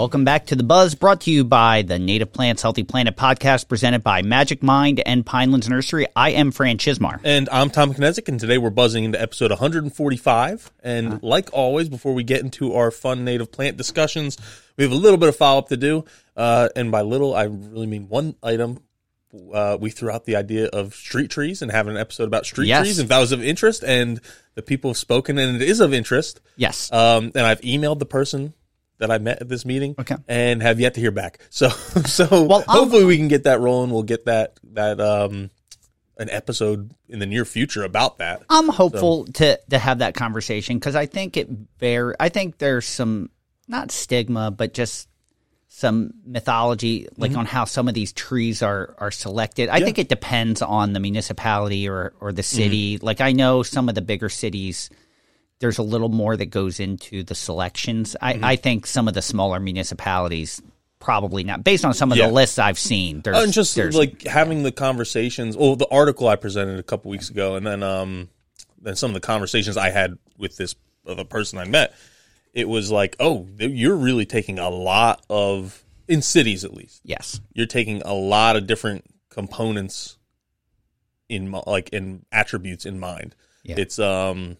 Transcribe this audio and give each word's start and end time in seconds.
Welcome 0.00 0.24
back 0.24 0.46
to 0.46 0.56
The 0.56 0.62
Buzz, 0.62 0.94
brought 0.94 1.20
to 1.22 1.30
you 1.30 1.44
by 1.44 1.82
the 1.82 1.98
Native 1.98 2.32
Plants 2.32 2.62
Healthy 2.62 2.84
Planet 2.84 3.18
podcast, 3.18 3.68
presented 3.68 4.02
by 4.02 4.22
Magic 4.22 4.62
Mind 4.62 5.02
and 5.04 5.26
Pinelands 5.26 5.68
Nursery. 5.68 6.06
I 6.16 6.30
am 6.30 6.52
Fran 6.52 6.78
Chismar. 6.78 7.20
And 7.22 7.50
I'm 7.50 7.68
Tom 7.68 7.92
Knezick, 7.92 8.26
and 8.26 8.40
today 8.40 8.56
we're 8.56 8.70
buzzing 8.70 9.04
into 9.04 9.20
episode 9.20 9.50
145. 9.50 10.72
And 10.82 11.22
like 11.22 11.50
always, 11.52 11.90
before 11.90 12.14
we 12.14 12.24
get 12.24 12.40
into 12.40 12.72
our 12.76 12.90
fun 12.90 13.26
native 13.26 13.52
plant 13.52 13.76
discussions, 13.76 14.38
we 14.78 14.84
have 14.84 14.92
a 14.92 14.96
little 14.96 15.18
bit 15.18 15.28
of 15.28 15.36
follow 15.36 15.58
up 15.58 15.68
to 15.68 15.76
do. 15.76 16.06
Uh, 16.34 16.70
and 16.74 16.90
by 16.90 17.02
little, 17.02 17.34
I 17.34 17.42
really 17.42 17.86
mean 17.86 18.08
one 18.08 18.36
item. 18.42 18.78
Uh, 19.52 19.76
we 19.78 19.90
threw 19.90 20.10
out 20.10 20.24
the 20.24 20.36
idea 20.36 20.68
of 20.68 20.94
street 20.94 21.30
trees 21.30 21.60
and 21.60 21.70
having 21.70 21.92
an 21.94 22.00
episode 22.00 22.24
about 22.24 22.46
street 22.46 22.68
Yes. 22.68 22.86
trees, 22.86 22.98
and 23.00 23.10
that 23.10 23.18
was 23.18 23.32
of 23.32 23.44
interest, 23.44 23.84
and 23.84 24.18
the 24.54 24.62
people 24.62 24.88
have 24.88 24.96
spoken, 24.96 25.36
and 25.36 25.60
it 25.60 25.68
is 25.68 25.78
of 25.78 25.92
interest. 25.92 26.40
Yes. 26.56 26.90
Um, 26.90 27.32
and 27.34 27.44
I've 27.46 27.60
emailed 27.60 27.98
the 27.98 28.06
person 28.06 28.54
that 29.00 29.10
I 29.10 29.18
met 29.18 29.40
at 29.40 29.48
this 29.48 29.64
meeting, 29.64 29.94
Okay. 29.98 30.16
and 30.28 30.62
have 30.62 30.78
yet 30.80 30.94
to 30.94 31.00
hear 31.00 31.10
back. 31.10 31.40
So, 31.50 31.68
so 31.68 32.44
Well, 32.44 32.64
hopefully 32.66 33.04
we 33.04 33.16
can 33.16 33.28
get 33.28 33.44
that 33.44 33.60
rolling. 33.60 33.90
We'll 33.90 34.02
get 34.04 34.26
that 34.26 34.58
that 34.72 35.00
um 35.00 35.50
an 36.16 36.28
episode 36.30 36.90
in 37.08 37.18
the 37.18 37.26
near 37.26 37.44
future 37.44 37.82
about 37.82 38.18
that. 38.18 38.42
I'm 38.48 38.68
hopeful 38.68 39.24
to 39.34 39.58
to 39.70 39.78
have 39.78 39.98
that 39.98 40.14
conversation 40.14 40.78
because 40.78 40.94
I 40.94 41.06
think 41.06 41.36
it 41.36 41.48
very. 41.78 42.14
I 42.20 42.28
think 42.28 42.58
there's 42.58 42.86
some 42.86 43.30
not 43.66 43.90
stigma, 43.90 44.50
but 44.50 44.74
just 44.74 45.08
some 45.68 46.12
mythology, 46.26 47.08
like 47.16 47.36
on 47.36 47.46
how 47.46 47.64
some 47.64 47.88
of 47.88 47.94
these 47.94 48.12
trees 48.12 48.60
are 48.62 48.94
are 48.98 49.10
selected. 49.10 49.68
I 49.70 49.80
think 49.80 49.98
it 49.98 50.08
depends 50.08 50.62
on 50.62 50.92
the 50.92 51.00
municipality 51.00 51.88
or 51.88 52.12
or 52.20 52.32
the 52.32 52.42
city. 52.42 52.98
Like 52.98 53.20
I 53.20 53.32
know 53.32 53.62
some 53.62 53.88
of 53.88 53.94
the 53.94 54.02
bigger 54.02 54.28
cities. 54.28 54.90
There's 55.60 55.78
a 55.78 55.82
little 55.82 56.08
more 56.08 56.36
that 56.36 56.46
goes 56.46 56.80
into 56.80 57.22
the 57.22 57.34
selections. 57.34 58.16
I, 58.20 58.38
I 58.42 58.56
think 58.56 58.86
some 58.86 59.08
of 59.08 59.14
the 59.14 59.22
smaller 59.22 59.60
municipalities 59.60 60.60
probably 60.98 61.44
not, 61.44 61.64
based 61.64 61.84
on 61.84 61.94
some 61.94 62.12
of 62.12 62.18
Yeah. 62.18 62.26
the 62.26 62.32
lists 62.32 62.58
I've 62.58 62.78
seen. 62.78 63.20
There's 63.22 63.36
Uh, 63.36 63.40
and 63.42 63.52
just 63.52 63.74
there's, 63.74 63.94
like 63.96 64.22
having 64.24 64.62
the 64.64 64.72
conversations. 64.72 65.56
Well, 65.56 65.76
the 65.76 65.88
article 65.90 66.28
I 66.28 66.36
presented 66.36 66.78
a 66.78 66.82
couple 66.82 67.10
weeks 67.10 67.30
ago, 67.30 67.54
and 67.56 67.66
then 67.66 67.82
um 67.82 68.28
then 68.82 68.96
some 68.96 69.10
of 69.10 69.14
the 69.14 69.20
conversations 69.20 69.76
I 69.76 69.90
had 69.90 70.18
with 70.38 70.56
this 70.56 70.74
other 71.06 71.24
person 71.24 71.58
I 71.58 71.64
met. 71.64 71.94
It 72.52 72.68
was 72.68 72.90
like, 72.90 73.14
oh, 73.20 73.46
you're 73.58 73.96
really 73.96 74.26
taking 74.26 74.58
a 74.58 74.68
lot 74.70 75.24
of 75.30 75.84
in 76.08 76.20
cities 76.22 76.64
at 76.64 76.74
least. 76.74 77.00
yes, 77.04 77.40
you're 77.54 77.66
taking 77.66 78.02
a 78.02 78.12
lot 78.14 78.56
of 78.56 78.66
different 78.66 79.04
components 79.28 80.16
in 81.28 81.52
like 81.66 81.90
in 81.90 82.24
attributes 82.32 82.84
in 82.86 82.98
mind. 82.98 83.34
Yeah. 83.62 83.76
It's 83.78 83.98
um, 83.98 84.56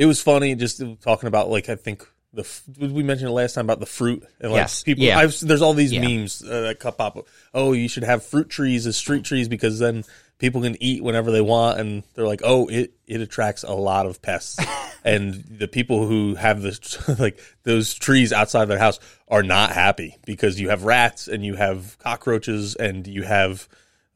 it 0.00 0.06
was 0.06 0.22
funny 0.22 0.54
just 0.54 0.82
talking 1.02 1.26
about 1.26 1.50
like 1.50 1.68
I 1.68 1.76
think 1.76 2.06
the 2.32 2.46
we 2.78 3.02
mentioned 3.02 3.28
it 3.28 3.32
last 3.32 3.54
time 3.54 3.66
about 3.66 3.80
the 3.80 3.86
fruit 3.86 4.24
and 4.40 4.50
like 4.52 4.60
Yes. 4.62 4.82
people. 4.82 5.04
Yeah. 5.04 5.18
I've 5.18 5.38
there's 5.40 5.62
all 5.62 5.74
these 5.74 5.92
Yeah. 5.92 6.00
memes 6.00 6.42
uh, 6.42 6.60
that 6.62 6.80
come 6.80 6.94
up. 6.98 7.18
Oh, 7.52 7.72
you 7.72 7.88
should 7.88 8.04
have 8.04 8.24
fruit 8.24 8.48
trees 8.48 8.86
as 8.86 8.96
street 8.96 9.24
trees 9.24 9.48
because 9.48 9.78
then 9.78 10.04
people 10.38 10.62
can 10.62 10.76
eat 10.80 11.02
whenever 11.04 11.30
they 11.30 11.40
want, 11.42 11.78
and 11.80 12.02
they're 12.14 12.26
like, 12.26 12.40
oh, 12.44 12.66
it 12.68 12.92
it 13.06 13.20
attracts 13.20 13.62
a 13.62 13.72
lot 13.74 14.06
of 14.06 14.22
pests. 14.22 14.58
And 15.02 15.32
the 15.48 15.66
people 15.66 16.06
who 16.06 16.34
have 16.34 16.60
this, 16.60 16.78
like 17.18 17.40
those 17.62 17.94
trees 17.94 18.34
outside 18.34 18.66
their 18.66 18.78
house, 18.78 19.00
are 19.28 19.42
not 19.42 19.70
happy 19.72 20.18
because 20.26 20.60
you 20.60 20.68
have 20.68 20.84
rats 20.84 21.26
and 21.26 21.42
you 21.42 21.54
have 21.54 21.96
cockroaches 22.00 22.74
and 22.76 23.06
you 23.06 23.22
have 23.22 23.66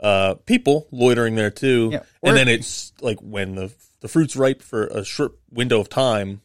uh, 0.04 0.34
people 0.46 0.86
loitering 0.92 1.34
there 1.34 1.50
too. 1.50 1.88
Yeah. 1.92 2.02
And 2.22 2.36
then 2.36 2.46
it's 2.48 2.92
like 3.00 3.18
when 3.20 3.54
the 3.54 3.72
the 4.00 4.08
fruit's 4.08 4.36
ripe 4.36 4.60
for 4.62 4.86
a 4.88 5.02
short 5.04 5.32
window 5.50 5.80
of 5.80 5.88
time, 5.88 6.42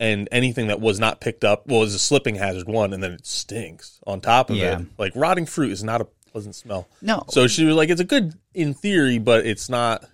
and 0.00 0.28
anything 0.32 0.68
that 0.68 0.80
was 0.80 0.98
not 0.98 1.20
picked 1.20 1.44
up, 1.44 1.66
well, 1.66 1.82
is 1.82 1.94
a 1.94 1.98
slipping 1.98 2.36
hazard 2.36 2.66
one, 2.66 2.92
and 2.94 3.02
then 3.02 3.12
it 3.12 3.26
stinks 3.26 4.00
on 4.06 4.20
top 4.22 4.48
of 4.50 4.56
Yeah. 4.56 4.80
it. 4.80 4.86
Like 4.98 5.12
rotting 5.14 5.44
fruit 5.46 5.72
is 5.72 5.84
not 5.84 6.00
a 6.00 6.06
pleasant 6.32 6.54
smell. 6.54 6.88
No. 7.02 7.22
So 7.28 7.46
she 7.48 7.64
was 7.64 7.76
like, 7.76 7.90
it's 7.90 8.00
a 8.00 8.04
good 8.04 8.32
in 8.54 8.72
theory, 8.74 9.18
but 9.18 9.44
it's 9.46 9.68
not 9.68 10.04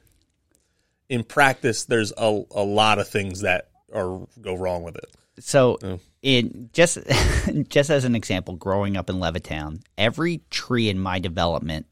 in 1.08 1.22
practice. 1.24 1.84
There's 1.84 2.12
a 2.16 2.42
a 2.50 2.62
lot 2.64 2.98
of 2.98 3.08
things 3.08 3.40
that 3.42 3.68
are 3.94 4.26
go 4.40 4.54
wrong 4.54 4.82
with 4.82 4.96
it. 4.96 5.06
So, 5.38 5.78
Oh. 5.82 6.00
in 6.22 6.70
just 6.72 6.98
just 7.68 7.90
as 7.90 8.04
an 8.04 8.14
example, 8.14 8.54
growing 8.56 8.96
up 8.96 9.08
in 9.08 9.16
Levittown, 9.16 9.82
every 9.96 10.42
tree 10.50 10.88
in 10.88 10.98
my 10.98 11.18
development 11.18 11.86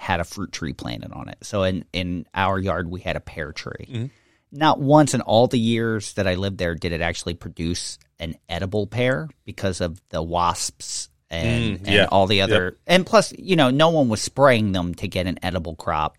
had 0.00 0.18
a 0.18 0.24
fruit 0.24 0.50
tree 0.50 0.72
planted 0.72 1.12
on 1.12 1.28
it. 1.28 1.36
So 1.42 1.62
in 1.62 1.84
in 1.92 2.24
our 2.34 2.58
yard, 2.58 2.90
we 2.90 3.00
had 3.00 3.16
a 3.16 3.20
pear 3.20 3.52
tree. 3.52 3.86
Mm-hmm. 3.86 4.06
Not 4.50 4.80
once 4.80 5.12
in 5.12 5.20
all 5.20 5.46
the 5.46 5.58
years 5.58 6.14
that 6.14 6.26
I 6.26 6.34
lived 6.36 6.56
there 6.58 6.74
did 6.74 6.92
it 6.92 7.02
actually 7.02 7.34
produce 7.34 7.98
an 8.18 8.34
edible 8.48 8.86
pear 8.86 9.28
because 9.44 9.80
of 9.82 10.00
the 10.08 10.22
wasps 10.22 11.08
and, 11.30 11.78
Mm, 11.80 11.88
and 11.88 12.08
all 12.08 12.26
the 12.26 12.40
other. 12.40 12.76
And 12.86 13.04
plus, 13.06 13.32
you 13.38 13.54
know, 13.56 13.70
no 13.70 13.90
one 13.90 14.08
was 14.08 14.20
spraying 14.22 14.72
them 14.72 14.94
to 14.96 15.06
get 15.06 15.26
an 15.26 15.38
edible 15.42 15.76
crop, 15.76 16.16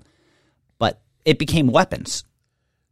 but 0.78 1.02
it 1.26 1.38
became 1.40 1.68
weapons 1.68 2.24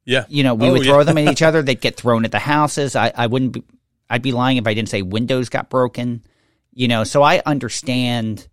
Yeah, 0.06 0.26
you 0.28 0.44
know, 0.44 0.56
we 0.56 0.68
Oh, 0.68 0.74
would 0.74 0.86
yeah. 0.86 0.92
throw 0.92 1.04
them 1.04 1.18
at 1.20 1.32
each 1.32 1.42
other. 1.48 1.62
They'd 1.62 1.80
get 1.80 1.96
thrown 1.98 2.26
at 2.26 2.32
the 2.32 2.40
houses. 2.40 2.96
I, 2.96 3.14
I 3.16 3.28
wouldn't 3.28 3.54
be, 3.54 3.64
I'd 4.10 4.22
be 4.24 4.32
lying 4.34 4.58
if 4.58 4.66
I 4.68 4.74
didn't 4.74 4.90
say 4.90 5.04
windows 5.04 5.50
got 5.50 5.70
broken, 5.70 6.24
you 6.74 6.88
know, 6.88 7.04
so 7.06 7.22
I 7.24 7.42
understand, 7.46 8.48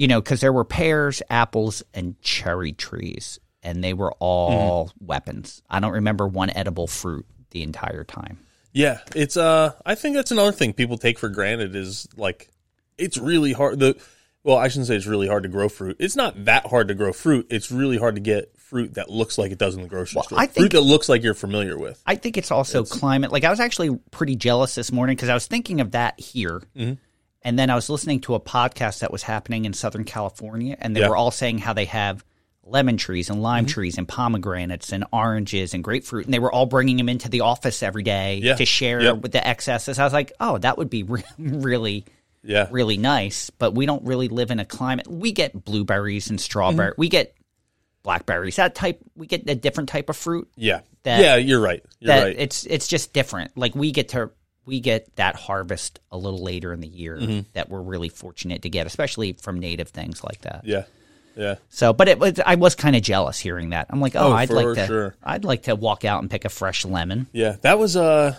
you 0.00 0.08
know, 0.08 0.18
because 0.20 0.40
there 0.40 0.52
were 0.52 0.64
pears, 0.64 1.20
apples, 1.28 1.82
and 1.92 2.18
cherry 2.22 2.72
trees, 2.72 3.38
and 3.62 3.84
they 3.84 3.92
were 3.92 4.12
all 4.18 4.86
Mm-hmm. 4.86 5.04
weapons. 5.06 5.62
I 5.68 5.78
don't 5.78 5.92
remember 5.92 6.26
one 6.26 6.48
edible 6.48 6.86
fruit 6.86 7.26
the 7.50 7.62
entire 7.62 8.04
time. 8.04 8.38
Yeah, 8.72 9.00
it's 9.14 9.36
uh 9.36 9.72
I 9.84 9.94
think 9.96 10.16
that's 10.16 10.30
another 10.30 10.52
thing 10.52 10.72
people 10.72 10.96
take 10.96 11.18
for 11.18 11.28
granted 11.28 11.76
is 11.76 12.08
like 12.16 12.48
it's 12.96 13.18
really 13.18 13.52
hard 13.52 13.78
the 13.78 14.00
well, 14.42 14.56
I 14.56 14.68
shouldn't 14.68 14.86
say 14.86 14.96
it's 14.96 15.04
really 15.06 15.28
hard 15.28 15.42
to 15.42 15.50
grow 15.50 15.68
fruit. 15.68 15.96
It's 16.00 16.16
not 16.16 16.46
that 16.46 16.64
hard 16.66 16.88
to 16.88 16.94
grow 16.94 17.12
fruit. 17.12 17.46
It's 17.50 17.70
really 17.70 17.98
hard 17.98 18.14
to 18.14 18.22
get 18.22 18.58
fruit 18.58 18.94
that 18.94 19.10
looks 19.10 19.36
like 19.36 19.52
it 19.52 19.58
does 19.58 19.74
in 19.74 19.82
the 19.82 19.88
grocery 19.88 20.16
Well, 20.16 20.24
store. 20.24 20.38
I 20.38 20.46
fruit 20.46 20.54
think- 20.54 20.72
that 20.72 20.80
looks 20.80 21.10
like 21.10 21.22
you're 21.22 21.34
familiar 21.34 21.76
with. 21.76 22.00
I 22.06 22.14
think 22.16 22.38
it's 22.38 22.50
also 22.50 22.84
climate. 22.84 23.32
Like 23.32 23.44
I 23.44 23.50
was 23.50 23.60
actually 23.60 23.96
pretty 24.12 24.36
jealous 24.36 24.74
this 24.76 24.92
morning 24.92 25.14
because 25.16 25.28
I 25.28 25.34
was 25.34 25.46
thinking 25.46 25.82
of 25.82 25.90
that 25.90 26.18
here, 26.18 26.62
Mm-hmm. 26.74 26.94
And 27.42 27.58
then 27.58 27.70
I 27.70 27.74
was 27.74 27.88
listening 27.88 28.20
to 28.22 28.34
a 28.34 28.40
podcast 28.40 29.00
that 29.00 29.12
was 29.12 29.22
happening 29.22 29.64
in 29.64 29.72
Southern 29.72 30.04
California, 30.04 30.76
and 30.80 30.94
they 30.94 31.00
Yeah. 31.00 31.06
Mm-hmm. 31.06 31.10
were 31.10 31.16
all 31.16 31.30
saying 31.30 31.58
how 31.58 31.72
they 31.72 31.86
have 31.86 32.24
lemon 32.62 32.96
trees 32.96 33.30
and 33.30 33.42
lime 33.42 33.66
trees 33.66 33.98
and 33.98 34.06
pomegranates 34.06 34.92
and 34.92 35.04
oranges 35.12 35.74
and 35.74 35.82
grapefruit, 35.82 36.24
and 36.26 36.32
they 36.34 36.38
were 36.38 36.52
all 36.52 36.66
bringing 36.66 36.96
them 36.96 37.08
into 37.08 37.28
the 37.28 37.40
office 37.40 37.82
every 37.82 38.02
day 38.04 38.40
Yeah. 38.42 38.54
to 38.56 38.64
share 38.64 39.02
Yep. 39.02 39.16
with 39.22 39.32
the 39.32 39.44
excesses. 39.44 39.98
I 39.98 40.04
was 40.04 40.12
like, 40.12 40.32
oh, 40.38 40.58
that 40.58 40.78
would 40.78 40.90
be 40.90 41.02
re- 41.04 41.24
really. 41.38 42.04
Yeah. 42.42 42.68
Really 42.70 42.96
nice, 42.96 43.50
but 43.50 43.74
we 43.74 43.84
don't 43.84 44.02
really 44.04 44.28
live 44.28 44.50
in 44.50 44.60
a 44.60 44.64
climate. 44.64 45.06
We 45.06 45.32
get 45.32 45.62
blueberries 45.64 46.30
and 46.30 46.40
strawberry. 46.40 46.92
Mm-hmm. 46.92 47.00
We 47.00 47.08
get 47.10 47.34
blackberries. 48.02 48.56
That 48.56 48.74
type. 48.74 49.00
We 49.14 49.26
get 49.26 49.48
a 49.48 49.54
different 49.54 49.88
type 49.90 50.08
of 50.08 50.16
fruit 50.16 50.48
Yeah. 50.56 50.80
That- 51.02 51.20
yeah, 51.20 51.36
you're 51.36 51.60
right. 51.60 51.84
You're 51.98 52.14
that 52.14 52.24
right. 52.24 52.36
it's 52.38 52.64
it's 52.66 52.88
just 52.88 53.12
different. 53.12 53.56
Like 53.58 53.74
we 53.74 53.90
get 53.92 54.10
to 54.10 54.30
we 54.66 54.80
get 54.80 55.14
that 55.16 55.34
harvest 55.36 56.00
a 56.12 56.18
little 56.18 56.42
later 56.42 56.72
in 56.72 56.80
the 56.80 56.88
year 56.88 57.16
Mm-hmm. 57.16 57.40
that 57.54 57.68
we're 57.70 57.80
really 57.80 58.08
fortunate 58.08 58.62
to 58.62 58.68
get, 58.68 58.86
especially 58.86 59.32
from 59.34 59.58
native 59.58 59.88
things 59.88 60.22
like 60.24 60.42
that. 60.42 60.62
yeah. 60.64 60.84
Yeah. 61.36 61.54
So, 61.70 61.92
but 61.92 62.08
it 62.08 62.18
was 62.18 62.40
I 62.44 62.56
was 62.56 62.74
kind 62.74 62.96
of 62.96 63.02
jealous 63.02 63.38
hearing 63.38 63.70
that. 63.70 63.86
I'm 63.88 64.00
like, 64.00 64.16
oh, 64.16 64.28
Oh, 64.28 64.32
I'd 64.32 64.50
like 64.50 64.74
to 64.74 64.86
sure. 64.86 65.14
I'd 65.22 65.44
like 65.44 65.62
to 65.62 65.76
walk 65.76 66.04
out 66.04 66.20
and 66.20 66.30
pick 66.30 66.44
a 66.44 66.48
fresh 66.48 66.84
lemon. 66.84 67.28
Yeah, 67.32 67.56
that 67.62 67.78
was 67.78 67.96
uh 67.96 68.36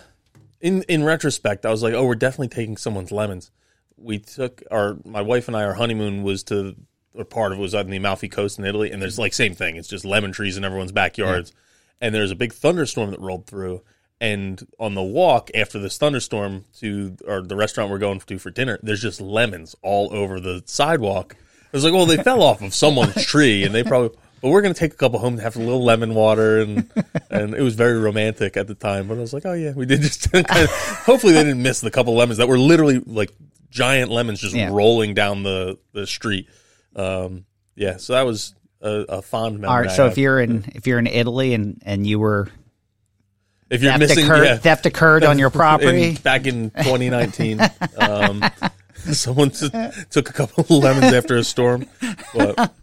in 0.59 0.83
in 0.83 1.03
retrospect, 1.03 1.65
I 1.65 1.71
was 1.71 1.81
like, 1.81 1.93
oh, 1.93 2.05
we're 2.05 2.15
definitely 2.15 2.49
taking 2.49 2.75
someone's 2.77 3.11
lemons. 3.11 3.49
We 3.97 4.19
took 4.19 4.61
our 4.69 4.97
my 5.05 5.21
wife 5.21 5.47
and 5.47 5.55
I 5.57 5.63
our 5.63 5.73
honeymoon 5.75 6.21
was 6.23 6.43
to 6.43 6.75
or 7.15 7.23
part 7.23 7.53
of 7.53 7.59
it 7.59 7.61
was 7.61 7.73
on 7.73 7.87
the 7.89 7.97
Amalfi 7.97 8.27
Coast 8.27 8.59
in 8.59 8.65
Italy, 8.65 8.91
and 8.91 9.01
there's 9.01 9.17
like 9.17 9.33
same 9.33 9.53
thing. 9.55 9.77
It's 9.77 9.87
just 9.87 10.03
lemon 10.05 10.31
trees 10.33 10.57
in 10.57 10.65
everyone's 10.65 10.91
backyards, 10.91 11.53
and 12.01 12.13
there's 12.13 12.31
a 12.31 12.35
big 12.35 12.53
thunderstorm 12.53 13.11
that 13.11 13.19
rolled 13.21 13.47
through. 13.47 13.81
And 14.21 14.65
on 14.79 14.93
the 14.93 15.01
walk 15.01 15.49
after 15.55 15.79
this 15.79 15.97
thunderstorm 15.97 16.65
to 16.79 17.17
or 17.25 17.41
the 17.41 17.55
restaurant 17.55 17.89
we're 17.89 17.97
going 17.97 18.19
to 18.19 18.37
for 18.37 18.51
dinner, 18.51 18.77
there's 18.83 19.01
just 19.01 19.19
lemons 19.19 19.75
all 19.81 20.13
over 20.13 20.39
the 20.39 20.61
sidewalk. 20.67 21.35
I 21.39 21.67
was 21.77 21.83
like, 21.83 21.91
well, 21.91 22.05
they 22.05 22.17
fell 22.23 22.43
off 22.43 22.61
of 22.61 22.75
someone's 22.75 23.25
tree, 23.25 23.63
and 23.63 23.73
they 23.73 23.83
probably. 23.83 24.15
But 24.39 24.49
we're 24.49 24.61
gonna 24.61 24.75
take 24.75 24.93
a 24.93 24.95
couple 24.95 25.17
home 25.17 25.37
to 25.37 25.41
have 25.41 25.55
a 25.55 25.59
little 25.59 25.83
lemon 25.83 26.13
water, 26.13 26.59
and 26.61 26.87
and 27.31 27.55
it 27.55 27.61
was 27.63 27.73
very 27.73 27.97
romantic 27.99 28.57
at 28.57 28.67
the 28.67 28.75
time. 28.75 29.07
But 29.07 29.17
I 29.17 29.21
was 29.21 29.33
like, 29.33 29.45
oh 29.47 29.53
yeah, 29.53 29.71
we 29.75 29.87
did 29.87 30.01
just. 30.01 30.31
Kind 30.31 30.45
of, 30.47 30.69
hopefully, 31.03 31.33
they 31.33 31.43
didn't 31.43 31.63
miss 31.63 31.81
the 31.81 31.89
couple 31.91 32.13
lemons 32.15 32.37
that 32.37 32.47
were 32.47 32.59
literally 32.59 32.99
like 32.99 33.31
giant 33.71 34.11
lemons 34.11 34.39
just 34.39 34.53
Yeah. 34.53 34.69
rolling 34.71 35.15
down 35.15 35.41
the 35.41 35.79
the 35.93 36.05
street. 36.05 36.47
Um, 36.95 37.45
yeah, 37.75 37.97
so 37.97 38.13
that 38.13 38.25
was 38.27 38.53
a, 38.81 39.05
a 39.09 39.21
fond 39.23 39.55
memory. 39.59 39.69
All 39.75 39.81
right. 39.81 39.91
So 39.91 40.05
if 40.05 40.19
you're 40.19 40.39
in 40.39 40.65
if 40.75 40.85
you're 40.85 40.99
in 40.99 41.07
Italy 41.07 41.55
and 41.55 41.81
and 41.85 42.05
you 42.05 42.19
were 42.19 42.49
if 43.71 43.81
you're 43.81 43.91
theft 43.91 43.99
missing 43.99 44.25
occurred, 44.25 44.43
yeah, 44.43 44.57
theft 44.57 44.85
occurred 44.85 45.23
on 45.23 45.39
your 45.39 45.49
property, 45.61 46.09
in, 46.09 46.15
back 46.15 46.45
in 46.45 46.69
2019, 46.77 47.59
um, 47.97 48.43
someone 48.95 49.49
t- 49.49 49.69
took 50.09 50.29
a 50.29 50.33
couple 50.33 50.63
of 50.63 50.69
lemons 50.69 51.13
after 51.13 51.37
a 51.37 51.43
storm. 51.43 51.87
But 52.35 52.73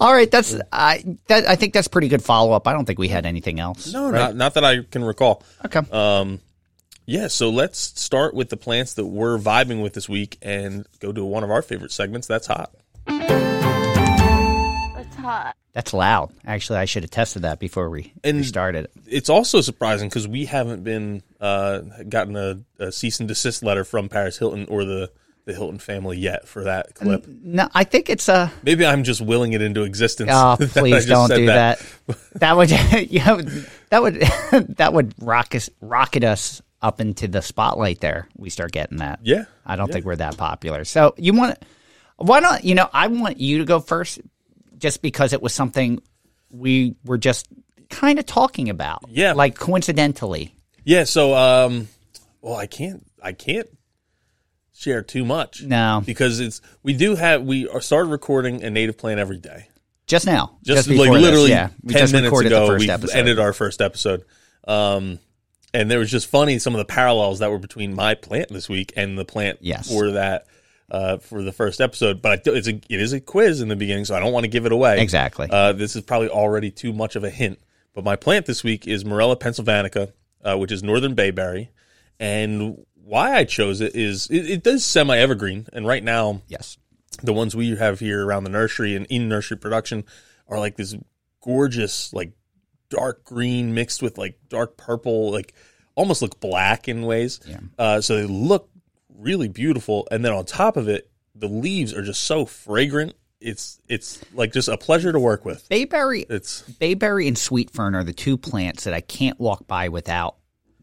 all 0.00 0.12
right. 0.12 0.30
That's 0.30 0.56
I 0.72 1.04
that 1.26 1.46
I 1.48 1.56
think 1.56 1.74
that's 1.74 1.88
pretty 1.88 2.08
good 2.08 2.22
follow 2.22 2.52
up. 2.52 2.66
I 2.68 2.72
don't 2.72 2.84
think 2.84 2.98
we 2.98 3.08
had 3.08 3.26
anything 3.26 3.60
else. 3.60 3.92
no, 3.92 4.10
not 4.10 4.36
not 4.36 4.54
that 4.54 4.64
I 4.64 4.82
can 4.82 5.04
recall. 5.04 5.42
Okay. 5.64 5.80
Um, 5.90 6.40
yeah, 7.06 7.28
so 7.28 7.50
let's 7.50 7.78
start 8.00 8.34
with 8.34 8.48
the 8.48 8.56
plants 8.56 8.94
that 8.94 9.04
we're 9.04 9.36
vibing 9.36 9.82
with 9.82 9.92
this 9.92 10.08
week 10.08 10.38
and 10.40 10.86
go 11.00 11.12
to 11.12 11.22
one 11.22 11.44
of 11.44 11.50
our 11.50 11.60
favorite 11.60 11.92
segments. 11.92 12.26
That's 12.26 12.46
hot. 12.46 12.72
It's 15.06 15.16
hot. 15.16 15.56
That's 15.72 15.92
loud. 15.92 16.32
Actually, 16.46 16.78
I 16.78 16.84
should 16.84 17.02
have 17.02 17.10
tested 17.10 17.42
that 17.42 17.58
before 17.58 17.90
we, 17.90 18.12
And- 18.22 18.38
we 18.38 18.42
started. 18.44 18.88
It's 19.06 19.28
also 19.28 19.60
surprising 19.60 20.08
because 20.08 20.28
we 20.28 20.44
haven't 20.46 20.84
been 20.84 21.22
uh, 21.40 21.80
gotten 22.08 22.36
a, 22.36 22.60
a 22.78 22.92
cease 22.92 23.18
and 23.20 23.28
desist 23.28 23.62
letter 23.62 23.84
from 23.84 24.08
Paris 24.08 24.38
Hilton 24.38 24.66
or 24.68 24.84
the 24.84 25.10
the 25.46 25.52
Hilton 25.52 25.78
family 25.78 26.16
yet 26.16 26.48
for 26.48 26.64
that 26.64 26.94
clip. 26.94 27.26
No, 27.28 27.68
I 27.74 27.84
think 27.84 28.08
it's 28.08 28.30
a. 28.30 28.50
Maybe 28.62 28.86
I'm 28.86 29.04
just 29.04 29.20
willing 29.20 29.52
it 29.52 29.60
into 29.60 29.82
existence. 29.82 30.30
Oh, 30.32 30.56
please 30.70 31.04
don't 31.04 31.28
do 31.28 31.46
that. 31.46 31.84
That, 32.36 32.56
would, 32.56 32.70
you 33.10 33.22
know, 33.22 33.42
that 33.90 34.00
would 34.02 34.14
that 34.76 34.94
would 34.94 35.14
rock 35.22 35.54
us, 35.54 35.68
rocket 35.82 36.24
us 36.24 36.62
up 36.80 36.98
into 36.98 37.28
the 37.28 37.42
spotlight. 37.42 38.00
There, 38.00 38.26
we 38.38 38.48
start 38.48 38.72
getting 38.72 38.98
that. 38.98 39.20
Yeah, 39.22 39.44
I 39.66 39.76
don't 39.76 39.92
think 39.92 40.06
we're 40.06 40.16
that 40.16 40.38
popular. 40.38 40.84
So 40.84 41.14
you 41.18 41.34
want? 41.34 41.58
Why 42.16 42.40
don't 42.40 42.64
You 42.64 42.74
know, 42.76 42.88
I 42.92 43.08
want 43.08 43.38
you 43.38 43.58
to 43.58 43.64
go 43.66 43.80
first, 43.80 44.20
just 44.78 45.02
because 45.02 45.32
it 45.32 45.42
was 45.42 45.52
something 45.52 46.00
we 46.50 46.94
were 47.04 47.18
just 47.18 47.48
kind 47.90 48.18
of 48.18 48.26
talking 48.26 48.68
about. 48.70 49.02
Yeah. 49.08 49.32
like 49.32 49.56
coincidentally. 49.56 50.54
Yeah, 50.84 51.04
so 51.04 51.34
um 51.34 51.88
well 52.40 52.54
I 52.56 52.66
can't 52.66 53.04
I 53.22 53.32
can't 53.32 53.68
share 54.74 55.02
too 55.02 55.24
much. 55.24 55.62
No. 55.62 56.02
Because 56.04 56.40
it's 56.40 56.60
we 56.82 56.94
do 56.94 57.14
have 57.14 57.42
we 57.42 57.68
are 57.68 57.80
started 57.80 58.08
recording 58.10 58.62
a 58.62 58.70
native 58.70 58.98
plant 58.98 59.20
every 59.20 59.38
day. 59.38 59.68
Just 60.06 60.26
now, 60.26 60.58
Just, 60.62 60.86
before 60.86 61.06
like 61.06 61.14
this, 61.14 61.22
literally 61.22 61.50
yeah. 61.50 61.70
We 61.82 61.94
10 61.94 62.00
just 62.02 62.12
minutes 62.12 62.30
recorded 62.30 62.52
ago 62.52 62.76
we 62.76 62.90
episode. 62.90 63.16
ended 63.16 63.38
our 63.38 63.52
first 63.52 63.80
episode. 63.80 64.24
Um 64.66 65.18
and 65.72 65.90
there 65.90 65.98
was 65.98 66.10
just 66.10 66.28
funny 66.28 66.58
some 66.58 66.74
of 66.74 66.78
the 66.78 66.84
parallels 66.84 67.38
that 67.40 67.50
were 67.50 67.58
between 67.58 67.94
my 67.94 68.14
plant 68.14 68.48
this 68.50 68.68
week 68.68 68.92
and 68.96 69.18
the 69.18 69.24
plant 69.24 69.58
Yes. 69.60 69.88
for 69.88 70.12
that 70.12 70.46
uh, 70.94 71.18
for 71.18 71.42
the 71.42 71.50
first 71.50 71.80
episode, 71.80 72.22
but 72.22 72.30
I, 72.32 72.36
do- 72.36 72.54
it's 72.54 72.68
a 72.68 72.74
it 72.88 73.00
is 73.00 73.12
a 73.12 73.20
quiz 73.20 73.60
in 73.60 73.66
the 73.66 73.74
beginning, 73.74 74.04
so 74.04 74.14
I 74.14 74.20
don't 74.20 74.32
want 74.32 74.44
to 74.44 74.48
give 74.48 74.64
it 74.64 74.70
away. 74.70 75.00
Exactly. 75.00 75.48
Uh, 75.50 75.72
this 75.72 75.96
is 75.96 76.02
probably 76.02 76.28
already 76.28 76.70
too 76.70 76.92
much 76.92 77.16
of 77.16 77.24
a 77.24 77.30
hint. 77.30 77.58
But 77.94 78.04
my 78.04 78.14
plant 78.14 78.46
this 78.46 78.62
week 78.62 78.86
is 78.86 79.04
Morella 79.04 79.36
pennsylvanica, 79.36 80.12
uh, 80.44 80.56
which 80.56 80.70
is 80.70 80.84
northern 80.84 81.14
bayberry. 81.14 81.70
And 82.20 82.84
why 82.94 83.34
I 83.34 83.42
chose 83.42 83.80
it 83.80 83.96
is 83.96 84.28
it, 84.28 84.48
it 84.48 84.62
does 84.62 84.84
semi 84.84 85.16
evergreen. 85.16 85.66
And 85.72 85.84
right 85.84 86.02
now, 86.02 86.42
yes. 86.46 86.78
the 87.24 87.32
ones 87.32 87.56
we 87.56 87.74
have 87.74 87.98
here 87.98 88.24
around 88.24 88.44
the 88.44 88.50
nursery 88.50 88.94
and 88.94 89.04
in 89.06 89.28
nursery 89.28 89.56
production 89.56 90.04
are 90.46 90.60
like 90.60 90.76
this 90.76 90.94
gorgeous, 91.42 92.12
like 92.12 92.34
dark 92.88 93.24
green 93.24 93.74
mixed 93.74 94.00
with 94.00 94.16
like 94.16 94.38
dark 94.48 94.76
purple, 94.76 95.32
like 95.32 95.54
almost 95.96 96.22
look 96.22 96.38
black 96.38 96.86
in 96.86 97.02
ways. 97.02 97.40
Yeah. 97.44 97.58
Uh, 97.76 98.00
so 98.00 98.16
they 98.16 98.26
look 98.26 98.70
really 99.16 99.48
beautiful. 99.48 100.06
And 100.10 100.24
then 100.24 100.32
on 100.32 100.44
top 100.44 100.76
of 100.76 100.88
it, 100.88 101.10
the 101.34 101.48
leaves 101.48 101.92
are 101.94 102.02
just 102.02 102.24
so 102.24 102.44
fragrant. 102.46 103.14
It's 103.40 103.80
it's 103.88 104.24
like 104.32 104.52
just 104.52 104.68
a 104.68 104.76
pleasure 104.78 105.12
to 105.12 105.18
work 105.20 105.44
with. 105.44 105.68
Bayberry, 105.68 106.24
It's 106.30 106.62
bayberry 106.62 107.28
and 107.28 107.36
sweet 107.36 107.70
fern 107.70 107.94
are 107.94 108.04
the 108.04 108.12
two 108.14 108.36
plants 108.38 108.84
that 108.84 108.94
I 108.94 109.00
can't 109.02 109.38
walk 109.38 109.66
by 109.66 109.88
without 109.90 110.36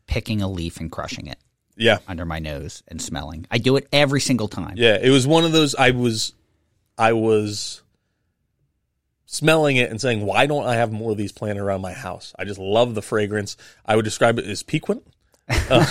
picking 0.05 0.41
a 0.41 0.47
leaf 0.49 0.79
and 0.79 0.91
crushing 0.91 1.25
it 1.27 1.39
yeah, 1.77 1.99
under 2.07 2.25
my 2.25 2.37
nose 2.39 2.83
and 2.87 3.01
smelling. 3.01 3.47
I 3.49 3.57
do 3.57 3.77
it 3.77 3.87
every 3.91 4.19
single 4.21 4.47
time. 4.47 4.73
yeah. 4.75 4.97
It 5.01 5.09
was 5.09 5.25
one 5.25 5.45
of 5.45 5.53
those. 5.53 5.73
I 5.73 5.91
was, 5.91 6.33
I 6.97 7.13
was 7.13 7.81
smelling 9.25 9.77
it 9.77 9.89
and 9.89 9.99
saying, 9.99 10.23
"Why 10.23 10.45
don't 10.45 10.65
I 10.67 10.75
have 10.75 10.91
more 10.91 11.11
of 11.11 11.17
these 11.17 11.31
planted 11.31 11.61
around 11.61 11.81
my 11.81 11.93
house?" 11.93 12.33
I 12.37 12.43
just 12.45 12.59
love 12.59 12.93
the 12.93 13.01
fragrance. 13.01 13.57
I 13.85 13.95
would 13.95 14.05
describe 14.05 14.37
it 14.37 14.45
as 14.45 14.61
piquant, 14.61 15.07
uh, 15.49 15.85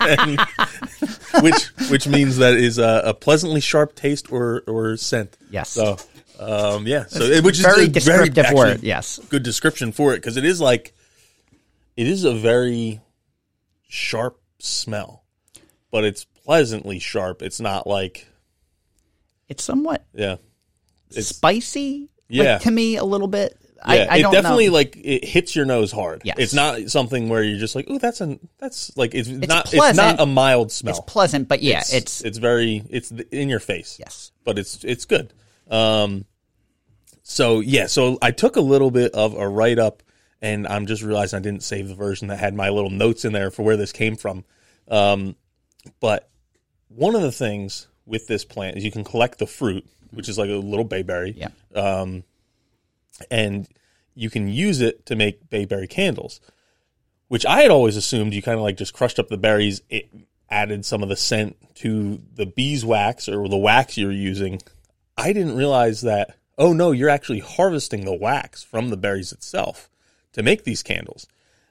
and- 0.00 0.40
which 1.42 1.66
which 1.90 2.06
means 2.08 2.38
that 2.38 2.54
is 2.54 2.78
a, 2.78 3.02
a 3.06 3.14
pleasantly 3.14 3.60
sharp 3.60 3.94
taste 3.94 4.30
or 4.32 4.62
or 4.66 4.96
scent. 4.96 5.36
Yes. 5.50 5.70
So, 5.70 5.96
um, 6.38 6.86
yeah. 6.86 7.06
So 7.06 7.24
it- 7.24 7.44
which 7.44 7.58
very 7.58 7.82
is 7.82 7.88
a 7.88 7.92
descriptive 7.92 8.38
actually 8.44 8.56
word. 8.56 8.82
Yes. 8.82 9.18
good 9.28 9.42
description 9.42 9.92
for 9.92 10.12
it 10.14 10.16
because 10.18 10.36
it 10.36 10.44
is 10.44 10.60
like 10.60 10.94
it 11.96 12.06
is 12.06 12.24
a 12.24 12.34
very 12.34 13.00
sharp 13.88 14.40
smell, 14.58 15.24
but 15.90 16.04
it's 16.04 16.24
pleasantly 16.24 16.98
sharp. 16.98 17.42
It's 17.42 17.60
not 17.60 17.86
like 17.86 18.26
It's 19.48 19.62
somewhat 19.64 20.04
yeah, 20.14 20.36
It's- 21.10 21.26
spicy. 21.28 22.08
Yeah. 22.30 22.52
like, 22.54 22.62
to 22.62 22.70
me 22.70 22.96
a 22.96 23.04
little 23.04 23.26
bit. 23.28 23.56
I, 23.82 23.96
yeah. 23.96 24.06
I 24.10 24.16
it 24.18 24.32
definitely 24.32 24.66
know. 24.66 24.72
like 24.72 24.96
it 24.96 25.24
hits 25.24 25.54
your 25.54 25.64
nose 25.64 25.92
hard. 25.92 26.22
Yes. 26.24 26.36
it's 26.38 26.54
not 26.54 26.90
something 26.90 27.28
where 27.28 27.42
you're 27.42 27.58
just 27.58 27.74
like, 27.74 27.86
oh, 27.88 27.98
that's 27.98 28.20
an 28.20 28.40
that's 28.58 28.96
like 28.96 29.14
it's, 29.14 29.28
not 29.28 29.72
it's 29.72 29.96
not 29.96 30.20
a 30.20 30.26
mild 30.26 30.72
smell. 30.72 30.96
It's 30.96 31.12
pleasant, 31.12 31.48
but 31.48 31.62
yeah, 31.62 31.80
it's 31.80 31.92
it's, 31.92 32.20
it's 32.22 32.38
very 32.38 32.82
it's 32.90 33.10
in 33.10 33.48
your 33.48 33.60
face. 33.60 33.96
yes. 33.98 34.32
but 34.44 34.58
it's 34.58 34.82
it's 34.84 35.04
good. 35.04 35.32
Um, 35.70 36.24
so 37.22 37.60
yeah, 37.60 37.86
so 37.86 38.18
I 38.22 38.30
took 38.30 38.56
a 38.56 38.60
little 38.60 38.90
bit 38.90 39.12
of 39.12 39.34
a 39.34 39.48
write 39.48 39.78
up, 39.78 40.02
and 40.40 40.66
I'm 40.66 40.86
just 40.86 41.02
realizing 41.02 41.38
I 41.38 41.42
didn't 41.42 41.62
save 41.62 41.88
the 41.88 41.94
version 41.94 42.28
that 42.28 42.38
had 42.38 42.54
my 42.54 42.70
little 42.70 42.90
notes 42.90 43.24
in 43.24 43.32
there 43.32 43.50
for 43.50 43.62
where 43.62 43.76
this 43.76 43.92
came 43.92 44.16
from. 44.16 44.44
Um, 44.88 45.36
but 46.00 46.30
one 46.88 47.14
of 47.14 47.22
the 47.22 47.32
things 47.32 47.86
with 48.06 48.26
this 48.26 48.44
plant 48.44 48.76
is 48.76 48.84
you 48.84 48.90
can 48.90 49.04
collect 49.04 49.38
the 49.38 49.46
fruit, 49.46 49.86
which 50.10 50.28
is 50.28 50.38
like 50.38 50.48
a 50.48 50.54
little 50.54 50.84
bayberry, 50.84 51.34
Yeah. 51.36 51.48
And 53.30 53.68
you 54.14 54.30
can 54.30 54.48
use 54.48 54.80
it 54.80 55.06
to 55.06 55.16
make 55.16 55.48
bayberry 55.48 55.86
candles, 55.86 56.40
which 57.28 57.46
I 57.46 57.62
had 57.62 57.70
always 57.70 57.96
assumed 57.96 58.34
you 58.34 58.42
kind 58.42 58.58
of 58.58 58.62
like 58.62 58.76
just 58.76 58.94
crushed 58.94 59.18
up 59.18 59.28
the 59.28 59.36
berries, 59.36 59.82
it 59.88 60.10
added 60.50 60.84
some 60.84 61.02
of 61.02 61.08
the 61.08 61.16
scent 61.16 61.56
to 61.76 62.20
the 62.34 62.46
beeswax 62.46 63.28
or 63.28 63.48
the 63.48 63.56
wax 63.56 63.96
you're 63.96 64.10
using. 64.10 64.60
I 65.16 65.32
didn't 65.32 65.56
realize 65.56 66.00
that, 66.02 66.36
oh 66.56 66.72
no, 66.72 66.92
you're 66.92 67.08
actually 67.08 67.40
harvesting 67.40 68.04
the 68.04 68.16
wax 68.16 68.62
from 68.62 68.90
the 68.90 68.96
berries 68.96 69.32
itself 69.32 69.90
to 70.32 70.42
make 70.42 70.64
these 70.64 70.82
candles. 70.82 71.26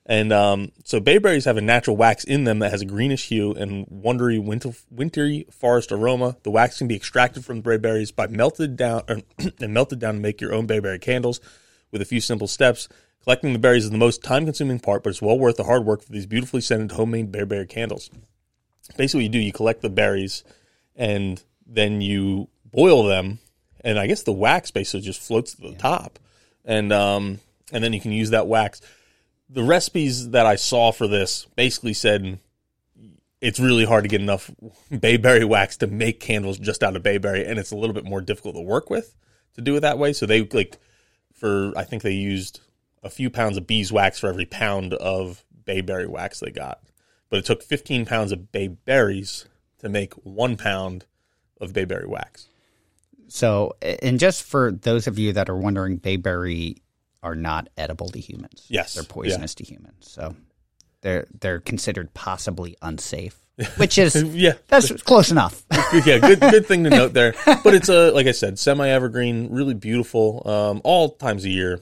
And 0.09 0.31
um, 0.31 0.71
so 0.85 1.01
bayberries 1.01 1.43
have 1.43 1.57
a 1.57 1.61
natural 1.61 1.97
wax 1.97 2.23
in 2.23 2.45
them 2.45 2.59
that 2.59 2.71
has 2.71 2.81
a 2.81 2.85
greenish 2.85 3.27
hue 3.27 3.51
and 3.51 3.85
wondery 3.87 4.41
winter, 4.41 4.71
wintry 4.89 5.45
forest 5.51 5.91
aroma. 5.91 6.37
The 6.43 6.49
wax 6.49 6.77
can 6.77 6.87
be 6.87 6.95
extracted 6.95 7.43
from 7.43 7.57
the 7.57 7.69
bayberries 7.69 8.11
by 8.13 8.27
melted 8.27 8.77
down 8.77 9.03
or, 9.09 9.17
and 9.59 9.73
melted 9.73 9.99
down 9.99 10.13
to 10.15 10.19
make 10.21 10.39
your 10.39 10.53
own 10.53 10.65
bayberry 10.65 10.99
candles 10.99 11.41
with 11.91 12.01
a 12.01 12.05
few 12.05 12.21
simple 12.21 12.47
steps. 12.47 12.87
Collecting 13.23 13.51
the 13.51 13.59
berries 13.59 13.83
is 13.83 13.91
the 13.91 13.97
most 13.97 14.23
time-consuming 14.23 14.79
part, 14.79 15.03
but 15.03 15.09
it's 15.09 15.21
well 15.21 15.37
worth 15.37 15.57
the 15.57 15.65
hard 15.65 15.83
work 15.83 16.01
for 16.01 16.13
these 16.13 16.25
beautifully 16.25 16.61
scented 16.61 16.93
homemade 16.93 17.29
bayberry 17.29 17.67
candles. 17.67 18.09
Basically, 18.95 19.19
what 19.19 19.23
you 19.23 19.29
do, 19.29 19.39
you 19.39 19.51
collect 19.51 19.81
the 19.81 19.89
berries, 19.89 20.45
and 20.95 21.43
then 21.65 21.99
you 21.99 22.47
boil 22.63 23.03
them, 23.03 23.39
and 23.81 23.99
I 23.99 24.07
guess 24.07 24.23
the 24.23 24.31
wax 24.31 24.71
basically 24.71 25.01
just 25.01 25.19
floats 25.19 25.55
to 25.55 25.61
the 25.61 25.75
top, 25.75 26.19
and 26.63 26.93
um, 26.93 27.41
and 27.73 27.83
then 27.83 27.91
you 27.91 27.99
can 27.99 28.13
use 28.13 28.29
that 28.29 28.47
wax 28.47 28.79
the 29.49 29.63
recipes 29.63 30.31
that 30.31 30.45
I 30.45 30.55
saw 30.55 30.91
for 30.91 31.07
this 31.07 31.45
basically 31.55 31.93
said 31.93 32.39
it's 33.39 33.59
really 33.59 33.85
hard 33.85 34.03
to 34.03 34.09
get 34.09 34.21
enough 34.21 34.51
bayberry 34.99 35.45
wax 35.45 35.77
to 35.77 35.87
make 35.87 36.19
candles 36.19 36.57
just 36.57 36.83
out 36.83 36.95
of 36.95 37.03
bayberry, 37.03 37.45
and 37.45 37.59
it's 37.59 37.71
a 37.71 37.77
little 37.77 37.93
bit 37.93 38.05
more 38.05 38.21
difficult 38.21 38.55
to 38.55 38.61
work 38.61 38.89
with 38.89 39.15
to 39.55 39.61
do 39.61 39.75
it 39.75 39.81
that 39.81 39.99
way. 39.99 40.13
So 40.13 40.25
they 40.25 40.41
like 40.41 40.77
for 41.33 41.73
I 41.77 41.83
think 41.83 42.03
they 42.03 42.13
used 42.13 42.61
a 43.03 43.09
few 43.09 43.29
pounds 43.29 43.57
of 43.57 43.67
beeswax 43.67 44.19
for 44.19 44.27
every 44.27 44.45
pound 44.45 44.93
of 44.93 45.45
bayberry 45.65 46.07
wax 46.07 46.39
they 46.39 46.51
got, 46.51 46.81
but 47.29 47.39
it 47.39 47.45
took 47.45 47.63
15 47.63 48.05
pounds 48.05 48.31
of 48.31 48.51
bayberries 48.51 49.45
to 49.79 49.89
make 49.89 50.13
one 50.13 50.57
pound 50.57 51.05
of 51.61 51.73
bayberry 51.73 52.07
wax. 52.07 52.47
So, 53.27 53.75
and 53.81 54.19
just 54.19 54.43
for 54.43 54.71
those 54.71 55.05
of 55.05 55.19
you 55.19 55.33
that 55.33 55.49
are 55.49 55.57
wondering, 55.57 55.97
bayberry 55.97 56.77
are 57.27 57.35
not 57.35 57.67
edible 57.77 58.07
to 58.09 58.19
humans. 58.19 58.65
Yes, 58.69 58.93
they're 58.93 59.03
poisonous 59.03 59.53
to 59.55 59.63
humans. 59.65 60.07
So 60.09 60.35
they're 61.01 61.27
they're 61.41 61.59
considered 61.59 62.13
possibly 62.13 62.75
unsafe, 62.81 63.37
which 63.77 63.97
is 63.97 64.15
Yeah, 64.23 64.53
that's 64.67 64.91
close 65.03 65.29
enough. 65.29 65.65
yeah, 66.05 66.19
good 66.19 66.39
good 66.39 66.65
thing 66.65 66.83
to 66.85 66.89
note 67.01 67.13
there. 67.13 67.33
But 67.45 67.73
it's 67.75 67.89
a 67.89 68.11
like 68.11 68.27
I 68.27 68.31
said, 68.31 68.57
semi 68.57 68.87
evergreen, 68.87 69.49
really 69.51 69.73
beautiful, 69.73 70.41
um, 70.49 70.81
all 70.83 71.09
times 71.09 71.43
of 71.43 71.51
year. 71.51 71.81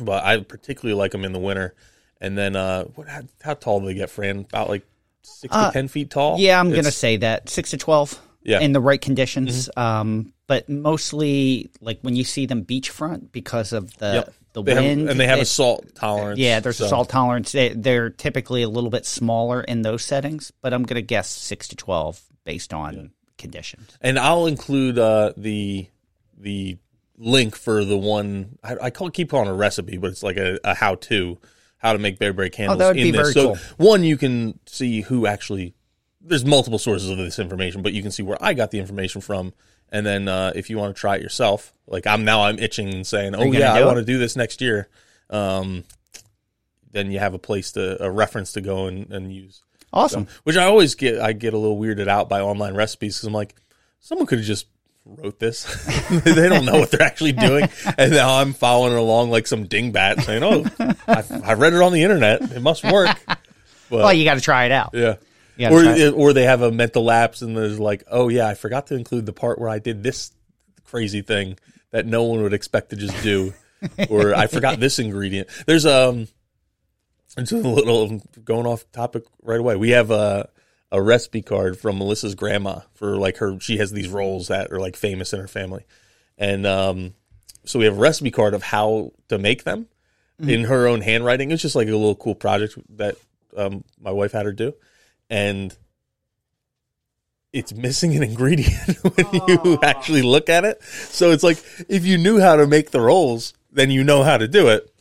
But 0.00 0.24
I 0.24 0.40
particularly 0.40 0.98
like 0.98 1.12
them 1.12 1.24
in 1.24 1.32
the 1.32 1.38
winter. 1.38 1.74
And 2.20 2.36
then, 2.38 2.56
uh, 2.56 2.84
what? 2.94 3.08
How, 3.08 3.22
how 3.42 3.54
tall 3.54 3.80
do 3.80 3.86
they 3.86 3.94
get, 3.94 4.10
Fran? 4.10 4.40
About 4.40 4.68
like 4.68 4.86
six 5.22 5.54
Uh, 5.54 5.66
to 5.68 5.72
ten 5.72 5.88
feet 5.88 6.10
tall. 6.10 6.38
yeah, 6.38 6.58
I'm 6.60 6.70
gonna 6.70 6.90
say 6.90 7.16
that 7.18 7.48
six 7.48 7.70
to 7.70 7.76
twelve. 7.76 8.20
Yeah. 8.44 8.60
in 8.60 8.72
the 8.72 8.80
right 8.80 9.00
conditions. 9.00 9.68
Um, 9.76 10.32
but 10.46 10.68
mostly 10.68 11.70
like 11.80 11.98
when 12.02 12.14
you 12.16 12.24
see 12.24 12.46
them 12.46 12.64
beachfront 12.64 13.32
because 13.32 13.72
of 13.72 13.96
the 13.98 14.12
Yep. 14.26 14.34
the 14.52 14.62
They 14.62 14.74
have- 14.74 14.84
wind 14.84 15.08
and 15.10 15.18
they 15.18 15.26
have 15.26 15.40
a 15.40 15.44
salt 15.46 15.86
tolerance. 15.94 16.38
Yeah, 16.38 16.60
there's 16.60 16.80
a 16.80 16.88
salt 16.88 17.08
tolerance. 17.08 17.52
They, 17.52 17.70
they're 17.70 18.10
typically 18.10 18.62
a 18.62 18.68
little 18.68 18.90
bit 18.90 19.06
smaller 19.06 19.62
in 19.62 19.82
those 19.82 20.04
settings, 20.04 20.52
but 20.62 20.72
I'm 20.74 20.82
going 20.84 20.96
to 20.96 21.02
guess 21.02 21.28
six 21.28 21.68
to 21.68 21.76
twelve 21.76 22.20
based 22.44 22.72
on 22.74 23.12
conditions. 23.38 23.96
And 24.00 24.18
I'll 24.18 24.46
include 24.46 24.98
uh, 24.98 25.32
the 25.36 25.88
the 26.36 26.76
link 27.16 27.56
for 27.56 27.84
the 27.84 27.96
one 27.96 28.58
I, 28.62 28.76
I 28.82 28.90
call 28.90 29.08
keep 29.10 29.30
calling 29.30 29.48
a 29.48 29.54
recipe, 29.54 29.96
but 29.96 30.10
it's 30.10 30.22
like 30.22 30.36
a, 30.36 30.58
a 30.64 30.74
how 30.74 30.96
to 30.96 31.38
how 31.78 31.92
to 31.94 31.98
make 31.98 32.18
bearberry 32.18 32.52
candles. 32.52 32.76
Oh, 32.76 32.78
that 32.78 32.86
would 32.88 32.96
in 32.98 33.02
be 33.04 33.10
this. 33.10 33.20
very 33.20 33.32
so 33.32 33.46
cool. 33.54 33.86
one, 33.86 34.04
you 34.04 34.16
can 34.16 34.58
see 34.66 35.00
who 35.00 35.26
actually. 35.26 35.74
There's 36.26 36.44
multiple 36.44 36.78
sources 36.78 37.10
of 37.10 37.18
this 37.18 37.38
information, 37.38 37.82
but 37.82 37.92
you 37.92 38.02
can 38.02 38.10
see 38.10 38.22
where 38.22 38.38
I 38.40 38.54
got 38.54 38.70
the 38.70 38.78
information 38.78 39.20
from. 39.20 39.52
And 39.90 40.04
then 40.04 40.26
uh, 40.26 40.52
if 40.54 40.70
you 40.70 40.78
want 40.78 40.96
to 40.96 41.00
try 41.00 41.16
it 41.16 41.22
yourself, 41.22 41.72
like 41.86 42.06
I'm 42.06 42.24
now, 42.24 42.44
I'm 42.44 42.58
itching 42.58 42.92
and 42.92 43.06
saying, 43.06 43.34
"Oh 43.34 43.52
yeah, 43.52 43.74
I 43.74 43.84
want 43.84 43.98
to 43.98 44.04
do 44.04 44.18
this 44.18 44.34
next 44.34 44.60
year." 44.60 44.88
Um, 45.30 45.84
then 46.90 47.10
you 47.10 47.18
have 47.18 47.34
a 47.34 47.38
place 47.38 47.72
to 47.72 48.02
a 48.02 48.10
reference 48.10 48.52
to 48.52 48.60
go 48.60 48.86
and, 48.86 49.12
and 49.12 49.32
use. 49.32 49.62
Awesome. 49.92 50.26
Which 50.42 50.56
I 50.56 50.64
always 50.64 50.94
get, 50.94 51.20
I 51.20 51.32
get 51.32 51.54
a 51.54 51.58
little 51.58 51.78
weirded 51.78 52.08
out 52.08 52.28
by 52.28 52.40
online 52.40 52.74
recipes 52.74 53.16
because 53.16 53.26
I'm 53.28 53.32
like, 53.32 53.54
someone 54.00 54.26
could 54.26 54.38
have 54.38 54.46
just 54.46 54.66
wrote 55.04 55.38
this. 55.38 55.64
they 56.10 56.48
don't 56.48 56.64
know 56.64 56.80
what 56.80 56.90
they're 56.90 57.02
actually 57.02 57.32
doing, 57.32 57.68
and 57.98 58.12
now 58.12 58.40
I'm 58.40 58.52
following 58.54 58.94
along 58.94 59.30
like 59.30 59.46
some 59.46 59.66
dingbat 59.66 60.22
saying, 60.22 60.42
"Oh, 60.42 60.64
I, 61.06 61.50
I 61.50 61.54
read 61.54 61.74
it 61.74 61.82
on 61.82 61.92
the 61.92 62.02
internet. 62.02 62.42
It 62.42 62.62
must 62.62 62.84
work." 62.84 63.16
But 63.90 63.98
well, 63.98 64.12
you 64.14 64.24
got 64.24 64.34
to 64.34 64.40
try 64.40 64.64
it 64.64 64.72
out. 64.72 64.90
yeah. 64.94 65.16
Gotta 65.58 65.74
Or, 66.12 66.30
or 66.30 66.32
they 66.32 66.44
have 66.44 66.62
a 66.62 66.72
mental 66.72 67.04
lapse 67.04 67.42
and 67.42 67.56
there's 67.56 67.78
like, 67.78 68.04
oh 68.10 68.28
yeah, 68.28 68.48
I 68.48 68.54
forgot 68.54 68.88
to 68.88 68.94
include 68.94 69.26
the 69.26 69.32
part 69.32 69.58
where 69.58 69.68
I 69.68 69.78
did 69.78 70.02
this 70.02 70.32
crazy 70.84 71.22
thing 71.22 71.58
that 71.90 72.06
no 72.06 72.24
one 72.24 72.42
would 72.42 72.52
expect 72.54 72.90
to 72.90 72.96
just 72.96 73.22
do, 73.22 73.54
or 74.08 74.34
I 74.34 74.46
forgot 74.46 74.80
this 74.80 74.98
ingredient. 74.98 75.48
There's 75.66 75.86
um, 75.86 76.28
it's 77.36 77.52
a 77.52 77.56
little 77.56 78.20
going 78.44 78.66
off 78.66 78.90
topic 78.92 79.24
right 79.42 79.60
away. 79.60 79.76
We 79.76 79.90
have 79.90 80.10
a 80.10 80.48
a 80.90 81.02
recipe 81.02 81.42
card 81.42 81.78
from 81.78 81.98
Melissa's 81.98 82.34
grandma 82.34 82.80
for 82.94 83.16
like 83.16 83.38
her. 83.38 83.58
She 83.60 83.78
has 83.78 83.92
these 83.92 84.08
rolls 84.08 84.48
that 84.48 84.72
are 84.72 84.78
like 84.78 84.96
famous 84.96 85.32
in 85.32 85.40
her 85.40 85.48
family, 85.48 85.84
and 86.38 86.66
um, 86.66 87.14
so 87.64 87.78
we 87.78 87.84
have 87.84 87.96
a 87.96 88.00
recipe 88.00 88.30
card 88.30 88.54
of 88.54 88.62
how 88.62 89.12
to 89.28 89.38
make 89.38 89.64
them 89.64 89.88
in 90.38 90.64
her 90.64 90.86
own 90.86 91.00
handwriting. 91.00 91.50
It's 91.50 91.62
just 91.62 91.76
like 91.76 91.88
a 91.88 91.92
little 91.92 92.14
cool 92.14 92.34
project 92.34 92.76
that 92.96 93.16
um, 93.56 93.84
my 94.00 94.10
wife 94.10 94.32
had 94.32 94.46
her 94.46 94.52
do, 94.52 94.74
and 95.30 95.76
it's 97.52 97.72
missing 97.72 98.16
an 98.16 98.22
ingredient 98.22 98.96
when 99.02 99.48
you 99.48 99.78
actually 99.82 100.22
look 100.22 100.48
at 100.48 100.64
it. 100.64 100.82
So 100.82 101.30
it's 101.30 101.44
like 101.44 101.62
if 101.88 102.04
you 102.04 102.18
knew 102.18 102.40
how 102.40 102.56
to 102.56 102.66
make 102.66 102.90
the 102.90 103.00
rolls, 103.00 103.54
then 103.72 103.90
you 103.90 104.04
know 104.04 104.22
how 104.22 104.36
to 104.36 104.48
do 104.48 104.68
it. 104.68 104.92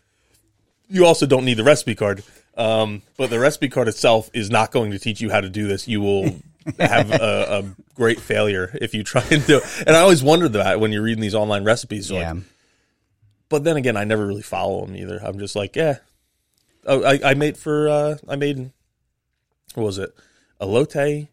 You 0.87 1.05
also 1.05 1.25
don't 1.25 1.45
need 1.45 1.55
the 1.55 1.63
recipe 1.63 1.95
card. 1.95 2.23
Um, 2.55 3.01
but 3.17 3.31
the 3.31 3.39
recipe 3.39 3.69
card 3.69 3.87
itself 3.87 4.29
is 4.33 4.51
not 4.51 4.71
going 4.71 4.91
to 4.91 4.99
teach 4.99 5.21
you 5.21 5.31
how 5.31 5.41
to 5.41 5.49
do 5.49 5.67
this. 5.67 5.87
You 5.87 6.01
will 6.01 6.35
have 6.79 7.11
a, 7.11 7.63
a 7.63 7.63
great 7.95 8.19
failure 8.19 8.69
if 8.79 8.93
you 8.93 9.03
try 9.03 9.25
and 9.31 9.45
do 9.47 9.57
it. 9.57 9.83
And 9.87 9.95
I 9.95 10.01
always 10.01 10.21
wondered 10.21 10.53
that 10.53 10.79
when 10.79 10.91
you're 10.91 11.01
reading 11.01 11.21
these 11.21 11.35
online 11.35 11.63
recipes. 11.63 12.11
Yeah. 12.11 12.33
Like, 12.33 12.43
but 13.49 13.63
then 13.63 13.77
again, 13.77 13.97
I 13.97 14.03
never 14.03 14.25
really 14.25 14.41
follow 14.43 14.85
them 14.85 14.95
either. 14.95 15.19
I'm 15.23 15.39
just 15.39 15.55
like, 15.55 15.75
yeah. 15.75 15.97
Oh, 16.85 17.03
I, 17.03 17.31
I 17.31 17.33
made 17.33 17.57
for 17.57 17.89
uh, 17.89 18.17
I 18.27 18.35
made 18.35 18.71
what 19.75 19.83
was 19.83 19.97
it? 19.97 20.13
Elote 20.61 21.27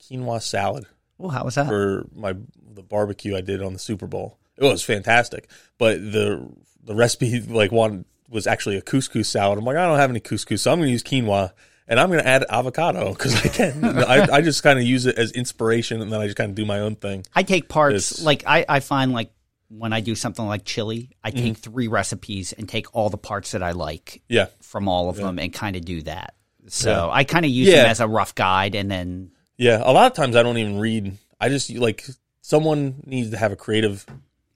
quinoa 0.00 0.42
salad 0.42 0.86
Oh, 1.18 1.28
how 1.28 1.44
was 1.44 1.54
that? 1.56 1.66
for 1.66 2.06
my 2.14 2.34
the 2.72 2.82
barbecue 2.82 3.36
I 3.36 3.40
did 3.42 3.62
on 3.62 3.72
the 3.72 3.78
Super 3.78 4.06
Bowl. 4.06 4.38
It 4.56 4.64
was 4.64 4.82
fantastic, 4.82 5.48
but 5.78 5.98
the 6.00 6.48
the 6.82 6.94
recipe 6.94 7.40
like 7.40 7.72
one 7.72 8.04
was 8.28 8.46
actually 8.46 8.76
a 8.76 8.82
couscous 8.82 9.26
salad. 9.28 9.58
I'm 9.58 9.64
like, 9.64 9.76
I 9.76 9.86
don't 9.86 9.98
have 9.98 10.10
any 10.10 10.20
couscous, 10.20 10.60
so 10.62 10.72
I'm 10.72 10.78
going 10.78 10.86
to 10.88 10.92
use 10.92 11.02
quinoa 11.02 11.52
and 11.88 11.98
I'm 11.98 12.08
going 12.08 12.20
to 12.22 12.26
add 12.28 12.44
avocado 12.48 13.08
because 13.14 13.34
I 13.44 13.48
can. 13.48 13.84
I, 13.84 14.28
I 14.36 14.40
just 14.40 14.62
kind 14.62 14.78
of 14.78 14.84
use 14.84 15.04
it 15.06 15.18
as 15.18 15.32
inspiration, 15.32 16.00
and 16.00 16.10
then 16.12 16.20
I 16.20 16.26
just 16.26 16.36
kind 16.36 16.48
of 16.50 16.54
do 16.54 16.64
my 16.64 16.78
own 16.80 16.94
thing. 16.94 17.24
I 17.34 17.42
take 17.42 17.68
parts 17.68 18.12
It's- 18.12 18.22
like 18.24 18.44
I, 18.46 18.64
I 18.68 18.80
find 18.80 19.12
like 19.12 19.32
when 19.68 19.92
I 19.92 20.00
do 20.00 20.14
something 20.14 20.46
like 20.46 20.64
chili, 20.64 21.10
I 21.22 21.30
Mm-hmm. 21.32 21.44
take 21.44 21.56
three 21.58 21.88
recipes 21.88 22.52
and 22.52 22.68
take 22.68 22.94
all 22.94 23.10
the 23.10 23.18
parts 23.18 23.50
that 23.52 23.62
I 23.62 23.72
like 23.72 24.22
Yeah, 24.28 24.46
from 24.62 24.88
all 24.88 25.08
of 25.10 25.16
them 25.16 25.38
and 25.38 25.52
kind 25.52 25.76
of 25.76 25.84
do 25.84 26.02
that. 26.02 26.34
So 26.68 27.10
I 27.12 27.24
kind 27.24 27.44
of 27.44 27.50
use 27.50 27.68
Yeah. 27.68 27.82
them 27.82 27.90
as 27.90 28.00
a 28.00 28.08
rough 28.08 28.34
guide, 28.34 28.74
and 28.74 28.90
then 28.90 29.30
yeah. 29.56 29.82
A 29.84 29.92
lot 29.92 30.06
of 30.10 30.14
times 30.14 30.36
I 30.36 30.42
don't 30.42 30.58
even 30.58 30.78
read. 30.78 31.16
I 31.40 31.48
just 31.48 31.70
like 31.70 32.04
someone 32.42 33.02
needs 33.04 33.30
to 33.30 33.36
have 33.36 33.52
a 33.52 33.56
creative 33.56 34.04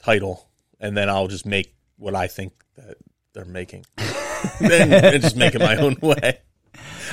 title, 0.01 0.49
and 0.81 0.97
then 0.97 1.09
I'll 1.09 1.29
just 1.29 1.47
make 1.47 1.75
what 1.97 2.15
I 2.15 2.27
think 2.27 2.53
that 2.77 2.97
they're 3.33 3.45
making, 3.45 3.85
and, 4.61 4.73
and 4.93 5.23
just 5.23 5.37
make 5.37 5.55
it 5.55 5.61
my 5.61 5.77
own 5.77 5.97
way. 6.03 6.39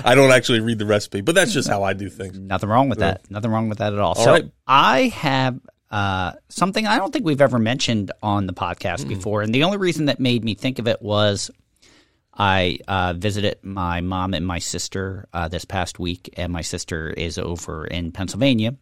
I 0.03 0.15
don't 0.15 0.31
actually 0.31 0.59
read 0.61 0.79
the 0.79 0.85
recipe, 0.85 1.21
but 1.21 1.35
that's 1.35 1.53
just 1.53 1.67
how 1.69 1.83
I 1.83 1.93
do 1.93 2.09
things. 2.09 2.37
Nothing 2.39 2.69
wrong 2.69 2.89
with 2.89 2.99
that. 2.99 3.29
Nothing 3.29 3.51
wrong 3.51 3.69
with 3.69 3.79
that 3.79 3.93
at 3.93 3.99
all. 3.99 4.13
All 4.13 4.23
so 4.23 4.31
right. 4.31 4.51
I 4.67 5.07
have 5.09 5.59
uh, 5.91 6.33
something 6.49 6.87
I 6.87 6.97
don't 6.97 7.11
think 7.11 7.25
we've 7.25 7.41
ever 7.41 7.59
mentioned 7.59 8.11
on 8.23 8.47
the 8.47 8.53
podcast 8.53 9.07
before, 9.07 9.41
and 9.41 9.53
the 9.53 9.63
only 9.63 9.77
reason 9.77 10.05
that 10.05 10.19
made 10.19 10.43
me 10.43 10.55
think 10.55 10.79
of 10.79 10.87
it 10.87 11.01
was 11.01 11.51
I 12.33 12.79
uh, 12.87 13.13
visited 13.17 13.57
my 13.61 14.01
mom 14.01 14.33
and 14.33 14.45
my 14.45 14.59
sister 14.59 15.27
uh, 15.33 15.47
this 15.47 15.65
past 15.65 15.99
week, 15.99 16.33
and 16.37 16.51
my 16.51 16.61
sister 16.61 17.09
is 17.09 17.37
over 17.37 17.85
in 17.85 18.11
Pennsylvania, 18.11 18.75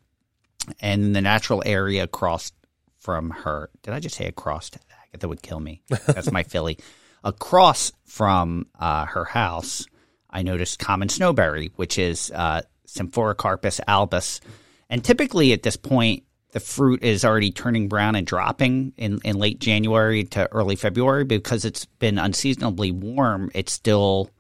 and 0.80 1.16
the 1.16 1.22
natural 1.22 1.64
area 1.66 2.04
across 2.04 2.52
from 3.00 3.32
her. 3.32 3.70
Did 3.82 3.94
I 3.94 4.00
just 4.00 4.16
say 4.16 4.28
across? 4.28 4.72
That 5.18 5.28
would 5.28 5.42
kill 5.42 5.60
me. 5.60 5.82
That's 6.06 6.32
my 6.32 6.44
Philly. 6.54 6.78
Across 7.24 7.94
from 8.06 8.68
uh, 8.80 9.06
her 9.06 9.26
house, 9.26 9.86
I 10.30 10.44
noticed 10.44 10.80
common 10.80 11.08
snowberry, 11.08 11.72
which 11.76 11.98
is 11.98 12.32
uh, 12.34 12.62
Symphoricarpos 12.88 13.80
albus. 13.88 14.40
And 14.90 15.04
typically 15.04 15.52
at 15.54 15.64
this 15.64 15.76
point, 15.76 16.24
the 16.52 16.60
fruit 16.60 17.04
is 17.04 17.24
already 17.24 17.52
turning 17.52 17.88
brown 17.88 18.16
and 18.16 18.26
dropping 18.26 18.94
in, 18.98 19.20
in 19.24 19.38
late 19.38 19.60
January 19.60 20.24
to 20.26 20.52
early 20.52 20.76
February 20.76 21.24
because 21.24 21.64
it's 21.64 21.86
been 21.86 22.18
unseasonably 22.18 22.92
warm. 22.92 23.52
It's 23.54 23.72
still 23.72 24.32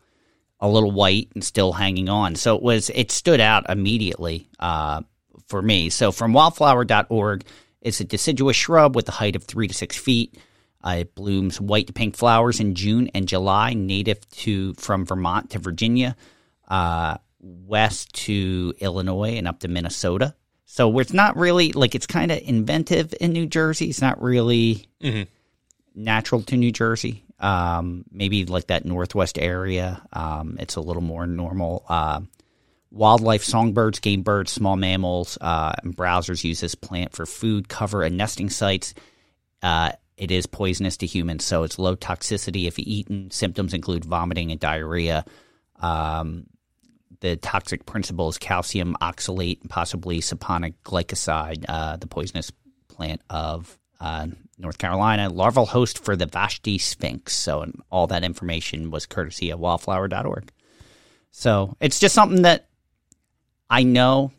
a 0.59 0.67
little 0.67 0.91
white 0.91 1.29
and 1.35 1.43
still 1.43 1.71
hanging 1.71 2.09
on. 2.09 2.35
So 2.35 2.55
it 2.55 2.61
was 2.61 2.89
it 2.89 3.11
stood 3.11 3.39
out 3.39 3.69
immediately 3.69 4.49
uh, 4.59 5.03
for 5.47 5.61
me. 5.61 5.89
So 5.89 6.11
from 6.11 6.33
wildflower.org, 6.33 7.45
it's 7.81 7.99
a 7.99 8.05
deciduous 8.05 8.57
shrub 8.57 8.95
with 8.95 9.07
a 9.07 9.13
height 9.13 9.35
of 9.35 9.43
three 9.43 9.67
to 9.67 9.73
six 9.73 9.95
feet. 9.95 10.37
Uh, 10.83 10.97
it 10.99 11.15
blooms 11.15 11.61
white 11.61 11.87
to 11.87 11.93
pink 11.93 12.15
flowers 12.15 12.59
in 12.59 12.73
June 12.73 13.09
and 13.13 13.27
July, 13.27 13.73
native 13.73 14.27
to 14.29 14.73
from 14.75 15.05
Vermont 15.05 15.51
to 15.51 15.59
Virginia, 15.59 16.15
uh, 16.69 17.17
west 17.39 18.13
to 18.13 18.73
Illinois 18.79 19.35
and 19.37 19.47
up 19.47 19.59
to 19.59 19.67
Minnesota. 19.67 20.35
So 20.71 20.99
it's 20.99 21.13
not 21.13 21.35
really 21.35 21.71
like 21.71 21.95
it's 21.95 22.05
kind 22.05 22.31
of 22.31 22.37
inventive 22.43 23.15
in 23.19 23.33
New 23.33 23.47
Jersey. 23.47 23.89
It's 23.89 24.01
not 24.01 24.21
really 24.21 24.87
natural 25.95 26.43
to 26.43 26.57
New 26.57 26.71
Jersey. 26.71 27.23
Um, 27.39 28.05
maybe 28.11 28.45
like 28.45 28.67
that 28.67 28.85
northwest 28.85 29.39
area. 29.39 29.99
Um, 30.13 30.57
it's 30.59 30.75
a 30.75 30.81
little 30.81 31.01
more 31.01 31.25
normal. 31.25 31.83
Uh, 31.89 32.21
wildlife, 32.91 33.43
songbirds, 33.43 33.99
game 33.99 34.21
birds, 34.21 34.51
small 34.51 34.75
mammals, 34.75 35.39
uh, 35.41 35.73
and 35.83 35.97
browsers 35.97 36.43
use 36.43 36.59
this 36.59 36.75
plant 36.75 37.13
for 37.13 37.25
food, 37.25 37.67
cover, 37.67 38.03
and 38.03 38.15
nesting 38.15 38.51
sites. 38.51 38.93
Uh, 39.63 39.93
it 40.17 40.29
is 40.29 40.45
poisonous 40.45 40.97
to 40.97 41.07
humans, 41.07 41.45
so 41.45 41.63
it's 41.63 41.79
low 41.79 41.95
toxicity 41.95 42.67
if 42.67 42.77
eaten. 42.77 43.31
Symptoms 43.31 43.73
include 43.73 44.05
vomiting 44.05 44.51
and 44.51 44.59
diarrhea. 44.59 45.25
Um, 45.79 46.45
the 47.21 47.35
toxic 47.35 47.85
principle 47.85 48.29
is 48.29 48.37
calcium 48.37 48.95
oxalate, 49.01 49.61
and 49.61 49.69
possibly 49.69 50.19
saponic 50.21 50.73
glycoside, 50.83 51.65
uh, 51.67 51.97
the 51.97 52.07
poisonous 52.07 52.51
plant 52.87 53.21
of 53.29 53.77
uh, 53.99 54.27
North 54.57 54.77
Carolina. 54.77 55.29
Larval 55.29 55.67
host 55.67 55.99
for 56.03 56.15
the 56.15 56.25
Vashti 56.25 56.77
Sphinx. 56.77 57.35
So, 57.35 57.61
and 57.61 57.81
all 57.91 58.07
that 58.07 58.23
information 58.23 58.91
was 58.91 59.05
courtesy 59.05 59.49
of 59.49 59.59
wildflower.org. 59.59 60.51
So, 61.31 61.75
it's 61.79 61.99
just 61.99 62.15
something 62.15 62.43
that 62.43 62.67
I 63.69 63.83
know 63.83 64.31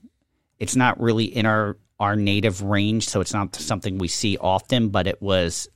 it's 0.59 0.77
not 0.77 1.01
really 1.01 1.25
in 1.25 1.47
our 1.47 1.77
our 1.99 2.17
native 2.17 2.63
range, 2.63 3.07
so 3.07 3.21
it's 3.21 3.35
not 3.35 3.55
something 3.55 3.99
we 3.99 4.09
see 4.09 4.39
often, 4.39 4.89
but 4.89 5.07
it 5.07 5.21
was 5.21 5.69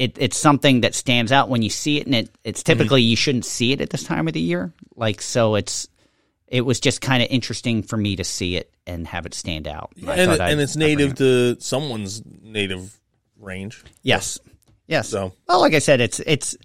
it, 0.00 0.16
it's 0.18 0.38
something 0.38 0.80
that 0.80 0.94
stands 0.94 1.30
out 1.30 1.50
when 1.50 1.60
you 1.60 1.68
see 1.68 1.98
it, 2.00 2.06
and 2.06 2.14
it, 2.14 2.30
it's 2.42 2.62
typically 2.62 3.02
you 3.02 3.16
shouldn't 3.16 3.44
see 3.44 3.72
it 3.72 3.82
at 3.82 3.90
this 3.90 4.02
time 4.02 4.26
of 4.28 4.32
the 4.32 4.40
year. 4.40 4.72
Like 4.96 5.20
so, 5.20 5.56
it's 5.56 5.88
it 6.48 6.62
was 6.62 6.80
just 6.80 7.02
kind 7.02 7.22
of 7.22 7.28
interesting 7.30 7.82
for 7.82 7.98
me 7.98 8.16
to 8.16 8.24
see 8.24 8.56
it 8.56 8.72
and 8.86 9.06
have 9.06 9.26
it 9.26 9.34
stand 9.34 9.68
out. 9.68 9.92
I 10.08 10.14
and 10.14 10.30
I'd- 10.32 10.42
and 10.52 10.58
it's 10.58 10.74
native 10.74 11.12
it. 11.12 11.16
to 11.18 11.60
someone's 11.60 12.22
native 12.42 12.98
range. 13.38 13.84
Yes, 14.02 14.38
yes. 14.86 15.10
So- 15.10 15.34
well, 15.46 15.60
like 15.60 15.74
I 15.74 15.80
said, 15.80 16.00
it's 16.00 16.18
it's 16.20 16.56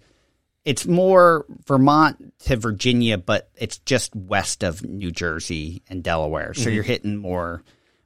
it's 0.63 0.87
more 0.87 1.45
Vermont 1.67 2.33
to 2.45 2.55
Virginia, 2.55 3.17
but 3.17 3.49
it's 3.57 3.79
just 3.79 4.15
west 4.15 4.63
of 4.63 4.81
New 4.81 5.11
Jersey 5.11 5.83
and 5.89 6.01
Delaware. 6.01 6.53
So 6.53 6.69
you're 6.69 6.83
hitting 6.83 7.17
more 7.17 7.63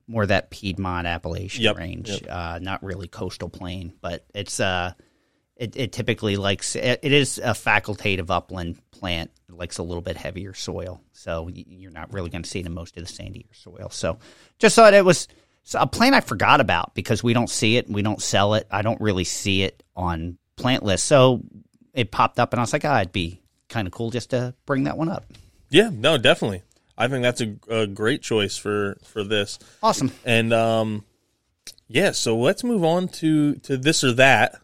more 0.07 0.25
that 0.25 0.50
Piedmont 0.50 1.05
Appalachian 1.05 1.63
Yep, 1.65 1.77
range, 1.77 2.09
yep. 2.09 2.25
Uh, 2.27 2.57
not 2.59 2.81
really 2.83 3.07
coastal 3.07 3.48
plain, 3.48 3.93
but 4.01 4.25
it's 4.33 4.59
uh, 4.59 4.91
it, 5.60 5.75
it 5.75 5.92
typically 5.92 6.38
likes 6.38 6.75
it, 6.75 7.01
it 7.04 7.12
is 7.12 7.38
a 7.38 7.51
facultative 7.51 8.30
upland 8.30 8.80
plant. 8.92 9.30
It 9.50 9.56
likes 9.56 9.78
a 9.78 9.84
little 9.84 10.01
bit 10.01 10.16
heavier 10.16 10.54
soil, 10.54 11.01
so 11.12 11.50
you're 11.54 11.92
not 11.92 12.13
really 12.13 12.30
going 12.30 12.44
to 12.44 12.50
see 12.50 12.62
it 12.62 12.66
in 12.66 12.74
most 12.74 12.98
of 12.98 13.06
the 13.06 13.12
sandier 13.12 13.54
soil. 13.54 13.89
So, 13.92 14.20
just 14.58 14.75
thought 14.75 14.94
it 14.94 15.04
was 15.04 15.28
a 15.74 15.86
plant 15.86 16.16
I 16.16 16.22
forgot 16.22 16.62
about 16.62 16.96
because 16.96 17.22
we 17.22 17.34
don't 17.34 17.50
see 17.50 17.75
it, 17.75 17.89
we 17.89 18.01
don't 18.01 18.22
sell 18.22 18.54
it. 18.54 18.68
I 18.72 18.82
don't 18.82 19.01
really 19.01 19.25
see 19.25 19.63
it 19.63 19.84
on 19.98 20.38
plant 20.56 20.84
lists, 20.84 21.06
so 21.06 21.42
it 21.94 22.10
popped 22.10 22.39
up, 22.39 22.54
and 22.54 22.60
I 22.60 22.63
was 22.63 22.72
like, 22.72 22.86
ah, 22.86 23.01
it'd 23.01 23.12
be 23.12 23.42
kind 23.68 23.86
of 23.86 23.92
cool 23.92 24.12
just 24.12 24.30
to 24.30 24.56
bring 24.66 24.86
that 24.86 24.98
one 24.98 25.10
up. 25.10 25.25
Yeah, 25.70 25.89
no, 25.92 26.18
definitely. 26.18 26.63
I 26.98 27.10
think 27.10 27.22
that's 27.24 27.42
a, 27.42 27.56
a 27.70 27.86
great 27.86 28.22
choice 28.22 28.56
for 28.56 28.98
for 29.04 29.25
this. 29.25 29.60
Awesome. 29.84 30.12
And 30.24 30.54
um, 30.54 31.04
yeah, 31.89 32.12
so 32.12 32.38
let's 32.38 32.63
move 32.63 32.86
on 32.86 33.10
to 33.10 33.56
to 33.56 33.75
this 33.75 34.06
or 34.06 34.13
that. 34.13 34.62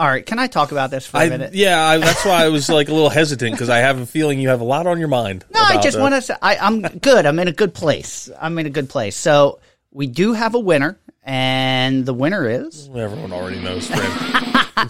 All 0.00 0.08
right, 0.08 0.24
can 0.24 0.38
I 0.38 0.46
talk 0.46 0.72
about 0.72 0.90
this 0.90 1.06
for 1.06 1.18
a 1.18 1.20
I, 1.20 1.28
minute? 1.28 1.52
yeah, 1.52 1.78
I, 1.78 1.98
that's 1.98 2.24
why 2.24 2.42
I 2.42 2.48
was 2.48 2.70
like 2.70 2.88
a 2.88 2.94
little 2.94 3.10
hesitant 3.10 3.52
because 3.52 3.68
I 3.68 3.80
have 3.80 4.00
a 4.00 4.06
feeling 4.06 4.40
you 4.40 4.48
have 4.48 4.62
a 4.62 4.64
lot 4.64 4.86
on 4.86 4.98
your 4.98 5.08
mind. 5.08 5.44
No, 5.52 5.60
I 5.60 5.78
just 5.82 6.00
want 6.00 6.14
to 6.14 6.22
say 6.22 6.34
I, 6.40 6.56
I'm 6.56 6.80
good. 6.80 7.26
I'm 7.26 7.38
in 7.38 7.48
a 7.48 7.52
good 7.52 7.74
place. 7.74 8.30
I'm 8.40 8.58
in 8.58 8.64
a 8.64 8.70
good 8.70 8.88
place. 8.88 9.14
So 9.14 9.60
we 9.92 10.06
do 10.06 10.32
have 10.32 10.54
a 10.54 10.58
winner, 10.58 10.98
and 11.22 12.06
the 12.06 12.14
winner 12.14 12.48
is 12.48 12.88
Everyone 12.88 13.30
already 13.30 13.60
knows, 13.60 13.90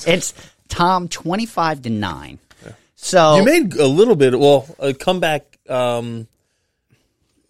it's 0.07 0.33
Tom, 0.69 1.09
twenty 1.09 1.45
five 1.45 1.83
to 1.83 1.91
nine. 1.91 2.39
So 2.95 3.35
you 3.35 3.45
made 3.45 3.75
a 3.75 3.89
little 3.89 4.15
bit. 4.15 4.39
Well, 4.39 4.65
a 4.79 4.95
comeback. 4.95 5.59
Um, 5.69 6.29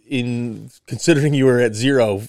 in 0.08 0.70
considering 0.86 1.34
you 1.34 1.44
were 1.44 1.60
at 1.60 1.74
zero 1.74 2.22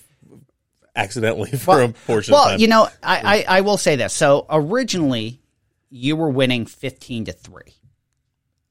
accidentally 1.01 1.51
for 1.57 1.81
a 1.81 1.89
portion 1.89 2.33
well, 2.33 2.45
of 2.45 2.51
time. 2.51 2.59
you 2.59 2.67
know, 2.67 2.87
I, 3.03 3.45
I 3.47 3.57
I 3.57 3.61
will 3.61 3.77
say 3.77 3.95
this. 3.95 4.13
So 4.13 4.45
originally, 4.49 5.41
you 5.89 6.15
were 6.15 6.29
winning 6.29 6.65
fifteen 6.65 7.25
to 7.25 7.31
three. 7.31 7.75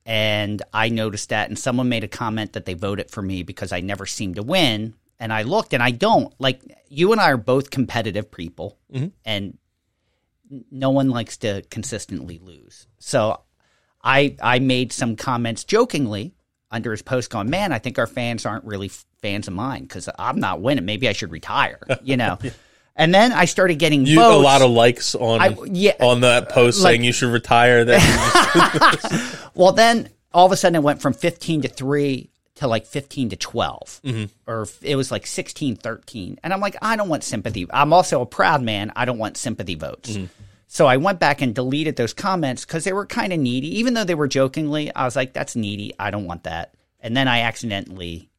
And 0.07 0.63
I 0.73 0.89
noticed 0.89 1.29
that, 1.29 1.49
and 1.49 1.59
someone 1.59 1.89
made 1.89 2.03
a 2.03 2.09
comment 2.09 2.55
that 2.55 2.65
they 2.65 2.75
voted 2.75 3.11
for 3.11 3.23
me 3.23 3.43
because 3.45 3.71
I 3.71 3.81
never 3.81 4.07
seem 4.07 4.35
to 4.35 4.43
win. 4.43 4.95
And 5.21 5.33
I 5.33 5.43
looked, 5.43 5.75
and 5.75 5.83
I 5.83 5.91
don't. 5.91 6.35
Like 6.41 6.63
you 6.89 7.13
and 7.13 7.21
I 7.21 7.31
are 7.31 7.37
both 7.37 7.71
competitive 7.71 8.31
people, 8.31 8.79
mm-hmm. 8.93 9.09
and 9.25 9.59
no 10.71 10.91
one 10.91 11.11
likes 11.11 11.37
to 11.39 11.63
consistently 11.71 12.39
lose. 12.39 12.87
So 12.99 13.41
I 14.03 14.37
I 14.43 14.59
made 14.59 14.93
some 14.93 15.17
comments 15.17 15.65
jokingly 15.65 16.35
under 16.71 16.91
his 16.91 17.03
post, 17.03 17.31
going, 17.31 17.51
"Man, 17.51 17.73
I 17.73 17.79
think 17.79 17.99
our 17.99 18.07
fans 18.07 18.47
aren't 18.47 18.65
really 18.65 18.89
fans 19.23 19.49
of 19.49 19.55
mine 19.55 19.83
because 19.83 20.09
I'm 20.19 20.39
not 20.41 20.61
winning. 20.61 20.85
Maybe 20.85 21.09
I 21.09 21.13
should 21.13 21.31
retire." 21.33 21.81
You 22.03 22.17
know. 22.17 22.39
And 22.97 23.15
then 23.15 23.33
I 23.33 23.47
started 23.47 23.79
getting 23.79 24.05
you 24.05 24.17
votes. 24.17 24.35
a 24.35 24.39
lot 24.43 24.61
of 24.61 24.71
likes 24.73 25.15
on 25.15 25.41
I- 25.41 25.57
yeah. 25.67 25.93
on 26.01 26.21
that 26.21 26.51
post 26.51 26.81
Like- 26.83 26.91
saying 26.91 27.05
you 27.05 27.13
should 27.13 27.33
retire. 27.33 27.83
That 27.87 29.41
Well, 29.55 29.73
then 29.73 30.11
all 30.35 30.45
of 30.45 30.53
a 30.53 30.57
sudden 30.57 30.77
it 30.77 30.83
went 30.83 31.01
from 31.01 31.15
15 31.15 31.63
to 31.63 31.69
3 31.69 32.29
to 32.57 32.67
like 32.67 32.85
15 32.85 33.31
to 33.31 33.37
12. 33.37 34.01
Mm-hmm. 34.05 34.25
Or 34.47 34.67
it 34.83 34.97
was 34.97 35.11
like 35.11 35.27
16, 35.27 35.77
13. 35.77 36.41
And 36.43 36.53
I'm 36.53 36.61
like, 36.61 36.77
I 36.83 36.97
don't 36.97 37.09
want 37.09 37.25
sympathy. 37.25 37.67
I'm 37.71 37.95
also 37.95 38.21
a 38.21 38.27
proud 38.27 38.61
man. 38.61 38.93
I 38.97 39.07
don't 39.07 39.19
want 39.19 39.39
sympathy 39.39 39.77
votes. 39.77 40.11
Mm-hmm. 40.11 40.25
So 40.73 40.87
I 40.87 40.99
went 40.99 41.19
back 41.19 41.43
and 41.43 41.53
deleted 41.53 41.97
those 41.97 42.15
comments 42.15 42.65
because 42.65 42.85
they 42.85 42.93
were 42.93 43.05
kind 43.05 43.33
of 43.33 43.41
needy. 43.41 43.81
Even 43.81 43.95
though 43.95 44.05
they 44.05 44.15
were 44.15 44.29
jokingly, 44.29 44.95
I 44.95 45.05
was 45.05 45.17
like, 45.17 45.33
that's 45.33 45.57
needy. 45.57 45.93
I 45.99 46.13
don't 46.13 46.27
want 46.27 46.45
that. 46.45 46.75
And 47.01 47.17
then 47.17 47.27
I 47.27 47.41
accidentally 47.41 48.31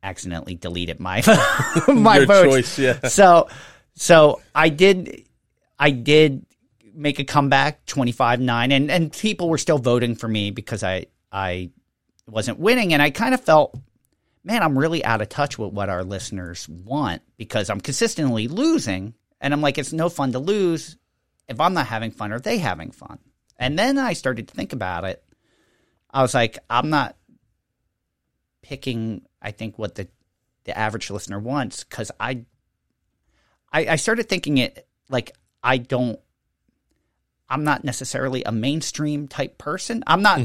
accidentally 0.00 0.54
deleted 0.54 1.00
my 1.00 1.20
my 1.88 2.18
Your 2.18 2.26
votes. 2.26 2.54
choice, 2.54 2.78
yeah. 2.78 3.08
So 3.08 3.48
so 3.96 4.42
I 4.54 4.68
did 4.68 5.24
I 5.76 5.90
did 5.90 6.46
make 6.94 7.18
a 7.18 7.24
comeback 7.24 7.84
25-9 7.86 8.70
and 8.72 8.88
and 8.88 9.12
people 9.12 9.48
were 9.48 9.58
still 9.58 9.78
voting 9.78 10.14
for 10.14 10.28
me 10.28 10.52
because 10.52 10.84
I 10.84 11.06
I 11.32 11.70
wasn't 12.28 12.60
winning 12.60 12.94
and 12.94 13.02
I 13.02 13.10
kind 13.10 13.34
of 13.34 13.40
felt 13.40 13.76
man 14.44 14.62
I'm 14.62 14.78
really 14.78 15.04
out 15.04 15.20
of 15.20 15.28
touch 15.28 15.58
with 15.58 15.72
what 15.72 15.88
our 15.88 16.04
listeners 16.04 16.68
want 16.68 17.22
because 17.38 17.70
I'm 17.70 17.80
consistently 17.80 18.46
losing 18.46 19.14
and 19.42 19.52
I'm 19.52 19.60
like 19.60 19.76
it's 19.76 19.92
no 19.92 20.08
fun 20.08 20.32
to 20.32 20.38
lose 20.38 20.96
if 21.48 21.60
I'm 21.60 21.74
not 21.74 21.86
having 21.88 22.10
fun 22.12 22.32
are 22.32 22.40
they 22.40 22.56
having 22.58 22.90
fun 22.92 23.18
and 23.58 23.78
then 23.78 23.98
I 23.98 24.14
started 24.14 24.48
to 24.48 24.54
think 24.54 24.72
about 24.72 25.04
it 25.04 25.22
I 26.10 26.22
was 26.22 26.32
like 26.32 26.58
I'm 26.70 26.88
not 26.88 27.16
picking 28.62 29.22
I 29.40 29.50
think 29.50 29.78
what 29.78 29.94
the 29.96 30.08
the 30.64 30.76
average 30.78 31.10
listener 31.10 31.38
wants 31.38 31.84
cuz 31.84 32.10
I 32.20 32.44
I, 33.72 33.86
I 33.88 33.96
started 33.96 34.28
thinking 34.28 34.58
it 34.58 34.86
like 35.08 35.32
I 35.62 35.78
don't. 35.78 36.18
I'm 37.48 37.64
not 37.64 37.84
necessarily 37.84 38.42
a 38.44 38.52
mainstream 38.52 39.28
type 39.28 39.56
person. 39.56 40.02
I'm 40.06 40.20
not. 40.22 40.40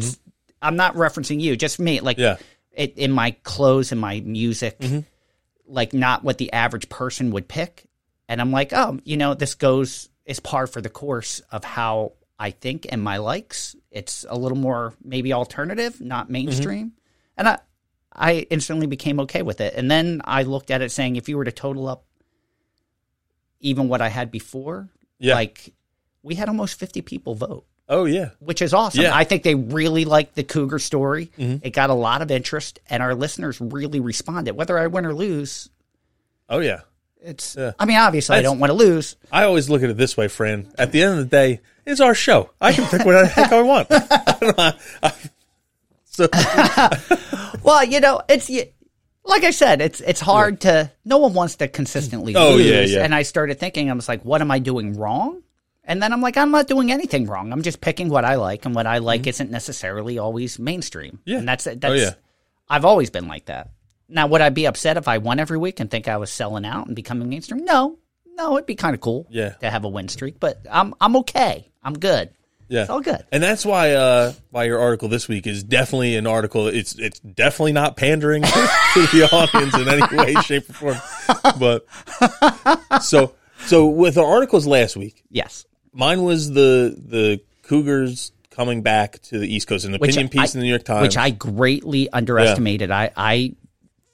I'm 0.61 0.75
not 0.77 0.95
referencing 0.95 1.41
you. 1.41 1.57
Just 1.57 1.77
me. 1.79 1.99
Like 1.99 2.17
Yeah. 2.17 2.37
it, 2.71 2.97
in 2.97 3.11
my 3.11 3.31
clothes 3.43 3.91
and 3.91 3.99
my 3.99 4.21
music, 4.21 4.79
Mm-hmm. 4.79 4.99
like 5.67 5.93
not 5.93 6.23
what 6.23 6.37
the 6.37 6.53
average 6.53 6.87
person 6.87 7.31
would 7.31 7.47
pick. 7.49 7.86
And 8.29 8.41
I'm 8.41 8.51
like, 8.51 8.73
oh, 8.73 8.99
you 9.03 9.17
know, 9.17 9.33
this 9.33 9.55
goes 9.55 10.09
is 10.25 10.39
par 10.39 10.67
for 10.67 10.81
the 10.81 10.89
course 10.89 11.39
of 11.51 11.63
how 11.63 12.13
I 12.37 12.51
think 12.51 12.85
and 12.89 13.01
my 13.01 13.17
likes. 13.17 13.75
It's 13.91 14.25
a 14.27 14.37
little 14.37 14.57
more 14.57 14.93
maybe 15.03 15.31
alternative, 15.33 16.01
not 16.01 16.29
mainstream. 16.29 16.91
And 17.37 17.47
I 17.47 17.59
I 18.11 18.33
instantly 18.49 18.87
became 18.87 19.19
okay 19.21 19.43
with 19.43 19.61
it. 19.61 19.73
And 19.75 19.89
then 19.91 20.21
I 20.25 20.43
looked 20.43 20.71
at 20.71 20.81
it 20.81 20.91
saying 20.91 21.15
if 21.15 21.29
you 21.29 21.37
were 21.37 21.45
to 21.45 21.51
total 21.51 21.87
up 21.87 22.03
even 23.59 23.87
what 23.89 24.01
I 24.01 24.09
had 24.09 24.31
before, 24.31 24.89
Yeah. 25.19 25.35
like 25.35 25.73
we 26.23 26.35
had 26.35 26.47
almost 26.49 26.79
50 26.79 27.01
people 27.03 27.35
vote, 27.35 27.65
oh 27.87 28.05
yeah, 28.05 28.31
which 28.39 28.61
is 28.61 28.73
awesome. 28.73 29.01
Yeah. 29.03 29.15
I 29.15 29.23
think 29.23 29.43
they 29.43 29.55
really 29.55 30.03
liked 30.05 30.35
the 30.35 30.43
Cougar 30.43 30.79
story. 30.79 31.31
Mm-hmm. 31.37 31.65
It 31.65 31.71
got 31.73 31.89
a 31.89 31.93
lot 31.95 32.21
of 32.21 32.29
interest, 32.31 32.79
and 32.89 33.01
our 33.01 33.15
listeners 33.15 33.61
really 33.61 33.99
responded. 33.99 34.55
Whether 34.55 34.77
I 34.77 34.87
win 34.87 35.05
or 35.05 35.13
lose, 35.13 35.69
oh 36.49 36.59
yeah. 36.59 36.81
It's. 37.27 37.55
Yeah. 37.57 37.73
I 37.79 37.85
mean, 37.85 37.97
obviously, 37.97 38.33
I 38.35 38.37
That's- 38.39 38.51
don't 38.51 38.59
want 38.59 38.71
to 38.71 38.75
lose. 38.75 39.15
I 39.31 39.43
always 39.43 39.69
look 39.69 39.83
at 39.83 39.89
it 39.89 39.97
this 39.97 40.15
way, 40.17 40.27
friend. 40.27 40.73
At 40.77 40.91
the 40.91 41.01
end 41.03 41.11
of 41.13 41.17
the 41.19 41.25
day, 41.25 41.61
it's 41.85 42.01
our 42.01 42.15
show. 42.15 42.49
I 42.61 42.73
can 42.73 42.85
pick 42.87 43.05
what 43.05 43.13
the 43.13 43.25
heck 43.27 43.51
I 43.51 43.61
want. 43.61 43.87
I. 43.91 44.73
I- 45.03 45.13
so 46.05 46.27
Well, 47.63 47.83
you 47.83 47.99
know, 47.99 48.21
it's 48.27 48.49
like 49.23 49.43
I 49.43 49.51
said, 49.51 49.81
it's 49.81 50.01
it's 50.01 50.21
hard 50.21 50.61
to. 50.61 50.91
No 51.05 51.17
one 51.17 51.33
wants 51.33 51.55
to 51.57 51.67
consistently 51.67 52.35
Oh, 52.35 52.55
lose. 52.55 52.65
yeah, 52.65 52.81
yeah. 52.99 53.03
And 53.03 53.13
I 53.13 53.23
started 53.23 53.59
thinking, 53.59 53.89
I 53.89 53.93
was 53.93 54.07
like, 54.07 54.23
what 54.23 54.41
am 54.41 54.49
I 54.51 54.59
doing 54.59 54.93
wrong? 54.97 55.43
And 55.83 56.01
then 56.01 56.11
I'm 56.11 56.21
like, 56.21 56.35
I'm 56.37 56.51
not 56.51 56.67
doing 56.67 56.91
anything 56.91 57.27
wrong. 57.27 57.53
I'm 57.53 57.61
just 57.61 57.79
picking 57.79 58.09
what 58.09 58.25
I 58.25 58.35
like, 58.35 58.65
and 58.65 58.75
what 58.75 58.85
I 58.87 58.97
like 58.97 59.25
isn't 59.27 59.51
necessarily 59.51 60.17
always 60.17 60.59
mainstream. 60.59 61.13
Mm-hmm. 61.19 61.29
Yeah. 61.29 61.37
and 61.39 61.47
that's 61.47 61.63
that's. 61.65 61.85
Oh, 61.85 61.93
yeah. 61.93 62.11
I've 62.69 62.83
always 62.85 63.09
been 63.09 63.27
like 63.27 63.45
that. 63.45 63.69
Now, 64.09 64.27
would 64.27 64.41
I 64.41 64.49
be 64.49 64.65
upset 64.67 64.97
if 64.97 65.07
I 65.07 65.17
won 65.17 65.39
every 65.39 65.57
week 65.57 65.79
and 65.79 65.89
think 65.91 66.07
I 66.07 66.17
was 66.17 66.31
selling 66.31 66.65
out 66.65 66.87
and 66.87 66.95
becoming 66.95 67.27
mainstream? 67.29 67.65
No, 67.65 67.97
no, 68.35 68.55
it'd 68.55 68.65
be 68.65 68.75
kind 68.75 68.93
of 68.93 69.01
cool. 69.01 69.27
Yeah. 69.29 69.49
to 69.61 69.69
have 69.69 69.83
a 69.83 69.89
win 69.89 70.07
streak, 70.07 70.39
but 70.39 70.65
I'm 70.71 70.93
I'm 71.01 71.15
okay. 71.17 71.67
I'm 71.83 71.93
good. 71.93 72.29
yeah, 72.69 72.81
It's 72.81 72.89
all 72.89 73.01
good. 73.01 73.25
And 73.31 73.41
that's 73.43 73.65
why 73.65 73.93
uh, 73.93 74.33
why 74.51 74.63
your 74.65 74.79
article 74.79 75.09
this 75.09 75.27
week 75.27 75.45
is 75.47 75.63
definitely 75.63 76.15
an 76.15 76.27
article. 76.27 76.67
It's 76.67 76.95
it's 76.95 77.19
definitely 77.19 77.73
not 77.73 77.97
pandering 77.97 78.41
to 78.43 78.49
the 79.11 79.27
audience 79.31 79.73
in 79.75 79.87
any 79.89 80.17
way, 80.17 80.33
shape, 80.43 80.69
or 80.69 80.93
form. 80.95 80.97
But 81.59 83.01
so 83.03 83.33
so 83.65 83.87
with 83.87 84.15
the 84.15 84.23
articles 84.23 84.65
last 84.67 84.95
week, 84.95 85.23
Yes. 85.29 85.65
mine 85.93 86.23
was 86.23 86.51
the 86.51 86.95
the 86.97 87.41
Cougars 87.63 88.31
coming 88.51 88.81
back 88.81 89.21
to 89.23 89.37
the 89.39 89.53
East 89.53 89.67
Coast, 89.67 89.85
an 89.85 89.93
Which 89.93 90.11
opinion 90.11 90.29
piece 90.29 90.55
I- 90.55 90.57
in 90.57 90.59
the 90.61 90.63
New 90.65 90.69
York 90.71 90.83
Times. 90.83 91.01
which 91.03 91.17
I 91.17 91.29
greatly 91.31 92.09
underestimated. 92.11 92.89
I, 92.91 93.11
I 93.15 93.55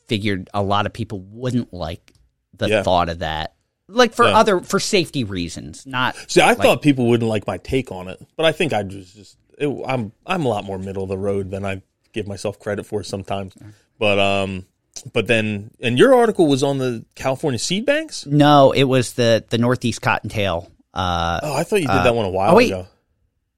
figured 0.08 0.50
a 0.54 0.62
lot 0.64 0.86
of 0.86 0.94
people 0.94 1.20
wouldn't 1.20 1.74
like 1.74 2.14
the 2.58 2.68
Yeah. 2.70 2.84
thought 2.84 3.10
of 3.10 3.20
that, 3.20 3.54
like 3.88 4.14
for 4.14 4.26
Yeah. 4.26 4.38
other 4.38 4.60
for 4.62 4.80
safety 4.80 5.24
reasons, 5.24 5.86
not. 5.86 6.16
See, 6.28 6.42
I 6.42 6.50
like- 6.50 6.58
thought 6.60 6.82
people 6.82 7.08
wouldn't 7.08 7.30
like 7.30 7.48
my 7.48 7.58
take 7.58 7.92
on 7.92 8.08
it, 8.08 8.22
but 8.36 8.46
I 8.46 8.52
think 8.52 8.74
I 8.74 8.84
was 8.84 9.12
just 9.14 9.38
it, 9.58 9.68
I'm 9.88 10.12
I'm 10.26 10.46
a 10.46 10.50
lot 10.50 10.64
more 10.66 10.78
middle 10.78 11.04
of 11.04 11.10
the 11.10 11.18
road 11.18 11.52
than 11.52 11.66
I 11.66 11.82
give 12.14 12.28
myself 12.28 12.60
credit 12.60 12.86
for 12.86 13.04
sometimes. 13.04 13.54
But 14.00 14.20
um, 14.20 14.66
but 15.14 15.28
then 15.28 15.72
and 15.80 15.98
your 15.98 16.14
article 16.16 16.48
was 16.48 16.64
on 16.64 16.78
the 16.78 17.06
California 17.16 17.60
seed 17.60 17.86
banks. 17.86 18.26
No, 18.26 18.72
it 18.72 18.84
was 18.84 19.14
the 19.14 19.44
the 19.50 19.58
Northeast 19.58 20.02
Cottontail. 20.02 20.70
Uh, 20.94 21.40
Oh, 21.42 21.54
I 21.56 21.64
thought 21.64 21.78
you 21.82 21.88
did 21.88 22.04
that 22.04 22.14
one 22.16 22.26
a 22.26 22.30
while 22.30 22.56
oh, 22.56 22.60
ago. 22.60 22.88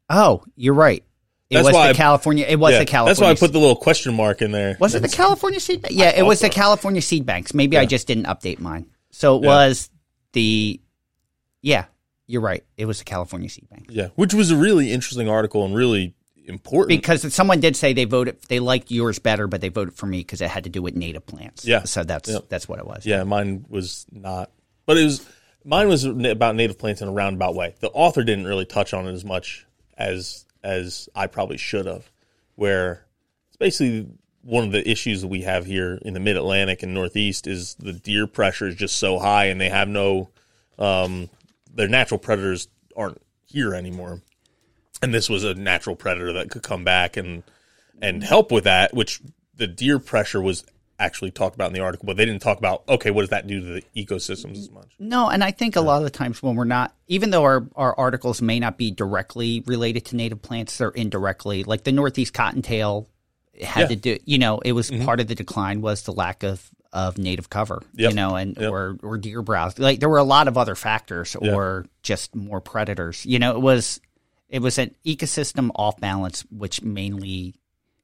oh, 0.09 0.43
you're 0.55 0.73
right. 0.73 1.03
It 1.49 1.55
That's 1.55 1.65
was 1.65 1.73
why 1.75 1.87
the 1.87 1.93
I- 1.93 1.97
California. 1.97 2.45
It 2.47 2.55
was 2.59 2.71
Yeah, 2.73 2.79
the 2.79 2.85
California. 2.85 3.09
that's 3.11 3.21
why 3.21 3.29
I 3.29 3.35
put 3.35 3.53
the 3.53 3.59
little 3.59 3.75
question 3.75 4.15
mark 4.15 4.41
in 4.41 4.51
there. 4.51 4.77
Was 4.79 4.95
it 4.95 5.01
the 5.03 5.07
California 5.09 5.59
seed? 5.59 5.83
Bank? 5.83 5.93
Yeah, 5.95 6.09
it 6.09 6.23
was 6.23 6.39
the 6.39 6.49
California 6.49 7.01
seed 7.01 7.25
banks. 7.25 7.53
Maybe 7.53 7.77
I 7.77 7.85
just 7.85 8.07
didn't 8.07 8.25
update 8.25 8.59
mine. 8.59 8.87
So 9.11 9.37
it 9.37 9.43
Yeah. 9.43 9.47
was 9.49 9.89
the. 10.33 10.81
Yeah, 11.61 11.85
you're 12.27 12.41
right. 12.41 12.63
It 12.77 12.85
was 12.85 12.97
the 12.99 13.05
California 13.05 13.49
seed 13.49 13.69
bank. 13.69 13.87
Yeah, 13.91 14.07
which 14.15 14.33
was 14.33 14.49
a 14.51 14.55
really 14.57 14.91
interesting 14.91 15.29
article 15.29 15.65
and 15.65 15.75
really 15.75 16.15
important. 16.47 16.89
because 16.99 17.31
someone 17.33 17.59
did 17.59 17.75
say 17.75 17.93
they 17.93 18.05
voted 18.05 18.37
they 18.49 18.59
liked 18.59 18.89
yours 18.91 19.19
better, 19.19 19.47
but 19.47 19.61
they 19.61 19.69
voted 19.69 19.93
for 19.95 20.05
me 20.07 20.19
because 20.19 20.41
it 20.41 20.49
had 20.49 20.63
to 20.63 20.69
do 20.69 20.81
with 20.81 20.95
native 20.95 21.25
plants. 21.27 21.65
Yeah. 21.65 21.83
so 21.83 22.03
that's 22.03 22.39
that's 22.49 22.67
what 22.67 22.79
it 22.79 22.85
was. 22.87 23.05
Yeah, 23.05 23.23
mine 23.23 23.65
was 23.69 24.05
not, 24.11 24.51
but 24.87 24.97
it 24.97 25.03
was 25.05 25.25
mine 25.63 25.87
was 25.89 26.05
about 26.05 26.55
native 26.55 26.77
plants 26.79 27.01
in 27.01 27.07
a 27.07 27.11
roundabout 27.11 27.53
way. 27.55 27.75
The 27.79 27.89
author 27.89 28.23
didn't 28.23 28.45
really 28.45 28.65
touch 28.65 28.93
on 28.93 29.07
it 29.07 29.11
as 29.13 29.23
much 29.25 29.65
as 29.97 30.44
as 30.65 31.07
I 31.15 31.27
probably 31.27 31.57
should 31.57 31.85
have. 31.85 32.09
Where 32.55 33.05
it's 33.47 33.57
basically 33.57 34.07
one 34.41 34.65
of 34.65 34.71
the 34.71 34.89
issues 34.89 35.21
that 35.21 35.27
we 35.27 35.41
have 35.41 35.65
here 35.65 35.99
in 36.01 36.13
the 36.13 36.19
Mid 36.19 36.37
Atlantic 36.37 36.83
and 36.83 36.93
Northeast 36.93 37.47
is 37.47 37.75
the 37.75 37.93
deer 37.93 38.27
pressure 38.27 38.67
is 38.67 38.75
just 38.75 38.97
so 38.97 39.19
high, 39.19 39.45
and 39.45 39.61
they 39.61 39.69
have 39.69 39.87
no 39.87 40.29
um, 40.77 41.29
their 41.73 41.87
natural 41.87 42.19
predators 42.19 42.67
aren't 42.95 43.21
here 43.45 43.73
anymore. 43.73 44.21
And 45.01 45.13
this 45.13 45.29
was 45.29 45.43
a 45.43 45.53
natural 45.53 45.95
predator 45.95 46.33
that 46.33 46.49
could 46.49 46.63
come 46.63 46.83
back 46.83 47.17
and 47.17 47.43
and 48.01 48.23
help 48.23 48.51
with 48.51 48.65
that, 48.65 48.93
which 48.93 49.21
the 49.55 49.67
deer 49.67 49.99
pressure 49.99 50.41
was 50.41 50.63
actually 50.99 51.31
talked 51.31 51.55
about 51.55 51.67
in 51.67 51.73
the 51.73 51.79
article, 51.81 52.05
but 52.05 52.15
they 52.17 52.25
didn't 52.25 52.41
talk 52.41 52.57
about 52.57 52.83
okay, 52.87 53.11
what 53.11 53.21
does 53.21 53.29
that 53.31 53.47
do 53.47 53.59
to 53.59 53.65
the 53.65 53.83
ecosystems 54.05 54.57
as 54.57 54.71
much? 54.71 54.93
No, 54.99 55.29
and 55.29 55.43
I 55.43 55.51
think 55.51 55.75
a 55.75 55.81
lot 55.81 55.97
of 55.97 56.03
the 56.03 56.09
times 56.09 56.41
when 56.41 56.55
we're 56.55 56.63
not, 56.63 56.93
even 57.07 57.29
though 57.31 57.43
our, 57.43 57.65
our 57.75 57.97
articles 57.99 58.41
may 58.41 58.59
not 58.59 58.77
be 58.77 58.91
directly 58.91 59.61
related 59.65 60.05
to 60.05 60.15
native 60.15 60.41
plants, 60.41 60.77
they're 60.77 60.89
indirectly. 60.89 61.63
Like 61.63 61.83
the 61.83 61.91
Northeast 61.91 62.33
cottontail 62.33 63.07
had 63.61 63.81
Yeah. 63.81 63.87
to 63.87 63.95
do, 63.95 64.17
you 64.25 64.37
know, 64.37 64.59
it 64.59 64.71
was 64.73 64.89
mm-hmm. 64.91 65.05
part 65.05 65.19
of 65.19 65.27
the 65.27 65.35
decline 65.35 65.81
was 65.81 66.03
the 66.03 66.11
lack 66.13 66.43
of, 66.43 66.69
of 66.93 67.17
native 67.17 67.49
cover, 67.49 67.83
Yep. 67.95 68.09
you 68.11 68.15
know, 68.15 68.35
and 68.35 68.55
Yep. 68.57 68.71
or 68.71 68.97
or 69.03 69.17
deer 69.17 69.41
browse. 69.41 69.77
Like 69.77 69.99
there 69.99 70.09
were 70.09 70.17
a 70.17 70.23
lot 70.23 70.47
of 70.47 70.57
other 70.57 70.75
factors, 70.75 71.35
or 71.35 71.85
just 72.03 72.33
more 72.35 72.61
predators. 72.61 73.25
You 73.25 73.39
know, 73.39 73.51
it 73.55 73.61
was 73.61 73.99
it 74.47 74.61
was 74.61 74.77
an 74.77 74.95
ecosystem 75.05 75.71
off 75.75 75.99
balance, 75.99 76.45
which 76.51 76.81
mainly 76.81 77.55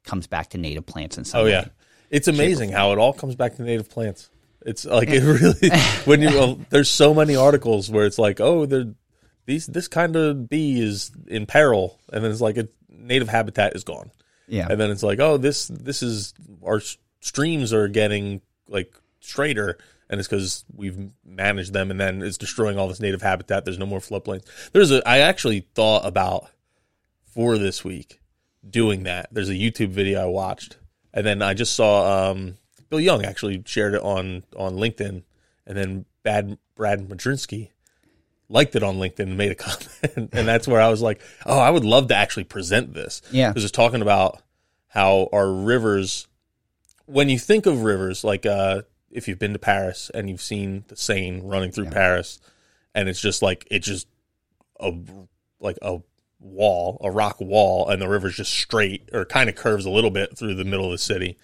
comes 0.03 0.27
back 0.27 0.49
to 0.49 0.57
native 0.57 0.85
plants 0.85 1.15
and 1.15 1.25
some 1.25 1.41
Oh 1.41 1.43
way. 1.45 1.51
yeah, 1.51 1.65
it's 2.11 2.27
amazing 2.27 2.71
how 2.71 2.91
it 2.91 2.99
all 2.99 3.13
comes 3.13 3.35
back 3.35 3.55
to 3.55 3.63
native 3.63 3.89
plants. 3.89 4.29
It's 4.63 4.85
like 4.85 5.09
it 5.09 5.23
really 5.23 5.69
when 6.05 6.21
you 6.21 6.27
well, 6.29 6.59
there's 6.69 6.89
so 6.89 7.13
many 7.15 7.35
articles 7.35 7.89
where 7.89 8.05
it's 8.05 8.19
like 8.19 8.39
oh 8.39 8.67
there 8.67 8.93
these 9.47 9.65
this 9.65 9.87
kind 9.87 10.15
of 10.15 10.47
bee 10.49 10.79
is 10.79 11.11
in 11.27 11.45
peril, 11.47 11.99
and 12.13 12.23
then 12.23 12.31
it's 12.31 12.41
like 12.41 12.57
a 12.57 12.67
native 12.89 13.27
habitat 13.27 13.75
is 13.75 13.83
gone. 13.83 14.11
yeah. 14.47 14.67
and 14.69 14.79
then 14.79 14.91
it's 14.91 15.01
like, 15.03 15.19
oh, 15.19 15.37
this 15.37 15.67
this 15.67 16.03
is 16.03 16.33
our 16.63 16.77
s- 16.77 16.97
streams 17.21 17.73
are 17.73 17.87
getting 17.87 18.41
like 18.67 18.93
straighter, 19.19 19.79
and 20.09 20.19
it's 20.19 20.29
because 20.29 20.63
we've 20.75 21.09
managed 21.25 21.73
them, 21.73 21.89
and 21.89 21.99
then 21.99 22.21
it's 22.21 22.37
destroying 22.37 22.77
all 22.77 22.87
this 22.87 22.99
native 22.99 23.23
habitat. 23.23 23.65
There's 23.65 23.79
no 23.79 23.87
more 23.87 23.99
floodplains. 23.99 24.43
There's 24.73 24.91
a 24.91 25.01
I 25.09 25.19
actually 25.19 25.61
thought 25.73 26.05
about 26.05 26.47
for 27.33 27.57
this 27.57 27.83
week 27.83 28.19
doing 28.69 29.03
that. 29.03 29.29
There's 29.31 29.49
a 29.49 29.53
YouTube 29.53 29.89
video 29.89 30.21
I 30.21 30.25
watched, 30.25 30.77
and 31.13 31.25
then 31.25 31.41
I 31.41 31.53
just 31.53 31.73
saw 31.73 32.31
um, 32.31 32.55
Bill 32.89 32.99
Young 32.99 33.25
actually 33.25 33.63
shared 33.65 33.93
it 33.93 34.01
on 34.01 34.43
on 34.55 34.75
LinkedIn, 34.75 35.23
and 35.65 35.77
then 35.77 36.05
Bad 36.23 36.57
Brad 36.75 37.07
Madrinsky 37.07 37.69
liked 38.49 38.75
it 38.75 38.83
on 38.83 38.97
LinkedIn 38.97 39.19
and 39.19 39.37
made 39.37 39.51
a 39.51 39.55
comment, 39.55 40.29
and 40.33 40.47
that's 40.47 40.67
where 40.67 40.81
I 40.81 40.89
was 40.89 41.01
like, 41.01 41.21
oh, 41.45 41.59
I 41.59 41.69
would 41.69 41.85
love 41.85 42.07
to 42.09 42.15
actually 42.15 42.43
present 42.43 42.93
this. 42.93 43.21
Yeah. 43.31 43.49
because 43.49 43.63
it's 43.63 43.71
talking 43.71 44.01
about 44.01 44.41
how 44.87 45.29
our 45.31 45.51
rivers. 45.51 46.27
When 47.05 47.27
you 47.27 47.39
think 47.39 47.65
of 47.65 47.83
rivers, 47.83 48.23
like 48.23 48.45
uh, 48.45 48.83
if 49.09 49.27
you've 49.27 49.39
been 49.39 49.53
to 49.53 49.59
Paris 49.59 50.09
and 50.13 50.29
you've 50.29 50.41
seen 50.41 50.85
the 50.87 50.95
Seine 50.95 51.41
running 51.41 51.71
through 51.71 51.89
Paris, 51.89 52.39
and 52.95 53.09
it's 53.09 53.19
just 53.19 53.41
like 53.41 53.67
it's 53.69 53.87
just 53.87 54.07
a 54.79 54.93
like 55.59 55.77
a 55.81 55.99
wall, 56.41 56.97
a 57.01 57.11
rock 57.11 57.39
wall, 57.39 57.87
and 57.87 58.01
the 58.01 58.09
river's 58.09 58.35
just 58.35 58.53
straight 58.53 59.09
or 59.13 59.25
kind 59.25 59.49
of 59.49 59.55
curves 59.55 59.85
a 59.85 59.89
little 59.89 60.11
bit 60.11 60.37
through 60.37 60.55
the 60.55 60.65
middle 60.65 60.85
of 60.85 60.91
the 60.91 60.97
city. 60.97 61.37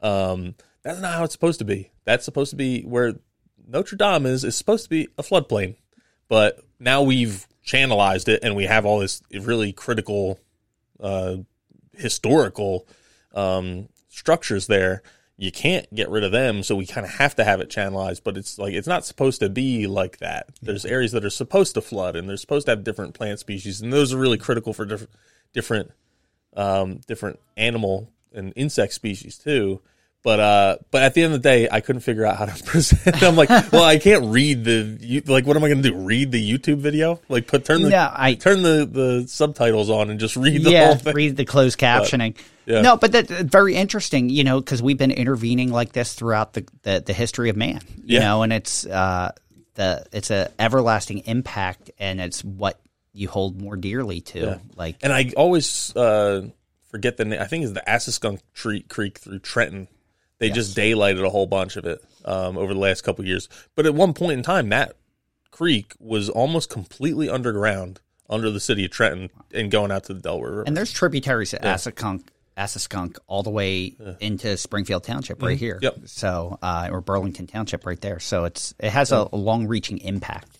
Um, 0.00 0.54
that's 0.82 1.00
not 1.00 1.14
how 1.14 1.24
it's 1.24 1.32
supposed 1.32 1.58
to 1.60 1.64
be. 1.64 1.90
That's 2.04 2.24
supposed 2.24 2.50
to 2.50 2.56
be 2.56 2.82
where 2.82 3.14
Notre 3.66 3.96
Dame 3.96 4.26
is. 4.26 4.44
Is 4.44 4.56
supposed 4.56 4.84
to 4.84 4.90
be 4.90 5.08
a 5.16 5.22
floodplain, 5.22 5.76
but 6.28 6.60
now 6.78 7.02
we've 7.02 7.46
channelized 7.66 8.28
it, 8.28 8.40
and 8.42 8.56
we 8.56 8.64
have 8.64 8.84
all 8.84 8.98
this 8.98 9.22
really 9.32 9.72
critical, 9.72 10.38
uh, 11.00 11.36
historical 11.94 12.86
um, 13.34 13.88
structures 14.08 14.66
there. 14.66 15.02
You 15.42 15.50
can't 15.50 15.92
get 15.92 16.08
rid 16.08 16.22
of 16.22 16.30
them, 16.30 16.62
so 16.62 16.76
we 16.76 16.86
kind 16.86 17.04
of 17.04 17.14
have 17.14 17.34
to 17.34 17.42
have 17.42 17.60
it 17.60 17.68
channelized. 17.68 18.20
But 18.22 18.36
it's 18.36 18.60
like 18.60 18.74
it's 18.74 18.86
not 18.86 19.04
supposed 19.04 19.40
to 19.40 19.48
be 19.48 19.88
like 19.88 20.18
that. 20.18 20.50
There's 20.62 20.84
areas 20.84 21.10
that 21.10 21.24
are 21.24 21.30
supposed 21.30 21.74
to 21.74 21.80
flood, 21.80 22.14
and 22.14 22.28
they're 22.28 22.36
supposed 22.36 22.66
to 22.66 22.70
have 22.70 22.84
different 22.84 23.14
plant 23.14 23.40
species, 23.40 23.80
and 23.80 23.92
those 23.92 24.12
are 24.12 24.18
really 24.18 24.38
critical 24.38 24.72
for 24.72 24.84
different 24.84 25.10
different 25.52 25.90
um, 26.56 27.00
different 27.08 27.40
animal 27.56 28.08
and 28.32 28.52
insect 28.54 28.92
species 28.92 29.36
too. 29.36 29.80
But 30.24 30.38
uh, 30.38 30.76
but 30.92 31.02
at 31.02 31.14
the 31.14 31.22
end 31.24 31.34
of 31.34 31.42
the 31.42 31.48
day, 31.48 31.68
I 31.70 31.80
couldn't 31.80 32.02
figure 32.02 32.24
out 32.24 32.36
how 32.36 32.44
to 32.46 32.62
present. 32.64 33.22
I'm 33.24 33.34
like, 33.34 33.48
well, 33.72 33.82
I 33.82 33.98
can't 33.98 34.26
read 34.26 34.62
the 34.64 34.96
you- 35.00 35.22
like. 35.26 35.46
What 35.46 35.56
am 35.56 35.64
I 35.64 35.68
going 35.68 35.82
to 35.82 35.90
do? 35.90 35.96
Read 35.96 36.30
the 36.30 36.52
YouTube 36.52 36.78
video? 36.78 37.20
Like, 37.28 37.48
put 37.48 37.64
turn 37.64 37.82
the 37.82 37.90
No, 37.90 38.08
I- 38.14 38.34
turn 38.34 38.62
the 38.62 38.86
the 38.86 39.26
subtitles 39.26 39.90
on 39.90 40.10
and 40.10 40.20
just 40.20 40.36
read 40.36 40.62
the 40.62 40.70
yeah, 40.70 40.86
whole 40.86 40.94
thing. 40.94 41.14
read 41.14 41.36
the 41.36 41.44
closed 41.44 41.76
captioning. 41.76 42.36
yeah. 42.66 42.82
No, 42.82 42.96
but 42.96 43.10
that's 43.10 43.30
very 43.32 43.74
interesting, 43.74 44.28
you 44.28 44.44
know, 44.44 44.60
because 44.60 44.80
we've 44.80 44.96
been 44.96 45.10
intervening 45.10 45.72
like 45.72 45.90
this 45.92 46.14
throughout 46.14 46.52
the, 46.52 46.68
the, 46.82 47.02
the 47.04 47.12
history 47.12 47.50
of 47.50 47.56
man, 47.56 47.80
you 48.04 48.18
Yeah. 48.18 48.20
know, 48.20 48.42
and 48.44 48.52
it's 48.52 48.86
uh, 48.86 49.32
the 49.74 50.04
it's 50.12 50.30
a 50.30 50.52
everlasting 50.56 51.18
impact, 51.26 51.90
and 51.98 52.20
it's 52.20 52.44
what 52.44 52.78
you 53.12 53.28
hold 53.28 53.60
more 53.60 53.74
dearly 53.76 54.20
to. 54.20 54.60
Like, 54.76 54.98
And 55.02 55.12
I 55.12 55.32
always 55.36 55.94
uh, 55.96 56.46
forget 56.92 57.16
the 57.16 57.24
name. 57.24 57.40
I 57.42 57.46
think 57.46 57.64
it's 57.64 57.72
the 57.72 57.82
Assaskunk 57.88 58.38
Creek 58.88 59.18
through 59.18 59.40
Trenton. 59.40 59.88
They 60.42 60.50
just 60.50 60.76
daylighted 60.76 61.24
a 61.24 61.30
whole 61.30 61.46
bunch 61.46 61.76
of 61.76 61.86
it 61.86 62.04
um, 62.24 62.58
over 62.58 62.74
the 62.74 62.80
last 62.80 63.02
couple 63.02 63.22
of 63.22 63.26
years. 63.28 63.48
But 63.74 63.86
at 63.86 63.94
one 63.94 64.12
point 64.12 64.32
in 64.32 64.42
time, 64.42 64.68
that 64.70 64.96
creek 65.50 65.94
was 65.98 66.28
almost 66.28 66.68
completely 66.70 67.28
underground 67.28 68.00
under 68.28 68.50
the 68.50 68.60
city 68.60 68.84
of 68.84 68.90
Trenton 68.90 69.30
and 69.52 69.70
going 69.70 69.90
out 69.90 70.04
to 70.04 70.14
the 70.14 70.20
Delaware 70.20 70.50
River. 70.50 70.64
and 70.66 70.76
there's 70.76 70.90
tributaries 70.92 71.50
to 71.50 71.58
Assaskunk, 71.58 72.24
Assaskunk 72.56 73.18
all 73.26 73.42
the 73.42 73.50
way 73.50 73.94
into 74.20 74.56
Springfield 74.56 75.04
Township 75.04 75.42
right 75.42 75.58
here. 75.58 75.76
Mm-hmm. 75.76 75.84
Yep. 75.84 76.08
So, 76.08 76.58
uh, 76.62 76.88
or 76.90 77.00
Burlington 77.00 77.46
Township 77.46 77.84
right 77.86 78.00
there. 78.00 78.20
So 78.20 78.44
it's 78.44 78.74
it 78.78 78.90
has 78.90 79.12
a, 79.12 79.28
a 79.32 79.36
long-reaching 79.36 79.98
impact. 79.98 80.58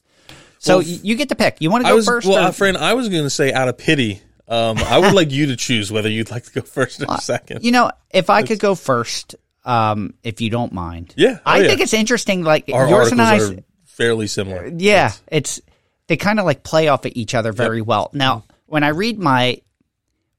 So 0.59 0.79
Well, 0.79 0.87
y- 0.87 1.01
you 1.03 1.17
get 1.17 1.31
to 1.31 1.35
pick. 1.35 1.57
You 1.61 1.71
want 1.71 1.85
to 1.85 1.89
I 1.89 1.91
go 1.93 1.97
was 1.97 2.07
first? 2.07 2.27
well, 2.27 2.45
or- 2.45 2.49
uh, 2.49 2.53
friend. 2.53 2.77
I 2.77 2.95
was 2.95 3.09
going 3.09 3.25
to 3.25 3.31
say 3.31 3.53
out 3.53 3.69
of 3.69 3.79
pity. 3.79 4.21
Um, 4.49 4.77
I 4.79 4.99
would 4.99 5.15
like 5.15 5.31
you 5.31 5.47
to 5.47 5.57
choose 5.57 5.91
whether 5.91 6.11
you'd 6.11 6.31
like 6.31 6.45
to 6.45 6.53
go 6.53 6.61
first 6.67 7.03
or 7.03 7.17
second. 7.19 7.65
You 7.65 7.73
know, 7.73 7.91
if 8.11 8.29
I 8.29 8.43
could 8.43 8.59
go 8.59 8.75
first, 8.75 9.35
um, 9.65 10.15
if 10.23 10.41
you 10.41 10.51
don't 10.51 10.73
mind. 10.73 11.15
Yeah. 11.17 11.39
Oh, 11.39 11.43
I 11.45 11.59
yeah. 11.61 11.69
think 11.69 11.81
it's 11.81 11.95
interesting. 11.95 12.43
Like 12.43 12.71
Our 12.73 12.89
yours 12.89 13.13
and 13.13 13.21
I, 13.23 13.35
articles 13.35 13.59
are 13.59 13.63
fairly 13.85 14.27
similar. 14.27 14.71
yeah, 14.77 15.13
it's 15.29 15.61
they 16.09 16.17
kind 16.17 16.39
of 16.41 16.45
like 16.47 16.63
play 16.65 16.89
off 16.89 17.05
of 17.05 17.13
each 17.15 17.35
other 17.35 17.53
very 17.53 17.81
well. 17.81 18.11
Now, 18.13 18.45
when 18.67 18.83
I 18.83 18.89
read 18.89 19.19
my 19.19 19.61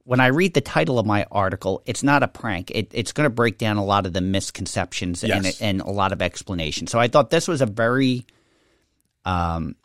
when 0.05 0.19
I 0.19 0.27
read 0.27 0.53
the 0.53 0.59
title 0.62 0.99
of 0.99 1.05
my 1.05 1.25
article, 1.31 1.81
it's 1.86 2.03
not 2.03 2.23
a 2.23 2.27
prank. 2.27 2.69
It, 2.71 2.91
it's 2.93 3.13
going 3.13 3.23
to 3.25 3.29
break 3.33 3.57
down 3.57 3.77
a 3.77 3.86
lot 3.86 4.05
of 4.05 4.12
the 4.12 4.19
misconceptions 4.19 5.23
and, 5.23 5.45
Yes. 5.45 5.62
and 5.62 5.79
a 5.79 5.89
lot 5.89 6.12
of 6.12 6.21
explanation. 6.21 6.88
So 6.88 6.99
I 6.99 7.07
thought 7.07 7.29
this 7.29 7.47
was 7.47 7.62
a 7.62 7.65
very 7.65 8.25
um, 9.23 9.77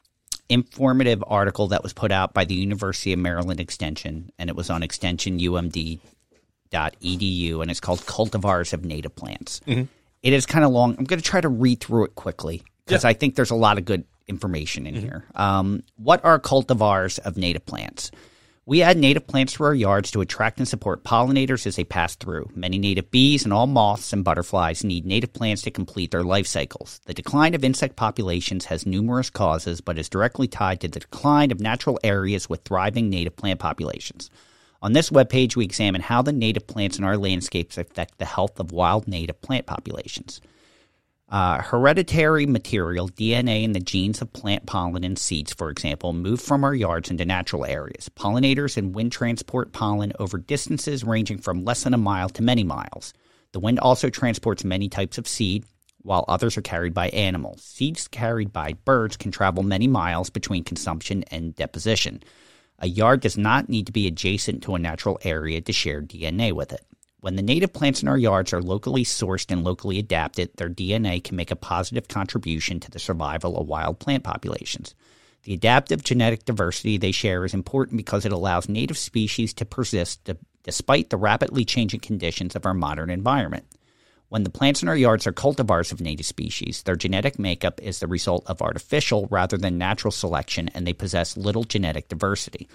informative 0.48 1.22
article 1.24 1.68
that 1.68 1.84
was 1.84 1.92
put 1.92 2.10
out 2.10 2.34
by 2.34 2.44
the 2.44 2.54
University 2.54 3.12
of 3.12 3.20
Maryland 3.20 3.60
Extension, 3.60 4.32
and 4.40 4.50
it 4.50 4.56
was 4.56 4.70
on 4.70 4.80
extensionumd.edu, 4.82 6.00
E 7.00 7.52
and 7.52 7.70
it's 7.70 7.80
called 7.80 8.00
Cultivars 8.00 8.72
of 8.72 8.84
Native 8.84 9.14
Plants. 9.14 9.60
It 10.22 10.32
is 10.32 10.46
kind 10.46 10.64
of 10.64 10.72
long. 10.72 10.96
I'm 10.98 11.04
going 11.04 11.20
to 11.20 11.24
try 11.24 11.40
to 11.40 11.48
read 11.48 11.80
through 11.80 12.04
it 12.06 12.14
quickly 12.14 12.62
because 12.86 13.04
I 13.04 13.12
think 13.12 13.34
there's 13.36 13.50
a 13.50 13.56
lot 13.56 13.78
of 13.78 13.84
good 13.84 14.04
information 14.26 14.86
in 14.86 14.94
here. 14.94 15.24
Um, 15.34 15.82
what 15.96 16.24
are 16.24 16.38
cultivars 16.38 17.18
of 17.20 17.36
native 17.36 17.64
plants? 17.66 18.10
We 18.66 18.82
add 18.82 18.98
native 18.98 19.26
plants 19.26 19.54
to 19.54 19.64
our 19.64 19.74
yards 19.74 20.10
to 20.10 20.20
attract 20.20 20.58
and 20.58 20.68
support 20.68 21.02
pollinators 21.02 21.66
as 21.66 21.76
they 21.76 21.84
pass 21.84 22.16
through. 22.16 22.50
Many 22.54 22.78
native 22.78 23.10
bees 23.10 23.44
and 23.44 23.52
all 23.54 23.66
moths 23.66 24.12
and 24.12 24.22
butterflies 24.22 24.84
need 24.84 25.06
native 25.06 25.32
plants 25.32 25.62
to 25.62 25.70
complete 25.70 26.10
their 26.10 26.22
life 26.22 26.46
cycles. 26.46 27.00
The 27.06 27.14
decline 27.14 27.54
of 27.54 27.64
insect 27.64 27.96
populations 27.96 28.66
has 28.66 28.84
numerous 28.84 29.30
causes, 29.30 29.80
but 29.80 29.96
is 29.96 30.10
directly 30.10 30.48
tied 30.48 30.82
to 30.82 30.88
the 30.88 31.00
decline 31.00 31.50
of 31.50 31.60
natural 31.60 31.98
areas 32.04 32.50
with 32.50 32.60
thriving 32.64 33.08
native 33.08 33.36
plant 33.36 33.58
populations. 33.58 34.28
On 34.80 34.92
this 34.92 35.10
webpage, 35.10 35.56
we 35.56 35.64
examine 35.64 36.00
how 36.00 36.22
the 36.22 36.32
native 36.32 36.66
plants 36.66 36.98
in 36.98 37.04
our 37.04 37.16
landscapes 37.16 37.78
affect 37.78 38.18
the 38.18 38.24
health 38.24 38.60
of 38.60 38.70
wild 38.70 39.08
native 39.08 39.40
plant 39.42 39.66
populations. 39.66 40.40
Uh, 41.28 41.60
hereditary 41.60 42.46
material, 42.46 43.08
DNA, 43.08 43.62
and 43.64 43.74
the 43.74 43.80
genes 43.80 44.22
of 44.22 44.32
plant 44.32 44.64
pollen 44.64 45.04
and 45.04 45.18
seeds, 45.18 45.52
for 45.52 45.68
example, 45.68 46.14
move 46.14 46.40
from 46.40 46.64
our 46.64 46.74
yards 46.74 47.10
into 47.10 47.24
natural 47.24 47.66
areas. 47.66 48.08
Pollinators 48.08 48.78
and 48.78 48.94
wind 48.94 49.12
transport 49.12 49.72
pollen 49.72 50.12
over 50.18 50.38
distances 50.38 51.04
ranging 51.04 51.38
from 51.38 51.64
less 51.64 51.82
than 51.82 51.92
a 51.92 51.98
mile 51.98 52.30
to 52.30 52.42
many 52.42 52.64
miles. 52.64 53.12
The 53.52 53.60
wind 53.60 53.78
also 53.80 54.08
transports 54.08 54.64
many 54.64 54.88
types 54.88 55.18
of 55.18 55.28
seed, 55.28 55.66
while 56.02 56.24
others 56.28 56.56
are 56.56 56.62
carried 56.62 56.94
by 56.94 57.08
animals. 57.10 57.62
Seeds 57.62 58.08
carried 58.08 58.52
by 58.52 58.72
birds 58.84 59.16
can 59.16 59.30
travel 59.30 59.62
many 59.62 59.86
miles 59.86 60.30
between 60.30 60.64
consumption 60.64 61.24
and 61.30 61.54
deposition. 61.56 62.22
A 62.80 62.88
yard 62.88 63.20
does 63.20 63.36
not 63.36 63.68
need 63.68 63.86
to 63.86 63.92
be 63.92 64.06
adjacent 64.06 64.62
to 64.62 64.74
a 64.74 64.78
natural 64.78 65.18
area 65.22 65.60
to 65.60 65.72
share 65.72 66.00
DNA 66.00 66.52
with 66.52 66.72
it. 66.72 66.84
When 67.20 67.34
the 67.34 67.42
native 67.42 67.72
plants 67.72 68.02
in 68.02 68.08
our 68.08 68.16
yards 68.16 68.52
are 68.52 68.62
locally 68.62 69.04
sourced 69.04 69.50
and 69.50 69.64
locally 69.64 69.98
adapted, 69.98 70.50
their 70.56 70.68
DNA 70.68 71.22
can 71.22 71.34
make 71.34 71.50
a 71.50 71.56
positive 71.56 72.06
contribution 72.06 72.78
to 72.78 72.90
the 72.90 73.00
survival 73.00 73.58
of 73.58 73.66
wild 73.66 73.98
plant 73.98 74.22
populations. 74.22 74.94
The 75.42 75.54
adaptive 75.54 76.04
genetic 76.04 76.44
diversity 76.44 76.96
they 76.96 77.10
share 77.10 77.44
is 77.44 77.54
important 77.54 77.96
because 77.96 78.24
it 78.24 78.32
allows 78.32 78.68
native 78.68 78.98
species 78.98 79.52
to 79.54 79.64
persist 79.64 80.30
despite 80.62 81.10
the 81.10 81.16
rapidly 81.16 81.64
changing 81.64 82.00
conditions 82.00 82.54
of 82.54 82.66
our 82.66 82.74
modern 82.74 83.10
environment. 83.10 83.64
When 84.28 84.44
the 84.44 84.50
plants 84.50 84.82
in 84.82 84.88
our 84.88 84.96
yards 84.96 85.26
are 85.26 85.32
cultivars 85.32 85.90
of 85.90 86.02
native 86.02 86.26
species, 86.26 86.82
their 86.82 86.96
genetic 86.96 87.38
makeup 87.38 87.80
is 87.82 87.98
the 87.98 88.06
result 88.06 88.44
of 88.46 88.60
artificial 88.60 89.26
rather 89.30 89.56
than 89.56 89.78
natural 89.78 90.12
selection 90.12 90.68
and 90.74 90.86
they 90.86 90.92
possess 90.92 91.36
little 91.36 91.64
genetic 91.64 92.08
diversity. 92.08 92.68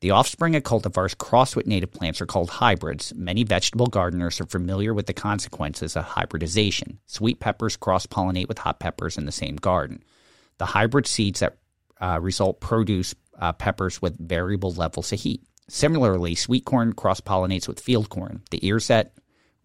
The 0.00 0.10
offspring 0.10 0.56
of 0.56 0.62
cultivars 0.62 1.16
crossed 1.16 1.54
with 1.54 1.66
native 1.66 1.92
plants 1.92 2.20
are 2.20 2.26
called 2.26 2.48
hybrids. 2.48 3.14
Many 3.14 3.44
vegetable 3.44 3.86
gardeners 3.86 4.40
are 4.40 4.46
familiar 4.46 4.94
with 4.94 5.06
the 5.06 5.14
consequences 5.14 5.96
of 5.96 6.04
hybridization. 6.04 6.98
Sweet 7.06 7.40
peppers 7.40 7.76
cross 7.76 8.06
pollinate 8.06 8.48
with 8.48 8.58
hot 8.58 8.78
peppers 8.78 9.18
in 9.18 9.26
the 9.26 9.32
same 9.32 9.56
garden. 9.56 10.02
The 10.58 10.66
hybrid 10.66 11.06
seeds 11.06 11.40
that 11.40 11.56
uh, 12.00 12.20
result 12.20 12.60
produce 12.60 13.14
uh, 13.38 13.52
peppers 13.52 14.00
with 14.00 14.18
variable 14.18 14.72
levels 14.72 15.12
of 15.12 15.20
heat. 15.20 15.42
Similarly, 15.68 16.34
sweet 16.34 16.64
corn 16.64 16.92
cross 16.92 17.20
pollinates 17.20 17.66
with 17.68 17.80
field 17.80 18.08
corn. 18.08 18.42
The 18.50 18.66
ears 18.66 18.88
that 18.88 19.12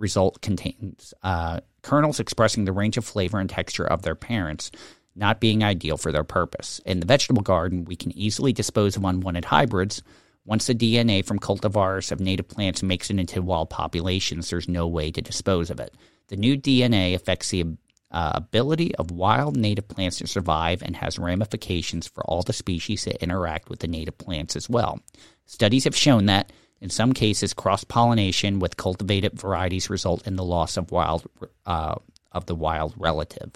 result 0.02 0.42
contains 0.42 1.14
uh, 1.24 1.62
kernels 1.84 2.20
expressing 2.20 2.66
the 2.66 2.74
range 2.74 2.98
of 2.98 3.06
flavor 3.06 3.40
and 3.40 3.50
texture 3.50 3.86
of 3.86 4.02
their 4.02 4.16
parents, 4.16 4.72
not 5.16 5.40
being 5.40 5.64
ideal 5.64 5.98
for 5.98 6.12
their 6.12 6.24
purpose. 6.24 6.82
In 6.86 7.00
the 7.00 7.06
vegetable 7.06 7.44
garden, 7.44 7.86
we 7.86 7.96
can 7.96 8.18
easily 8.18 8.54
dispose 8.54 8.98
of 8.98 9.06
unwanted 9.06 9.46
hybrids. 9.46 10.02
Once 10.46 10.68
the 10.68 10.76
DNA 10.76 11.24
from 11.24 11.40
cultivars 11.40 12.12
of 12.12 12.20
native 12.20 12.48
plants 12.48 12.82
makes 12.82 13.10
it 13.10 13.20
into 13.20 13.42
wild 13.42 13.70
populations, 13.70 14.50
there's 14.50 14.68
no 14.68 14.88
way 14.88 15.12
to 15.12 15.22
dispose 15.22 15.70
of 15.70 15.80
it. 15.80 15.94
The 16.28 16.36
new 16.36 16.58
DNA 16.58 17.14
affects 17.14 17.50
the 17.50 17.78
uh, 18.12 18.32
ability 18.36 18.94
of 18.96 19.12
wild 19.12 19.56
native 19.56 19.88
plants 19.88 20.18
to 20.18 20.28
survive 20.28 20.82
and 20.84 20.96
has 20.96 21.20
ramifications 21.20 22.08
for 22.08 22.24
all 22.26 22.42
the 22.42 22.54
species 22.54 23.06
that 23.06 23.24
interact 23.24 23.70
with 23.70 23.80
the 23.80 23.88
native 23.88 24.18
plants 24.18 24.56
as 24.56 24.70
well. 24.70 25.00
Studies 25.46 25.86
have 25.86 25.96
shown 25.96 26.26
that 26.26 26.52
in 26.82 26.90
some 26.90 27.14
cases, 27.14 27.54
cross 27.54 27.84
pollination 27.84 28.60
with 28.60 28.76
cultivated 28.76 29.40
varieties 29.40 29.90
result 29.90 30.26
in 30.26 30.36
the 30.36 30.44
loss 30.44 30.78
of 30.78 30.92
wild 30.92 31.28
uh, 31.66 31.96
of 32.32 32.48
the 32.48 32.56
wild 32.56 32.94
relative. 32.98 33.52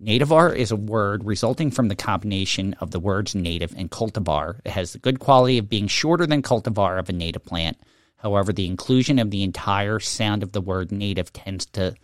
Nativar 0.00 0.54
is 0.54 0.70
a 0.70 0.76
word 0.76 1.24
resulting 1.24 1.70
from 1.70 1.88
the 1.88 1.96
combination 1.96 2.74
of 2.74 2.90
the 2.90 3.00
words 3.00 3.34
native 3.34 3.74
and 3.76 3.90
cultivar. 3.90 4.60
It 4.64 4.70
has 4.70 4.92
the 4.92 4.98
good 4.98 5.20
quality 5.20 5.58
of 5.58 5.68
being 5.68 5.86
shorter 5.86 6.26
than 6.26 6.42
cultivar 6.42 6.98
of 6.98 7.08
a 7.08 7.12
native 7.12 7.44
plant. 7.44 7.78
However, 8.16 8.52
the 8.52 8.66
inclusion 8.66 9.18
of 9.18 9.30
the 9.30 9.42
entire 9.42 9.98
sound 9.98 10.42
of 10.42 10.52
the 10.52 10.60
word 10.60 10.92
native 10.92 11.32
tends 11.32 11.66
to 11.66 11.94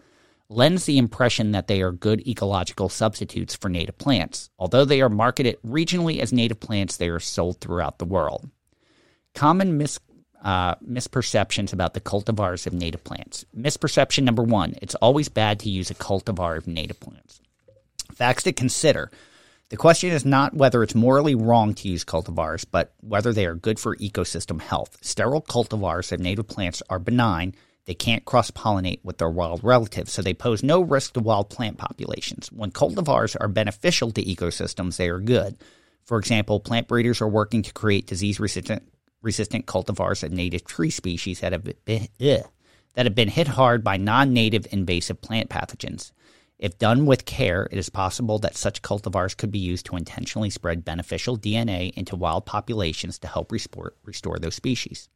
lends 0.49 0.87
the 0.87 0.99
impression 0.99 1.53
that 1.53 1.67
they 1.67 1.83
are 1.83 1.93
good 1.93 2.27
ecological 2.27 2.89
substitutes 2.89 3.55
for 3.55 3.69
native 3.69 3.99
plants. 3.99 4.49
Although 4.59 4.87
they 4.87 5.03
are 5.03 5.11
marketed 5.11 5.59
regionally 5.63 6.21
as 6.21 6.33
native 6.33 6.59
plants, 6.59 6.97
they 6.97 7.09
are 7.09 7.21
sold 7.21 7.61
throughout 7.61 7.99
the 7.99 8.07
world. 8.07 8.49
Common 9.35 9.77
mis- 9.77 10.01
uh, 10.43 10.75
misperceptions 10.77 11.73
about 11.73 11.95
the 11.95 12.01
cultivars 12.01 12.67
of 12.67 12.73
native 12.73 13.05
plants. 13.05 13.45
Misperception 13.57 14.25
number 14.25 14.43
one 14.43 14.75
it's 14.81 14.95
always 14.97 15.29
bad 15.29 15.61
to 15.61 15.71
use 15.71 15.91
a 15.91 15.95
cultivar 15.95 16.57
of 16.57 16.67
native 16.67 17.01
plants. 17.01 17.41
Facts 18.15 18.45
to 18.45 18.53
consider. 18.53 19.11
The 19.71 19.77
question 19.77 20.11
is 20.11 20.25
not 20.25 20.55
whether 20.55 20.83
it's 20.83 20.95
morally 20.95 21.35
wrong 21.35 21.75
to 21.75 21.89
use 21.89 22.05
cultivars, 22.05 22.65
but 22.71 22.95
whether 23.01 23.35
they 23.35 23.45
are 23.45 23.55
good 23.55 23.79
for 23.79 23.97
ecosystem 23.97 24.63
health. 24.63 24.97
Sterile 25.03 25.43
cultivars 25.43 26.11
of 26.11 26.21
native 26.21 26.49
plants 26.49 26.83
are 26.89 26.99
benign. 26.99 27.55
They 27.85 27.95
can't 27.95 28.25
cross 28.25 28.51
pollinate 28.51 29.01
with 29.05 29.19
their 29.19 29.29
wild 29.29 29.63
relatives, 29.63 30.13
so 30.13 30.23
they 30.23 30.35
pose 30.35 30.63
no 30.63 30.81
risk 30.81 31.15
to 31.15 31.21
wild 31.21 31.51
plant 31.51 31.77
populations. 31.77 32.51
When 32.51 32.71
cultivars 32.71 33.37
are 33.39 33.49
beneficial 33.49 34.11
to 34.13 34.25
ecosystems, 34.25 34.97
they 34.97 35.11
are 35.11 35.21
good. 35.21 35.59
For 36.07 36.19
example, 36.19 36.61
plant 36.61 36.89
breeders 36.89 37.21
are 37.21 37.29
working 37.29 37.63
to 37.63 37.73
create 37.73 38.07
disease 38.07 38.41
resistant 38.41 38.83
resistant 39.29 39.67
cultivars 39.67 40.23
of 40.23 40.33
native 40.33 40.65
tree 40.65 40.91
species 40.91 41.41
that 41.41 41.53
have 41.53 41.65
been, 41.85 42.09
ugh, 42.21 42.49
that 42.95 43.05
have 43.07 43.15
been 43.15 43.29
hit 43.29 43.49
hard 43.49 43.85
by 43.85 43.97
non-native 43.99 44.67
invasive 44.73 45.21
plant 45.21 45.51
pathogens. 45.51 46.13
If 46.59 46.79
done 46.79 47.07
with 47.07 47.27
care, 47.27 47.69
it 47.71 47.79
is 47.79 47.91
possible 47.91 48.39
that 48.41 48.57
such 48.57 48.83
cultivars 48.83 49.37
could 49.37 49.53
be 49.53 49.59
used 49.59 49.87
to 49.87 49.97
intentionally 49.97 50.51
spread 50.51 50.85
beneficial 50.85 51.37
DNA 51.37 51.93
into 51.93 52.17
wild 52.17 52.47
populations 52.47 53.19
to 53.19 53.29
help 53.29 53.53
restore, 53.53 53.93
restore 54.03 54.39
those 54.39 54.57
species. 54.57 55.09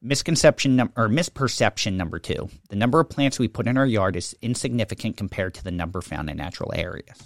Misconception 0.00 0.76
num- 0.76 0.92
or 0.96 1.08
misperception 1.08 1.94
number 1.94 2.18
two: 2.20 2.48
the 2.68 2.76
number 2.76 3.00
of 3.00 3.10
plants 3.10 3.38
we 3.38 3.48
put 3.48 3.66
in 3.66 3.76
our 3.76 3.86
yard 3.86 4.14
is 4.14 4.36
insignificant 4.40 5.16
compared 5.16 5.52
to 5.54 5.64
the 5.64 5.70
number 5.72 6.00
found 6.00 6.30
in 6.30 6.36
natural 6.36 6.72
areas. 6.74 7.18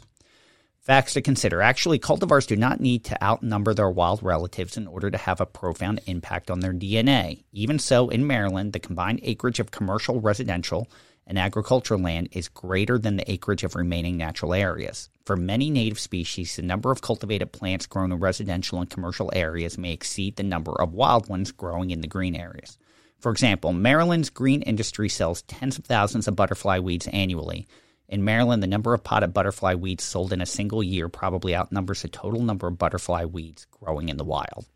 Facts 0.80 1.12
to 1.12 1.20
consider. 1.20 1.60
Actually, 1.60 1.98
cultivars 1.98 2.46
do 2.46 2.56
not 2.56 2.80
need 2.80 3.04
to 3.04 3.22
outnumber 3.22 3.74
their 3.74 3.90
wild 3.90 4.22
relatives 4.22 4.78
in 4.78 4.86
order 4.86 5.10
to 5.10 5.18
have 5.18 5.38
a 5.38 5.46
profound 5.46 6.00
impact 6.06 6.50
on 6.50 6.60
their 6.60 6.72
DNA. 6.72 7.44
Even 7.52 7.78
so, 7.78 8.08
in 8.08 8.26
Maryland, 8.26 8.72
the 8.72 8.78
combined 8.78 9.20
acreage 9.22 9.60
of 9.60 9.70
commercial, 9.70 10.22
residential, 10.22 10.88
and 11.26 11.38
agricultural 11.38 12.00
land 12.00 12.30
is 12.32 12.48
greater 12.48 12.98
than 12.98 13.18
the 13.18 13.30
acreage 13.30 13.62
of 13.62 13.74
remaining 13.74 14.16
natural 14.16 14.54
areas. 14.54 15.10
For 15.26 15.36
many 15.36 15.68
native 15.68 16.00
species, 16.00 16.56
the 16.56 16.62
number 16.62 16.90
of 16.90 17.02
cultivated 17.02 17.52
plants 17.52 17.84
grown 17.84 18.10
in 18.10 18.18
residential 18.18 18.80
and 18.80 18.88
commercial 18.88 19.30
areas 19.34 19.76
may 19.76 19.92
exceed 19.92 20.36
the 20.36 20.42
number 20.44 20.72
of 20.72 20.94
wild 20.94 21.28
ones 21.28 21.52
growing 21.52 21.90
in 21.90 22.00
the 22.00 22.08
green 22.08 22.34
areas. 22.34 22.78
For 23.20 23.30
example, 23.30 23.74
Maryland's 23.74 24.30
green 24.30 24.62
industry 24.62 25.10
sells 25.10 25.42
tens 25.42 25.76
of 25.76 25.84
thousands 25.84 26.26
of 26.26 26.36
butterfly 26.36 26.78
weeds 26.78 27.06
annually. 27.08 27.68
In 28.10 28.24
Maryland, 28.24 28.60
the 28.60 28.66
number 28.66 28.92
of 28.92 29.04
potted 29.04 29.32
butterfly 29.32 29.74
weeds 29.74 30.02
sold 30.02 30.32
in 30.32 30.40
a 30.40 30.46
single 30.46 30.82
year 30.82 31.08
probably 31.08 31.54
outnumbers 31.54 32.02
the 32.02 32.08
total 32.08 32.42
number 32.42 32.66
of 32.66 32.76
butterfly 32.76 33.24
weeds 33.24 33.68
growing 33.70 34.08
in 34.08 34.16
the 34.16 34.24
wild. 34.24 34.66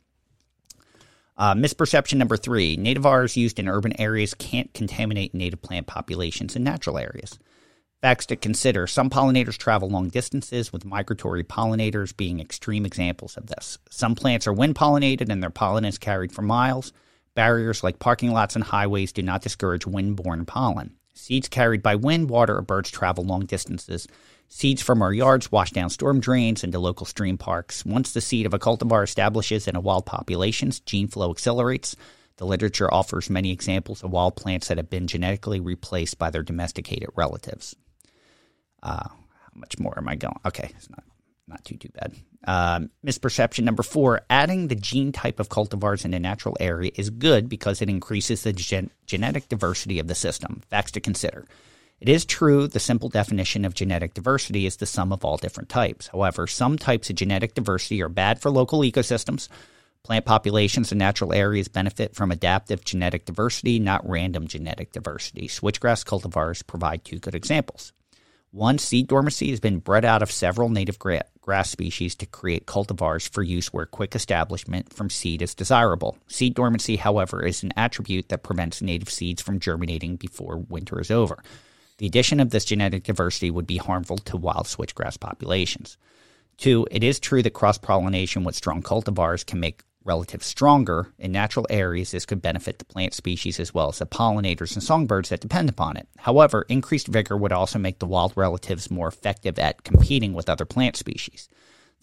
Uh, 1.37 1.53
misperception 1.53 2.19
number 2.19 2.37
three 2.37 2.77
native 2.77 3.03
nativars 3.03 3.37
used 3.37 3.59
in 3.59 3.69
urban 3.69 4.01
areas 4.01 4.35
can't 4.35 4.73
contaminate 4.73 5.35
native 5.35 5.61
plant 5.61 5.89
populations 5.89 6.55
in 6.55 6.63
natural 6.63 6.97
areas. 6.97 7.37
Facts 8.01 8.27
to 8.27 8.37
consider 8.37 8.87
some 8.87 9.11
pollinators 9.11 9.59
travel 9.59 9.89
long 9.89 10.11
distances, 10.11 10.73
with 10.73 10.85
migratory 10.85 11.43
pollinators 11.43 12.17
being 12.17 12.39
extreme 12.39 12.87
examples 12.87 13.37
of 13.37 13.47
this. 13.47 13.79
Some 13.91 14.15
plants 14.15 14.47
are 14.47 14.53
wind 14.53 14.77
pollinated 14.77 15.29
and 15.29 15.43
their 15.43 15.51
pollen 15.51 15.85
is 15.85 15.99
carried 15.99 16.31
for 16.31 16.43
miles. 16.43 16.93
Barriers 17.35 17.83
like 17.83 17.99
parking 17.99 18.31
lots 18.31 18.55
and 18.55 18.63
highways 18.63 19.11
do 19.11 19.23
not 19.23 19.43
discourage 19.43 19.89
wind 19.89 20.15
borne 20.15 20.47
pollen. 20.47 20.95
Seeds 21.15 21.49
carried 21.49 21.83
by 21.83 21.95
wind, 21.95 22.29
water, 22.29 22.57
or 22.59 22.63
birds 22.63 22.91
travel 22.91 23.25
long 23.25 23.47
distances. 23.47 24.09
Seeds 24.49 24.83
from 24.83 25.01
our 25.01 25.13
yards 25.13 25.51
wash 25.51 25.71
down 25.71 25.89
storm 25.89 26.21
drains 26.21 26.65
into 26.65 26.79
local 26.79 27.07
stream 27.07 27.39
parks. 27.39 27.87
Once 27.87 28.13
the 28.13 28.21
seed 28.21 28.47
of 28.47 28.55
a 28.55 28.59
cultivar 28.59 29.05
establishes 29.05 29.67
in 29.67 29.77
a 29.77 29.81
wild 29.81 30.07
population, 30.07 30.73
gene 30.85 31.09
flow 31.09 31.31
accelerates. 31.31 31.97
The 32.37 32.47
literature 32.47 32.93
offers 32.93 33.31
many 33.31 33.53
examples 33.53 34.03
of 34.03 34.11
wild 34.11 34.37
plants 34.37 34.69
that 34.69 34.77
have 34.77 34.91
been 34.91 35.07
genetically 35.07 35.61
replaced 35.61 36.19
by 36.19 36.31
their 36.31 36.43
domesticated 36.43 37.09
relatives. 37.15 37.77
Uh, 38.83 39.09
how 39.09 39.51
much 39.55 39.79
more 39.79 39.95
am 39.97 40.09
I 40.09 40.17
going? 40.17 40.41
Okay, 40.45 40.73
it's 40.77 40.91
not 40.91 41.05
not 41.47 41.65
too 41.65 41.77
too 41.77 41.91
bad. 41.91 42.13
Um, 42.47 42.91
misperception 43.07 43.65
number 43.65 43.83
four: 43.83 44.23
adding 44.31 44.69
the 44.69 44.75
gene 44.75 45.13
type 45.13 45.41
of 45.41 45.49
cultivars 45.49 46.05
in 46.05 46.15
a 46.15 46.21
natural 46.21 46.57
area 46.61 46.91
is 46.95 47.11
good 47.11 47.49
because 47.49 47.83
it 47.83 47.89
increases 47.89 48.43
the 48.43 48.53
gen- 48.53 48.91
genetic 49.07 49.49
diversity 49.49 49.99
of 49.99 50.09
the 50.09 50.15
system. 50.15 50.63
Facts 50.71 50.93
to 50.93 51.01
consider. 51.01 51.47
It 52.01 52.09
is 52.09 52.25
true 52.25 52.67
the 52.67 52.81
simple 52.81 53.09
definition 53.09 53.65
of 53.65 53.75
genetic 53.75 54.15
diversity 54.15 54.67
is 54.67 54.77
the 54.77 54.87
sum 54.87 55.13
of 55.13 55.25
all 55.25 55.37
different 55.37 55.69
types. 55.69 56.09
However, 56.09 56.47
some 56.47 56.77
types 56.77 57.09
of 57.09 57.17
genetic 57.17 57.55
diversity 57.55 58.03
are 58.03 58.09
bad 58.09 58.41
for 58.41 58.51
local 58.51 58.81
ecosystems. 58.81 59.49
Plant 60.03 60.27
populations 60.27 60.93
in 60.93 60.99
natural 60.99 61.33
areas 61.33 61.69
benefit 61.69 62.15
from 62.15 62.31
adaptive 62.31 62.85
genetic 62.85 63.25
diversity, 63.25 63.79
not 63.79 64.07
random 64.07 64.47
genetic 64.47 64.93
diversity. 64.93 65.49
Switchgrass 65.49 66.05
cultivars 66.05 66.67
provide 66.67 67.05
two 67.05 67.19
good 67.19 67.35
examples. 67.35 67.95
One, 68.55 68.79
seed 68.79 69.09
dormancy 69.09 69.51
has 69.51 69.59
been 69.59 69.81
bred 69.81 70.05
out 70.05 70.23
of 70.23 70.31
several 70.31 70.69
native 70.69 70.97
gra- 71.01 71.25
grass 71.41 71.71
species 71.71 72.15
to 72.15 72.27
create 72.27 72.67
cultivars 72.67 73.29
for 73.29 73.43
use 73.43 73.73
where 73.73 73.85
quick 73.85 74.15
establishment 74.15 74.93
from 74.93 75.11
seed 75.11 75.43
is 75.43 75.57
desirable. 75.57 76.19
Seed 76.29 76.55
dormancy, 76.55 76.95
however, 76.95 77.45
is 77.45 77.65
an 77.65 77.73
attribute 77.77 78.29
that 78.29 78.45
prevents 78.45 78.81
native 78.81 79.11
seeds 79.11 79.43
from 79.43 79.59
germinating 79.59 80.15
before 80.15 80.59
winter 80.59 81.01
is 81.01 81.11
over. 81.11 81.43
The 81.99 82.07
addition 82.07 82.39
of 82.39 82.51
this 82.51 82.65
genetic 82.65 83.03
diversity 83.03 83.51
would 83.51 83.67
be 83.67 83.79
harmful 83.79 84.19
to 84.19 84.37
wild 84.37 84.67
switchgrass 84.67 85.19
populations. 85.19 85.99
Two, 86.57 86.87
it 86.93 87.03
is 87.03 87.19
true 87.19 87.43
that 87.43 87.55
cross 87.55 87.77
pollination 87.77 88.45
with 88.45 88.55
strong 88.55 88.85
cultivars 88.85 89.45
can 89.45 89.59
make 89.59 89.83
relatives 90.05 90.47
stronger. 90.47 91.13
In 91.19 91.33
natural 91.33 91.67
areas, 91.71 92.11
this 92.11 92.27
could 92.27 92.43
benefit 92.43 92.79
the 92.79 92.85
plant 92.85 93.15
species 93.15 93.59
as 93.59 93.73
well 93.73 93.89
as 93.89 93.99
the 93.99 94.07
pollinators 94.07 94.75
and 94.75 94.83
songbirds 94.83 95.31
that 95.31 95.41
depend 95.41 95.69
upon 95.69 95.97
it. 95.97 96.07
However, 96.19 96.67
increased 96.69 97.09
vigor 97.09 97.37
would 97.37 97.53
also 97.53 97.79
make 97.79 97.99
the 97.99 98.07
wild 98.07 98.33
relatives 98.37 98.91
more 98.91 99.09
effective 99.09 99.59
at 99.59 99.85
competing 99.85 100.35
with 100.35 100.49
other 100.49 100.65
plant 100.65 100.97
species. 100.97 101.49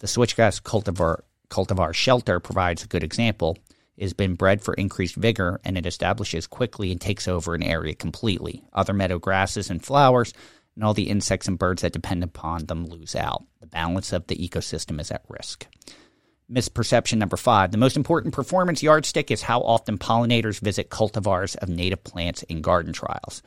The 0.00 0.06
switchgrass 0.06 0.60
cultivar 0.60 1.20
cultivar 1.48 1.94
shelter 1.94 2.40
provides 2.40 2.82
a 2.82 2.88
good 2.88 3.04
example. 3.04 3.58
It 3.96 4.04
has 4.04 4.14
been 4.14 4.34
bred 4.34 4.62
for 4.62 4.74
increased 4.74 5.16
vigor 5.16 5.60
and 5.64 5.76
it 5.76 5.86
establishes 5.86 6.46
quickly 6.46 6.90
and 6.90 7.00
takes 7.00 7.28
over 7.28 7.54
an 7.54 7.62
area 7.62 7.94
completely. 7.94 8.64
Other 8.72 8.94
meadow 8.94 9.18
grasses 9.18 9.70
and 9.70 9.84
flowers 9.84 10.32
and 10.74 10.82
all 10.82 10.94
the 10.94 11.10
insects 11.10 11.48
and 11.48 11.58
birds 11.58 11.82
that 11.82 11.92
depend 11.92 12.24
upon 12.24 12.66
them 12.66 12.86
lose 12.86 13.14
out. 13.14 13.44
The 13.60 13.66
balance 13.66 14.12
of 14.12 14.26
the 14.26 14.36
ecosystem 14.36 15.00
is 15.00 15.10
at 15.10 15.24
risk. 15.28 15.66
Misperception 16.52 17.16
number 17.16 17.38
five. 17.38 17.70
The 17.70 17.78
most 17.78 17.96
important 17.96 18.34
performance 18.34 18.82
yardstick 18.82 19.30
is 19.30 19.40
how 19.40 19.62
often 19.62 19.96
pollinators 19.96 20.60
visit 20.60 20.90
cultivars 20.90 21.56
of 21.56 21.70
native 21.70 22.04
plants 22.04 22.42
in 22.42 22.60
garden 22.60 22.92
trials. 22.92 23.42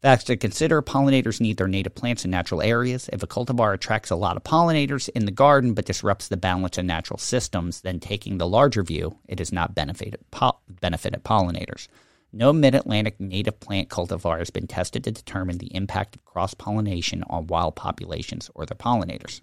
Facts 0.00 0.22
to 0.24 0.36
consider 0.36 0.80
pollinators 0.80 1.40
need 1.40 1.56
their 1.56 1.66
native 1.66 1.96
plants 1.96 2.24
in 2.24 2.30
natural 2.30 2.62
areas. 2.62 3.10
If 3.12 3.24
a 3.24 3.26
cultivar 3.26 3.74
attracts 3.74 4.10
a 4.10 4.16
lot 4.16 4.36
of 4.36 4.44
pollinators 4.44 5.08
in 5.08 5.24
the 5.24 5.32
garden 5.32 5.74
but 5.74 5.86
disrupts 5.86 6.28
the 6.28 6.36
balance 6.36 6.78
of 6.78 6.84
natural 6.84 7.18
systems, 7.18 7.80
then 7.80 7.98
taking 7.98 8.38
the 8.38 8.46
larger 8.46 8.84
view, 8.84 9.18
it 9.26 9.40
has 9.40 9.50
not 9.50 9.74
benefited, 9.74 10.20
po- 10.30 10.60
benefited 10.68 11.24
pollinators. 11.24 11.88
No 12.32 12.52
mid 12.52 12.76
Atlantic 12.76 13.18
native 13.18 13.58
plant 13.58 13.88
cultivar 13.88 14.38
has 14.38 14.50
been 14.50 14.68
tested 14.68 15.02
to 15.04 15.10
determine 15.10 15.58
the 15.58 15.74
impact 15.74 16.14
of 16.14 16.24
cross 16.24 16.54
pollination 16.54 17.24
on 17.28 17.48
wild 17.48 17.74
populations 17.74 18.48
or 18.54 18.64
their 18.64 18.76
pollinators. 18.76 19.40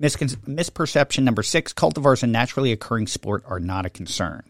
Miscon- 0.00 0.36
misperception 0.46 1.24
number 1.24 1.42
six 1.42 1.72
cultivars 1.72 2.22
and 2.22 2.32
naturally 2.32 2.72
occurring 2.72 3.06
sport 3.06 3.44
are 3.46 3.60
not 3.60 3.84
a 3.84 3.90
concern. 3.90 4.42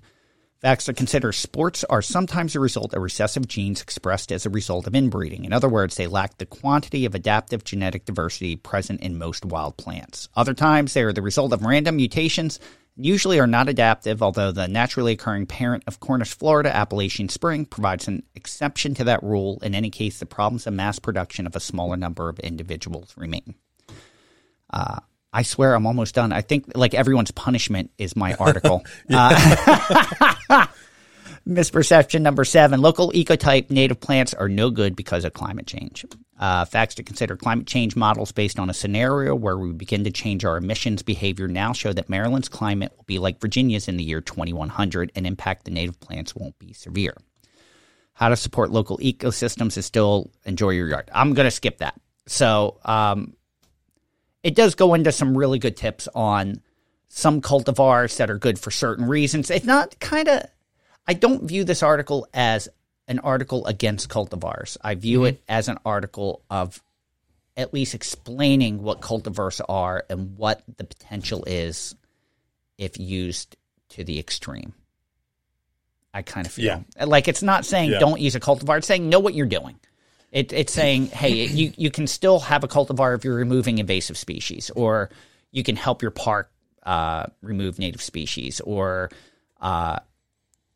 Facts 0.61 0.85
to 0.85 0.93
consider 0.93 1.33
sports 1.33 1.85
are 1.85 2.03
sometimes 2.03 2.55
a 2.55 2.61
result 2.61 2.93
of 2.93 3.03
recessive 3.03 3.49
genes 3.49 3.81
expressed 3.81 4.31
as 4.31 4.45
a 4.45 4.51
result 4.51 4.87
of 4.87 4.95
inbreeding. 4.95 5.47
In 5.47 5.55
other 5.55 5.71
words, 5.71 5.97
they 5.97 6.07
lack 6.07 6.37
the 6.37 6.45
quantity 6.45 7.07
of 7.07 7.15
adaptive 7.15 7.65
genetic 7.65 8.05
diversity 8.05 8.57
present 8.57 9.01
in 9.01 9.17
most 9.17 9.47
wild 9.47 9.79
plants. 9.79 10.29
Other 10.37 10.53
times, 10.53 10.93
they 10.93 11.03
are 11.03 11.15
the 11.15 11.23
result 11.23 11.55
of 11.55 11.65
random 11.65 11.97
mutations, 11.97 12.61
and 12.95 13.07
usually 13.07 13.41
are 13.41 13.47
not 13.47 13.71
adaptive, 13.71 14.23
although 14.23 14.53
the 14.53 14.69
naturally 14.69 15.13
occurring 15.13 15.47
parent 15.47 15.83
of 15.87 15.99
Cornus 15.99 16.35
florida, 16.35 16.77
Appalachian 16.77 17.31
Spring, 17.31 17.65
provides 17.65 18.07
an 18.07 18.23
exception 18.35 18.93
to 18.97 19.05
that 19.05 19.23
rule. 19.23 19.59
In 19.63 19.75
any 19.75 19.89
case, 19.89 20.19
the 20.19 20.27
problems 20.27 20.67
of 20.67 20.75
mass 20.75 20.99
production 20.99 21.47
of 21.47 21.57
a 21.57 21.61
smaller 21.61 21.97
number 21.97 22.29
of 22.29 22.39
individuals 22.39 23.15
remain. 23.17 23.55
Uh, 24.73 25.01
I 25.33 25.43
swear 25.43 25.75
I'm 25.75 25.87
almost 25.87 26.15
done. 26.15 26.33
I 26.33 26.41
think 26.41 26.73
like 26.75 26.95
everyone's 26.95 27.31
punishment 27.31 27.91
is 27.99 28.17
my 28.17 28.35
article. 28.41 28.85
uh, 29.13 30.67
misperception 31.49 32.21
number 32.21 32.45
seven 32.45 32.81
local 32.81 33.11
ecotype 33.13 33.71
native 33.71 34.01
plants 34.01 34.35
are 34.35 34.49
no 34.49 34.71
good 34.71 34.95
because 34.95 35.25
of 35.25 35.33
climate 35.33 35.67
change. 35.67 36.05
Uh, 36.39 36.65
facts 36.65 36.95
to 36.95 37.03
consider 37.03 37.37
climate 37.37 37.67
change 37.67 37.97
models 37.97 38.33
based 38.33 38.59
on 38.59 38.71
a 38.71 38.75
scenario 38.75 39.35
where 39.35 39.59
we 39.59 39.73
begin 39.73 40.05
to 40.05 40.11
change 40.11 40.45
our 40.45 40.57
emissions 40.57 41.03
behavior 41.03 41.47
now 41.47 41.73
show 41.73 41.93
that 41.93 42.09
Maryland's 42.09 42.49
climate 42.49 42.93
will 42.97 43.05
be 43.05 43.19
like 43.19 43.41
Virginia's 43.41 43.89
in 43.89 43.97
the 43.97 44.05
year 44.05 44.21
2100 44.21 45.13
and 45.15 45.27
impact 45.27 45.65
the 45.65 45.71
native 45.71 46.01
plants 46.01 46.35
won't 46.35 46.59
be 46.59 46.73
severe. 46.73 47.15
How 48.15 48.29
to 48.31 48.37
support 48.37 48.71
local 48.71 48.99
ecosystems 48.99 49.77
is 49.77 49.87
still 49.87 50.31
enjoy 50.45 50.71
your 50.71 50.89
yard. 50.89 51.11
I'm 51.13 51.35
going 51.35 51.47
to 51.47 51.51
skip 51.51 51.79
that. 51.79 51.99
So, 52.27 52.79
um, 52.85 53.35
it 54.43 54.55
does 54.55 54.75
go 54.75 54.95
into 54.95 55.13
some 55.13 55.37
really 55.37 55.59
good 55.59 55.77
tips 55.77 56.09
on 56.15 56.61
some 57.09 57.41
cultivars 57.41 58.17
that 58.17 58.31
are 58.31 58.39
good 58.39 58.59
for 58.59 58.71
certain 58.71 59.07
reasons. 59.07 59.51
It's 59.51 59.67
not 59.67 59.99
kind 60.01 60.29
of, 60.29 60.43
I 61.07 61.15
don't 61.15 61.45
view 61.45 61.65
this 61.65 61.83
article 61.83 62.27
as 62.33 62.69
an 63.09 63.19
article 63.19 63.67
against 63.67 64.09
cultivars. 64.09 64.77
I 64.83 64.95
view 64.95 65.21
mm-hmm. 65.21 65.27
it 65.27 65.43
as 65.49 65.69
an 65.69 65.79
article 65.85 66.43
of 66.49 66.83
at 67.57 67.75
least 67.75 67.95
explaining 67.95 68.83
what 68.83 69.01
cultivars 69.01 69.61
are 69.69 70.05
and 70.09 70.37
what 70.37 70.63
the 70.77 70.85
potential 70.85 71.45
is 71.47 71.95
if 72.79 72.99
used 72.99 73.57
to 73.91 74.05
the 74.05 74.19
extreme. 74.19 74.73
I 76.15 76.23
kind 76.23 76.47
of 76.47 76.53
feel 76.53 76.85
like 77.05 77.29
it's 77.29 77.43
not 77.43 77.65
saying 77.65 77.91
Yeah. 77.91 77.99
don't 77.99 78.21
use 78.21 78.35
a 78.35 78.41
cultivar. 78.41 78.79
It's 78.79 78.87
saying 78.87 79.09
know 79.09 79.21
what 79.21 79.35
you're 79.35 79.47
doing. 79.47 79.79
It, 80.33 80.53
it's 80.53 80.73
saying, 80.73 81.07
hey, 81.07 81.47
you, 81.47 81.73
you 81.77 81.91
can 81.91 82.07
still 82.07 82.39
have 82.39 82.63
a 82.63 82.69
cultivar 82.69 83.17
if 83.17 83.25
you're 83.25 83.35
removing 83.35 83.79
invasive 83.79 84.17
species, 84.17 84.71
or 84.77 85.11
you 85.51 85.65
can 85.65 85.75
help 85.75 86.03
your 86.03 86.13
park 86.13 86.51
uh, 86.85 87.27
remove 87.43 87.79
native 87.79 88.01
species, 88.01 88.61
or 88.61 89.11
uh, 89.61 89.99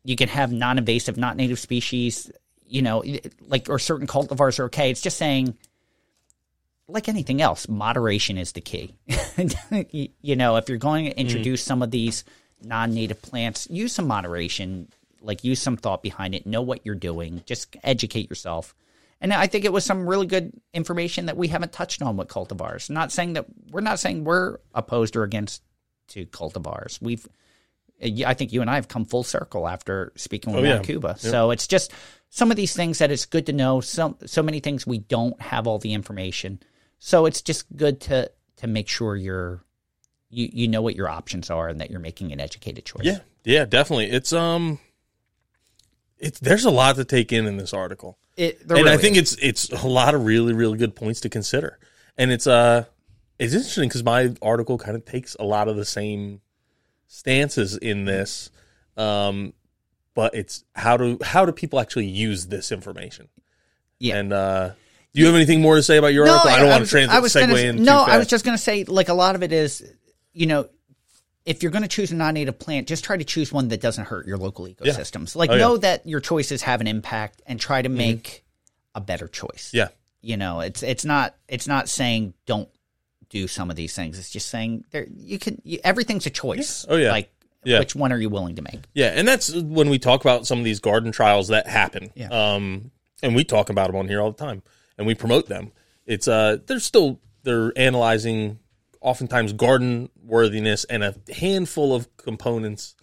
you 0.03 0.15
can 0.17 0.27
have 0.27 0.51
non-invasive, 0.51 1.15
not 1.17 1.37
native 1.37 1.59
species. 1.59 2.31
You 2.67 2.81
know, 2.81 3.03
like 3.47 3.69
or 3.69 3.79
certain 3.79 4.07
cultivars 4.07 4.59
are 4.59 4.65
okay. 4.65 4.89
It's 4.91 5.01
just 5.01 5.17
saying, 5.17 5.55
like 6.87 7.07
anything 7.07 7.41
else, 7.41 7.69
moderation 7.69 8.37
is 8.37 8.51
the 8.51 8.61
key. 8.61 8.95
you, 9.91 10.09
you 10.21 10.35
know, 10.35 10.57
if 10.57 10.67
you're 10.67 10.77
going 10.77 11.05
to 11.05 11.17
introduce 11.17 11.63
some 11.63 11.81
of 11.81 11.91
these 11.91 12.23
non-native 12.61 13.21
plants, 13.21 13.67
use 13.69 13.93
some 13.93 14.07
moderation. 14.07 14.89
Like 15.21 15.43
use 15.43 15.59
some 15.59 15.77
thought 15.77 16.03
behind 16.03 16.35
it. 16.35 16.45
Know 16.45 16.61
what 16.61 16.85
you're 16.85 16.93
doing. 16.93 17.41
Just 17.45 17.75
educate 17.83 18.29
yourself. 18.29 18.75
And 19.21 19.33
I 19.33 19.47
think 19.47 19.65
it 19.65 19.73
was 19.73 19.85
some 19.85 20.07
really 20.07 20.27
good 20.27 20.51
information 20.73 21.27
that 21.27 21.37
we 21.37 21.47
haven't 21.47 21.71
touched 21.71 22.01
on 22.01 22.17
with 22.17 22.27
cultivars. 22.27 22.89
Not 22.89 23.11
saying 23.11 23.33
that 23.33 23.45
we're 23.71 23.81
not 23.81 23.99
saying 23.99 24.23
we're 24.23 24.57
opposed 24.73 25.15
or 25.15 25.23
against 25.23 25.63
to 26.09 26.25
cultivars. 26.27 27.01
We've, 27.01 27.25
I 28.25 28.33
think 28.33 28.51
you 28.53 28.61
and 28.61 28.69
I 28.69 28.75
have 28.75 28.87
come 28.87 29.05
full 29.05 29.23
circle 29.23 29.67
after 29.67 30.11
speaking 30.15 30.53
with 30.53 30.65
Oh, 30.65 30.67
yeah. 30.67 30.79
Cuba. 30.79 31.15
So 31.17 31.51
it's 31.51 31.65
just 31.65 31.91
some 32.29 32.51
of 32.51 32.57
these 32.57 32.75
things 32.75 32.99
that 32.99 33.09
it's 33.09 33.25
good 33.25 33.45
to 33.45 33.53
know. 33.53 33.79
So 33.81 34.17
so 34.25 34.43
many 34.43 34.59
things 34.59 34.85
we 34.85 34.99
don't 34.99 35.39
have 35.41 35.65
all 35.65 35.79
the 35.79 35.93
information. 35.93 36.59
So 36.99 37.25
it's 37.25 37.41
just 37.41 37.65
good 37.75 38.01
to 38.01 38.29
to 38.57 38.67
make 38.67 38.89
sure 38.89 39.15
you're 39.15 39.63
you 40.29 40.49
you 40.51 40.67
know 40.67 40.81
what 40.81 40.95
your 40.95 41.07
options 41.07 41.49
are 41.49 41.69
and 41.69 41.79
that 41.79 41.89
you're 41.89 41.99
making 42.01 42.33
an 42.33 42.41
educated 42.41 42.85
choice. 42.85 43.05
Yeah, 43.05 43.19
yeah, 43.45 43.65
definitely. 43.65 44.11
It's 44.11 44.33
um, 44.33 44.79
it's 46.19 46.39
there's 46.39 46.65
a 46.65 46.71
lot 46.71 46.95
to 46.95 47.05
take 47.05 47.31
in 47.33 47.45
in 47.45 47.57
this 47.57 47.73
article, 47.73 48.17
It, 48.37 48.61
and 48.69 48.87
I 48.89 48.97
think 48.97 49.17
is. 49.17 49.33
it's 49.33 49.69
it's 49.71 49.83
a 49.83 49.87
lot 49.87 50.15
of 50.15 50.25
really 50.25 50.53
really 50.53 50.77
good 50.77 50.95
points 50.95 51.21
to 51.21 51.29
consider. 51.29 51.79
And 52.17 52.31
it's 52.31 52.47
uh, 52.47 52.85
it's 53.39 53.53
interesting 53.53 53.89
because 53.89 54.03
my 54.03 54.33
article 54.41 54.77
kind 54.77 54.95
of 54.95 55.05
takes 55.05 55.35
a 55.35 55.43
lot 55.43 55.67
of 55.67 55.75
the 55.75 55.85
same 55.85 56.41
stances 57.07 57.77
in 57.77 58.05
this, 58.05 58.49
um, 58.97 59.53
but 60.13 60.33
it's 60.35 60.63
how 60.73 60.97
do 60.97 61.17
how 61.21 61.45
do 61.45 61.51
people 61.51 61.79
actually 61.79 62.07
use 62.07 62.47
this 62.47 62.71
information? 62.71 63.27
Yeah. 63.99 64.17
And 64.17 64.33
uh, 64.33 64.69
do 65.13 65.21
you 65.21 65.25
have 65.27 65.35
anything 65.35 65.61
more 65.61 65.75
to 65.75 65.83
say 65.83 65.97
about 65.97 66.13
your 66.13 66.27
article? 66.27 66.51
I 66.51 66.59
don't 66.59 66.67
want 66.69 66.77
to 66.77 66.81
was- 66.81 66.89
trans- 66.89 67.11
I 67.11 67.19
was 67.19 67.33
segue 67.33 67.47
gonna, 67.47 67.59
in. 67.59 67.83
No, 67.83 67.99
I 68.01 68.17
was 68.17 68.27
just 68.27 68.45
going 68.45 68.57
to 68.57 68.61
say, 68.63 68.83
like 68.85 69.09
a 69.09 69.13
lot 69.13 69.35
of 69.35 69.43
it 69.43 69.51
is, 69.53 69.83
you 70.33 70.45
know, 70.45 70.67
if 71.45 71.61
you're 71.61 71.71
going 71.71 71.83
to 71.83 71.87
choose 71.87 72.11
a 72.11 72.15
non-native 72.15 72.57
plant, 72.57 72.87
just 72.87 73.03
try 73.03 73.15
to 73.17 73.23
choose 73.23 73.53
one 73.53 73.67
that 73.67 73.79
doesn't 73.81 74.05
hurt 74.05 74.25
your 74.25 74.37
local 74.37 74.65
ecosystems. 74.65 75.35
Like 75.35 75.49
Oh, 75.49 75.53
yeah. 75.53 75.59
Mm-hmm. 75.61 75.69
know 75.69 75.77
that 75.77 76.07
your 76.07 76.19
choices 76.19 76.63
have 76.63 76.81
an 76.81 76.87
impact 76.87 77.41
and 77.45 77.59
try 77.59 77.81
to 77.81 77.89
make 77.89 78.43
a 78.95 79.01
better 79.01 79.27
choice. 79.27 79.69
yeah. 79.73 79.89
You 80.21 80.37
know, 80.37 80.61
it's 80.61 80.81
it's 80.81 81.05
not 81.05 81.35
it's 81.47 81.67
not 81.67 81.87
saying 81.87 82.33
don't 82.47 82.67
do 83.29 83.47
some 83.47 83.69
of 83.69 83.75
these 83.75 83.93
things. 83.95 84.17
It's 84.17 84.31
just 84.31 84.47
saying 84.49 84.85
there 84.89 85.05
you 85.15 85.37
can 85.37 85.61
you, 85.63 85.77
everything's 85.83 86.25
a 86.25 86.31
choice. 86.31 86.83
Oh, 86.89 86.95
yeah. 86.95 87.11
Like 87.11 87.31
Yeah. 87.63 87.77
which 87.77 87.95
one 87.95 88.11
are 88.11 88.17
you 88.17 88.29
willing 88.29 88.55
to 88.55 88.63
make? 88.63 88.85
Yeah, 88.95 89.07
and 89.13 89.27
that's 89.27 89.53
when 89.53 89.89
we 89.89 89.99
talk 89.99 90.21
about 90.21 90.47
some 90.47 90.57
of 90.57 90.65
these 90.65 90.79
garden 90.79 91.11
trials 91.11 91.49
that 91.49 91.67
happen. 91.67 92.11
Yeah. 92.15 92.29
Um, 92.29 92.89
and 93.21 93.35
we 93.35 93.43
talk 93.43 93.69
about 93.69 93.87
them 93.87 93.97
on 93.97 94.07
here 94.07 94.19
all 94.19 94.31
the 94.31 94.43
time, 94.43 94.63
and 94.97 95.05
we 95.05 95.13
promote 95.13 95.47
them. 95.47 95.71
It's 96.07 96.27
uh, 96.27 96.57
they're 96.65 96.79
still 96.79 97.19
they're 97.43 97.71
analyzing 97.77 98.57
oftentimes 99.05 99.53
garden 99.53 100.09
worthiness 100.23 100.83
and 100.85 101.03
a 101.03 101.13
handful 101.33 101.93
of 101.93 102.07
components 102.17 102.95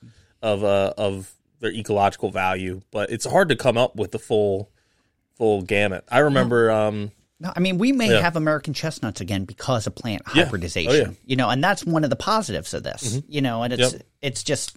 of 0.43 0.65
uh 0.65 0.93
of 0.99 1.33
their 1.61 1.71
ecological 1.73 2.31
value, 2.33 2.83
but 2.91 3.11
it's 3.11 3.25
hard 3.25 3.49
to 3.51 3.57
come 3.57 3.79
up 3.79 3.95
with 3.95 4.11
the 4.11 4.19
full 4.19 4.69
full 5.37 5.63
gamut. 5.63 6.05
I 6.11 6.19
remember 6.19 6.71
um 6.73 7.13
No, 7.39 7.53
I 7.55 7.61
mean 7.61 7.79
we 7.79 7.93
may 7.93 8.11
Yeah. 8.11 8.21
have 8.21 8.35
American 8.37 8.75
chestnuts 8.75 9.21
again 9.21 9.45
because 9.45 9.87
of 9.87 9.95
plant 9.95 10.23
Yeah. 10.35 10.45
hybridization. 10.45 10.91
Oh, 10.93 10.95
yeah. 11.11 11.11
You 11.25 11.37
know, 11.37 11.49
and 11.49 11.63
that's 11.63 11.85
one 11.87 12.03
of 12.05 12.11
the 12.11 12.17
positives 12.17 12.75
of 12.75 12.83
this. 12.83 13.21
You 13.29 13.41
know, 13.41 13.63
and 13.63 13.73
it's 13.73 13.93
Yep. 13.93 14.03
it's 14.23 14.43
just 14.43 14.77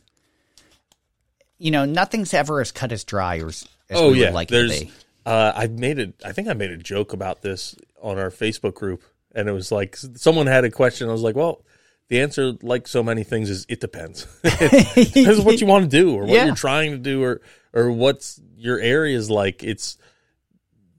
you 1.57 1.71
know 1.71 1.85
nothing's 1.85 2.33
ever 2.33 2.61
as 2.61 2.71
cut 2.71 2.91
as 2.91 3.03
dry 3.03 3.39
or 3.39 3.47
as, 3.47 3.67
as 3.89 3.97
oh 3.99 4.11
we 4.11 4.19
yeah, 4.19 4.25
would 4.27 4.33
like 4.35 4.49
it 4.51 4.51
to 4.51 4.67
there's 4.67 4.79
be. 4.83 4.91
uh, 5.25 5.53
I 5.55 5.67
made 5.67 5.99
it. 5.99 6.13
I 6.23 6.31
think 6.33 6.47
I 6.47 6.53
made 6.53 6.71
a 6.71 6.77
joke 6.77 7.13
about 7.13 7.41
this 7.41 7.75
on 8.01 8.19
our 8.19 8.29
Facebook 8.29 8.75
group, 8.75 9.01
and 9.35 9.47
it 9.47 9.51
was 9.51 9.71
like 9.71 9.95
someone 9.97 10.47
had 10.47 10.63
a 10.65 10.71
question. 10.71 11.09
I 11.09 11.11
was 11.11 11.21
like, 11.21 11.35
well. 11.35 11.63
The 12.07 12.21
answer, 12.21 12.53
like 12.61 12.87
so 12.87 13.01
many 13.01 13.23
things, 13.23 13.49
is 13.49 13.65
it 13.67 13.79
depends. 13.81 14.27
it 14.43 15.11
depends 15.11 15.41
what 15.41 15.59
you 15.59 15.65
want 15.65 15.85
to 15.85 15.89
do, 15.89 16.13
or 16.13 16.21
what 16.21 16.29
Yeah. 16.29 16.45
you're 16.45 16.53
trying 16.55 16.91
to 16.91 16.99
do, 16.99 17.23
or 17.23 17.41
or 17.73 17.89
what's 17.89 18.39
your 18.55 18.77
area 18.79 19.17
is 19.17 19.31
like. 19.31 19.63
It's 19.63 19.97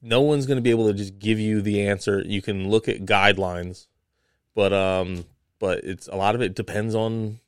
no 0.03 0.23
one's 0.23 0.47
going 0.47 0.57
to 0.57 0.63
be 0.63 0.71
able 0.71 0.89
to 0.89 0.95
just 0.95 1.17
give 1.21 1.39
you 1.39 1.63
the 1.63 1.87
answer. 1.87 2.25
You 2.27 2.43
can 2.43 2.69
look 2.71 2.89
at 2.89 3.05
guidelines, 3.05 3.87
but 4.57 4.73
um, 4.73 5.25
but 5.61 5.85
it's 5.85 6.09
a 6.09 6.17
lot 6.17 6.35
of 6.35 6.41
it 6.41 6.57
depends 6.57 6.97
on 6.97 7.39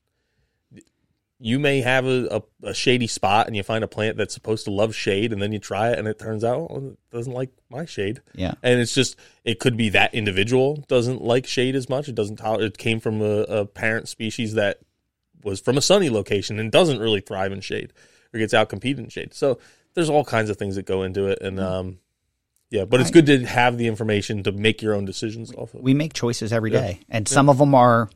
you 1.41 1.59
may 1.59 1.81
have 1.81 2.05
a, 2.05 2.43
a, 2.63 2.69
a 2.71 2.75
shady 2.75 3.07
spot 3.07 3.47
and 3.47 3.55
you 3.57 3.63
find 3.63 3.85
a 3.85 3.89
plant 3.89 4.17
that's 4.17 4.35
supposed 4.35 4.65
to 4.65 4.71
love 4.73 4.95
shade 4.95 5.33
and 5.33 5.41
then 5.41 5.53
you 5.53 5.59
try 5.61 5.91
it 5.91 5.99
and 5.99 6.09
it 6.09 6.19
turns 6.19 6.43
out 6.43 6.67
oh, 6.71 6.89
it 6.93 7.11
doesn't 7.17 7.33
like 7.33 7.51
my 7.71 7.85
shade 7.85 8.21
Yeah. 8.35 8.55
and 8.63 8.81
it's 8.81 8.93
just 8.95 9.17
it 9.45 9.61
could 9.61 9.77
be 9.77 9.89
that 9.91 10.15
individual 10.15 10.85
doesn't 10.89 11.23
like 11.23 11.47
shade 11.47 11.77
as 11.77 11.89
much 11.89 12.09
it 12.09 12.15
doesn't 12.17 12.37
tolerate 12.37 12.65
it 12.67 12.79
came 12.79 12.99
from 12.99 13.21
a, 13.23 13.43
a 13.43 13.67
parent 13.67 14.09
species 14.09 14.55
that 14.55 14.81
was 15.45 15.61
from 15.61 15.77
a 15.79 15.81
sunny 15.81 16.11
location 16.11 16.59
and 16.59 16.73
doesn't 16.73 16.99
really 16.99 17.21
thrive 17.21 17.53
in 17.53 17.61
shade 17.61 17.93
or 18.35 18.41
gets 18.41 18.53
out 18.53 18.69
competed 18.69 19.05
in 19.05 19.09
shade. 19.09 19.33
So 19.33 19.59
there's 19.95 20.11
all 20.11 20.25
kinds 20.25 20.51
of 20.51 20.57
things 20.57 20.75
that 20.75 20.85
go 20.85 21.03
into 21.05 21.29
it, 21.29 21.41
and 21.41 21.59
um, 21.61 21.99
yeah, 22.71 22.85
but 22.85 23.01
it's 23.01 23.11
good 23.13 23.27
to 23.27 23.47
have 23.47 23.79
the 23.79 23.87
information 23.87 24.43
to 24.43 24.53
make 24.53 24.83
your 24.83 24.95
own 24.95 25.05
decisions 25.05 25.53
off 25.55 25.73
of. 25.75 25.81
we 25.81 25.95
make 25.95 26.13
choices 26.13 26.53
every 26.53 26.71
day, 26.71 27.01
and 27.09 27.27
some 27.29 27.49
of 27.49 27.59
them 27.59 27.75
are 27.75 28.11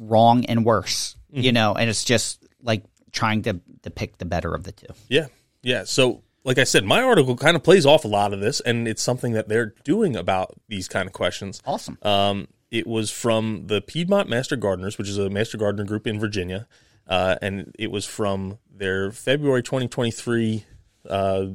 wrong 0.00 0.44
and 0.46 0.64
worse. 0.64 1.16
Mm-hmm. 1.32 1.40
You 1.40 1.52
know, 1.52 1.74
and 1.74 1.90
it's 1.90 2.04
just 2.04 2.44
like 2.62 2.84
trying 3.12 3.42
to 3.42 3.60
to 3.82 3.90
pick 3.90 4.18
the 4.18 4.24
better 4.24 4.54
of 4.54 4.64
the 4.64 4.72
two. 4.72 4.86
Yeah. 5.08 5.26
Yeah. 5.62 5.84
So, 5.84 6.22
like 6.44 6.58
I 6.58 6.64
said, 6.64 6.84
my 6.84 7.02
article 7.02 7.36
kind 7.36 7.56
of 7.56 7.62
plays 7.62 7.84
off 7.84 8.04
a 8.04 8.08
lot 8.08 8.32
of 8.32 8.40
this, 8.40 8.60
and 8.60 8.88
it's 8.88 9.02
something 9.02 9.32
that 9.32 9.48
they're 9.48 9.74
doing 9.84 10.16
about 10.16 10.54
these 10.68 10.88
kind 10.88 11.06
of 11.06 11.12
questions. 11.12 11.60
Awesome. 11.66 11.98
Um, 12.02 12.48
it 12.70 12.86
was 12.86 13.10
from 13.10 13.66
the 13.66 13.80
Piedmont 13.80 14.28
Master 14.28 14.56
Gardeners, 14.56 14.98
which 14.98 15.08
is 15.08 15.18
a 15.18 15.30
Master 15.30 15.58
Gardener 15.58 15.84
group 15.84 16.06
in 16.06 16.20
Virginia, 16.20 16.66
uh, 17.06 17.36
and 17.42 17.74
it 17.78 17.90
was 17.90 18.04
from 18.04 18.58
their 18.70 19.10
February 19.10 19.62
2023, 19.62 20.64
uh, 21.08 21.46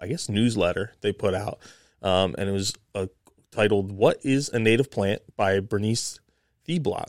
I 0.00 0.06
guess, 0.06 0.28
newsletter 0.28 0.92
they 1.00 1.12
put 1.12 1.34
out, 1.34 1.58
um, 2.02 2.34
and 2.38 2.48
it 2.48 2.52
was 2.52 2.74
uh, 2.94 3.06
titled 3.50 3.92
"What 3.92 4.18
Is 4.22 4.48
a 4.48 4.58
Native 4.58 4.90
Plant" 4.90 5.22
by 5.36 5.60
Bernice 5.60 6.20
Thieblot. 6.66 7.08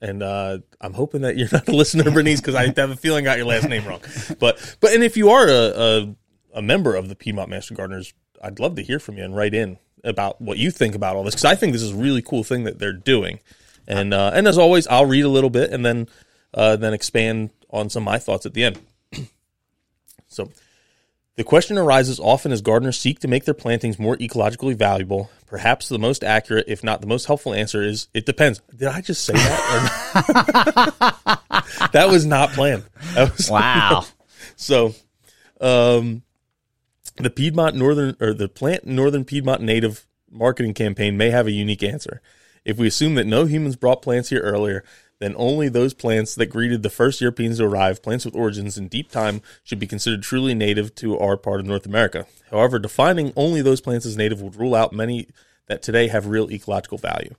And 0.00 0.22
uh, 0.22 0.58
I'm 0.80 0.94
hoping 0.94 1.22
that 1.22 1.36
you're 1.36 1.48
not 1.52 1.68
a 1.68 1.72
listener, 1.76 2.10
Bernice, 2.10 2.40
because 2.40 2.54
I 2.54 2.66
have 2.66 2.90
a 2.90 2.96
feeling 2.96 3.26
I 3.26 3.30
got 3.32 3.36
your 3.36 3.46
last 3.46 3.68
name 3.68 3.86
wrong. 3.86 4.00
But 4.38 4.76
but 4.80 4.92
and 4.92 5.02
if 5.02 5.16
you 5.16 5.30
are 5.30 5.46
a, 5.46 5.52
a 5.52 6.14
a 6.54 6.62
member 6.62 6.94
of 6.94 7.08
the 7.08 7.14
Piedmont 7.14 7.50
Master 7.50 7.74
Gardeners, 7.74 8.14
I'd 8.42 8.60
love 8.60 8.76
to 8.76 8.82
hear 8.82 8.98
from 8.98 9.18
you 9.18 9.24
and 9.24 9.36
write 9.36 9.54
in 9.54 9.78
about 10.02 10.40
what 10.40 10.56
you 10.56 10.70
think 10.70 10.94
about 10.94 11.16
all 11.16 11.24
this 11.24 11.34
because 11.34 11.44
I 11.44 11.54
think 11.54 11.72
this 11.72 11.82
is 11.82 11.92
a 11.92 11.96
really 11.96 12.22
cool 12.22 12.42
thing 12.42 12.64
that 12.64 12.78
they're 12.78 12.92
doing. 12.92 13.40
And 13.86 14.14
uh, 14.14 14.30
and 14.32 14.48
as 14.48 14.56
always, 14.56 14.86
I'll 14.86 15.06
read 15.06 15.24
a 15.24 15.28
little 15.28 15.50
bit 15.50 15.70
and 15.70 15.84
then 15.84 16.08
uh, 16.54 16.76
then 16.76 16.94
expand 16.94 17.50
on 17.68 17.90
some 17.90 18.04
of 18.04 18.06
my 18.06 18.18
thoughts 18.18 18.46
at 18.46 18.54
the 18.54 18.64
end. 18.64 18.80
so. 20.28 20.50
The 21.36 21.44
question 21.44 21.78
arises 21.78 22.20
often 22.20 22.52
as 22.52 22.60
gardeners 22.60 22.98
seek 22.98 23.20
to 23.20 23.28
make 23.28 23.44
their 23.44 23.54
plantings 23.54 23.98
more 23.98 24.16
ecologically 24.16 24.74
valuable. 24.76 25.30
Perhaps 25.46 25.88
the 25.88 25.98
most 25.98 26.22
accurate, 26.22 26.66
if 26.68 26.84
not 26.84 27.00
the 27.00 27.06
most 27.06 27.24
helpful 27.26 27.54
answer 27.54 27.82
is 27.82 28.08
it 28.12 28.26
depends. 28.26 28.60
Did 28.76 28.88
I 28.88 29.00
just 29.00 29.24
say 29.24 29.32
that? 29.32 29.60
Or 31.80 31.88
that 31.92 32.08
was 32.10 32.26
not 32.26 32.50
planned. 32.50 32.84
That 33.14 33.36
was 33.36 33.48
Wow. 33.50 34.04
so, 34.56 34.94
um, 35.60 36.22
the 37.16 37.30
Piedmont 37.30 37.74
Northern 37.76 38.16
or 38.20 38.32
the 38.34 38.48
Plant 38.48 38.84
Northern 38.86 39.24
Piedmont 39.24 39.62
Native 39.62 40.06
marketing 40.30 40.74
campaign 40.74 41.16
may 41.16 41.30
have 41.30 41.46
a 41.46 41.52
unique 41.52 41.82
answer. 41.82 42.20
If 42.64 42.76
we 42.78 42.86
assume 42.86 43.14
that 43.14 43.26
no 43.26 43.46
humans 43.46 43.76
brought 43.76 44.02
plants 44.02 44.28
here 44.28 44.40
earlier, 44.42 44.84
then 45.20 45.34
only 45.36 45.68
those 45.68 45.94
plants 45.94 46.34
that 46.34 46.46
greeted 46.46 46.82
the 46.82 46.90
first 46.90 47.20
Europeans 47.20 47.58
to 47.58 47.64
arrive, 47.64 48.02
plants 48.02 48.24
with 48.24 48.34
origins 48.34 48.76
in 48.76 48.88
deep 48.88 49.12
time, 49.12 49.42
should 49.62 49.78
be 49.78 49.86
considered 49.86 50.22
truly 50.22 50.54
native 50.54 50.94
to 50.96 51.18
our 51.18 51.36
part 51.36 51.60
of 51.60 51.66
North 51.66 51.86
America. 51.86 52.26
However, 52.50 52.78
defining 52.78 53.32
only 53.36 53.62
those 53.62 53.80
plants 53.80 54.06
as 54.06 54.16
native 54.16 54.40
would 54.40 54.56
rule 54.56 54.74
out 54.74 54.92
many 54.92 55.28
that 55.68 55.82
today 55.82 56.08
have 56.08 56.26
real 56.26 56.50
ecological 56.50 56.98
value. 56.98 57.34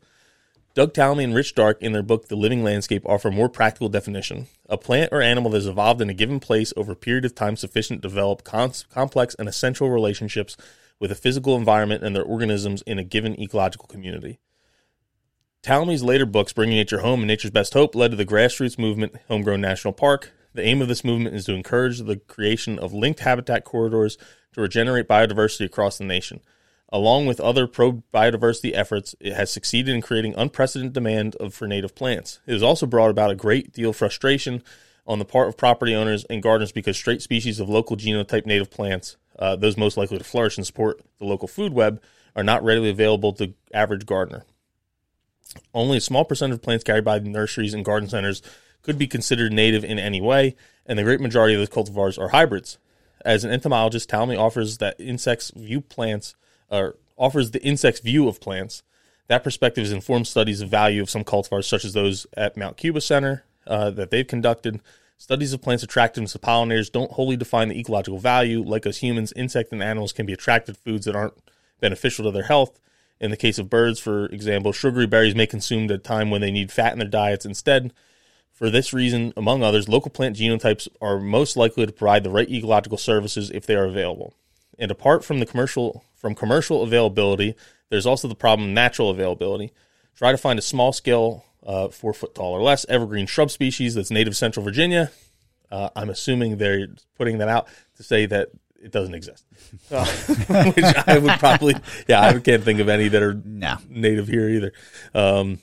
Doug 0.74 0.94
Tallamy 0.94 1.26
and 1.26 1.36
Rick 1.36 1.54
Darke, 1.54 1.82
in 1.82 1.92
their 1.92 2.02
book 2.02 2.30
The 2.30 2.38
Living 2.38 2.64
Landscape, 2.64 3.06
offer 3.06 3.28
a 3.28 3.32
more 3.32 3.50
practical 3.50 3.90
definition. 3.90 4.48
A 4.70 4.78
plant 4.78 5.12
or 5.12 5.22
animal 5.22 5.52
that 5.52 5.58
has 5.58 5.68
evolved 5.68 6.02
in 6.02 6.10
a 6.10 6.14
given 6.14 6.40
place 6.40 6.72
over 6.78 6.94
a 6.94 6.96
period 6.96 7.26
of 7.26 7.36
time 7.36 7.58
sufficient 7.58 8.02
to 8.02 8.08
develop 8.08 8.46
complex 8.46 9.36
and 9.36 9.50
essential 9.50 9.90
relationships 9.90 10.56
with 10.98 11.12
a 11.12 11.16
physical 11.16 11.58
environment 11.58 12.04
and 12.06 12.16
their 12.16 12.24
organisms 12.24 12.84
in 12.84 13.00
a 13.00 13.04
given 13.04 13.38
ecological 13.42 13.88
community. 13.88 14.40
Tallamy's 15.64 16.02
later 16.02 16.26
books, 16.26 16.54
Bringing 16.54 16.78
Nature 16.78 17.02
Home 17.02 17.20
and 17.20 17.28
Nature's 17.28 17.52
Best 17.52 17.76
Hope, 17.76 17.94
led 17.94 18.10
to 18.10 18.18
the 18.18 18.26
grassroots 18.26 18.80
movement, 18.80 19.16
Homegrown 19.28 19.62
National 19.62 19.94
Park. 19.94 20.32
The 20.56 20.64
aim 20.64 20.82
of 20.82 20.88
this 20.88 21.04
movement 21.04 21.36
is 21.36 21.46
to 21.46 21.54
encourage 21.54 22.00
the 22.00 22.16
creation 22.16 22.80
of 22.80 22.94
linked 22.94 23.20
habitat 23.20 23.64
corridors 23.64 24.18
to 24.54 24.62
regenerate 24.62 25.08
biodiversity 25.08 25.66
across 25.66 26.00
the 26.00 26.04
nation. 26.04 26.42
Along 26.90 27.28
with 27.28 27.40
other 27.40 27.68
pro 27.68 28.02
biodiversity 28.12 28.74
efforts, 28.74 29.14
it 29.20 29.34
has 29.34 29.52
succeeded 29.52 29.94
in 29.94 30.02
creating 30.02 30.34
unprecedented 30.36 30.94
demand 30.94 31.36
of, 31.36 31.54
for 31.54 31.68
native 31.68 31.94
plants. 31.94 32.40
It 32.48 32.54
has 32.54 32.64
also 32.64 32.88
brought 32.88 33.12
about 33.12 33.30
a 33.30 33.36
great 33.36 33.72
deal 33.72 33.92
of 33.92 33.96
frustration 33.96 34.64
on 35.06 35.20
the 35.20 35.26
part 35.26 35.48
of 35.48 35.58
property 35.58 35.94
owners 35.94 36.24
and 36.24 36.42
gardeners 36.42 36.72
because 36.72 36.98
straight 36.98 37.22
species 37.22 37.60
of 37.60 37.70
local 37.70 37.96
genotype 37.96 38.48
native 38.48 38.72
plants, 38.72 39.16
uh, 39.38 39.56
those 39.56 39.78
most 39.78 39.96
likely 39.96 40.18
to 40.18 40.24
flourish 40.24 40.58
and 40.58 40.66
support 40.66 41.02
the 41.20 41.26
local 41.26 41.48
food 41.48 41.72
web, 41.72 42.02
are 42.36 42.44
not 42.44 42.64
readily 42.64 42.90
available 42.90 43.32
to 43.34 43.54
average 43.72 44.08
gardener. 44.08 44.44
Only 45.74 45.98
a 45.98 46.02
small 46.02 46.26
percent 46.26 46.54
of 46.54 46.62
plants 46.62 46.84
carried 46.84 47.06
by 47.06 47.20
nurseries 47.20 47.74
and 47.74 47.86
garden 47.86 48.10
centers 48.10 48.42
could 48.82 48.98
be 48.98 49.08
considered 49.08 49.54
native 49.54 49.84
in 49.84 50.00
any 50.00 50.22
way, 50.22 50.56
and 50.86 50.98
the 50.98 51.04
great 51.04 51.22
majority 51.22 51.54
of 51.54 51.60
those 51.60 51.70
cultivars 51.70 52.18
are 52.18 52.30
hybrids. 52.30 52.78
As 53.24 53.44
an 53.44 53.52
entomologist, 53.52 54.10
Tallamy 54.10 54.40
offers 54.40 54.80
that 54.80 55.00
insects 55.00 55.52
view 55.52 55.82
plants, 55.82 56.36
or 56.70 56.96
offers 57.18 57.52
the 57.52 57.62
insect's 57.64 58.00
view 58.00 58.28
of 58.28 58.42
plants. 58.42 58.84
That 59.28 59.44
perspective 59.44 59.84
has 59.84 59.92
informed 59.92 60.28
studies 60.28 60.62
of 60.62 60.70
value 60.70 61.02
of 61.02 61.10
some 61.10 61.24
cultivars, 61.24 61.66
such 61.66 61.86
as 61.86 61.94
those 61.94 62.26
at 62.36 62.58
Mount 62.58 62.78
Cuba 62.78 63.00
Center 63.00 63.44
uh, 63.68 63.92
that 63.92 64.10
they've 64.10 64.28
conducted. 64.28 64.82
Studies 65.18 65.54
of 65.54 65.62
plants' 65.62 65.84
attractiveness 65.84 66.32
to 66.34 66.40
pollinators 66.40 66.92
don't 66.92 67.12
wholly 67.12 67.38
define 67.38 67.70
the 67.70 67.80
ecological 67.80 68.18
value. 68.18 68.64
Like 68.64 68.88
us 68.88 68.98
humans, 68.98 69.32
insects 69.36 69.72
and 69.72 69.84
animals 69.84 70.14
can 70.14 70.26
be 70.26 70.34
attracted 70.34 70.76
to 70.76 70.82
foods 70.82 71.06
that 71.06 71.16
aren't 71.16 71.36
beneficial 71.80 72.26
to 72.26 72.32
their 72.32 72.44
health. 72.44 72.80
In 73.22 73.30
the 73.30 73.38
case 73.38 73.60
of 73.60 73.70
birds, 73.70 74.00
for 74.00 74.26
example, 74.26 74.74
sugary 74.74 75.06
berries 75.06 75.36
may 75.36 75.46
consume 75.46 75.86
at 75.86 75.92
a 75.92 75.98
time 76.00 76.32
when 76.32 76.42
they 76.42 76.50
need 76.50 76.72
fat 76.72 76.92
in 76.92 77.00
their 77.00 77.08
diets 77.08 77.46
instead. 77.46 77.94
For 78.52 78.72
this 78.72 78.94
reason, 78.94 79.32
among 79.38 79.62
others, 79.62 79.88
local 79.88 80.10
plant 80.10 80.36
genotypes 80.36 80.88
are 81.00 81.20
most 81.20 81.56
likely 81.56 81.86
to 81.86 81.92
provide 81.92 82.24
the 82.24 82.32
right 82.32 82.50
ecological 82.50 82.98
services 82.98 83.52
if 83.52 83.68
they 83.68 83.76
are 83.76 83.86
available. 83.86 84.34
And 84.80 84.90
apart 84.90 85.24
from 85.24 85.40
the 85.40 85.46
commercial 85.46 86.04
from 86.16 86.34
commercial 86.34 86.82
availability, 86.82 87.56
there's 87.90 88.08
also 88.08 88.28
the 88.28 88.36
problem 88.36 88.70
of 88.70 88.74
natural 88.74 89.12
availability. 89.12 89.72
Try 90.16 90.32
to 90.32 90.38
find 90.38 90.58
a 90.58 90.64
small 90.64 90.92
scale, 90.92 91.46
uh, 91.64 91.90
four 91.90 92.14
foot 92.14 92.34
tall 92.34 92.54
or 92.54 92.62
less, 92.64 92.88
evergreen 92.90 93.28
shrub 93.28 93.52
species 93.52 93.94
that's 93.94 94.10
native 94.10 94.36
Central 94.36 94.64
Virginia. 94.64 95.12
Uh, 95.70 95.90
I'm 95.96 96.10
assuming 96.10 96.58
they're 96.58 96.88
putting 97.18 97.38
that 97.38 97.50
out 97.50 97.68
to 97.98 98.04
say 98.04 98.26
that 98.26 98.50
it 98.84 98.92
doesn't 98.92 99.14
exist, 99.16 99.46
Uh, 99.92 100.06
which 100.76 100.86
I 101.08 101.18
would 101.18 101.40
probably, 101.40 101.76
yeah, 102.08 102.22
I 102.22 102.40
can't 102.40 102.64
think 102.64 102.80
of 102.80 102.90
any 102.90 103.08
that 103.10 103.22
are 103.24 103.34
No. 103.46 103.78
native 103.90 104.28
here 104.28 104.50
either. 104.50 104.74
Um, 105.14 105.60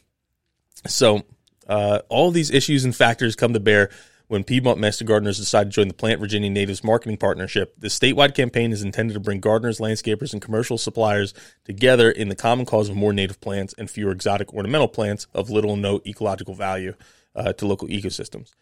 so 0.86 1.22
uh, 1.68 2.00
all 2.08 2.30
these 2.30 2.50
issues 2.50 2.84
and 2.84 2.94
factors 2.94 3.34
come 3.36 3.52
to 3.52 3.60
bear 3.60 3.90
when 4.28 4.44
Piedmont 4.44 4.78
Master 4.78 5.04
Gardeners 5.04 5.38
decided 5.38 5.70
to 5.72 5.74
join 5.74 5.88
the 5.88 5.94
Plant 5.94 6.20
Virginia 6.20 6.50
Natives 6.50 6.84
Marketing 6.84 7.16
Partnership. 7.16 7.74
The 7.78 7.88
statewide 7.88 8.34
campaign 8.34 8.72
is 8.72 8.82
intended 8.82 9.14
to 9.14 9.20
bring 9.20 9.40
gardeners, 9.40 9.78
landscapers, 9.78 10.32
and 10.34 10.42
commercial 10.42 10.76
suppliers 10.76 11.32
together 11.64 12.10
in 12.10 12.28
the 12.28 12.36
common 12.36 12.66
cause 12.66 12.88
of 12.90 12.96
more 12.96 13.12
native 13.14 13.40
plants 13.40 13.74
and 13.78 13.90
fewer 13.90 14.12
exotic 14.12 14.52
ornamental 14.52 14.88
plants 14.88 15.26
of 15.34 15.48
little 15.48 15.70
or 15.72 15.76
no 15.78 16.00
ecological 16.06 16.54
value 16.54 16.92
uh, 17.34 17.52
to 17.54 17.66
local 17.66 17.88
ecosystems. 17.88 18.52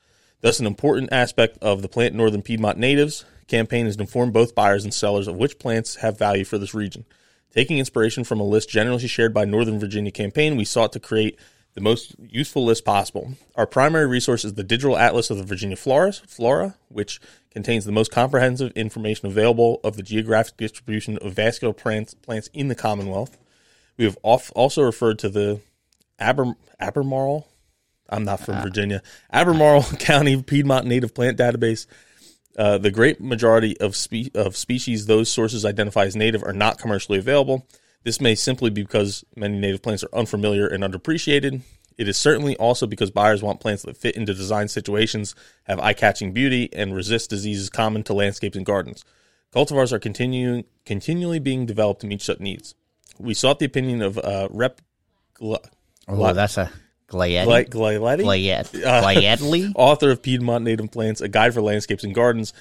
Thus, 0.40 0.61
an 0.61 0.66
important 0.66 1.12
aspect 1.12 1.59
of 1.61 1.82
the 1.82 1.88
Plant 1.88 2.14
Northern 2.14 2.42
Piedmont 2.42 2.78
Natives 2.78 3.24
campaign 3.49 3.86
is 3.86 3.97
to 3.97 4.03
inform 4.03 4.30
both 4.30 4.55
buyers 4.55 4.84
and 4.84 4.92
sellers 4.92 5.28
of 5.28 5.36
which 5.36 5.59
plants 5.59 5.97
have 5.97 6.18
value 6.18 6.44
for 6.44 6.59
this 6.59 6.74
region. 6.74 7.05
Taking 7.53 7.78
inspiration 7.78 8.24
from 8.24 8.40
a 8.40 8.44
list 8.44 8.68
generally 8.68 9.07
shared 9.07 9.32
by 9.32 9.44
Northern 9.44 9.78
Virginia 9.78 10.11
campaign, 10.12 10.57
we 10.57 10.64
sought 10.64 10.92
to 10.92 11.01
create 11.01 11.38
the 11.76 11.80
most 11.80 12.16
useful 12.18 12.64
list 12.64 12.84
possible. 12.84 13.34
Our 13.55 13.66
primary 13.66 14.07
resource 14.07 14.44
is 14.44 14.55
the 14.55 14.64
Digital 14.64 14.97
Atlas 14.97 15.30
of 15.30 15.36
the 15.36 15.44
Virginia 15.44 15.76
Floras, 15.76 16.26
Flora, 16.26 16.76
which 16.88 17.20
contains 17.51 17.84
the 17.84 17.92
most 17.92 18.11
comprehensive 18.11 18.72
information 18.72 19.26
available 19.26 19.80
of 19.84 19.97
the 19.97 20.03
geographic 20.03 20.57
distribution 20.57 21.18
of 21.18 21.34
vascular 21.34 21.74
plants, 21.74 22.14
plants 22.14 22.49
in 22.53 22.68
the 22.68 22.74
Commonwealth. 22.74 23.36
We 23.97 24.05
have 24.05 24.16
also 24.22 24.82
referred 24.82 25.18
to 25.20 25.28
the 25.28 25.61
Aber, 26.18 26.55
Albemarle, 26.80 27.47
I'm 28.09 28.24
not 28.24 28.40
from 28.40 28.57
uh, 28.57 28.62
Virginia, 28.62 29.03
Albemarle 29.32 29.82
County 29.99 30.42
Piedmont 30.42 30.86
Native 30.86 31.14
Plant 31.14 31.38
Database. 31.38 31.86
Uh, 32.57 32.78
the 32.78 32.90
great 32.90 33.20
majority 33.20 33.78
of, 33.80 33.94
spe- 33.94 34.34
of 34.34 34.57
species 34.57 35.07
those 35.07 35.30
sources 35.30 35.64
identify 35.64 36.04
as 36.04 36.16
native 36.16 36.42
are 36.42 36.54
not 36.54 36.78
commercially 36.78 37.18
available. 37.18 37.66
This 38.02 38.20
may 38.20 38.34
simply 38.34 38.70
be 38.70 38.82
because 38.82 39.24
many 39.34 39.59
native 39.59 39.82
plants 39.82 40.04
are 40.04 40.14
unfamiliar 40.14 40.66
and 40.66 40.82
underappreciated. 40.82 41.62
It 41.98 42.09
is 42.09 42.16
certainly 42.16 42.57
also 42.57 42.86
because 42.86 43.11
buyers 43.11 43.42
want 43.42 43.61
plants 43.61 43.82
that 43.82 43.96
fit 43.96 44.16
into 44.16 44.34
design 44.34 44.68
situations, 44.68 45.34
have 45.64 45.80
eye 45.80 45.92
catching 45.92 46.32
beauty, 46.32 46.68
and 46.72 46.94
resist 46.94 47.30
diseases 47.30 47.68
common 47.68 48.02
to 48.04 48.14
landscapes 48.14 48.57
and 48.57 48.66
gardens. 48.66 49.04
Cultivars 49.54 49.92
are 49.92 49.98
continuing, 49.98 50.64
continually 50.84 51.38
being 51.38 51.66
developed 51.66 52.02
to 52.02 52.07
meet 52.07 52.22
such 52.22 52.40
needs. 52.40 52.74
We 53.18 53.34
sought 53.34 53.59
the 53.59 53.66
opinion 53.66 54.02
of 54.02 54.18
uh, 54.18 54.48
Rep. 54.50 54.80
Oh, 56.09 56.32
that's 56.32 56.59
a 56.59 56.70
Glaiette. 57.09 57.44
Gla- 57.46 57.64
Glailetti? 57.64 58.22
Glaiette. 58.22 59.72
Uh, 59.76 59.78
author 59.78 60.11
of 60.11 60.22
Piedmont 60.22 60.64
Native 60.64 60.90
Plants, 60.90 61.20
a 61.20 61.28
guide 61.28 61.54
for 61.54 61.62
landscapes 61.62 62.04
and 62.04 62.14
gardens, 62.14 62.52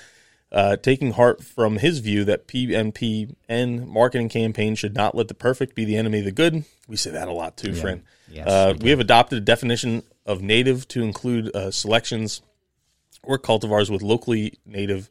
uh, 0.51 0.75
taking 0.77 1.11
heart 1.13 1.43
from 1.43 1.77
his 1.77 1.99
view 1.99 2.23
that 2.25 2.47
PMPN 2.47 3.87
marketing 3.87 4.29
campaign 4.29 4.75
should 4.75 4.93
not 4.95 5.15
let 5.15 5.27
the 5.27 5.33
perfect 5.33 5.75
be 5.75 5.85
the 5.85 5.97
enemy 5.97 6.19
of 6.19 6.25
the 6.25 6.31
good. 6.31 6.63
We 6.87 6.95
say 6.95 7.11
that 7.11 7.27
a 7.27 7.33
lot 7.33 7.57
too, 7.57 7.73
friend. 7.73 8.03
Yes, 8.29 8.47
uh, 8.47 8.73
we 8.79 8.91
have 8.91 8.99
adopted 8.99 9.37
a 9.37 9.41
definition 9.41 10.03
of 10.25 10.41
native 10.41 10.87
to 10.89 11.03
include 11.03 11.55
uh, 11.55 11.71
selections 11.71 12.41
or 13.23 13.37
cultivars 13.39 13.89
with 13.89 14.01
locally 14.01 14.59
native 14.65 15.09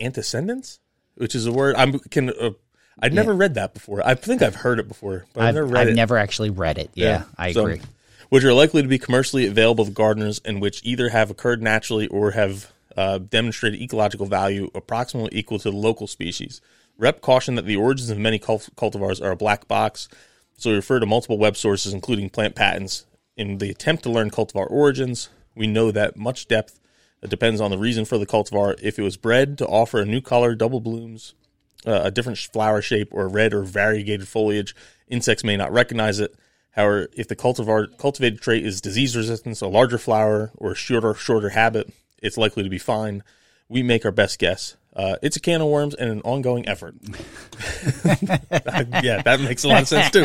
antecedents, 0.00 0.80
which 1.16 1.34
is 1.34 1.46
a 1.46 1.52
word 1.52 1.76
I'm 1.76 1.98
can. 1.98 2.30
Uh, 2.30 2.50
I'd 2.98 3.12
never 3.12 3.34
read 3.34 3.54
that 3.54 3.74
before. 3.74 4.06
I 4.06 4.14
think 4.14 4.40
I've 4.42 4.54
heard 4.54 4.78
it 4.78 4.86
before, 4.88 5.26
but 5.34 5.42
I've, 5.42 5.48
I've, 5.48 5.54
never 5.56 5.66
read 5.66 5.80
I've 5.82 5.88
it. 5.88 5.94
never 5.94 6.16
actually 6.16 6.50
read 6.50 6.78
it. 6.78 6.90
Yeah, 6.94 7.24
I 7.36 7.52
So, 7.52 7.62
agree. 7.66 7.80
Which 8.28 8.44
are 8.44 8.52
likely 8.52 8.82
to 8.82 8.88
be 8.88 8.98
commercially 8.98 9.46
available 9.46 9.84
to 9.84 9.90
gardeners 9.90 10.40
and 10.44 10.60
which 10.60 10.80
either 10.84 11.10
have 11.10 11.30
occurred 11.30 11.62
naturally 11.62 12.06
or 12.08 12.32
have 12.32 12.72
uh, 12.96 13.18
demonstrated 13.18 13.80
ecological 13.80 14.26
value 14.26 14.70
approximately 14.74 15.36
equal 15.38 15.58
to 15.58 15.70
the 15.70 15.76
local 15.76 16.06
species. 16.06 16.60
Rep 16.96 17.20
cautioned 17.20 17.58
that 17.58 17.66
the 17.66 17.76
origins 17.76 18.10
of 18.10 18.18
many 18.18 18.38
cult- 18.38 18.70
cultivars 18.76 19.22
are 19.22 19.32
a 19.32 19.36
black 19.36 19.66
box, 19.66 20.08
so 20.56 20.70
we 20.70 20.76
refer 20.76 21.00
to 21.00 21.06
multiple 21.06 21.38
web 21.38 21.56
sources, 21.56 21.92
including 21.92 22.30
plant 22.30 22.54
patents. 22.54 23.04
In 23.36 23.58
the 23.58 23.70
attempt 23.70 24.04
to 24.04 24.10
learn 24.10 24.30
cultivar 24.30 24.70
origins, 24.70 25.28
we 25.56 25.66
know 25.66 25.90
that 25.90 26.16
much 26.16 26.46
depth 26.46 26.78
depends 27.28 27.60
on 27.60 27.70
the 27.70 27.78
reason 27.78 28.04
for 28.04 28.18
the 28.18 28.26
cultivar. 28.26 28.78
If 28.80 28.98
it 28.98 29.02
was 29.02 29.16
bred 29.16 29.58
to 29.58 29.66
offer 29.66 30.00
a 30.00 30.04
new 30.04 30.20
color, 30.20 30.54
double 30.54 30.80
blooms, 30.80 31.34
uh, 31.86 32.02
a 32.04 32.10
different 32.10 32.38
flower 32.38 32.80
shape, 32.80 33.08
or 33.12 33.28
red 33.28 33.52
or 33.52 33.64
variegated 33.64 34.28
foliage, 34.28 34.74
insects 35.08 35.42
may 35.42 35.56
not 35.56 35.72
recognize 35.72 36.20
it. 36.20 36.34
However, 36.74 37.08
if 37.16 37.28
the 37.28 37.36
cultivar 37.36 37.96
cultivated 37.98 38.40
trait 38.40 38.66
is 38.66 38.80
disease 38.80 39.16
resistance, 39.16 39.60
a 39.60 39.68
larger 39.68 39.98
flower, 39.98 40.50
or 40.56 40.72
a 40.72 40.74
shorter 40.74 41.14
shorter 41.14 41.50
habit, 41.50 41.92
it's 42.18 42.36
likely 42.36 42.62
to 42.62 42.68
be 42.68 42.78
fine. 42.78 43.22
We 43.68 43.82
make 43.82 44.04
our 44.04 44.12
best 44.12 44.38
guess. 44.38 44.76
Uh, 44.96 45.16
it's 45.22 45.36
a 45.36 45.40
can 45.40 45.60
of 45.60 45.68
worms 45.68 45.94
and 45.94 46.08
an 46.08 46.20
ongoing 46.22 46.68
effort. 46.68 46.94
yeah, 49.02 49.22
that 49.22 49.40
makes 49.40 49.64
a 49.64 49.68
lot 49.68 49.82
of 49.82 49.88
sense 49.88 50.10
too. 50.10 50.24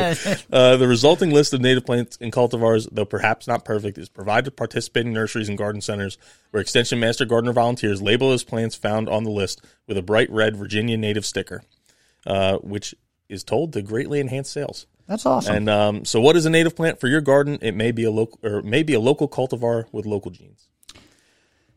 Uh, 0.52 0.78
the 0.78 0.88
resulting 0.88 1.32
list 1.32 1.54
of 1.54 1.62
native 1.62 1.86
plants 1.86 2.18
and 2.22 2.32
cultivars, 2.32 2.88
though 2.92 3.06
perhaps 3.06 3.48
not 3.48 3.66
perfect, 3.66 3.98
is 3.98 4.10
provided 4.10 4.46
to 4.46 4.52
participating 4.52 5.12
nurseries 5.12 5.50
and 5.50 5.58
garden 5.58 5.82
centers 5.82 6.20
where 6.52 6.62
Extension 6.62 7.00
Master 7.00 7.26
Gardener 7.26 7.54
volunteers 7.54 8.02
label 8.02 8.30
those 8.30 8.44
plants 8.44 8.76
found 8.76 9.10
on 9.10 9.24
the 9.24 9.32
list 9.32 9.66
with 9.88 9.98
a 9.98 10.04
bright 10.04 10.30
red 10.30 10.56
Virginia 10.56 10.98
native 10.98 11.26
sticker, 11.26 11.64
uh, 12.28 12.58
which 12.58 12.94
is 13.28 13.44
told 13.44 13.74
to 13.74 13.82
greatly 13.82 14.20
enhance 14.20 14.50
sales. 14.50 14.86
That's 15.10 15.26
awesome. 15.26 15.56
And 15.56 15.70
um, 15.70 16.06
so, 16.06 16.22
what 16.22 16.36
is 16.36 16.46
a 16.46 16.52
native 16.52 16.76
plant 16.76 17.00
for 17.00 17.08
your 17.08 17.20
garden? 17.20 17.58
It 17.64 17.76
may 17.76 17.92
be 17.92 18.04
a 18.04 18.12
local 18.12 18.40
or 18.44 18.60
it 18.60 18.66
may 18.66 18.84
be 18.84 18.94
a 18.94 19.00
local 19.00 19.28
cultivar 19.28 19.86
with 19.92 20.06
local 20.06 20.30
genes. 20.30 20.70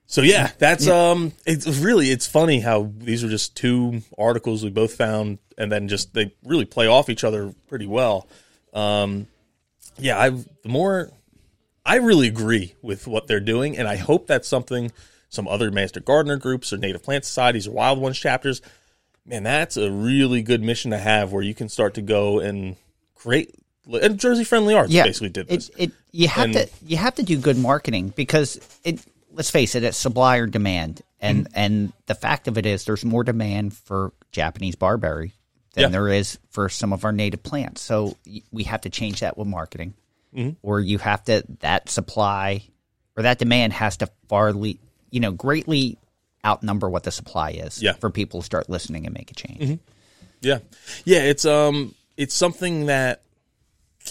So 0.04 0.20
yeah, 0.20 0.50
that's 0.58 0.86
um, 0.86 1.32
it's 1.46 1.66
really 1.66 2.10
it's 2.10 2.26
funny 2.26 2.60
how 2.60 2.92
these 2.98 3.24
are 3.24 3.30
just 3.30 3.56
two 3.56 4.02
articles 4.18 4.62
we 4.62 4.68
both 4.68 4.92
found, 4.92 5.38
and 5.56 5.72
then 5.72 5.88
just 5.88 6.12
they 6.12 6.34
really 6.44 6.66
play 6.66 6.86
off 6.86 7.08
each 7.08 7.24
other 7.24 7.54
pretty 7.68 7.86
well. 7.86 8.28
Um, 8.74 9.26
yeah, 9.96 10.20
I 10.20 10.28
the 10.28 10.68
more 10.68 11.10
I 11.86 11.96
really 11.96 12.28
agree 12.28 12.74
with 12.82 13.06
what 13.06 13.28
they're 13.28 13.40
doing, 13.40 13.78
and 13.78 13.88
I 13.88 13.96
hope 13.96 14.26
that's 14.26 14.46
something 14.46 14.92
some 15.30 15.48
other 15.48 15.70
master 15.70 16.00
gardener 16.00 16.36
groups 16.36 16.70
or 16.70 16.76
native 16.76 17.02
plant 17.02 17.24
societies 17.24 17.66
or 17.66 17.70
wild 17.70 17.98
ones 17.98 18.18
chapters. 18.18 18.60
Man, 19.24 19.44
that's 19.44 19.78
a 19.78 19.90
really 19.90 20.42
good 20.42 20.62
mission 20.62 20.90
to 20.90 20.98
have, 20.98 21.32
where 21.32 21.42
you 21.42 21.54
can 21.54 21.70
start 21.70 21.94
to 21.94 22.02
go 22.02 22.38
and 22.38 22.76
create. 23.22 23.54
And 24.00 24.18
Jersey 24.18 24.44
Friendly 24.44 24.74
Yards 24.74 24.92
yeah, 24.92 25.02
basically 25.04 25.30
did 25.30 25.48
this. 25.48 25.68
It, 25.70 25.90
it 25.90 25.92
you 26.12 26.28
have 26.28 26.44
And- 26.44 26.54
to 26.54 26.68
you 26.86 26.96
have 26.96 27.14
to 27.16 27.22
do 27.22 27.38
good 27.38 27.58
marketing 27.58 28.12
because 28.16 28.60
it. 28.84 29.00
Let's 29.34 29.50
face 29.50 29.74
it, 29.74 29.82
it's 29.82 29.96
supply 29.96 30.36
or 30.36 30.46
demand, 30.46 31.00
and 31.18 31.46
Mm-hmm. 31.46 31.52
and 31.58 31.92
the 32.04 32.14
fact 32.14 32.48
of 32.48 32.58
it 32.58 32.66
is, 32.66 32.84
there's 32.84 33.02
more 33.02 33.24
demand 33.24 33.72
for 33.74 34.12
Japanese 34.30 34.74
barberry 34.76 35.32
than 35.72 35.84
Yeah. 35.84 35.88
there 35.88 36.08
is 36.10 36.38
for 36.50 36.68
some 36.68 36.92
of 36.92 37.06
our 37.06 37.12
native 37.12 37.42
plants. 37.42 37.80
So 37.80 38.14
we 38.50 38.64
have 38.64 38.82
to 38.82 38.90
change 38.90 39.20
that 39.20 39.38
with 39.38 39.48
marketing, 39.48 39.94
Mm-hmm. 40.36 40.50
or 40.62 40.80
you 40.80 40.98
have 40.98 41.24
to 41.24 41.44
that 41.60 41.88
supply 41.88 42.62
or 43.16 43.22
that 43.22 43.38
demand 43.38 43.72
has 43.72 43.96
to 43.98 44.10
farly, 44.30 44.76
you 45.10 45.20
know, 45.20 45.32
greatly 45.32 45.96
outnumber 46.44 46.90
what 46.90 47.04
the 47.04 47.10
supply 47.10 47.52
is 47.52 47.82
Yeah. 47.82 47.94
for 47.94 48.10
people 48.10 48.40
to 48.40 48.44
start 48.44 48.68
listening 48.68 49.06
and 49.06 49.14
make 49.14 49.30
a 49.30 49.34
change. 49.34 49.78
Yeah, 50.42 50.58
yeah. 51.06 51.22
It's 51.22 51.46
um, 51.46 51.94
it's 52.16 52.34
something 52.34 52.86
that. 52.86 53.22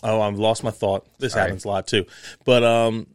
Oh, 0.04 0.22
I've 0.22 0.40
lost 0.40 0.64
my 0.64 0.72
thought. 0.72 1.06
This 1.20 1.34
happens 1.34 1.66
a 1.66 1.68
lot 1.68 1.86
too, 1.86 2.06
but 2.46 2.64
um, 2.64 3.08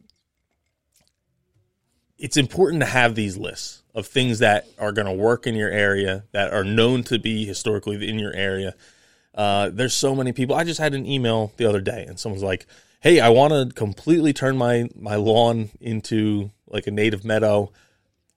it's 2.17 2.37
important 2.37 2.81
to 2.81 2.87
have 2.87 3.15
these 3.15 3.37
lists 3.37 3.83
of 3.93 4.05
things 4.05 4.39
that 4.39 4.67
are 4.77 4.91
going 4.91 5.07
to 5.07 5.13
work 5.13 5.47
in 5.47 5.55
your 5.55 5.69
area 5.69 6.23
that 6.31 6.53
are 6.53 6.63
known 6.63 7.03
to 7.03 7.17
be 7.17 7.45
historically 7.45 8.07
in 8.07 8.19
your 8.19 8.33
area. 8.33 8.75
Uh, 9.33 9.69
there's 9.71 9.93
so 9.93 10.15
many 10.15 10.31
people. 10.31 10.55
I 10.55 10.63
just 10.63 10.79
had 10.79 10.93
an 10.93 11.05
email 11.05 11.51
the 11.57 11.65
other 11.65 11.81
day, 11.81 12.05
and 12.07 12.19
someone's 12.19 12.43
like, 12.43 12.65
"Hey, 12.99 13.19
I 13.19 13.29
want 13.29 13.53
to 13.53 13.73
completely 13.73 14.33
turn 14.33 14.57
my 14.57 14.89
my 14.95 15.15
lawn 15.15 15.69
into 15.79 16.51
like 16.67 16.87
a 16.87 16.91
native 16.91 17.25
meadow. 17.25 17.71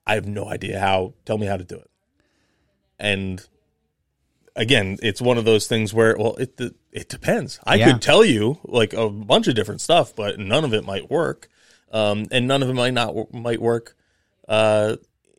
I 0.07 0.15
have 0.15 0.27
no 0.27 0.47
idea 0.47 0.79
how. 0.79 1.15
Tell 1.25 1.39
me 1.39 1.47
how 1.47 1.57
to 1.57 1.65
do 1.65 1.77
it." 1.77 1.91
And 2.99 3.47
again, 4.57 4.99
it's 5.03 5.21
one 5.21 5.39
of 5.39 5.45
those 5.45 5.67
things 5.67 5.93
where, 5.95 6.17
well, 6.19 6.37
it 6.37 6.61
it 6.93 7.09
depends. 7.09 7.59
I 7.65 7.77
Yeah. 7.77 7.93
could 7.93 8.03
tell 8.03 8.25
you 8.25 8.59
like 8.65 8.93
a 8.93 9.09
bunch 9.09 9.49
of 9.49 9.55
different 9.55 9.81
stuff, 9.81 10.15
but 10.15 10.39
none 10.39 10.65
of 10.65 10.75
it 10.75 10.85
might 10.85 11.11
work, 11.11 11.49
um, 11.93 12.27
and 12.31 12.47
none 12.49 12.63
of 12.63 12.69
it 12.69 12.75
might 12.75 12.95
not 12.95 13.33
might 13.33 13.61
work 13.61 13.97
uh, 14.49 14.97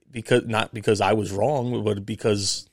because 0.09 0.43
not 0.45 0.73
because 0.73 1.01
I 1.01 1.13
was 1.13 1.31
wrong, 1.31 1.83
but 1.83 2.05
because 2.05 2.67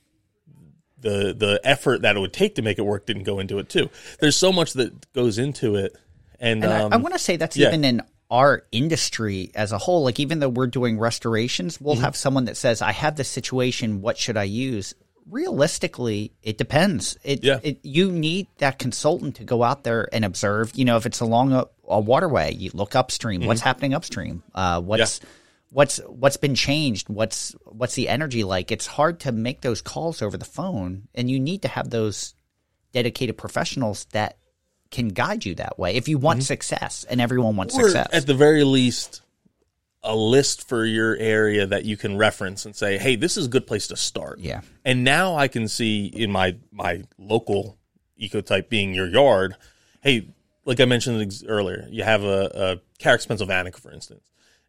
the 1.00 1.32
the 1.36 1.60
effort 1.64 2.02
that 2.02 2.16
it 2.16 2.20
would 2.20 2.32
take 2.32 2.56
to 2.56 2.62
make 2.62 2.78
it 2.78 2.82
work 2.82 3.06
didn't 3.06 3.22
go 3.24 3.38
into 3.38 3.58
it 3.58 3.68
too. 3.68 3.88
There's 4.20 4.36
so 4.36 4.52
much 4.52 4.72
that 4.74 5.12
goes 5.12 5.38
into 5.38 5.76
it, 5.76 5.96
and, 6.40 6.64
And 6.64 6.72
um, 6.72 6.92
I, 6.92 6.96
I 6.96 6.98
want 6.98 7.14
to 7.14 7.18
say 7.20 7.36
that's 7.36 7.56
yeah. 7.56 7.68
even 7.68 7.84
in 7.84 8.02
our 8.30 8.64
industry 8.72 9.50
as 9.54 9.72
a 9.72 9.78
whole. 9.78 10.02
Like 10.04 10.20
even 10.20 10.40
though 10.40 10.48
we're 10.48 10.66
doing 10.66 10.98
restorations, 10.98 11.80
we'll 11.80 11.94
Mm-hmm. 11.94 12.04
have 12.04 12.16
someone 12.16 12.44
that 12.46 12.56
says, 12.56 12.82
"I 12.82 12.92
have 12.92 13.16
this 13.16 13.28
situation. 13.28 14.00
What 14.02 14.18
should 14.18 14.36
I 14.36 14.44
use?" 14.44 14.94
Realistically, 15.30 16.32
it 16.42 16.58
depends. 16.58 17.16
It, 17.24 17.42
Yeah. 17.44 17.58
it 17.62 17.80
you 17.82 18.10
need 18.12 18.46
that 18.58 18.78
consultant 18.78 19.36
to 19.36 19.44
go 19.44 19.62
out 19.62 19.84
there 19.84 20.08
and 20.12 20.24
observe. 20.24 20.72
You 20.74 20.84
know, 20.84 20.96
if 20.96 21.06
it's 21.06 21.20
along 21.20 21.52
a, 21.52 21.64
a 21.86 22.00
waterway, 22.00 22.54
you 22.54 22.70
look 22.74 22.94
upstream. 22.94 23.44
What's 23.46 23.60
happening 23.60 23.94
upstream? 23.94 24.42
Uh, 24.54 24.80
what's 24.80 25.20
what's 25.70 25.98
what's 26.06 26.36
been 26.36 26.54
changed? 26.54 27.08
What's 27.08 27.54
what's 27.64 27.94
the 27.94 28.08
energy 28.08 28.44
like? 28.44 28.70
It's 28.72 28.86
hard 28.86 29.20
to 29.20 29.32
make 29.32 29.60
those 29.62 29.80
calls 29.82 30.22
over 30.22 30.36
the 30.36 30.44
phone, 30.44 31.08
and 31.14 31.30
you 31.30 31.38
need 31.40 31.62
to 31.62 31.68
have 31.68 31.90
those 31.90 32.34
dedicated 32.92 33.36
professionals 33.36 34.06
that 34.12 34.38
can 34.90 35.08
guide 35.08 35.44
you 35.44 35.54
that 35.56 35.78
way 35.78 35.96
if 35.96 36.08
you 36.08 36.16
want 36.16 36.42
success 36.42 37.04
and 37.10 37.20
everyone 37.20 37.56
wants 37.56 37.74
Mm-hmm. 37.76 37.84
or 37.84 37.88
success 37.90 38.08
at 38.14 38.26
the 38.26 38.32
very 38.32 38.64
least 38.64 39.20
a 40.02 40.14
list 40.14 40.68
for 40.68 40.84
your 40.84 41.16
area 41.16 41.66
that 41.66 41.84
you 41.84 41.96
can 41.96 42.16
reference 42.16 42.64
and 42.64 42.74
say 42.76 42.98
hey 42.98 43.16
this 43.16 43.36
is 43.36 43.46
a 43.46 43.48
good 43.48 43.66
place 43.66 43.88
to 43.88 43.96
start 43.96 44.38
Yeah. 44.38 44.60
and 44.84 45.02
now 45.04 45.36
i 45.36 45.48
can 45.48 45.66
see 45.68 46.06
in 46.06 46.30
my 46.30 46.56
my 46.70 47.02
local 47.18 47.76
ecotype 48.20 48.68
being 48.68 48.94
your 48.94 49.08
yard 49.08 49.56
hey 50.02 50.28
like 50.64 50.78
i 50.80 50.84
mentioned 50.84 51.42
earlier 51.48 51.86
you 51.90 52.04
have 52.04 52.22
a, 52.22 52.80
a 52.98 53.02
carex 53.02 53.26
pensylvanica 53.26 53.78
for 53.80 53.90
instance 53.92 54.22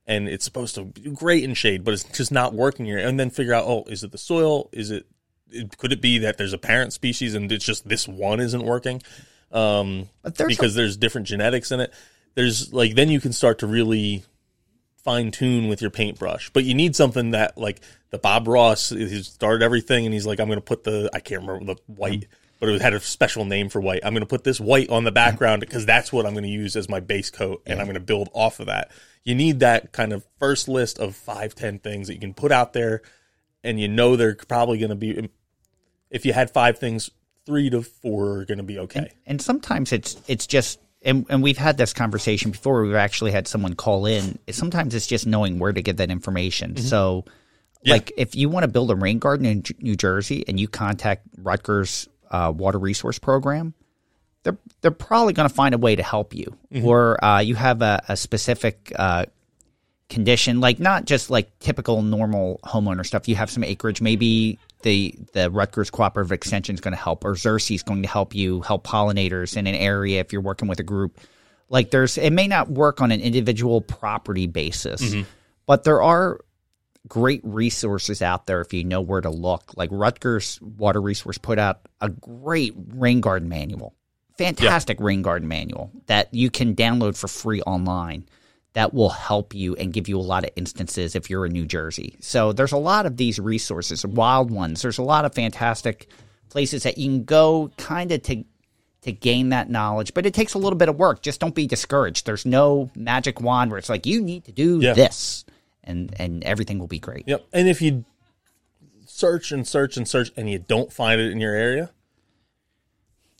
and 0.08 0.28
it's 0.28 0.44
supposed 0.46 0.74
to 0.76 0.86
be 0.86 1.12
great 1.12 1.44
in 1.44 1.54
shade 1.54 1.84
but 1.84 1.94
it's 1.94 2.04
just 2.06 2.32
not 2.32 2.54
working 2.54 2.86
here 2.88 2.98
and 2.98 3.20
then 3.20 3.30
figure 3.30 3.54
out 3.54 3.66
oh 3.68 3.84
is 3.88 4.04
it 4.04 4.12
the 4.12 4.18
soil 4.18 4.68
is 4.72 4.90
it 4.92 5.06
it- 5.52 5.78
could 5.78 5.92
it 5.92 6.02
be 6.02 6.18
that 6.20 6.38
there's 6.38 6.54
a 6.54 6.58
parent 6.58 6.92
species 6.94 7.36
and 7.36 7.52
it's 7.52 7.66
just 7.66 7.88
this 7.88 8.08
one 8.08 8.40
isn't 8.40 8.64
working 8.64 9.02
um, 9.52 10.08
there's 10.24 10.56
because 10.58 10.76
there's 10.76 10.96
different 10.96 11.26
genetics 11.26 11.72
in 11.72 11.80
it. 11.80 11.92
There's 12.36 12.72
like 12.72 12.94
then 12.94 13.10
you 13.10 13.20
can 13.20 13.34
start 13.34 13.58
to 13.60 13.68
really 13.68 14.24
fine 15.04 15.32
tune 15.32 15.68
with 15.68 15.82
your 15.82 15.92
paintbrush, 15.92 16.50
but 16.52 16.64
you 16.64 16.74
need 16.74 16.96
something 16.96 17.32
that 17.32 17.58
like 17.58 17.82
the 18.12 18.18
Bob 18.18 18.48
Ross 18.48 18.90
he 18.90 19.24
started 19.24 19.64
everything 19.64 20.06
and 20.06 20.14
he's 20.14 20.26
like 20.26 20.40
I'm 20.40 20.48
going 20.48 20.58
to 20.58 20.66
put 20.66 20.84
the 20.84 21.10
I 21.14 21.20
can't 21.20 21.42
remember 21.42 21.74
the 21.74 21.82
white, 21.88 22.28
but 22.60 22.70
it 22.70 22.82
had 22.82 22.94
a 22.94 23.00
special 23.00 23.46
name 23.46 23.70
for 23.70 23.82
white. 23.82 24.02
I'm 24.04 24.14
going 24.14 24.22
to 24.22 24.28
put 24.28 24.44
this 24.44 24.60
white 24.60 24.90
on 24.90 25.04
the 25.04 25.12
background 25.12 25.62
mm-hmm. 25.62 25.70
because 25.70 25.86
that's 25.86 26.12
what 26.12 26.26
I'm 26.26 26.34
going 26.34 26.44
to 26.44 26.50
use 26.50 26.76
as 26.76 26.90
my 26.90 27.00
base 27.00 27.30
coat, 27.30 27.62
and 27.66 27.80
I'm 27.80 27.86
going 27.86 27.96
to 27.96 28.00
build 28.00 28.30
off 28.34 28.60
of 28.60 28.68
that. 28.68 28.92
You 29.24 29.36
need 29.36 29.60
that 29.60 29.92
kind 29.92 30.14
of 30.14 30.26
first 30.40 30.68
list 30.68 31.00
of 31.00 31.16
five 31.16 31.56
ten 31.56 31.80
things 31.80 32.08
that 32.08 32.14
you 32.14 32.20
can 32.20 32.34
put 32.34 32.52
out 32.52 32.74
there, 32.74 33.02
and 33.64 33.80
you 33.80 33.88
know 33.88 34.16
they're 34.16 34.36
probably 34.36 34.78
going 34.78 34.90
to 34.90 34.96
be. 34.96 35.30
If 36.10 36.26
you 36.26 36.34
had 36.34 36.50
five 36.52 36.80
things, 36.80 37.12
three 37.46 37.70
to 37.70 37.82
four 37.84 38.40
are 38.40 38.46
going 38.46 38.58
to 38.58 38.64
be 38.64 38.80
okay. 38.80 39.12
and 39.26 39.42
sometimes 39.42 39.92
it's 39.92 40.18
it's 40.28 40.48
just 40.48 40.80
and, 41.02 41.26
and 41.30 41.42
we've 41.44 41.58
had 41.58 41.78
this 41.78 41.94
conversation 41.94 42.52
before 42.52 42.84
we've 42.84 42.96
actually 42.96 43.32
had 43.32 43.48
someone 43.48 43.74
call 43.76 44.06
in. 44.06 44.38
Sometimes 44.52 44.94
it's 44.96 45.08
just 45.08 45.26
knowing 45.28 45.60
where 45.60 45.72
to 45.72 45.82
get 45.82 45.98
that 45.98 46.10
information. 46.12 46.76
So 46.78 47.26
Yeah. 47.84 47.94
like 47.94 48.12
if 48.18 48.36
you 48.36 48.50
want 48.50 48.64
to 48.64 48.68
build 48.68 48.92
a 48.92 48.96
rain 48.96 49.20
garden 49.20 49.46
in 49.46 49.64
J- 49.64 49.76
new 49.80 49.96
jersey 49.96 50.44
and 50.48 50.60
you 50.60 50.68
contact 50.68 51.26
rutgers 51.38 52.08
uh, 52.32 52.52
water 52.56 52.78
resource 52.78 53.18
program 53.20 53.74
they're 54.44 54.58
they're 54.82 54.92
probably 54.92 55.34
going 55.34 55.50
to 55.50 55.54
find 55.54 55.76
a 55.76 55.78
way 55.78 55.96
to 55.98 56.04
help 56.04 56.34
you. 56.34 56.56
Or 56.84 57.22
uh, 57.24 57.40
you 57.40 57.56
have 57.56 57.82
a, 57.82 58.02
a 58.08 58.16
specific 58.16 58.92
uh, 58.96 59.26
condition 60.10 60.60
like 60.60 60.80
not 60.80 61.06
just 61.06 61.30
like 61.30 61.58
typical 61.60 62.02
normal 62.02 62.60
homeowner 62.64 63.06
stuff 63.06 63.28
you 63.28 63.36
have 63.36 63.50
some 63.50 63.64
acreage 63.64 64.02
maybe 64.02 64.58
the 64.82 65.14
the 65.34 65.52
Rutgers 65.52 65.90
Cooperative 65.90 66.32
Extension 66.32 66.74
is 66.74 66.82
going 66.82 66.94
to 66.94 67.00
help 67.02 67.24
or 67.24 67.34
Xerces 67.36 67.76
is 67.76 67.84
going 67.84 68.02
to 68.02 68.10
help 68.10 68.34
you 68.34 68.62
help 68.62 68.86
pollinators 68.88 69.56
in 69.56 69.68
an 69.68 69.76
area 69.76 70.20
if 70.20 70.32
you're 70.34 70.42
working 70.42 70.68
with 70.68 70.80
a 70.80 70.84
group 70.84 71.20
Like 71.70 71.92
there's 71.92 72.18
it 72.18 72.32
may 72.32 72.48
not 72.48 72.70
work 72.72 73.02
on 73.02 73.12
an 73.12 73.22
individual 73.22 73.82
property 73.82 74.48
basis, 74.48 75.02
Mm-hmm. 75.02 75.22
but 75.68 75.84
there 75.84 76.02
are 76.02 76.40
great 77.08 77.42
resources 77.44 78.22
out 78.22 78.46
there 78.48 78.62
if 78.62 78.74
you 78.74 78.84
know 78.84 79.02
where 79.02 79.22
to 79.22 79.30
look. 79.30 79.74
Like 79.78 79.90
Rutgers 79.92 80.60
Water 80.62 81.02
Resource 81.02 81.38
put 81.38 81.60
out 81.60 81.82
a 82.02 82.10
great 82.10 82.74
rain 82.96 83.22
garden 83.22 83.50
manual. 83.50 83.94
Fantastic 84.38 85.00
rain 85.00 85.22
garden 85.22 85.48
manual 85.48 85.92
that 86.08 86.34
you 86.34 86.50
can 86.50 86.74
download 86.74 87.18
for 87.18 87.28
free 87.28 87.62
online 87.64 88.26
that 88.74 88.94
will 88.94 89.10
help 89.10 89.54
you 89.56 89.76
and 89.76 89.92
give 89.92 90.08
you 90.08 90.18
a 90.20 90.22
lot 90.22 90.44
of 90.44 90.52
instances 90.56 91.16
if 91.16 91.30
you're 91.30 91.46
in 91.46 91.52
New 91.54 91.66
Jersey. 91.66 92.16
So 92.22 92.54
there's 92.54 92.72
a 92.72 92.78
lot 92.78 93.06
of 93.06 93.18
these 93.18 93.40
resources, 93.40 94.06
wild 94.06 94.52
ones. 94.52 94.82
There's 94.84 95.00
a 95.00 95.04
lot 95.04 95.26
of 95.26 95.34
fantastic 95.34 96.08
places 96.50 96.84
that 96.84 96.98
you 96.98 97.08
can 97.10 97.24
go 97.24 97.72
kind 97.78 98.12
of 98.12 98.22
to 98.24 98.44
to 99.02 99.14
gain 99.14 99.50
that 99.50 99.70
knowledge, 99.70 100.14
but 100.14 100.26
it 100.26 100.34
takes 100.34 100.56
a 100.56 100.58
little 100.58 100.78
bit 100.78 100.90
of 100.90 100.98
work. 100.98 101.22
Just 101.22 101.40
don't 101.40 101.56
be 101.56 101.66
discouraged. 101.66 102.26
There's 102.26 102.46
no 102.46 102.92
magic 102.96 103.40
wand 103.40 103.72
where 103.72 103.78
it's 103.78 103.88
like 103.88 104.06
you 104.06 104.22
need 104.22 104.44
to 104.46 104.52
do 104.52 104.80
Yeah. 104.82 104.94
this 104.94 105.46
and 105.84 106.14
and 106.20 106.44
everything 106.44 106.80
will 106.80 106.88
be 106.88 107.00
great. 107.00 107.24
Yep. 107.28 107.48
And 107.54 107.70
if 107.70 107.82
you 107.82 108.04
search 109.06 109.52
and 109.52 109.68
search 109.68 109.98
and 109.98 110.08
search 110.08 110.32
and 110.36 110.50
you 110.50 110.60
don't 110.60 110.92
find 110.92 111.20
it 111.22 111.32
in 111.32 111.40
your 111.40 111.56
area, 111.56 111.92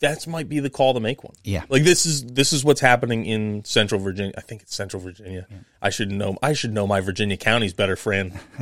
that 0.02 0.26
might 0.28 0.48
be 0.48 0.60
the 0.60 0.70
call 0.70 0.94
to 0.94 1.00
make 1.00 1.24
one. 1.24 1.34
Yeah. 1.44 1.64
Like 1.70 1.84
this 1.84 2.06
is 2.06 2.26
this 2.26 2.54
is 2.54 2.64
what's 2.64 2.82
happening 2.82 3.26
in 3.26 3.64
Central 3.66 4.00
Virginia. 4.00 4.34
I 4.38 4.42
think 4.42 4.62
it's 4.62 4.74
Central 4.76 5.02
Virginia. 5.02 5.48
I 5.82 5.90
should 5.90 6.12
know 6.12 6.38
I 6.42 6.54
should 6.54 6.72
know 6.74 6.88
my 6.88 7.02
Virginia 7.02 7.38
counties 7.38 7.74
better, 7.74 7.96
friend. 7.96 8.34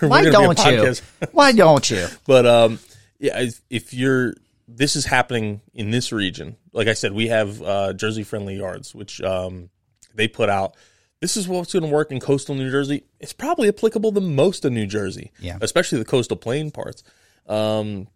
Why 0.00 0.22
gonna 0.22 0.22
be 0.22 0.28
a 0.28 0.32
don't 0.32 0.64
you? 0.66 0.94
Why 1.32 1.52
don't 1.52 1.90
you? 1.90 2.06
But 2.26 2.46
um, 2.46 2.78
yeah, 3.18 3.40
if, 3.40 3.60
if 3.70 3.94
you're 3.94 4.34
this 4.66 4.96
is 4.96 5.04
happening 5.06 5.60
in 5.74 5.90
this 5.90 6.12
region, 6.12 6.56
like 6.72 6.88
I 6.88 6.92
said, 6.94 7.12
we 7.12 7.28
have 7.28 7.62
uh, 7.62 7.92
Jersey 7.94 8.22
friendly 8.22 8.56
yards, 8.56 8.94
which 8.94 9.20
um, 9.22 9.70
they 10.14 10.28
put 10.28 10.48
out. 10.50 10.76
This 11.20 11.36
is 11.36 11.48
what's 11.48 11.72
going 11.72 11.82
to 11.84 11.88
work 11.90 12.12
in 12.12 12.20
coastal 12.20 12.54
New 12.54 12.70
Jersey. 12.70 13.02
It's 13.18 13.32
probably 13.32 13.66
applicable 13.68 14.12
to 14.12 14.20
most 14.20 14.64
of 14.64 14.72
New 14.72 14.86
Jersey, 14.86 15.32
Yeah. 15.40 15.58
especially 15.60 15.98
the 15.98 16.04
coastal 16.04 16.36
plain 16.36 16.70
parts, 16.70 17.02
um, 17.48 18.06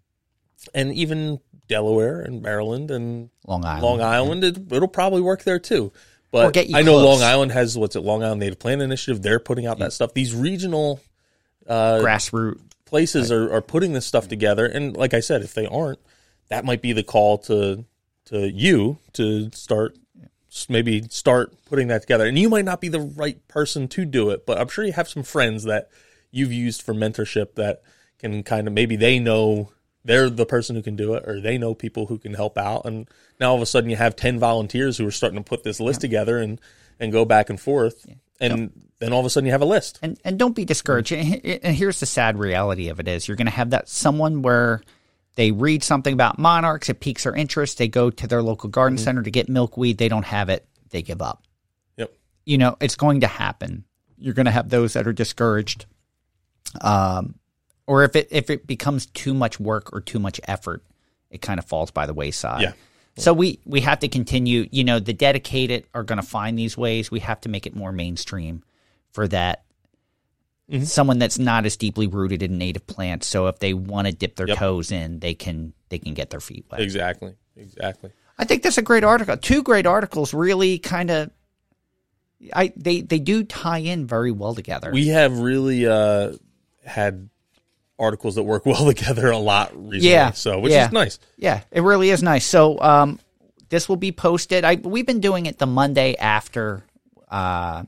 and 0.72 0.92
even 0.94 1.40
Delaware 1.72 2.20
and 2.20 2.42
Maryland 2.42 2.90
and 2.90 3.30
Long 3.46 3.64
Island. 3.64 3.82
Long 3.82 4.00
Island. 4.00 4.44
It, 4.44 4.72
it'll 4.72 4.88
probably 4.88 5.20
work 5.20 5.42
there 5.42 5.58
too. 5.58 5.92
But 6.30 6.54
get 6.54 6.68
you 6.68 6.76
I 6.76 6.82
know 6.82 6.92
close. 6.92 7.20
Long 7.20 7.22
Island 7.22 7.52
has 7.52 7.76
what's 7.76 7.96
it? 7.96 8.00
Long 8.00 8.22
Island 8.22 8.40
Native 8.40 8.58
Plant 8.58 8.82
Initiative. 8.82 9.22
They're 9.22 9.40
putting 9.40 9.66
out 9.66 9.78
that 9.80 9.92
stuff. 9.92 10.14
These 10.14 10.34
regional 10.34 11.00
uh, 11.66 11.98
grassroots 12.02 12.60
places 12.92 13.32
are, 13.32 13.50
are 13.50 13.62
putting 13.62 13.94
this 13.94 14.04
stuff 14.04 14.28
together 14.28 14.66
and 14.66 14.94
like 14.98 15.14
i 15.14 15.20
said 15.20 15.40
if 15.40 15.54
they 15.54 15.64
aren't 15.64 15.98
that 16.48 16.62
might 16.62 16.82
be 16.82 16.92
the 16.92 17.02
call 17.02 17.38
to 17.38 17.86
to 18.26 18.50
you 18.50 18.98
to 19.14 19.50
start 19.52 19.96
maybe 20.68 21.00
start 21.08 21.54
putting 21.64 21.88
that 21.88 22.02
together 22.02 22.26
and 22.26 22.38
you 22.38 22.50
might 22.50 22.66
not 22.66 22.82
be 22.82 22.88
the 22.88 23.00
right 23.00 23.48
person 23.48 23.88
to 23.88 24.04
do 24.04 24.28
it 24.28 24.44
but 24.44 24.58
i'm 24.58 24.68
sure 24.68 24.84
you 24.84 24.92
have 24.92 25.08
some 25.08 25.22
friends 25.22 25.64
that 25.64 25.88
you've 26.30 26.52
used 26.52 26.82
for 26.82 26.92
mentorship 26.92 27.54
that 27.54 27.80
can 28.18 28.42
kind 28.42 28.68
of 28.68 28.74
maybe 28.74 28.94
they 28.94 29.18
know 29.18 29.72
they're 30.04 30.28
the 30.30 30.46
person 30.46 30.74
who 30.76 30.82
can 30.82 30.96
do 30.96 31.14
it 31.14 31.24
or 31.28 31.40
they 31.40 31.56
know 31.58 31.74
people 31.74 32.06
who 32.06 32.18
can 32.18 32.34
help 32.34 32.56
out 32.58 32.84
and 32.84 33.08
now 33.40 33.50
all 33.50 33.56
of 33.56 33.62
a 33.62 33.66
sudden 33.66 33.88
you 33.90 33.96
have 33.96 34.16
10 34.16 34.38
volunteers 34.38 34.98
who 34.98 35.06
are 35.06 35.10
starting 35.12 35.38
to 35.38 35.44
put 35.48 35.62
this 35.64 35.80
list 35.80 36.00
together 36.00 36.38
and 36.38 36.60
and 36.98 37.12
go 37.12 37.24
back 37.24 37.48
and 37.50 37.60
forth 37.60 38.06
and 38.40 38.72
then 38.98 39.12
all 39.12 39.20
of 39.20 39.26
a 39.26 39.30
sudden 39.30 39.46
you 39.46 39.52
have 39.52 39.62
a 39.62 39.66
list 39.66 39.98
and 40.02 40.18
and 40.24 40.38
don't 40.38 40.54
be 40.56 40.64
discouraged. 40.64 41.12
And 41.12 41.44
and 41.44 41.76
here's 41.76 42.00
the 42.00 42.06
sad 42.06 42.38
reality 42.38 42.88
of 42.88 42.98
it: 43.00 43.06
is 43.08 43.26
you're 43.28 43.36
going 43.36 43.46
to 43.46 43.52
have 43.52 43.70
that 43.70 43.88
someone 43.88 44.42
where 44.42 44.80
they 45.36 45.50
read 45.52 45.82
something 45.84 46.12
about 46.12 46.38
monarchs, 46.38 46.88
it 46.88 47.00
piques 47.00 47.22
their 47.24 47.34
interest. 47.34 47.78
They 47.78 47.88
go 47.88 48.10
to 48.10 48.26
their 48.26 48.42
local 48.42 48.68
garden 48.68 48.96
Mm-hmm. 48.96 49.04
center 49.04 49.22
to 49.22 49.30
get 49.30 49.48
milkweed. 49.48 49.98
They 49.98 50.08
don't 50.08 50.24
have 50.24 50.48
it. 50.48 50.66
They 50.90 51.02
give 51.02 51.22
up. 51.22 51.44
yep 51.96 52.12
You 52.44 52.58
know, 52.58 52.76
it's 52.80 52.96
going 52.96 53.20
to 53.20 53.26
happen. 53.28 53.84
You're 54.18 54.34
going 54.34 54.46
to 54.46 54.52
have 54.52 54.68
those 54.68 54.92
that 54.94 55.06
are 55.06 55.12
discouraged. 55.12 55.86
Um, 56.80 57.36
or 57.86 58.04
if 58.04 58.16
it 58.16 58.28
if 58.30 58.50
it 58.50 58.66
becomes 58.66 59.06
too 59.06 59.34
much 59.34 59.58
work 59.60 59.92
or 59.92 60.00
too 60.00 60.18
much 60.18 60.40
effort, 60.44 60.82
it 61.30 61.42
kind 61.42 61.58
of 61.58 61.64
falls 61.64 61.90
by 61.90 62.06
the 62.06 62.14
wayside. 62.14 62.62
Yeah. 62.62 62.72
So 63.16 63.32
we 63.34 63.58
we 63.66 63.80
have 63.80 63.98
to 64.00 64.08
continue. 64.08 64.68
You 64.70 64.84
know, 64.84 64.98
the 64.98 65.12
dedicated 65.12 65.86
are 65.92 66.02
going 66.02 66.20
to 66.20 66.26
find 66.26 66.58
these 66.58 66.76
ways. 66.78 67.10
We 67.10 67.20
have 67.20 67.40
to 67.42 67.48
make 67.48 67.66
it 67.66 67.76
more 67.76 67.92
mainstream 67.92 68.62
for 69.12 69.28
that. 69.28 69.64
Mm-hmm. 70.70 70.84
Someone 70.84 71.18
that's 71.18 71.38
not 71.38 71.66
as 71.66 71.76
deeply 71.76 72.06
rooted 72.06 72.42
in 72.42 72.56
native 72.56 72.86
plants. 72.86 73.26
So 73.26 73.48
if 73.48 73.58
they 73.58 73.74
want 73.74 74.06
to 74.06 74.12
dip 74.12 74.36
their 74.36 74.48
Yep. 74.48 74.56
toes 74.58 74.92
in, 74.92 75.18
they 75.18 75.34
can 75.34 75.74
they 75.90 75.98
can 75.98 76.14
get 76.14 76.30
their 76.30 76.40
feet 76.40 76.64
wet. 76.70 76.80
exactly 76.80 77.34
exactly 77.56 78.10
I 78.38 78.44
think 78.44 78.62
that's 78.62 78.78
a 78.78 78.82
great 78.82 79.04
article. 79.04 79.36
Two 79.36 79.62
great 79.62 79.86
articles, 79.86 80.32
really 80.32 80.78
kind 80.78 81.10
of. 81.10 81.30
I 82.54 82.72
they 82.76 83.02
they 83.02 83.18
do 83.18 83.44
tie 83.44 83.78
in 83.78 84.06
very 84.06 84.30
well 84.32 84.54
together. 84.54 84.90
we 84.90 85.08
have 85.08 85.38
really 85.38 85.86
uh, 85.86 86.32
had 86.84 87.28
articles 88.02 88.34
that 88.34 88.42
work 88.42 88.66
well 88.66 88.84
together 88.86 89.30
a 89.30 89.38
lot 89.38 89.70
recently. 89.74 90.10
Yeah, 90.10 90.32
So, 90.32 90.58
which 90.58 90.72
yeah. 90.72 90.86
is 90.86 90.92
nice. 90.92 91.18
Yeah, 91.36 91.62
it 91.70 91.82
really 91.82 92.10
is 92.10 92.22
nice. 92.22 92.44
So 92.44 92.78
um, 92.80 93.18
this 93.68 93.88
will 93.88 93.96
be 93.96 94.12
posted. 94.12 94.64
I 94.64 94.74
we've 94.74 95.06
been 95.06 95.20
doing 95.20 95.46
it 95.46 95.58
the 95.58 95.66
Monday 95.66 96.16
after. 96.16 96.84
Uh, 97.30 97.84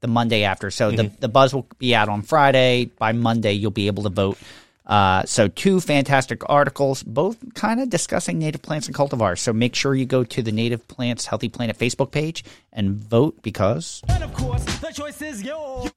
the 0.00 0.08
Monday 0.08 0.44
after. 0.44 0.70
So 0.70 0.90
the 0.92 1.10
the 1.20 1.28
buzz 1.28 1.52
will 1.52 1.66
be 1.78 1.94
out 1.94 2.08
on 2.08 2.22
Friday. 2.22 2.86
By 2.98 3.12
Monday, 3.12 3.52
you'll 3.52 3.70
be 3.72 3.88
able 3.88 4.04
to 4.04 4.08
vote. 4.10 4.38
Uh, 4.86 5.22
so 5.26 5.48
two 5.48 5.80
fantastic 5.80 6.48
articles, 6.48 7.02
both 7.02 7.36
kind 7.54 7.78
of 7.80 7.90
discussing 7.90 8.38
native 8.38 8.62
plants 8.62 8.86
and 8.86 8.96
cultivars. 8.96 9.38
So 9.40 9.52
make 9.52 9.74
sure 9.74 9.94
you 9.94 10.06
go 10.06 10.24
to 10.24 10.42
the 10.42 10.50
Native 10.52 10.88
Plants 10.88 11.26
Healthy 11.26 11.50
Planet 11.50 11.76
Facebook 11.76 12.10
page 12.10 12.42
and 12.72 12.96
vote 12.96 13.42
because 13.42 14.02
And 14.08 14.24
of 14.24 14.32
course, 14.32 14.64
the 14.78 14.90
choice 14.90 15.20
is 15.20 15.42
yours. 15.42 15.90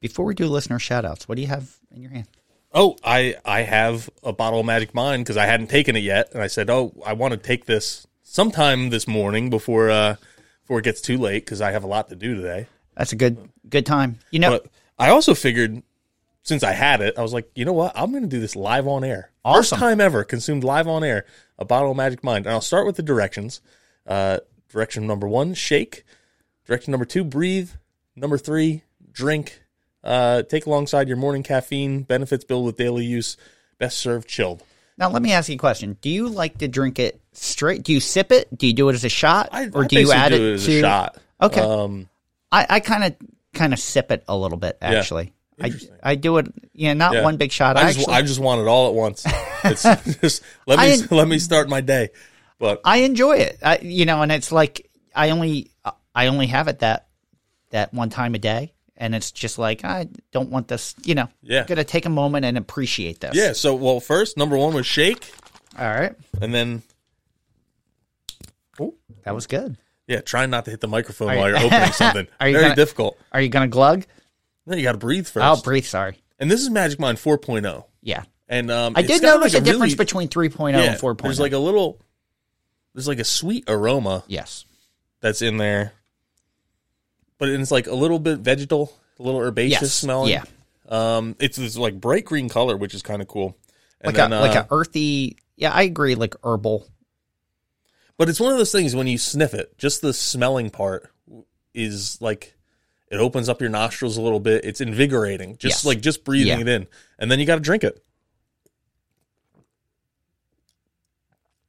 before 0.00 0.24
we 0.24 0.34
do 0.34 0.46
listener 0.46 0.78
shout 0.78 1.04
outs, 1.04 1.26
what 1.26 1.34
do 1.34 1.42
you 1.42 1.48
have 1.48 1.74
in 1.90 2.00
your 2.00 2.12
hand? 2.12 2.28
Oh, 2.72 2.96
I 3.02 3.36
I 3.44 3.62
have 3.62 4.10
a 4.22 4.32
bottle 4.32 4.60
of 4.60 4.66
Magic 4.66 4.94
Mind 4.94 5.24
because 5.24 5.36
I 5.36 5.46
hadn't 5.46 5.68
taken 5.68 5.96
it 5.96 6.00
yet, 6.00 6.32
and 6.32 6.42
I 6.42 6.46
said, 6.48 6.68
oh, 6.70 6.92
I 7.04 7.14
want 7.14 7.32
to 7.32 7.38
take 7.38 7.64
this 7.66 8.06
sometime 8.22 8.90
this 8.90 9.08
morning 9.08 9.48
before 9.50 9.90
uh 9.90 10.16
before 10.62 10.80
it 10.80 10.84
gets 10.84 11.00
too 11.00 11.16
late 11.16 11.44
because 11.44 11.60
I 11.60 11.70
have 11.70 11.84
a 11.84 11.86
lot 11.86 12.08
to 12.10 12.16
do 12.16 12.34
today. 12.34 12.66
That's 12.96 13.12
a 13.12 13.16
good 13.16 13.50
good 13.68 13.86
time. 13.86 14.18
You 14.30 14.40
know, 14.40 14.50
But 14.50 14.66
I 14.98 15.10
also 15.10 15.34
figured 15.34 15.82
since 16.42 16.62
I 16.62 16.72
had 16.72 17.00
it, 17.00 17.18
I 17.18 17.22
was 17.22 17.32
like, 17.32 17.50
you 17.54 17.64
know 17.64 17.72
what? 17.72 17.92
I'm 17.94 18.10
going 18.10 18.22
to 18.22 18.28
do 18.28 18.40
this 18.40 18.56
live 18.56 18.86
on 18.86 19.04
air. 19.04 19.30
First 19.44 19.74
time 19.74 20.00
ever 20.00 20.24
consumed 20.24 20.64
live 20.64 20.88
on 20.88 21.04
air 21.04 21.24
a 21.58 21.64
bottle 21.64 21.90
of 21.90 21.96
Magic 21.96 22.22
Mind. 22.22 22.46
And 22.46 22.52
I'll 22.52 22.60
start 22.60 22.86
with 22.86 22.96
the 22.96 23.02
directions. 23.02 23.60
Uh, 24.06 24.38
direction 24.70 25.06
number 25.06 25.26
one, 25.28 25.54
shake. 25.54 26.04
Direction 26.66 26.90
number 26.90 27.04
two, 27.04 27.24
breathe. 27.24 27.70
Number 28.14 28.38
three, 28.38 28.82
drink. 29.12 29.62
Uh, 30.08 30.42
take 30.42 30.64
alongside 30.64 31.06
your 31.06 31.18
morning 31.18 31.42
caffeine. 31.42 32.02
Benefits 32.02 32.42
build 32.44 32.64
with 32.64 32.76
daily 32.78 33.04
use. 33.04 33.36
Best 33.78 33.98
served 33.98 34.26
chilled. 34.26 34.62
Now, 34.96 35.10
let 35.10 35.20
me 35.22 35.32
ask 35.32 35.48
you 35.48 35.54
a 35.54 35.58
question. 35.58 35.98
Do 36.00 36.08
you 36.08 36.28
like 36.28 36.58
to 36.58 36.66
drink 36.66 36.98
it 36.98 37.20
straight? 37.32 37.82
Do 37.84 37.92
you 37.92 38.00
sip 38.00 38.32
it? 38.32 38.48
Do 38.56 38.66
you 38.66 38.72
do 38.72 38.88
it 38.88 38.94
as 38.94 39.04
a 39.04 39.08
shot, 39.10 39.50
I, 39.52 39.68
or 39.72 39.84
I 39.84 39.86
do 39.86 40.00
you 40.00 40.10
add 40.10 40.30
do 40.30 40.34
it, 40.34 40.54
as 40.54 40.64
to? 40.64 40.78
a 40.78 40.80
shot. 40.80 41.18
Okay, 41.40 41.60
Um, 41.60 42.08
I, 42.50 42.66
I 42.68 42.80
kind 42.80 43.04
of 43.04 43.14
kind 43.52 43.72
of 43.72 43.78
sip 43.78 44.10
it 44.10 44.24
a 44.26 44.36
little 44.36 44.58
bit 44.58 44.78
actually. 44.80 45.32
I 45.60 45.72
I 46.02 46.14
do 46.14 46.38
it. 46.38 46.46
Yeah, 46.72 46.94
not 46.94 47.12
yeah. 47.14 47.22
one 47.22 47.36
big 47.36 47.52
shot. 47.52 47.76
I, 47.76 47.80
I 47.80 47.84
just, 47.92 47.98
actually 48.00 48.14
I 48.14 48.22
just 48.22 48.40
want 48.40 48.60
it 48.60 48.66
all 48.66 48.88
at 48.88 48.94
once. 48.94 49.26
It's 49.64 49.82
just 50.20 50.42
let 50.68 50.78
me 50.78 50.92
en- 50.92 51.08
let 51.10 51.26
me 51.26 51.40
start 51.40 51.68
my 51.68 51.80
day. 51.80 52.10
But 52.60 52.80
I 52.84 52.98
enjoy 52.98 53.38
it. 53.38 53.58
I, 53.62 53.78
you 53.78 54.04
know, 54.06 54.22
and 54.22 54.30
it's 54.32 54.52
like 54.52 54.88
I 55.14 55.30
only 55.30 55.72
I 56.14 56.28
only 56.28 56.46
have 56.46 56.68
it 56.68 56.78
that 56.78 57.08
that 57.70 57.92
one 57.92 58.08
time 58.08 58.34
a 58.36 58.38
day, 58.38 58.72
and 58.98 59.14
it's 59.14 59.30
just 59.32 59.58
like 59.58 59.84
I 59.84 60.08
don't 60.32 60.50
want 60.50 60.68
this. 60.68 60.94
You 61.04 61.14
know, 61.14 61.28
Yeah. 61.42 61.64
gonna 61.64 61.84
take 61.84 62.04
a 62.04 62.10
moment 62.10 62.44
and 62.44 62.58
appreciate 62.58 63.20
this. 63.20 63.34
yeah, 63.34 63.52
so 63.54 63.74
well, 63.74 64.00
first 64.00 64.36
number 64.36 64.56
one 64.58 64.74
was 64.74 64.84
shake, 64.86 65.32
All 65.78 65.86
right. 65.88 66.14
and 66.42 66.52
then 66.54 66.82
oh, 68.80 68.94
That 69.24 69.34
was 69.34 69.46
good. 69.46 69.76
Yeah, 70.06 70.20
trying 70.22 70.50
not 70.50 70.64
to 70.64 70.70
hit 70.70 70.80
the 70.80 70.88
microphone 70.88 71.32
you- 71.32 71.38
while 71.38 71.48
you're 71.48 71.58
opening 71.66 71.92
something. 71.92 72.26
Are 72.40 72.48
you 72.48 72.54
Very 72.54 72.64
gonna- 72.64 72.76
difficult. 72.76 73.18
Are 73.32 73.40
you 73.40 73.48
gonna 73.48 73.68
glug? 73.68 74.04
No, 74.66 74.76
you 74.76 74.82
got 74.82 74.92
to 74.92 74.98
breathe 74.98 75.26
first. 75.26 75.44
Oh, 75.46 75.62
breathe. 75.62 75.84
Sorry. 75.86 76.18
and 76.38 76.50
this 76.50 76.60
is 76.60 76.68
Magic 76.68 77.00
Mind 77.00 77.16
4.0. 77.16 77.84
Yeah. 78.02 78.24
And 78.50 78.70
um, 78.70 78.92
I 78.96 79.02
did 79.02 79.22
notice 79.22 79.54
like 79.54 79.62
a 79.62 79.64
difference 79.64 79.92
really- 79.92 79.96
between 79.96 80.28
3.0 80.28 80.72
yeah, 80.72 80.92
and 80.92 81.00
4.0. 81.00 81.22
There's 81.22 81.40
like 81.40 81.52
a 81.52 81.58
little, 81.58 81.98
there's 82.94 83.08
like 83.08 83.18
a 83.18 83.24
sweet 83.24 83.64
aroma 83.68 84.24
yes. 84.26 84.64
that's 85.20 85.40
in 85.42 85.56
there, 85.58 85.92
but 87.38 87.48
it's 87.48 87.70
like 87.70 87.86
a 87.86 87.94
little 87.94 88.18
bit 88.18 88.38
vegetal, 88.40 88.92
a 89.18 89.22
little 89.22 89.40
herbaceous 89.40 89.82
Yes. 89.82 89.92
smelling. 89.94 90.30
Yeah. 90.30 90.44
Um, 90.88 91.36
it's 91.38 91.56
this 91.56 91.76
like 91.76 92.00
bright 92.00 92.24
green 92.24 92.48
color, 92.48 92.76
which 92.76 92.94
is 92.94 93.02
kind 93.02 93.20
of 93.22 93.28
cool. 93.28 93.56
And 94.00 94.08
Like 94.14 94.16
then, 94.16 94.32
a 94.32 94.40
like 94.40 94.56
uh, 94.56 94.64
a 94.70 94.74
earthy. 94.74 95.36
Yeah, 95.56 95.72
I 95.72 95.82
agree. 95.82 96.14
Like 96.14 96.34
herbal. 96.44 96.86
But 98.16 98.28
it's 98.28 98.40
one 98.40 98.52
of 98.52 98.58
those 98.58 98.72
things 98.72 98.96
when 98.96 99.06
you 99.06 99.18
sniff 99.18 99.54
it, 99.54 99.76
just 99.78 100.00
the 100.02 100.12
smelling 100.12 100.70
part 100.70 101.10
is 101.74 102.20
like 102.20 102.54
it 103.10 103.16
opens 103.18 103.48
up 103.48 103.60
your 103.60 103.70
nostrils 103.70 104.16
a 104.16 104.20
little 104.22 104.40
bit. 104.40 104.64
It's 104.64 104.80
invigorating, 104.80 105.56
just 105.58 105.78
Yes. 105.78 105.84
like 105.84 106.00
just 106.00 106.24
breathing 106.24 106.48
Yeah. 106.48 106.60
it 106.60 106.68
in, 106.68 106.86
and 107.18 107.30
then 107.30 107.38
you 107.38 107.46
got 107.46 107.54
to 107.56 107.60
drink 107.60 107.84
it. 107.84 108.02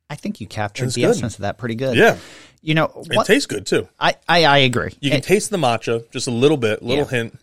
I 0.10 0.16
think 0.16 0.42
you 0.42 0.48
captured 0.48 0.90
the 0.92 1.02
good. 1.02 1.12
essence 1.12 1.36
of 1.36 1.42
that 1.42 1.58
pretty 1.58 1.76
good. 1.76 1.96
Yeah, 1.96 2.18
You 2.62 2.74
know, 2.76 3.04
It 3.10 3.26
tastes 3.26 3.46
good 3.46 3.66
too. 3.66 3.88
I, 4.00 4.16
I 4.28 4.44
I 4.46 4.58
agree. 4.60 4.92
You 5.00 5.10
can 5.12 5.20
It- 5.20 5.24
taste 5.24 5.50
the 5.50 5.58
matcha 5.58 6.10
just 6.12 6.28
a 6.28 6.32
little 6.32 6.58
bit, 6.58 6.84
little 6.84 7.06
Yeah. 7.06 7.10
hint. 7.10 7.40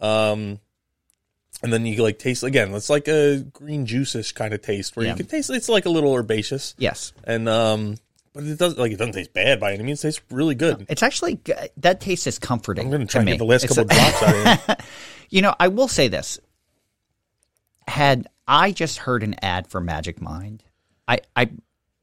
Um, 0.00 0.60
and 1.62 1.72
then 1.72 1.84
you 1.86 2.02
like 2.02 2.18
taste 2.18 2.42
again. 2.42 2.72
It's 2.74 2.90
like 2.90 3.08
a 3.08 3.38
green 3.52 3.86
juice-ish 3.86 4.32
kind 4.32 4.52
of 4.54 4.62
taste 4.62 4.96
where 4.96 5.06
Yeah. 5.06 5.12
you 5.12 5.16
can 5.18 5.26
taste. 5.26 5.50
It's 5.50 5.68
like 5.68 5.84
a 5.86 5.90
little 5.90 6.14
herbaceous, 6.14 6.74
yes, 6.78 7.12
and 7.24 7.48
um, 7.48 7.96
but 8.34 8.44
it 8.44 8.58
doesn't 8.58 8.78
like 8.78 8.92
it 8.92 8.96
doesn't 8.98 9.14
taste 9.14 9.32
bad 9.34 9.60
by 9.60 9.72
any 9.72 9.82
means. 9.82 10.00
It 10.04 10.08
tastes 10.08 10.22
really 10.30 10.54
good. 10.54 10.86
it's 10.88 11.02
actually 11.02 11.38
that 11.78 12.00
taste 12.00 12.26
is 12.26 12.38
comforting. 12.38 12.86
I'm 12.86 12.90
gonna 12.90 13.06
try 13.06 13.18
to 13.18 13.18
and 13.20 13.26
me. 13.26 13.32
get 13.32 13.38
the 13.38 13.44
last 13.44 13.64
It's 13.64 13.74
couple 13.74 13.90
a- 13.90 13.94
drops 13.94 14.22
out 14.22 14.34
of 14.34 14.70
it. 14.70 14.80
You 15.28 15.42
know, 15.42 15.54
I 15.58 15.68
will 15.68 15.88
say 15.88 16.06
this. 16.06 16.38
Had 17.88 18.28
I 18.46 18.70
just 18.72 18.98
heard 18.98 19.22
an 19.24 19.34
ad 19.42 19.66
for 19.66 19.80
Magic 19.80 20.20
Mind, 20.20 20.62
I, 21.08 21.18
I, 21.34 21.50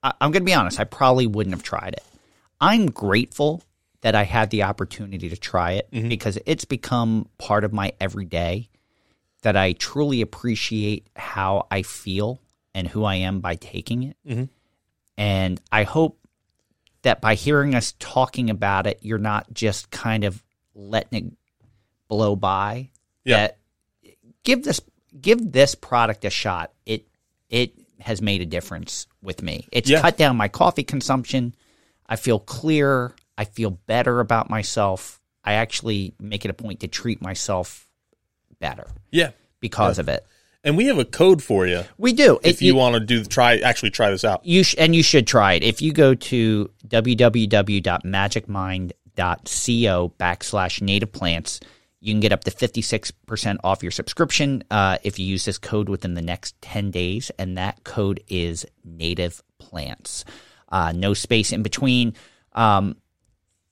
I 0.03 0.13
I'm 0.19 0.31
going 0.31 0.41
to 0.41 0.45
be 0.45 0.53
honest. 0.53 0.77
I 0.79 0.83
probably 0.83 1.27
wouldn't 1.27 1.53
have 1.55 1.63
tried 1.63 1.93
it. 1.93 2.03
I'm 2.63 2.87
grateful 2.91 3.61
that 4.01 4.15
I 4.15 4.23
had 4.23 4.49
the 4.49 4.63
opportunity 4.63 5.29
to 5.29 5.37
try 5.37 5.73
it 5.73 5.89
mm-hmm. 5.91 6.09
because 6.09 6.37
it's 6.45 6.65
become 6.65 7.27
part 7.37 7.63
of 7.63 7.73
my 7.73 7.93
everyday. 7.99 8.69
That 9.41 9.57
I 9.57 9.73
truly 9.73 10.21
appreciate 10.21 11.07
how 11.17 11.67
I 11.69 11.81
feel 11.81 12.39
and 12.73 12.87
who 12.87 13.03
I 13.03 13.15
am 13.15 13.41
by 13.41 13.55
taking 13.55 14.03
it, 14.03 14.17
mm-hmm. 14.25 14.45
and 15.17 15.59
I 15.69 15.83
hope 15.83 16.17
that 17.01 17.19
by 17.19 17.35
hearing 17.35 17.75
us 17.75 17.93
talking 17.99 18.49
about 18.49 18.87
it, 18.87 18.99
you're 19.01 19.17
not 19.17 19.53
just 19.53 19.91
kind 19.91 20.23
of 20.23 20.41
letting 20.73 21.27
it 21.27 21.33
blow 22.07 22.35
by 22.35 22.89
Yeah. 23.25 23.37
that 23.37 23.57
give 24.43 24.63
this 24.63 24.79
give 25.19 25.51
this 25.51 25.75
product 25.75 26.23
a 26.25 26.29
shot. 26.29 26.71
It 26.85 27.05
it 27.49 27.73
has 27.99 28.21
made 28.21 28.41
a 28.41 28.45
difference 28.45 29.07
with 29.21 29.41
me. 29.41 29.67
It's 29.71 29.89
Yeah. 29.89 30.01
cut 30.01 30.17
down 30.17 30.37
my 30.37 30.47
coffee 30.47 30.83
consumption. 30.83 31.53
I 32.07 32.15
feel 32.15 32.39
clear. 32.39 33.13
I 33.37 33.45
feel 33.45 33.71
better 33.71 34.19
about 34.19 34.49
myself. 34.49 35.19
I 35.43 35.53
actually 35.53 36.13
make 36.19 36.45
it 36.45 36.51
a 36.51 36.53
point 36.53 36.79
to 36.81 36.87
treat 36.87 37.21
myself 37.21 37.87
better 38.59 38.87
Yeah, 39.11 39.31
because 39.59 39.99
of 39.99 40.07
it. 40.07 40.25
and 40.63 40.77
we 40.77 40.85
have 40.85 40.97
a 40.99 41.03
code 41.05 41.43
for 41.43 41.67
you 41.67 41.83
We 41.97 42.13
do. 42.13 42.39
if 42.43 42.61
It- 42.61 42.65
you 42.65 42.75
want 42.75 42.93
to 42.93 42.99
do 43.01 43.25
try 43.25 43.57
actually 43.57 43.89
try 43.91 44.09
this 44.11 44.23
out. 44.23 44.45
you 44.45 44.63
sh- 44.63 44.75
and 44.77 44.95
you 44.95 45.03
should 45.03 45.27
try 45.27 45.53
it. 45.53 45.63
If 45.63 45.81
you 45.81 45.91
go 45.91 46.13
to 46.15 46.69
www.magicmind.co 49.15 50.13
backslash 50.19 50.81
native 50.81 51.11
plants, 51.11 51.59
you 51.99 52.13
can 52.13 52.19
get 52.19 52.31
up 52.33 52.43
to 52.43 52.51
56% 52.51 53.57
off 53.63 53.81
your 53.81 53.91
subscription 53.91 54.63
uh, 54.69 54.97
if 55.03 55.19
you 55.19 55.25
use 55.25 55.45
this 55.45 55.57
code 55.57 55.87
within 55.89 56.13
the 56.15 56.21
next 56.21 56.55
10 56.61 56.91
days. 56.91 57.31
And 57.39 57.57
that 57.57 57.83
code 57.83 58.21
is 58.27 58.65
native 58.83 59.41
plants. 59.57 60.25
Uh, 60.73 60.91
no 60.91 61.13
space 61.13 61.53
in 61.53 61.61
between. 61.61 62.15
Um, 62.51 62.97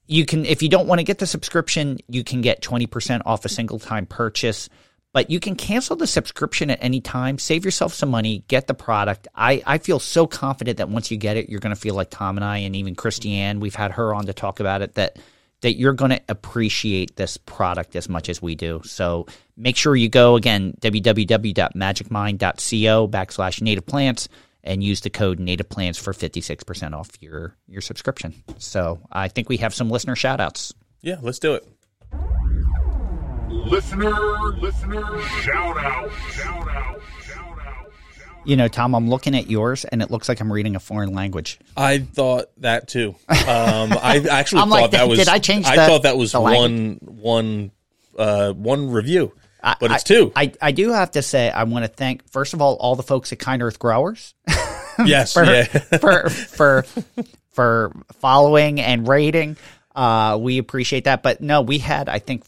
you 0.06 0.24
can 0.26 0.44
if 0.44 0.62
you 0.62 0.68
don't 0.68 0.86
want 0.86 1.00
to 1.00 1.04
get 1.04 1.18
the 1.18 1.26
subscription 1.26 1.98
you 2.08 2.22
can 2.24 2.40
get 2.40 2.62
20% 2.62 3.22
off 3.24 3.44
a 3.44 3.48
single 3.48 3.78
time 3.78 4.06
purchase 4.06 4.68
but 5.12 5.30
you 5.30 5.38
can 5.40 5.56
cancel 5.56 5.96
the 5.96 6.06
subscription 6.06 6.70
at 6.70 6.78
any 6.82 7.00
time 7.00 7.38
save 7.38 7.64
yourself 7.64 7.94
some 7.94 8.10
money 8.10 8.44
get 8.48 8.66
the 8.66 8.74
product 8.74 9.28
i, 9.34 9.62
I 9.66 9.78
feel 9.78 9.98
so 9.98 10.26
confident 10.26 10.76
that 10.78 10.88
once 10.88 11.10
you 11.10 11.16
get 11.16 11.36
it 11.36 11.48
you're 11.48 11.58
going 11.60 11.74
to 11.74 11.80
feel 11.80 11.94
like 11.94 12.10
tom 12.10 12.36
and 12.36 12.44
i 12.44 12.58
and 12.58 12.76
even 12.76 12.94
christiane 12.94 13.58
we've 13.60 13.74
had 13.74 13.92
her 13.92 14.14
on 14.14 14.26
to 14.26 14.34
talk 14.34 14.60
about 14.60 14.82
it 14.82 14.94
that 14.94 15.18
that 15.60 15.76
you're 15.76 15.92
going 15.92 16.10
to 16.10 16.20
appreciate 16.28 17.14
this 17.14 17.36
product 17.36 17.94
as 17.94 18.08
much 18.08 18.28
as 18.28 18.42
we 18.42 18.56
do 18.56 18.82
so 18.84 19.26
make 19.56 19.76
sure 19.76 19.94
you 19.94 20.08
go 20.08 20.34
again 20.36 20.74
www.magicmind.co 20.80 23.08
backslash 23.08 23.62
native 23.62 23.86
plants 23.86 24.28
and 24.64 24.82
use 24.82 25.00
the 25.00 25.10
code 25.10 25.38
native 25.40 25.68
plans 25.68 25.98
for 25.98 26.12
56% 26.12 26.92
off 26.94 27.10
your 27.20 27.56
your 27.66 27.80
subscription 27.80 28.34
so 28.58 29.00
i 29.10 29.28
think 29.28 29.48
we 29.48 29.56
have 29.58 29.74
some 29.74 29.90
listener 29.90 30.14
shout 30.16 30.40
outs 30.40 30.72
Yeah, 31.02 31.16
let's 31.22 31.38
do 31.38 31.54
it. 31.54 31.66
Listener, 33.48 34.12
listener, 34.60 35.20
shout 35.42 35.76
out, 35.78 36.10
shout 36.32 36.68
out, 36.68 37.00
shout 37.22 37.58
out. 37.58 37.86
you 38.44 38.56
know 38.56 38.66
tom 38.66 38.94
i'm 38.94 39.08
looking 39.08 39.34
at 39.36 39.48
yours 39.50 39.84
and 39.84 40.02
it 40.02 40.10
looks 40.10 40.28
like 40.28 40.40
i'm 40.40 40.52
reading 40.52 40.74
a 40.74 40.80
foreign 40.80 41.12
language 41.14 41.58
I 41.76 41.98
thought 41.98 42.46
that 42.58 42.88
too. 42.88 43.14
Um, 43.28 43.92
I 43.92 44.24
actually 44.30 44.62
I'm 44.62 44.68
thought 44.70 44.80
like, 44.82 44.90
that 44.92 45.08
was. 45.08 45.18
did 45.18 45.28
I 45.28 45.38
change 45.38 45.66
I 45.66 45.76
the- 45.76 45.86
thought 45.86 46.02
that 46.04 46.16
was 46.16 46.32
the 46.32 46.40
one 46.40 46.98
one 47.02 47.70
uh, 48.18 48.52
one 48.52 48.90
review, 48.90 49.32
but 49.62 49.90
it's 49.92 50.02
two. 50.04 50.32
I, 50.36 50.52
I 50.60 50.72
do 50.72 50.90
have 50.92 51.12
to 51.12 51.22
say 51.22 51.50
i 51.50 51.64
want 51.64 51.84
to 51.84 51.88
thank 51.90 52.28
first 52.30 52.54
of 52.54 52.60
all 52.60 52.74
all 52.74 52.96
the 52.96 53.02
folks 53.02 53.32
at 53.32 53.38
kind 53.38 53.62
earth 53.62 53.78
growers 53.78 54.34
yes, 55.04 55.32
for, 55.32 55.44
yeah. 55.44 55.64
for 56.00 56.28
for 56.28 56.84
for 57.52 57.92
following 58.20 58.80
and 58.80 59.06
rating. 59.06 59.56
Uh, 59.94 60.38
we 60.40 60.58
appreciate 60.58 61.04
that. 61.04 61.22
But 61.22 61.40
no, 61.40 61.62
we 61.62 61.78
had 61.78 62.08
I 62.08 62.18
think 62.18 62.44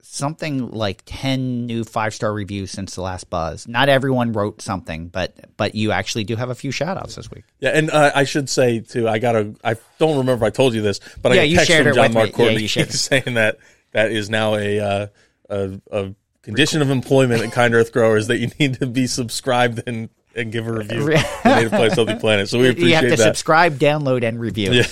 something 0.00 0.70
like 0.70 1.02
ten 1.06 1.66
new 1.66 1.84
five 1.84 2.14
star 2.14 2.32
reviews 2.32 2.70
since 2.70 2.94
the 2.94 3.00
last 3.02 3.30
buzz. 3.30 3.66
Not 3.66 3.88
everyone 3.88 4.32
wrote 4.32 4.60
something, 4.62 5.08
but 5.08 5.56
but 5.56 5.74
you 5.74 5.92
actually 5.92 6.24
do 6.24 6.36
have 6.36 6.50
a 6.50 6.54
few 6.54 6.70
shout 6.70 6.96
outs 6.96 7.14
this 7.14 7.30
week. 7.30 7.44
Yeah, 7.60 7.70
and 7.70 7.90
uh, 7.90 8.12
I 8.14 8.24
should 8.24 8.48
say 8.48 8.80
too. 8.80 9.08
I 9.08 9.18
got 9.18 9.36
a. 9.36 9.54
I 9.64 9.76
don't 9.98 10.18
remember 10.18 10.44
if 10.44 10.52
I 10.52 10.54
told 10.54 10.74
you 10.74 10.82
this, 10.82 11.00
but 11.22 11.32
I 11.32 11.36
Yeah, 11.36 11.40
got 11.40 11.44
a 11.44 11.48
you 11.48 11.56
text 11.56 11.70
shared 11.70 11.84
from 11.84 11.92
it 11.92 11.94
John 11.94 12.02
with 12.04 12.10
me. 12.10 12.14
Mark 12.14 12.30
Yeah, 12.30 12.36
Courtney 12.36 12.62
you 12.62 12.68
saying 12.68 13.34
that 13.34 13.58
that 13.92 14.12
is 14.12 14.28
now 14.30 14.54
a 14.56 14.80
uh, 14.80 15.06
a, 15.52 15.80
a 15.90 16.14
condition 16.42 16.82
of 16.82 16.90
employment 16.90 17.42
at 17.42 17.52
Kind 17.52 17.74
Earth 17.74 17.92
Growers 17.92 18.26
that 18.28 18.38
you 18.38 18.48
need 18.58 18.74
to 18.80 18.86
be 18.86 19.06
subscribed 19.06 19.82
and 19.86 20.08
and 20.34 20.50
give 20.50 20.66
a 20.66 20.72
review. 20.72 21.10
to 21.10 21.24
Native 21.44 21.72
Plants 21.72 21.94
Healthy 21.94 22.14
Planet. 22.16 22.48
So 22.48 22.58
we 22.58 22.70
appreciate 22.70 22.88
you 22.88 22.94
have 22.94 23.04
to 23.04 23.10
that. 23.10 23.18
subscribe, 23.18 23.74
download, 23.74 24.26
and 24.26 24.40
review. 24.40 24.82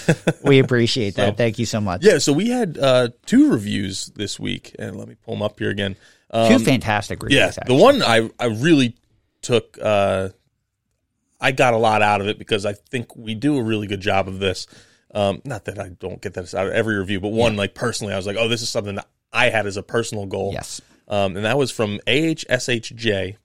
we 0.44 0.58
appreciate 0.58 1.14
that. 1.16 1.38
Thank 1.38 1.58
you 1.58 1.64
so 1.64 1.80
much. 1.80 2.04
Yeah, 2.04 2.18
so 2.18 2.32
we 2.34 2.50
had 2.50 2.76
uh, 2.76 3.08
two 3.24 3.50
reviews 3.50 4.06
this 4.16 4.38
week, 4.38 4.76
and 4.78 4.96
let 4.96 5.08
me 5.08 5.14
pull 5.24 5.34
them 5.34 5.42
up 5.42 5.58
here 5.58 5.70
again. 5.70 5.96
Um, 6.30 6.52
Two 6.52 6.58
fantastic 6.64 7.22
reviews. 7.22 7.38
Yeah, 7.38 7.46
actually. 7.46 7.76
the 7.76 7.82
one 7.82 8.02
I 8.02 8.30
I 8.38 8.46
really 8.46 8.96
took 9.42 9.78
uh 9.82 10.28
I 11.40 11.52
got 11.52 11.72
a 11.74 11.78
lot 11.78 12.02
out 12.02 12.20
of 12.20 12.28
it 12.28 12.38
because 12.38 12.66
I 12.66 12.74
think 12.74 13.16
we 13.16 13.34
do 13.34 13.56
a 13.56 13.62
really 13.62 13.86
good 13.86 14.00
job 14.00 14.28
of 14.28 14.38
this. 14.38 14.66
Um 15.12 15.40
not 15.44 15.64
that 15.64 15.80
I 15.80 15.88
don't 15.88 16.20
get 16.20 16.34
that 16.34 16.54
out 16.54 16.66
of 16.68 16.72
every 16.72 16.96
review, 16.96 17.18
but 17.18 17.30
one 17.30 17.56
like 17.56 17.74
personally 17.74 18.12
I 18.12 18.16
was 18.16 18.26
like, 18.26 18.36
"Oh, 18.38 18.46
this 18.46 18.62
is 18.62 18.68
something 18.68 18.94
that 18.96 19.08
I 19.32 19.50
had 19.50 19.66
as 19.66 19.76
a 19.76 19.82
personal 19.82 20.26
goal." 20.26 20.52
Yes. 20.52 20.80
Um 21.08 21.36
and 21.36 21.44
that 21.44 21.58
was 21.58 21.70
from 21.70 21.98
AHSHJ. 22.06 23.36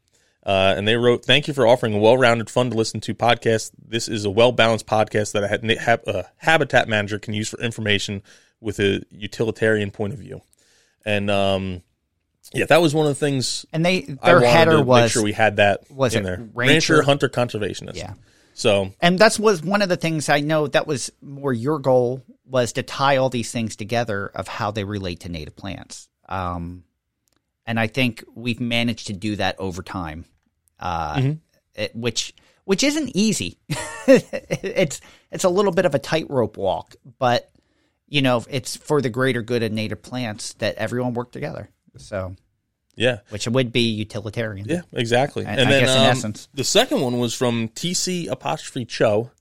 Uh, 0.46 0.76
and 0.78 0.88
they 0.88 0.96
wrote, 0.96 1.26
"Thank 1.26 1.48
you 1.48 1.56
for 1.56 1.66
offering 1.66 1.96
a 1.96 1.98
well-rounded, 1.98 2.52
fun 2.52 2.70
to 2.70 2.78
listen 2.78 3.00
to 3.02 3.16
podcast. 3.16 3.72
This 3.84 4.08
is 4.08 4.26
a 4.26 4.30
well-balanced 4.30 4.86
podcast 4.86 5.32
that 5.32 5.44
a 5.44 5.48
ha- 5.48 5.84
hab- 5.84 6.08
uh, 6.08 6.24
habitat 6.38 6.88
manager 6.88 7.18
can 7.18 7.34
use 7.34 7.50
for 7.50 7.60
information 7.60 8.22
with 8.62 8.80
a 8.80 9.02
utilitarian 9.10 9.90
point 9.90 10.14
of 10.14 10.20
view." 10.20 10.42
And 11.04 11.32
um, 11.32 11.82
yeah, 12.54 12.66
that 12.66 12.82
was 12.82 12.94
one 12.94 13.08
of 13.08 13.12
the 13.12 13.20
things 13.20 13.66
And 13.74 13.84
they 13.84 14.02
their 14.02 14.40
header 14.40 14.72
to 14.72 14.78
make 14.78 14.86
was 14.86 15.12
sure 15.12 15.24
we 15.24 15.34
had 15.34 15.56
that 15.56 15.90
was 15.90 16.14
in 16.14 16.24
there. 16.24 16.48
Rancher? 16.54 17.02
hunter 17.02 17.30
conservationist. 17.30 17.96
Yeah. 17.96 18.14
So 18.54 18.94
and 19.02 19.18
that's 19.18 19.40
was 19.40 19.64
one 19.64 19.82
of 19.82 19.90
the 19.90 19.98
things 19.98 20.30
I 20.30 20.42
know 20.42 20.68
that 20.68 20.88
was 20.88 21.12
more 21.22 21.54
your 21.54 21.80
goal 21.80 22.24
was 22.48 22.74
to 22.74 22.84
tie 22.84 23.18
all 23.18 23.30
these 23.30 23.52
things 23.52 23.76
together 23.76 24.28
of 24.28 24.48
how 24.48 24.72
they 24.72 24.84
relate 24.84 25.22
to 25.22 25.30
native 25.30 25.56
plants. 25.56 26.08
Um, 26.30 26.84
and 27.66 27.80
I 27.80 27.88
think 27.88 28.24
we've 28.36 28.60
managed 28.60 29.08
to 29.08 29.14
do 29.14 29.36
that 29.38 29.56
over 29.60 29.82
time, 29.82 30.26
uh, 30.80 31.16
Mm-hmm. 31.16 31.32
it, 31.76 31.96
which 31.96 32.34
which 32.66 32.84
isn't 32.84 33.12
easy. 33.16 33.58
it's 34.08 35.02
it's 35.32 35.44
a 35.44 35.50
little 35.50 35.72
bit 35.72 35.86
of 35.86 35.96
a 35.96 36.00
tightrope 36.00 36.58
walk, 36.58 36.96
but 37.20 37.52
you 38.08 38.22
know 38.22 38.44
it's 38.50 38.76
for 38.76 39.02
the 39.02 39.10
greater 39.10 39.42
good 39.42 39.64
of 39.64 39.72
native 39.72 40.02
plants 40.04 40.54
that 40.56 40.76
everyone 40.76 41.14
work 41.14 41.32
together. 41.32 41.70
So, 41.98 42.36
yeah, 42.96 43.20
which 43.30 43.48
would 43.48 43.72
be 43.72 43.90
utilitarian. 43.90 44.68
yeah, 44.68 44.82
exactly. 44.94 45.46
And 45.46 45.62
I 45.62 45.66
then 45.72 45.84
um, 45.90 46.06
essence. 46.06 46.48
the 46.54 46.64
second 46.64 47.02
one 47.02 47.18
was 47.20 47.34
from 47.34 47.70
TC 47.70 48.30
apostrophe 48.30 48.86
Cho, 48.86 49.32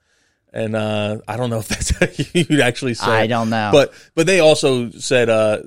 and 0.55 0.77
uh, 0.77 1.19
I 1.27 1.37
don't 1.37 1.51
know 1.51 1.59
if 1.59 1.69
that's 1.69 1.91
how 1.91 2.07
you'd 2.33 2.61
actually 2.61 2.95
say. 2.95 3.11
I 3.11 3.27
don't 3.27 3.51
know. 3.51 3.71
but 3.73 3.93
but 4.15 4.27
they 4.27 4.41
also 4.41 4.91
said 4.91 5.29
uh, 5.29 5.63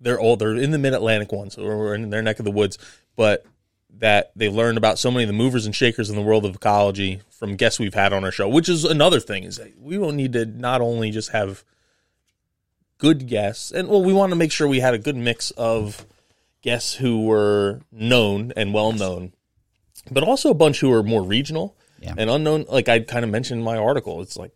they're 0.00 0.18
all 0.18 0.36
they're 0.36 0.56
in 0.56 0.70
the 0.70 0.78
Mid 0.78 0.94
Atlantic 0.94 1.30
one, 1.30 1.50
so 1.50 1.62
we're 1.62 1.94
in 1.94 2.10
their 2.10 2.22
neck 2.22 2.40
of 2.40 2.44
the 2.44 2.50
woods, 2.50 2.78
but. 3.14 3.44
That 3.98 4.30
they 4.34 4.48
learned 4.48 4.78
about 4.78 4.98
so 4.98 5.10
many 5.10 5.24
of 5.24 5.28
the 5.28 5.34
movers 5.34 5.66
and 5.66 5.76
shakers 5.76 6.08
in 6.08 6.16
the 6.16 6.22
world 6.22 6.46
of 6.46 6.54
ecology 6.54 7.20
from 7.28 7.56
guests 7.56 7.78
we've 7.78 7.92
had 7.92 8.14
on 8.14 8.24
our 8.24 8.30
show, 8.30 8.48
which 8.48 8.66
is 8.66 8.82
another 8.82 9.20
thing. 9.20 9.44
Is 9.44 9.56
that 9.56 9.78
we 9.78 9.98
will 9.98 10.12
need 10.12 10.32
to 10.32 10.46
not 10.46 10.80
only 10.80 11.10
just 11.10 11.30
have 11.30 11.62
good 12.96 13.26
guests, 13.26 13.72
and 13.72 13.88
well, 13.88 14.02
we 14.02 14.14
want 14.14 14.30
to 14.30 14.36
make 14.36 14.52
sure 14.52 14.66
we 14.66 14.80
had 14.80 14.94
a 14.94 14.98
good 14.98 15.16
mix 15.16 15.50
of 15.50 16.06
guests 16.62 16.94
who 16.94 17.24
were 17.26 17.82
known 17.92 18.54
and 18.56 18.72
well 18.72 18.92
known, 18.92 19.34
but 20.10 20.22
also 20.22 20.50
a 20.50 20.54
bunch 20.54 20.80
who 20.80 20.90
are 20.92 21.02
more 21.02 21.22
regional 21.22 21.76
Yeah. 22.00 22.14
and 22.16 22.30
unknown. 22.30 22.64
Like 22.68 22.88
I 22.88 23.00
kind 23.00 23.24
of 23.24 23.30
mentioned 23.30 23.58
in 23.60 23.64
my 23.64 23.76
article, 23.76 24.22
it's 24.22 24.36
like 24.36 24.52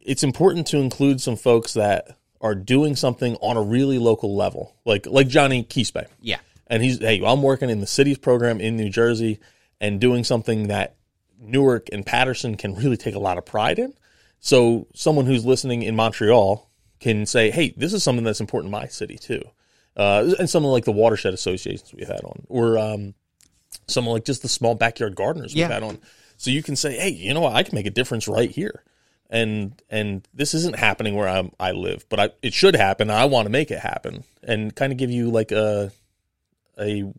it's 0.00 0.22
important 0.22 0.66
to 0.68 0.78
include 0.78 1.20
some 1.20 1.36
folks 1.36 1.74
that 1.74 2.16
are 2.40 2.54
doing 2.54 2.94
something 2.96 3.34
on 3.36 3.56
a 3.56 3.62
really 3.62 3.98
local 3.98 4.36
level, 4.36 4.74
like 4.84 5.06
like 5.06 5.28
Johnny 5.28 5.64
Keespe. 5.64 6.06
Yeah. 6.20 6.38
And 6.68 6.82
he's 6.82 6.98
hey, 6.98 7.22
I'm 7.24 7.42
working 7.42 7.70
in 7.70 7.80
the 7.80 7.86
cities 7.86 8.18
program 8.18 8.60
in 8.60 8.76
New 8.76 8.90
Jersey 8.90 9.40
and 9.80 10.00
doing 10.00 10.24
something 10.24 10.68
that 10.68 10.96
Newark 11.40 11.88
and 11.92 12.04
Paterson 12.04 12.56
can 12.56 12.74
really 12.74 12.96
take 12.96 13.14
a 13.14 13.18
lot 13.20 13.38
of 13.38 13.44
pride 13.46 13.78
in. 13.78 13.94
So 14.40 14.86
someone 14.94 15.26
who's 15.26 15.44
listening 15.44 15.82
in 15.82 15.96
Montreal 15.96 16.68
can 17.00 17.26
say, 17.26 17.50
"Hey, 17.50 17.74
this 17.76 17.92
is 17.92 18.02
something 18.02 18.24
that's 18.24 18.40
important 18.40 18.68
in 18.72 18.80
my 18.80 18.86
city 18.86 19.16
too," 19.18 19.42
uh, 19.96 20.34
and 20.38 20.48
something 20.48 20.70
like 20.70 20.84
the 20.84 20.92
watershed 20.92 21.34
associations 21.34 21.92
we've 21.94 22.06
had 22.08 22.20
on, 22.24 22.44
or 22.48 22.78
um, 22.78 23.14
someone 23.88 24.14
like 24.14 24.24
just 24.24 24.42
the 24.42 24.48
small 24.48 24.74
backyard 24.74 25.14
gardeners 25.16 25.52
we've 25.54 25.60
Yeah. 25.60 25.68
had 25.68 25.82
on. 25.82 25.98
So 26.38 26.50
you 26.50 26.62
can 26.62 26.76
say, 26.76 26.96
"Hey, 26.96 27.10
you 27.10 27.34
know 27.34 27.42
what? 27.42 27.54
I 27.54 27.62
can 27.62 27.74
make 27.74 27.86
a 27.86 27.90
difference 27.90 28.26
right 28.26 28.50
here." 28.50 28.82
And 29.28 29.80
and 29.90 30.26
this 30.32 30.54
isn't 30.54 30.76
happening 30.76 31.14
where 31.14 31.28
I'm, 31.28 31.52
I 31.60 31.72
live, 31.72 32.06
but 32.08 32.18
I, 32.18 32.30
it 32.40 32.54
should 32.54 32.74
happen. 32.74 33.10
I 33.10 33.26
want 33.26 33.44
to 33.44 33.50
make 33.50 33.70
it 33.70 33.80
happen, 33.80 34.24
and 34.42 34.74
kind 34.74 34.90
of 34.90 34.96
give 34.96 35.10
you 35.10 35.30
like 35.30 35.52
a 35.52 35.92
a 36.80 37.12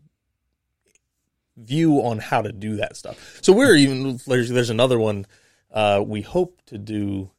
view 1.56 2.02
on 2.02 2.18
how 2.18 2.42
to 2.42 2.50
do 2.50 2.76
that 2.76 2.96
stuff. 2.96 3.38
So 3.42 3.52
we're 3.52 3.76
even 3.76 4.18
there's 4.26 4.48
there's 4.48 4.70
another 4.70 4.98
one 4.98 5.26
uh, 5.72 6.02
we 6.04 6.22
hope 6.22 6.60
to 6.66 6.78
do 6.78 7.30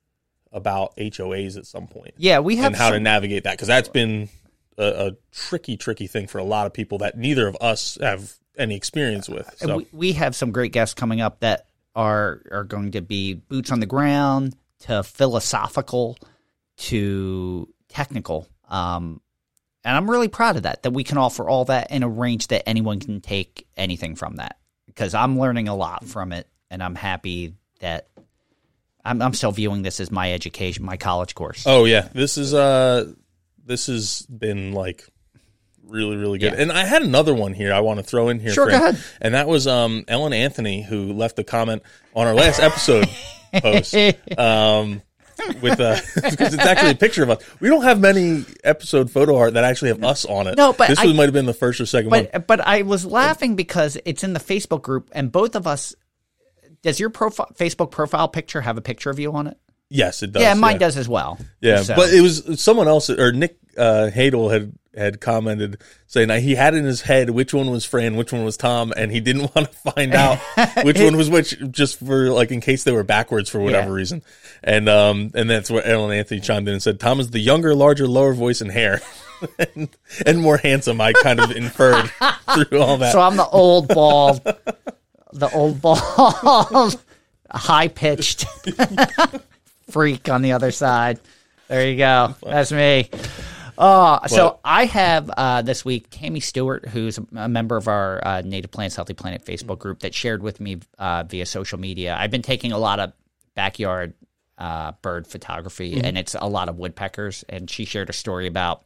about 0.51 0.95
HOAs 0.97 1.57
at 1.57 1.65
some 1.65 1.87
point 1.87 2.13
Yeah, 2.17 2.39
we 2.39 2.57
have 2.57 2.67
and 2.67 2.75
how 2.75 2.91
to 2.91 2.99
navigate 2.99 3.43
that 3.45 3.53
because 3.53 3.67
that's 3.67 3.89
been 3.89 4.29
a, 4.77 5.07
a 5.07 5.11
tricky, 5.31 5.77
tricky 5.77 6.07
thing 6.07 6.27
for 6.27 6.37
a 6.37 6.43
lot 6.43 6.65
of 6.65 6.73
people 6.73 6.99
that 6.99 7.17
neither 7.17 7.47
of 7.47 7.57
us 7.61 7.97
have 8.01 8.33
any 8.57 8.75
experience 8.75 9.29
with. 9.29 9.53
So 9.57 9.77
we, 9.77 9.87
we 9.91 10.11
have 10.13 10.35
some 10.35 10.51
great 10.51 10.71
guests 10.71 10.93
coming 10.93 11.21
up 11.21 11.39
that 11.39 11.67
are 11.95 12.41
are 12.51 12.63
going 12.63 12.91
to 12.91 13.01
be 13.01 13.33
boots 13.33 13.71
on 13.71 13.79
the 13.79 13.85
ground 13.85 14.55
to 14.79 15.03
philosophical 15.03 16.17
to 16.77 17.67
technical. 17.89 18.47
Um, 18.69 19.21
and 19.83 19.95
I'm 19.97 20.09
really 20.09 20.27
proud 20.27 20.57
of 20.57 20.63
that 20.63 20.83
that 20.83 20.91
we 20.91 21.03
can 21.03 21.17
offer 21.17 21.49
all 21.49 21.65
that 21.65 21.91
in 21.91 22.03
a 22.03 22.09
range 22.09 22.47
that 22.47 22.67
anyone 22.67 22.99
can 22.99 23.21
take 23.21 23.67
anything 23.75 24.15
from 24.15 24.37
that 24.37 24.57
because 24.85 25.13
I'm 25.13 25.39
learning 25.39 25.67
a 25.67 25.75
lot 25.75 26.05
from 26.05 26.31
it, 26.33 26.47
and 26.69 26.83
I'm 26.83 26.95
happy 26.95 27.55
that 27.79 28.07
I'm, 29.03 29.21
I'm 29.21 29.33
still 29.33 29.51
viewing 29.51 29.81
this 29.81 29.99
as 29.99 30.11
my 30.11 30.31
education, 30.33 30.85
my 30.85 30.97
college 30.97 31.35
course. 31.35 31.63
oh 31.65 31.85
yeah, 31.85 32.09
this 32.13 32.37
is 32.37 32.53
uh 32.53 33.11
this 33.63 33.87
has 33.87 34.21
been 34.23 34.73
like 34.73 35.07
really 35.87 36.15
really 36.17 36.39
good. 36.39 36.53
Yeah. 36.53 36.61
And 36.61 36.71
I 36.71 36.85
had 36.85 37.01
another 37.01 37.33
one 37.33 37.53
here 37.53 37.73
I 37.73 37.79
want 37.81 37.99
to 37.99 38.03
throw 38.03 38.29
in 38.29 38.39
here. 38.39 38.51
Sure, 38.53 38.69
go 38.69 38.75
ahead. 38.75 38.97
And 39.21 39.33
that 39.33 39.47
was 39.47 39.67
um 39.67 40.03
Ellen 40.07 40.33
Anthony 40.33 40.81
who 40.83 41.13
left 41.13 41.37
a 41.39 41.43
comment 41.43 41.83
on 42.15 42.27
our 42.27 42.33
last 42.33 42.59
episode 42.59 43.07
post. 43.53 43.93
Um 44.37 45.01
with 45.61 45.79
uh 45.79 45.99
because 46.15 46.53
it's 46.53 46.57
actually 46.63 46.91
a 46.91 46.95
picture 46.95 47.23
of 47.23 47.29
us. 47.31 47.43
We 47.59 47.67
don't 47.69 47.83
have 47.83 47.99
many 47.99 48.45
episode 48.63 49.09
photo 49.09 49.37
art 49.37 49.55
that 49.55 49.63
actually 49.63 49.89
have 49.89 50.03
us 50.03 50.23
on 50.25 50.47
it. 50.47 50.55
No, 50.57 50.71
but 50.73 50.89
this 50.89 50.99
I- 50.99 51.05
one 51.07 51.15
might 51.15 51.23
have 51.25 51.33
been 51.33 51.45
the 51.47 51.53
first 51.53 51.81
or 51.81 51.85
second 51.85 52.11
one. 52.11 52.27
But 52.31 52.47
but 52.47 52.61
I 52.61 52.83
was 52.83 53.05
laughing 53.05 53.55
because 53.55 53.97
it's 54.05 54.23
in 54.23 54.33
the 54.33 54.39
Facebook 54.39 54.81
group, 54.83 55.09
and 55.13 55.31
both 55.31 55.55
of 55.55 55.65
us. 55.67 55.95
Does 56.83 56.99
your 56.99 57.11
profile 57.11 57.51
Facebook 57.55 57.91
profile 57.91 58.27
picture 58.27 58.59
have 58.61 58.75
a 58.77 58.81
picture 58.81 59.11
of 59.11 59.19
you 59.19 59.31
on 59.33 59.45
it? 59.47 59.57
Yes, 59.89 60.23
it 60.23 60.31
does. 60.31 60.41
yeah, 60.41 60.53
mine 60.55 60.79
does 60.79 60.97
as 60.97 61.07
well. 61.09 61.37
Yeah, 61.59 61.83
So- 61.83 61.95
but 61.95 62.11
it 62.13 62.21
was 62.21 62.59
someone 62.61 62.87
else 62.87 63.09
or 63.09 63.31
Nick 63.33 63.57
uh, 63.77 64.09
Hadel 64.13 64.51
had 64.51 64.73
had 64.93 65.21
commented 65.21 65.77
saying 66.05 66.27
that 66.27 66.41
he 66.41 66.55
had 66.55 66.73
in 66.75 66.83
his 66.83 66.99
head 67.03 67.29
which 67.29 67.53
one 67.53 67.71
was 67.71 67.85
Fran, 67.85 68.17
which 68.17 68.33
one 68.33 68.43
was 68.43 68.57
Tom, 68.57 68.91
and 68.97 69.09
he 69.09 69.21
didn't 69.21 69.43
want 69.55 69.71
to 69.71 69.91
find 69.91 70.13
out 70.13 70.37
which 70.83 70.99
one 70.99 71.15
was 71.15 71.29
which, 71.29 71.55
just 71.71 71.97
for 71.99 72.29
like 72.29 72.51
in 72.51 72.59
case 72.59 72.83
they 72.83 72.91
were 72.91 73.03
backwards 73.03 73.49
for 73.49 73.59
whatever 73.59 73.89
Yeah. 73.89 73.95
reason. 73.95 74.21
And 74.63 74.89
um 74.89 75.31
and 75.33 75.49
that's 75.49 75.71
where 75.71 75.83
Ellen 75.83 76.11
Anthony 76.11 76.41
chimed 76.41 76.67
in 76.67 76.73
and 76.73 76.83
said 76.83 76.99
Tom 76.99 77.19
is 77.21 77.29
the 77.31 77.39
younger, 77.39 77.73
larger, 77.73 78.07
lower 78.07 78.33
voice 78.33 78.59
and 78.61 78.69
hair. 78.71 79.01
and, 79.75 79.89
and 80.25 80.39
more 80.41 80.57
handsome, 80.57 80.99
I 81.01 81.13
kind 81.13 81.39
of 81.39 81.51
inferred 81.51 82.11
through 82.53 82.79
all 82.81 82.97
that. 82.97 83.11
So 83.13 83.21
I'm 83.21 83.37
the 83.37 83.47
old 83.47 83.87
bald, 83.87 84.43
the 85.33 85.49
old 85.53 85.81
bald, 85.81 87.01
high 87.49 87.87
pitched 87.87 88.45
freak 89.89 90.29
on 90.29 90.41
the 90.41 90.51
other 90.51 90.71
side. 90.71 91.19
There 91.69 91.87
you 91.89 91.97
go. 91.97 92.35
That's 92.43 92.71
me. 92.71 93.09
Uh, 93.81 94.27
so 94.27 94.59
I 94.63 94.85
have 94.85 95.29
uh, 95.31 95.61
this 95.63 95.83
week 95.83 96.07
Tammy 96.11 96.39
Stewart, 96.39 96.87
who's 96.87 97.17
a 97.35 97.49
member 97.49 97.77
of 97.77 97.87
our 97.87 98.25
uh, 98.25 98.41
Native 98.41 98.69
Plants 98.69 98.95
Healthy 98.95 99.15
Planet 99.15 99.43
Facebook 99.43 99.79
group, 99.79 100.01
that 100.01 100.13
shared 100.13 100.43
with 100.43 100.59
me 100.59 100.77
uh, 100.99 101.23
via 101.23 101.47
social 101.47 101.79
media. 101.79 102.15
I've 102.17 102.29
been 102.29 102.43
taking 102.43 102.71
a 102.71 102.77
lot 102.77 102.99
of 102.99 103.11
backyard 103.55 104.13
uh, 104.59 104.91
bird 105.01 105.25
photography, 105.25 105.99
and 105.99 106.15
it's 106.15 106.35
a 106.39 106.47
lot 106.47 106.69
of 106.69 106.77
woodpeckers. 106.77 107.43
And 107.49 107.67
she 107.69 107.85
shared 107.85 108.11
a 108.11 108.13
story 108.13 108.45
about 108.45 108.83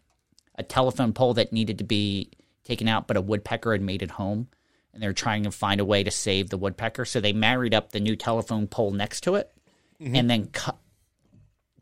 a 0.58 0.64
telephone 0.64 1.12
pole 1.12 1.34
that 1.34 1.52
needed 1.52 1.80
to 1.80 1.84
be 1.84 2.32
taken 2.64 2.88
out, 2.88 3.06
but 3.06 3.18
a 3.18 3.22
woodpecker 3.22 3.74
had 3.74 3.82
made 3.82 4.02
it 4.02 4.12
home, 4.12 4.48
and 4.94 5.04
they 5.04 5.08
were 5.08 5.14
trying 5.14 5.44
to 5.44 5.52
find 5.52 5.82
a 5.82 5.86
way 5.86 6.04
to 6.06 6.12
save 6.12 6.50
the 6.50 6.58
woodpecker. 6.58 7.04
So 7.04 7.20
they 7.20 7.34
married 7.34 7.74
up 7.74 7.92
the 7.92 8.00
new 8.00 8.16
telephone 8.16 8.66
pole 8.68 8.92
next 8.92 9.22
to 9.26 9.36
it, 9.36 9.52
and 10.00 10.30
then 10.30 10.48
cut, 10.48 10.78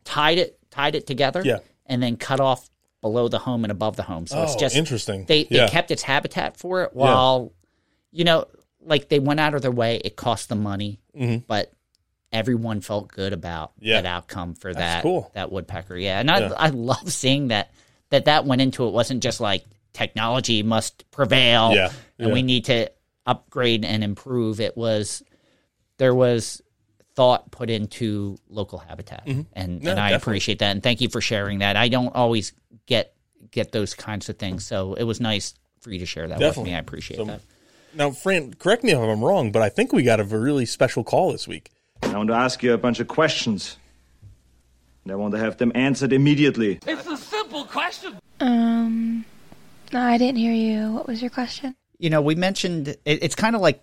tied 0.02 0.38
it 0.38 0.58
tied 0.72 0.96
it 0.96 1.06
together, 1.06 1.42
Yeah. 1.44 1.58
and 1.86 2.02
then 2.02 2.16
cut 2.16 2.40
off 2.40 2.68
below 3.04 3.28
the 3.28 3.38
home 3.38 3.66
and 3.66 3.70
above 3.70 3.96
the 3.96 4.02
home. 4.02 4.26
So 4.26 4.42
it's 4.42 4.54
Oh, 4.54 4.58
just 4.58 4.74
interesting. 4.74 5.26
They 5.26 5.44
they 5.44 5.68
kept 5.68 5.90
its 5.90 6.02
habitat 6.02 6.56
for 6.56 6.84
it 6.84 6.94
while, 6.94 7.52
you 8.10 8.24
know, 8.24 8.46
like 8.80 9.10
they 9.10 9.18
went 9.18 9.40
out 9.40 9.54
of 9.54 9.60
their 9.60 9.70
way. 9.70 10.00
It 10.02 10.16
cost 10.16 10.48
them 10.48 10.62
money, 10.62 11.00
but 11.46 11.70
everyone 12.32 12.80
felt 12.80 13.08
good 13.08 13.32
about 13.34 13.72
Mm-hmm. 13.76 13.86
Yeah. 13.88 14.00
that 14.00 14.08
outcome 14.08 14.54
for 14.54 14.72
that 14.72 15.02
cool. 15.02 15.30
that 15.34 15.52
woodpecker. 15.52 15.96
Yeah, 15.96 16.18
and 16.18 16.30
I 16.30 16.38
Yeah. 16.40 16.52
I 16.56 16.68
love 16.70 17.12
seeing 17.12 17.48
that 17.48 17.72
that 18.08 18.24
that 18.24 18.46
went 18.46 18.62
into 18.62 18.86
it. 18.86 18.92
wasn't 18.92 19.22
just 19.22 19.38
like 19.38 19.64
technology 19.92 20.62
must 20.62 21.08
prevail, 21.10 21.72
Yeah, 21.74 21.90
and 22.18 22.28
yeah. 22.28 22.34
we 22.34 22.42
need 22.42 22.64
to 22.64 22.90
upgrade 23.26 23.84
and 23.84 24.02
improve. 24.02 24.60
It 24.60 24.76
was 24.78 25.22
there 25.98 26.14
was 26.14 26.62
thought 27.14 27.50
put 27.50 27.70
into 27.70 28.36
local 28.48 28.78
habitat, 28.78 29.22
and 29.26 29.46
No, 29.82 29.90
and 29.92 30.00
I 30.00 30.10
definitely. 30.10 30.14
appreciate 30.16 30.58
that. 30.60 30.70
And 30.72 30.82
thank 30.82 31.00
you 31.00 31.08
for 31.08 31.20
sharing 31.20 31.60
that. 31.60 31.76
I 31.76 31.88
don't 31.88 32.14
always 32.14 32.52
get 32.86 33.14
get 33.50 33.70
those 33.72 33.94
kinds 33.94 34.28
of 34.28 34.36
things, 34.36 34.66
so 34.66 34.94
it 34.94 35.04
was 35.04 35.20
nice 35.20 35.54
for 35.80 35.90
you 35.92 35.98
to 36.00 36.06
share 36.06 36.26
that 36.26 36.38
with 36.38 36.48
Definitely. 36.48 36.70
me. 36.72 36.76
I 36.76 36.80
appreciate 36.80 37.16
So- 37.18 37.24
that. 37.26 37.40
now, 37.94 38.10
Fran, 38.10 38.54
correct 38.54 38.82
me 38.82 38.90
if 38.92 38.98
I'm 38.98 39.22
wrong, 39.22 39.52
but 39.52 39.62
I 39.62 39.68
think 39.68 39.92
we 39.92 40.02
got 40.02 40.18
a 40.18 40.24
really 40.24 40.66
special 40.66 41.04
call 41.04 41.30
this 41.30 41.46
week. 41.46 41.70
I 42.02 42.16
want 42.16 42.28
to 42.28 42.34
ask 42.34 42.62
you 42.62 42.72
a 42.72 42.78
bunch 42.78 42.98
of 43.00 43.06
questions. 43.08 43.76
And 45.04 45.12
I 45.12 45.16
want 45.16 45.32
to 45.34 45.38
have 45.38 45.58
them 45.58 45.70
answered 45.74 46.12
immediately. 46.12 46.80
It's 46.86 47.06
a 47.06 47.16
simple 47.16 47.64
question. 47.66 48.16
Um, 48.40 49.24
no, 49.92 50.00
I 50.00 50.16
didn't 50.18 50.38
hear 50.38 50.52
you. 50.54 50.92
What 50.92 51.06
was 51.06 51.20
your 51.20 51.30
question? 51.30 51.76
You 51.98 52.10
know, 52.10 52.22
we 52.22 52.34
mentioned 52.34 52.88
it, 52.88 52.98
it's 53.04 53.34
kind 53.36 53.54
of 53.54 53.62
like 53.62 53.82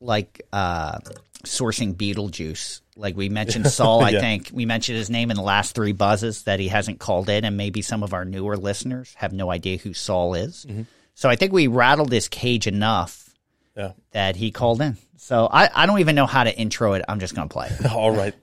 like 0.00 0.42
uh, 0.52 0.98
sourcing 1.46 1.94
Beetlejuice. 1.94 2.80
Like 2.96 3.16
we 3.16 3.28
mentioned 3.28 3.66
Saul, 3.70 4.02
I 4.02 4.12
think 4.12 4.50
we 4.52 4.64
mentioned 4.66 4.98
his 4.98 5.10
name 5.10 5.30
in 5.30 5.36
the 5.36 5.42
last 5.42 5.74
three 5.74 5.92
buzzes 5.92 6.42
that 6.44 6.60
he 6.60 6.68
hasn't 6.68 6.98
called 6.98 7.28
in, 7.28 7.44
and 7.44 7.56
maybe 7.56 7.82
some 7.82 8.02
of 8.02 8.12
our 8.14 8.24
newer 8.24 8.56
listeners 8.56 9.14
have 9.16 9.32
no 9.32 9.50
idea 9.50 9.76
who 9.78 9.92
Saul 9.94 10.34
is. 10.34 10.64
Mm-hmm. 10.68 10.82
So 11.14 11.28
I 11.28 11.36
think 11.36 11.52
we 11.52 11.66
rattled 11.66 12.12
his 12.12 12.28
cage 12.28 12.66
enough 12.66 13.30
Yeah. 13.76 13.92
that 14.12 14.36
he 14.36 14.50
called 14.50 14.80
in. 14.82 14.96
So 15.16 15.46
I, 15.50 15.68
I 15.74 15.86
don't 15.86 16.00
even 16.00 16.14
know 16.14 16.26
how 16.26 16.44
to 16.44 16.54
intro 16.56 16.92
it. 16.94 17.04
I'm 17.08 17.20
just 17.20 17.34
gonna 17.34 17.48
play. 17.48 17.68
it. 17.68 17.86
All 17.92 18.10
right. 18.10 18.34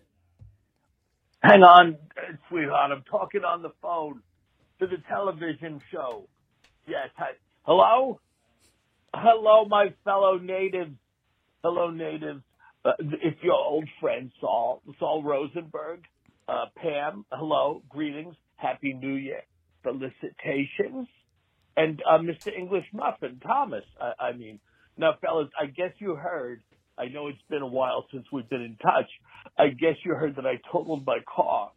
Hang 1.42 1.62
on, 1.64 1.98
sweetheart. 2.50 2.92
I'm 2.92 3.04
talking 3.04 3.44
on 3.44 3.62
the 3.62 3.72
phone 3.82 4.22
to 4.80 4.88
the 4.88 4.98
television 5.10 5.82
show. 5.92 6.28
Yes. 6.88 7.10
Hi. 7.18 7.32
Hello? 7.64 8.20
Hello, 9.14 9.66
my 9.66 9.94
fellow 10.04 10.38
natives. 10.38 10.96
Hello, 11.64 11.90
natives. 11.92 12.42
Uh, 12.86 12.92
it's 13.00 13.42
your 13.42 13.54
old 13.54 13.88
friend, 14.02 14.32
Saul, 14.42 14.82
Saul 15.00 15.24
Rosenberg. 15.24 16.02
Uh, 16.48 16.66
Pam, 16.76 17.26
hello. 17.32 17.82
Greetings. 17.90 18.36
Happy 18.56 18.94
New 18.94 19.14
Year. 19.14 19.42
Felicitations. 19.84 21.08
And 21.78 22.02
uh, 22.08 22.18
Mr. 22.20 22.56
English 22.56 22.86
Muffin, 22.94 23.40
Thomas. 23.42 23.86
I, 24.02 24.28
I 24.28 24.32
mean, 24.34 24.60
now, 24.98 25.14
fellas, 25.22 25.50
I 25.60 25.68
guess 25.68 25.92
you 26.00 26.16
heard. 26.16 26.62
I 26.98 27.06
know 27.06 27.28
it's 27.28 27.42
been 27.50 27.62
a 27.64 27.68
while 27.68 28.06
since 28.12 28.26
we've 28.32 28.48
been 28.50 28.62
in 28.62 28.76
touch. 28.76 29.10
I 29.58 29.70
guess 29.70 29.96
you 30.06 30.14
heard 30.14 30.36
that 30.36 30.46
I 30.46 30.60
totaled 30.72 31.06
my 31.06 31.20
car 31.34 31.72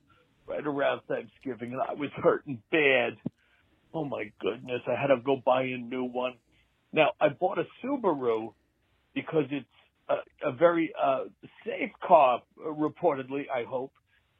right 0.46 0.66
around 0.66 1.00
Thanksgiving, 1.08 1.72
and 1.72 1.80
I 1.80 1.94
was 1.94 2.10
hurting 2.22 2.62
bad. 2.70 3.16
Oh 3.94 4.04
my 4.04 4.30
goodness, 4.40 4.82
I 4.86 5.00
had 5.00 5.06
to 5.06 5.16
go 5.24 5.40
buy 5.42 5.62
a 5.62 5.78
new 5.78 6.04
one. 6.04 6.34
Now, 6.92 7.12
I 7.20 7.28
bought 7.30 7.58
a 7.58 7.64
Subaru 7.82 8.52
because 9.14 9.44
it's 9.50 9.66
a, 10.44 10.52
very 10.52 10.92
uh, 11.00 11.24
safe 11.64 11.90
car, 12.06 12.42
reportedly, 12.64 13.44
I 13.54 13.64
hope. 13.64 13.92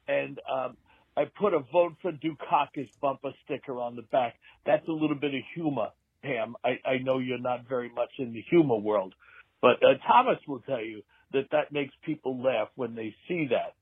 And 0.07 0.39
um, 0.51 0.77
I 1.15 1.25
put 1.25 1.53
a 1.53 1.59
vote 1.59 1.95
for 2.01 2.11
Dukakis 2.11 2.89
bumper 3.01 3.31
sticker 3.43 3.79
on 3.79 3.95
the 3.95 4.03
back. 4.03 4.35
That's 4.65 4.87
a 4.87 4.91
little 4.91 5.15
bit 5.15 5.33
of 5.33 5.41
humor, 5.53 5.89
Pam. 6.23 6.55
I, 6.63 6.79
I 6.87 6.97
know 6.99 7.19
you're 7.19 7.39
not 7.39 7.67
very 7.67 7.89
much 7.89 8.11
in 8.19 8.33
the 8.33 8.43
humor 8.49 8.77
world, 8.77 9.15
but 9.61 9.83
uh, 9.83 9.95
Thomas 10.07 10.37
will 10.47 10.59
tell 10.61 10.81
you 10.83 11.01
that 11.33 11.47
that 11.51 11.71
makes 11.71 11.93
people 12.05 12.41
laugh 12.41 12.69
when 12.75 12.95
they 12.95 13.13
see 13.27 13.47
that. 13.51 13.73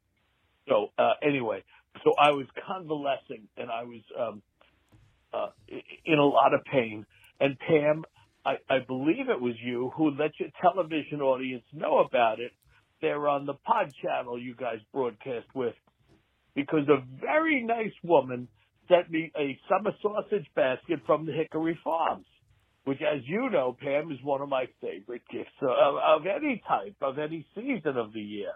So 0.68 0.92
uh, 0.98 1.14
anyway, 1.22 1.64
so 2.04 2.14
I 2.20 2.32
was 2.32 2.48
convalescing 2.66 3.48
and 3.58 3.70
I 3.70 3.84
was 3.84 4.02
um, 4.20 4.42
uh, 5.34 5.50
in 6.06 6.18
a 6.18 6.26
lot 6.26 6.54
of 6.54 6.64
pain. 6.64 7.06
And 7.40 7.58
Pam, 7.60 8.06
I, 8.46 8.56
I 8.70 8.80
believe 8.88 9.30
it 9.30 9.42
was 9.42 9.56
you 9.64 9.92
who 9.98 10.12
let 10.12 10.32
your 10.40 10.50
television 10.62 11.22
audience 11.22 11.64
know 11.74 12.00
about 12.00 12.40
it. 12.40 12.52
They're 13.02 13.28
on 13.28 13.46
the 13.46 13.56
pod 13.56 13.92
channel 14.04 14.40
you 14.40 14.56
guys 14.56 14.80
broadcast 14.94 15.48
with. 15.56 15.76
because 16.56 16.88
a 16.90 17.04
very 17.22 17.64
nice 17.64 17.94
woman 18.04 18.50
sent 18.90 19.12
me 19.12 19.32
a 19.38 19.60
summer 19.70 19.94
sausage 20.04 20.48
basket 20.56 21.00
from 21.08 21.28
the 21.28 21.34
Hickory 21.34 21.80
Farms, 21.86 22.28
which, 22.86 23.00
as 23.02 23.22
you 23.28 23.50
know, 23.52 23.78
Pam, 23.82 24.12
is 24.12 24.20
one 24.24 24.42
of 24.42 24.50
my 24.50 24.66
favorite 24.82 25.24
gifts 25.32 25.52
of, 25.62 25.96
of 25.98 26.28
any 26.28 26.62
type, 26.68 26.96
of 27.02 27.20
any 27.20 27.48
season 27.56 27.98
of 27.98 28.14
the 28.14 28.22
year. 28.22 28.54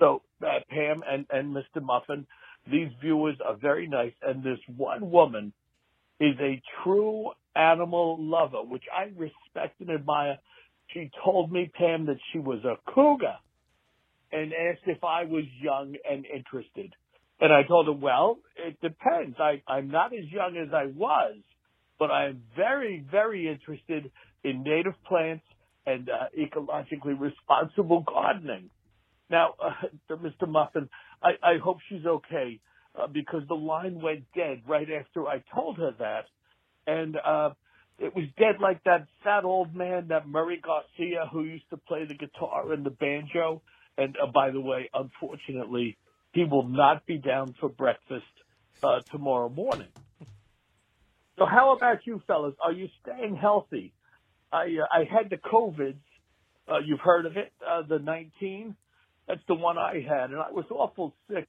So, 0.00 0.22
uh, 0.42 0.60
Pam 0.70 1.02
and, 1.08 1.26
and 1.30 1.56
Mr. 1.56 1.82
Muffin, 1.82 2.26
these 2.70 2.90
viewers 3.02 3.36
are 3.46 3.56
very 3.60 3.88
nice, 3.88 4.14
and 4.22 4.44
this 4.44 4.60
one 4.76 5.10
woman 5.10 5.52
is 6.20 6.36
a 6.40 6.60
true 6.84 7.30
animal 7.56 8.16
lover, 8.20 8.62
which 8.62 8.84
I 8.94 9.04
respect 9.16 9.80
and 9.80 9.90
admire. 9.90 10.38
She 10.92 11.10
told 11.24 11.50
me, 11.50 11.70
Pam, 11.76 12.06
that 12.06 12.18
she 12.32 12.38
was 12.38 12.64
a 12.64 12.76
cougar 12.92 13.36
and 14.32 14.52
asked 14.52 14.82
if 14.86 15.02
I 15.02 15.24
was 15.24 15.44
young 15.60 15.94
and 16.08 16.24
interested. 16.26 16.94
And 17.40 17.52
I 17.52 17.62
told 17.66 17.86
her, 17.86 17.92
well, 17.92 18.38
it 18.56 18.80
depends. 18.80 19.36
I, 19.38 19.62
I'm 19.66 19.88
not 19.88 20.12
as 20.12 20.30
young 20.30 20.56
as 20.56 20.72
I 20.74 20.86
was, 20.86 21.36
but 21.98 22.10
I'm 22.10 22.42
very, 22.56 23.04
very 23.10 23.48
interested 23.48 24.10
in 24.44 24.62
native 24.62 24.94
plants 25.08 25.44
and 25.86 26.08
uh, 26.10 26.26
ecologically 26.38 27.18
responsible 27.18 28.04
gardening. 28.06 28.70
Now, 29.30 29.54
uh, 29.64 30.14
Mr. 30.16 30.48
Muffin, 30.48 30.88
I, 31.22 31.30
I 31.42 31.58
hope 31.62 31.78
she's 31.88 32.04
okay 32.04 32.60
uh, 33.02 33.06
because 33.06 33.42
the 33.48 33.54
line 33.54 34.00
went 34.00 34.24
dead 34.34 34.62
right 34.66 34.88
after 34.90 35.26
I 35.26 35.42
told 35.54 35.78
her 35.78 35.92
that. 35.98 36.24
And 36.86 37.16
uh, 37.16 37.50
it 37.98 38.14
was 38.14 38.24
dead 38.38 38.56
like 38.60 38.82
that 38.84 39.06
fat 39.22 39.44
old 39.44 39.74
man, 39.74 40.08
that 40.08 40.26
Murray 40.26 40.60
Garcia, 40.62 41.28
who 41.30 41.44
used 41.44 41.68
to 41.70 41.76
play 41.76 42.04
the 42.06 42.14
guitar 42.14 42.72
and 42.72 42.84
the 42.84 42.90
banjo. 42.90 43.62
And 43.98 44.16
uh, 44.22 44.30
by 44.32 44.50
the 44.50 44.60
way, 44.60 44.90
unfortunately, 44.94 45.98
he 46.32 46.44
will 46.44 46.66
not 46.66 47.06
be 47.06 47.18
down 47.18 47.54
for 47.60 47.68
breakfast 47.68 48.24
uh, 48.82 49.00
tomorrow 49.10 49.48
morning. 49.48 49.88
So 51.38 51.46
how 51.46 51.74
about 51.74 52.06
you 52.06 52.22
fellas? 52.26 52.54
Are 52.62 52.72
you 52.72 52.88
staying 53.02 53.36
healthy? 53.36 53.92
I 54.52 54.64
uh, 54.64 54.86
I 54.92 55.04
had 55.04 55.30
the 55.30 55.38
COVID. 55.38 55.96
Uh, 56.68 56.78
you've 56.84 57.00
heard 57.00 57.26
of 57.26 57.36
it, 57.36 57.52
uh, 57.66 57.82
the 57.82 57.98
19. 57.98 58.76
That's 59.26 59.40
the 59.48 59.54
one 59.54 59.78
I 59.78 60.04
had, 60.06 60.30
and 60.30 60.40
I 60.40 60.50
was 60.50 60.66
awful 60.70 61.14
sick, 61.28 61.48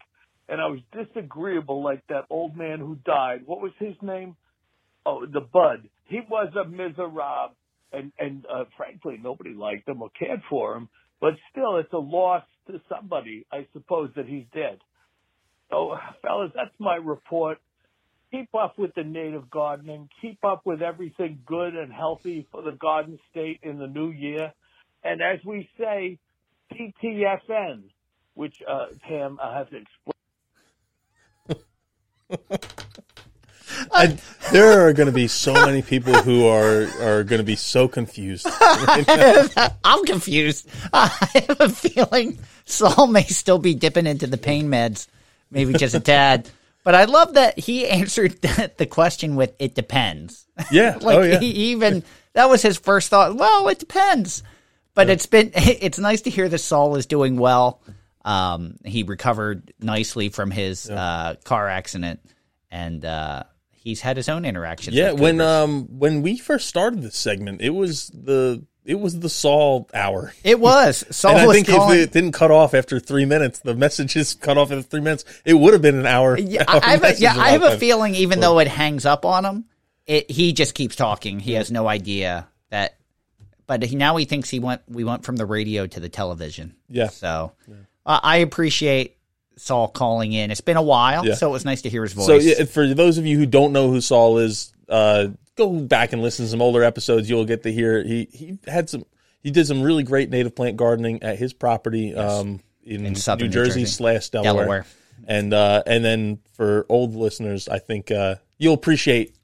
and 0.52 0.60
I 0.60 0.68
was 0.68 0.82
disagreeable 0.92 1.82
like 1.82 2.06
that 2.10 2.26
old 2.30 2.58
man 2.58 2.80
who 2.80 2.98
died. 3.06 3.44
What 3.46 3.62
was 3.62 3.72
his 3.80 3.96
name? 4.02 4.36
Oh, 5.06 5.26
the 5.26 5.40
Bud. 5.40 5.88
He 6.06 6.20
was 6.30 6.52
a 6.62 6.68
miserable, 6.68 7.56
and 7.94 8.12
and 8.20 8.46
uh, 8.54 8.66
frankly, 8.76 9.18
nobody 9.24 9.54
liked 9.54 9.88
him 9.88 10.02
or 10.02 10.10
cared 10.10 10.42
for 10.50 10.76
him. 10.76 10.90
But 11.22 11.36
still, 11.52 11.78
it's 11.78 11.94
a 11.94 11.98
loss 11.98 12.44
to 12.68 12.82
somebody, 12.90 13.46
I 13.52 13.66
suppose, 13.72 14.10
that 14.18 14.26
he's 14.26 14.44
dead. 14.54 14.80
So, 15.70 15.96
fellas, 16.22 16.52
that's 16.54 16.78
my 16.80 16.96
report. 16.96 17.60
Keep 18.32 18.54
up 18.54 18.78
with 18.78 18.94
the 18.96 19.04
native 19.04 19.50
gardening. 19.50 20.10
Keep 20.22 20.44
up 20.44 20.66
with 20.66 20.82
everything 20.82 21.40
good 21.46 21.76
and 21.76 21.94
healthy 21.94 22.46
for 22.52 22.62
the 22.62 22.72
Garden 22.72 23.20
State 23.30 23.60
in 23.64 23.80
the 23.80 23.88
new 23.88 24.10
year. 24.10 24.52
And 25.04 25.22
as 25.22 25.40
we 25.46 25.70
say, 25.80 26.18
PTFN, 26.74 27.84
which, 28.34 28.56
uh, 28.70 28.88
Pam, 29.08 29.40
I 29.42 29.58
have 29.58 29.70
to 29.70 29.78
explain. 29.78 30.11
I, 33.92 34.18
there 34.52 34.86
are 34.86 34.94
going 34.94 35.08
to 35.08 35.14
be 35.14 35.28
so 35.28 35.54
many 35.54 35.82
people 35.82 36.14
who 36.14 36.46
are 36.48 36.88
are 37.02 37.24
going 37.24 37.40
to 37.40 37.46
be 37.46 37.56
so 37.56 37.88
confused. 37.88 38.48
I'm 39.84 40.06
confused. 40.06 40.68
I 40.94 41.08
have 41.48 41.62
a 41.62 41.70
feeling 41.70 42.40
Saul 42.66 43.08
may 43.08 43.24
still 43.24 43.60
be 43.60 43.74
dipping 43.74 44.08
into 44.08 44.28
the 44.28 44.38
pain 44.38 44.68
meds, 44.68 45.08
maybe 45.50 45.74
just 45.74 45.96
a 45.96 46.00
tad. 46.00 46.50
But 46.84 46.96
I 46.96 47.06
love 47.06 47.36
that 47.36 47.60
he 47.60 47.88
answered 47.88 48.42
the 48.42 48.88
question 48.90 49.36
with 49.36 49.54
"it 49.60 49.76
depends." 49.76 50.48
Yeah. 50.72 50.98
like 51.02 51.18
oh 51.18 51.22
yeah. 51.22 51.40
he 51.40 51.48
even 51.72 52.04
that 52.34 52.50
was 52.50 52.62
his 52.62 52.78
first 52.78 53.10
thought. 53.10 53.36
Well, 53.36 53.68
it 53.68 53.80
depends. 53.80 54.44
But 54.94 55.10
it's 55.10 55.26
been 55.26 55.52
it's 55.56 56.00
nice 56.00 56.22
to 56.22 56.30
hear 56.30 56.50
that 56.50 56.60
Saul 56.60 56.96
is 56.96 57.06
doing 57.06 57.38
well. 57.38 57.82
Um, 58.24 58.78
he 58.86 59.04
recovered 59.04 59.74
nicely 59.80 60.30
from 60.30 60.52
his 60.52 60.90
uh, 60.90 61.36
car 61.44 61.68
accident, 61.68 62.20
and 62.70 63.04
uh, 63.04 63.44
he's 63.72 64.02
had 64.02 64.18
his 64.18 64.30
own 64.30 64.46
interactions. 64.46 64.96
yeah. 64.96 65.12
When 65.12 65.42
um 65.42 65.88
when 66.00 66.22
we 66.22 66.38
first 66.38 66.68
started 66.68 67.02
this 67.02 67.16
segment, 67.16 67.62
it 67.62 67.72
was 67.72 68.10
the 68.10 68.64
it 68.86 69.00
was 69.00 69.20
the 69.20 69.30
Saul 69.30 69.90
hour. 69.94 70.34
it 70.44 70.60
was 70.60 71.06
Saul 71.16 71.36
I 71.38 71.46
was 71.46 71.56
think 71.56 71.68
calling. 71.68 72.00
if 72.00 72.04
it 72.06 72.14
didn't 72.14 72.32
cut 72.34 72.52
off 72.52 72.74
after 72.74 73.00
three 73.00 73.26
minutes, 73.26 73.60
the 73.60 73.76
messages 73.76 74.34
cut 74.42 74.58
off 74.58 74.72
after 74.72 74.82
three 74.84 75.02
minutes, 75.02 75.26
it 75.46 75.54
would 75.56 75.74
have 75.74 75.82
been 75.82 75.98
an 75.98 76.06
hour. 76.08 76.38
Yeah, 76.38 76.64
hour 76.68 76.80
I 76.84 76.92
have 76.92 77.04
a, 77.04 77.16
yeah, 77.16 77.36
I 77.36 77.50
have 77.52 77.64
a 77.64 77.78
feeling 77.78 78.16
even 78.16 78.40
though 78.40 78.60
it 78.60 78.68
hangs 78.68 79.06
up 79.06 79.26
on 79.26 79.46
him, 79.46 79.66
it, 80.06 80.30
he 80.30 80.54
just 80.54 80.76
keeps 80.76 80.96
talking. 80.96 81.40
He 81.40 81.54
has 81.54 81.72
no 81.72 81.88
idea 81.88 82.48
that, 82.70 82.98
but 83.68 83.84
he, 83.84 83.96
now 83.96 84.16
he 84.18 84.26
thinks 84.26 84.50
he 84.50 84.60
went. 84.60 84.82
We 84.88 85.04
went 85.04 85.24
from 85.26 85.38
the 85.38 85.46
radio 85.46 85.86
to 85.88 86.00
the 86.00 86.10
television. 86.10 86.76
Yeah. 86.90 87.08
So 87.10 87.54
uh, 88.06 88.20
I 88.22 88.38
appreciate 88.38 89.18
Saul 89.58 89.88
calling 89.88 90.34
in. 90.34 90.52
It's 90.52 90.62
been 90.62 90.78
a 90.78 90.82
while, 90.82 91.26
Yeah. 91.26 91.36
so 91.36 91.50
it 91.50 91.52
was 91.52 91.66
nice 91.66 91.84
to 91.84 91.90
hear 91.90 92.04
his 92.04 92.14
voice. 92.14 92.26
So 92.26 92.36
yeah, 92.36 92.66
for 92.66 92.94
those 92.94 93.18
of 93.18 93.26
you 93.26 93.38
who 93.38 93.46
don't 93.46 93.74
know 93.74 93.90
who 93.90 94.02
Saul 94.02 94.40
is, 94.40 94.74
uh, 94.90 95.28
go 95.56 95.72
back 95.80 96.14
and 96.14 96.22
listen 96.22 96.46
to 96.46 96.52
some 96.52 96.62
older 96.62 96.84
episodes. 96.84 97.30
You'll 97.30 97.46
get 97.46 97.64
to 97.64 97.72
hear 97.72 98.04
he 98.04 98.28
he 98.32 98.58
had 98.68 98.90
some 98.90 99.06
he 99.44 99.52
did 99.52 99.68
some 99.68 99.82
really 99.82 100.04
great 100.04 100.30
native 100.30 100.56
plant 100.56 100.78
gardening 100.78 101.24
at 101.24 101.38
his 101.38 101.54
property 101.54 102.16
um, 102.16 102.60
in, 102.84 103.06
In 103.06 103.14
New 103.14 103.20
Jersey, 103.20 103.48
Jersey. 103.50 103.86
slash 103.86 104.30
Delaware. 104.30 104.54
Delaware. 104.54 104.86
And 105.28 105.54
uh, 105.54 105.84
and 105.86 106.04
then 106.04 106.40
for 106.54 106.86
old 106.90 107.16
listeners, 107.16 107.68
I 107.68 107.80
think 107.80 108.10
uh, 108.12 108.36
you'll 108.58 108.74
appreciate 108.74 109.36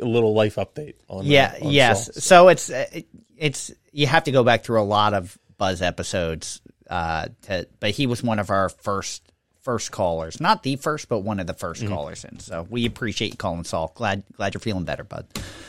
a 0.00 0.04
little 0.04 0.32
life 0.34 0.56
update 0.56 0.94
on 1.08 1.24
yeah, 1.26 1.54
uh, 1.60 1.66
on 1.66 1.72
yes. 1.72 2.06
Saul. 2.06 2.20
So 2.22 2.48
it's 2.48 2.70
uh, 2.70 2.86
it, 2.92 3.06
it's 3.36 3.72
you 3.92 4.06
have 4.06 4.24
to 4.24 4.32
go 4.32 4.42
back 4.44 4.64
through 4.64 4.80
a 4.80 4.84
lot 4.84 5.12
of 5.14 5.38
Buzz 5.58 5.82
episodes. 5.82 6.60
Uh, 6.88 7.28
to 7.42 7.66
but 7.80 7.90
he 7.90 8.06
was 8.06 8.22
one 8.22 8.38
of 8.38 8.50
our 8.50 8.68
first 8.68 9.22
first 9.60 9.90
callers, 9.92 10.40
not 10.40 10.62
the 10.62 10.76
first, 10.76 11.08
but 11.10 11.18
one 11.18 11.38
of 11.40 11.46
the 11.46 11.52
1st 11.52 11.82
Mm-hmm. 11.84 11.88
callers. 11.92 12.24
And 12.24 12.40
so 12.40 12.66
we 12.70 12.86
appreciate 12.86 13.32
you 13.32 13.36
calling 13.36 13.64
Saul. 13.64 13.92
Glad 13.94 14.22
glad 14.34 14.54
you're 14.54 14.60
feeling 14.62 14.84
better, 14.84 15.04
bud. 15.04 15.26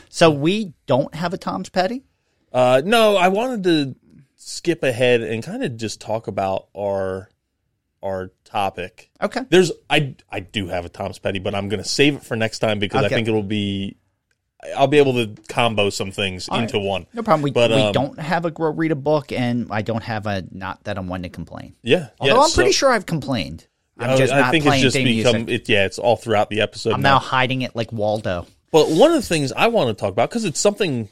So 0.10 0.32
we 0.32 0.74
don't 0.86 1.14
have 1.16 1.34
a 1.34 1.38
Tom's 1.38 1.70
Petty. 1.70 2.04
Uh, 2.54 2.82
no, 2.86 3.18
I 3.18 3.28
wanted 3.28 3.64
to 3.66 3.96
skip 4.38 4.84
ahead 4.84 5.22
and 5.22 5.44
kind 5.44 5.64
of 5.64 5.76
just 5.78 6.00
talk 6.00 6.28
about 6.28 6.68
our 6.78 7.30
our 8.02 8.32
topic. 8.46 9.10
Okay. 9.22 9.42
There's 9.50 9.72
I 9.90 10.16
I 10.32 10.40
do 10.40 10.68
have 10.70 10.86
a 10.86 10.90
Tom's 10.90 11.20
Petty, 11.20 11.40
but 11.40 11.54
I'm 11.54 11.68
going 11.68 11.84
to 11.84 11.90
save 11.90 12.16
it 12.16 12.24
for 12.24 12.38
next 12.38 12.60
time 12.60 12.80
because 12.80 13.04
I 13.04 13.10
think 13.10 13.28
it'll 13.28 13.44
be 13.44 13.98
I'll 14.76 14.88
be 14.88 14.98
able 14.98 15.14
to 15.14 15.42
combo 15.48 15.90
some 15.90 16.12
things 16.12 16.50
right. 16.52 16.64
into 16.64 16.80
one. 16.80 17.06
No 17.14 17.24
problem. 17.24 17.44
We, 17.44 17.52
But, 17.52 17.72
we 17.72 17.82
um, 17.82 17.94
don't 17.94 18.20
have 18.20 18.46
a 18.46 18.52
grow 18.52 18.72
read 18.72 18.92
a 18.92 18.96
book, 18.96 19.32
and 19.32 19.68
I 19.72 19.82
don't 19.82 20.04
have 20.04 20.26
a 20.26 20.44
not 20.52 20.84
that 20.84 20.98
I'm 20.98 21.08
one 21.08 21.24
to 21.24 21.30
complain. 21.30 21.76
Yeah, 21.82 22.10
Although 22.20 22.36
yeah, 22.36 22.42
I'm 22.42 22.52
pretty 22.52 22.72
sure 22.74 22.92
I've 22.92 23.06
complained. 23.06 23.68
I'm 23.98 24.18
just 24.18 24.32
I 24.34 24.42
not 24.42 24.52
think 24.52 24.66
it's 24.66 24.82
just 24.82 24.96
become 24.96 25.50
it. 25.50 25.68
Yeah, 25.68 25.86
it's 25.86 26.00
all 26.00 26.16
throughout 26.16 26.50
the 26.50 26.62
episode. 26.62 26.94
I'm 26.94 27.02
now 27.02 27.20
hiding 27.20 27.62
it 27.62 27.76
like 27.76 27.92
Waldo. 27.92 28.48
But 28.72 28.90
one 28.90 29.12
of 29.12 29.18
the 29.18 29.28
things 29.28 29.52
I 29.52 29.68
want 29.68 29.90
to 29.90 30.00
talk 30.00 30.12
about 30.12 30.30
because 30.30 30.46
it's 30.46 30.60
something 30.60 31.10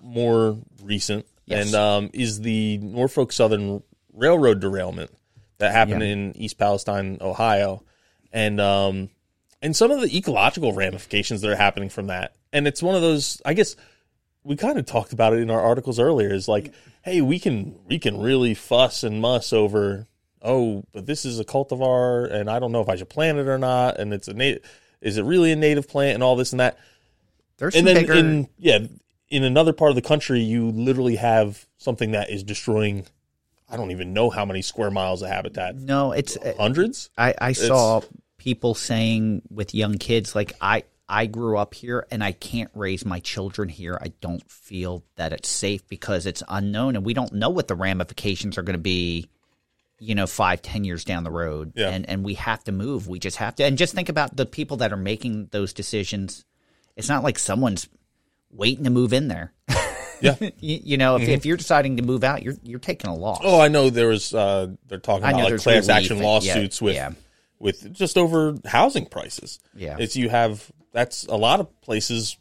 more 0.00 0.58
recent, 0.82 1.26
Yes. 1.44 1.66
and 1.66 1.74
um, 1.74 2.10
is 2.12 2.40
the 2.40 2.78
Norfolk 2.78 3.32
Southern 3.32 3.82
Railroad 4.12 4.60
derailment 4.60 5.10
that 5.58 5.72
happened 5.72 6.02
Yeah. 6.02 6.08
in 6.08 6.36
East 6.36 6.58
Palestine, 6.58 7.18
Ohio, 7.20 7.82
and 8.32 8.60
um, 8.60 9.10
and 9.62 9.76
some 9.76 9.90
of 9.90 10.00
the 10.00 10.16
ecological 10.16 10.72
ramifications 10.72 11.40
that 11.42 11.50
are 11.50 11.56
happening 11.56 11.88
from 11.88 12.08
that. 12.08 12.34
And 12.56 12.66
it's 12.66 12.82
one 12.82 12.94
of 12.94 13.02
those, 13.02 13.42
I 13.44 13.52
guess, 13.52 13.76
we 14.42 14.56
kind 14.56 14.78
of 14.78 14.86
talked 14.86 15.12
about 15.12 15.34
it 15.34 15.40
in 15.40 15.50
our 15.50 15.60
articles 15.60 15.98
earlier. 15.98 16.32
Is 16.32 16.48
like, 16.48 16.72
hey, 17.02 17.20
we 17.20 17.38
can 17.38 17.78
we 17.86 17.98
can 17.98 18.18
really 18.18 18.54
fuss 18.54 19.04
and 19.04 19.20
muss 19.20 19.52
over. 19.52 20.06
Oh, 20.40 20.84
but 20.92 21.04
this 21.04 21.26
is 21.26 21.38
a 21.38 21.44
cultivar, 21.44 22.32
and 22.32 22.48
I 22.48 22.58
don't 22.58 22.72
know 22.72 22.80
if 22.80 22.88
I 22.88 22.96
should 22.96 23.10
plant 23.10 23.36
it 23.36 23.46
or 23.46 23.58
not. 23.58 24.00
And 24.00 24.14
it's 24.14 24.26
a 24.26 24.32
native. 24.32 24.62
Is 25.02 25.18
it 25.18 25.24
really 25.24 25.52
a 25.52 25.56
native 25.56 25.86
plant? 25.86 26.14
And 26.14 26.22
all 26.22 26.34
this 26.34 26.52
and 26.52 26.60
that 26.60 26.78
There's 27.58 27.74
and 27.74 27.86
some 27.86 27.94
then 27.94 28.02
bigger. 28.02 28.14
in 28.14 28.48
yeah 28.56 28.78
in 29.28 29.44
another 29.44 29.74
part 29.74 29.90
of 29.90 29.96
the 29.96 30.02
country 30.02 30.40
you 30.40 30.70
literally 30.70 31.16
have 31.16 31.66
something 31.78 32.12
that 32.12 32.30
is 32.30 32.44
destroying 32.44 33.04
i 33.68 33.76
don't 33.76 33.90
even 33.90 34.12
know 34.12 34.30
how 34.30 34.44
many 34.44 34.62
square 34.62 34.90
miles 34.90 35.20
of 35.20 35.28
habitat 35.28 35.74
no, 35.74 36.12
it's 36.12 36.36
uh, 36.36 36.54
hundreds 36.56 37.10
I, 37.18 37.34
I 37.36 37.52
saw 37.52 38.02
people 38.38 38.74
saying 38.74 39.42
with 39.50 39.74
young 39.74 39.98
kids 39.98 40.34
like 40.36 40.52
I 40.60 40.84
I 41.08 41.26
grew 41.26 41.56
up 41.56 41.74
here 41.74 42.06
and 42.10 42.22
I 42.24 42.32
can't 42.32 42.70
raise 42.74 43.04
my 43.04 43.20
children 43.20 43.68
here. 43.68 43.96
I 44.00 44.08
don't 44.20 44.48
feel 44.50 45.04
that 45.14 45.32
it's 45.32 45.48
safe 45.48 45.86
because 45.88 46.26
it's 46.26 46.42
unknown 46.48 46.96
and 46.96 47.04
we 47.04 47.14
don't 47.14 47.32
know 47.32 47.50
what 47.50 47.68
the 47.68 47.76
ramifications 47.76 48.58
are 48.58 48.62
going 48.62 48.74
to 48.76 48.82
be. 48.82 49.28
You 49.98 50.14
know, 50.14 50.26
five, 50.26 50.60
ten 50.60 50.84
years 50.84 51.04
down 51.04 51.24
the 51.24 51.30
road, 51.30 51.72
Yeah. 51.74 51.88
and 51.88 52.06
and 52.06 52.22
we 52.22 52.34
have 52.34 52.62
to 52.64 52.72
move. 52.72 53.08
We 53.08 53.18
just 53.18 53.38
have 53.38 53.54
to, 53.54 53.64
and 53.64 53.78
just 53.78 53.94
think 53.94 54.10
about 54.10 54.36
the 54.36 54.44
people 54.44 54.76
that 54.78 54.92
are 54.92 54.96
making 54.98 55.48
those 55.52 55.72
decisions. 55.72 56.44
It's 56.96 57.08
not 57.08 57.22
like 57.22 57.38
someone's 57.38 57.88
waiting 58.50 58.84
to 58.84 58.90
move 58.90 59.14
in 59.14 59.28
there. 59.28 59.54
yeah 60.20 60.34
you, 60.40 60.50
you 60.82 60.96
know, 60.98 61.16
if, 61.16 61.26
if 61.28 61.46
you're 61.46 61.56
deciding 61.56 61.96
to 61.96 62.02
move 62.02 62.24
out, 62.24 62.42
you're 62.42 62.56
you're 62.62 62.78
taking 62.78 63.08
a 63.10 63.14
loss. 63.14 63.40
oh 63.42 63.58
i 63.58 63.68
know 63.68 63.88
there 63.88 64.08
was 64.08 64.34
uh 64.34 64.66
they're 64.86 64.98
talking 64.98 65.24
I 65.24 65.30
about 65.30 65.52
like 65.52 65.60
class 65.62 65.88
relief 65.88 65.90
action 65.90 66.18
lawsuits 66.22 66.82
yeah, 66.82 66.84
with 66.84 66.94
yeah. 66.94 67.10
with 67.58 67.94
just 67.94 68.18
over 68.18 68.54
housing 68.66 69.06
prices. 69.06 69.60
Yeah. 69.74 69.96
it's 69.98 70.14
you 70.14 70.28
have 70.28 70.70
that's 70.96 71.24
a 71.24 71.36
lot 71.36 71.60
of 71.60 71.80
places. 71.82 72.36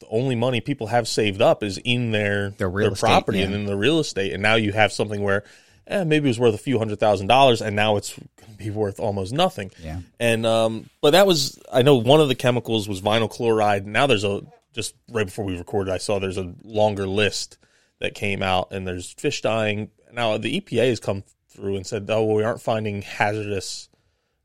The 0.00 0.06
only 0.08 0.36
money 0.36 0.60
people 0.60 0.86
have 0.86 1.08
saved 1.08 1.42
up 1.42 1.62
is 1.62 1.78
in 1.78 2.12
their 2.12 2.50
Their 2.50 2.68
real 2.70 2.92
estate, 2.92 3.08
property 3.08 3.38
yeah. 3.38 3.46
and 3.46 3.54
in 3.54 3.66
the 3.66 3.76
real 3.76 3.98
estate, 3.98 4.32
and 4.32 4.42
now 4.42 4.54
you 4.54 4.72
have 4.72 4.92
something 4.92 5.22
where. 5.22 5.44
Eh, 5.90 6.04
maybe 6.04 6.26
it 6.26 6.28
was 6.28 6.38
worth 6.38 6.54
a 6.54 6.58
few 6.58 6.76
hundred 6.76 7.00
thousand 7.00 7.28
dollars, 7.28 7.62
and 7.62 7.74
now 7.74 7.96
it's 7.96 8.14
going 8.14 8.52
to 8.52 8.58
be 8.58 8.68
worth 8.68 9.00
almost 9.00 9.32
nothing. 9.32 9.70
Yeah. 9.82 10.00
And 10.20 10.44
um, 10.44 10.90
but 11.00 11.12
that 11.12 11.26
was 11.26 11.58
I 11.72 11.80
know 11.80 11.96
one 11.96 12.20
of 12.20 12.28
the 12.28 12.34
chemicals 12.34 12.86
was 12.86 13.00
vinyl 13.00 13.30
chloride. 13.30 13.86
Now 13.86 14.06
there's 14.06 14.22
a 14.22 14.42
just 14.74 14.94
right 15.10 15.24
before 15.24 15.46
we 15.46 15.56
recorded, 15.56 15.90
I 15.90 15.96
saw 15.96 16.18
there's 16.18 16.36
a 16.36 16.54
longer 16.62 17.06
list 17.06 17.56
that 18.00 18.14
came 18.14 18.42
out, 18.42 18.68
and 18.70 18.86
there's 18.86 19.12
fish 19.12 19.40
dying. 19.40 19.90
Now 20.12 20.36
the 20.36 20.60
EPA 20.60 20.90
has 20.90 21.00
come 21.00 21.24
through 21.48 21.76
and 21.76 21.86
said, 21.86 22.06
oh, 22.08 22.24
well, 22.24 22.36
we 22.36 22.44
aren't 22.44 22.60
finding 22.60 23.02
hazardous 23.02 23.87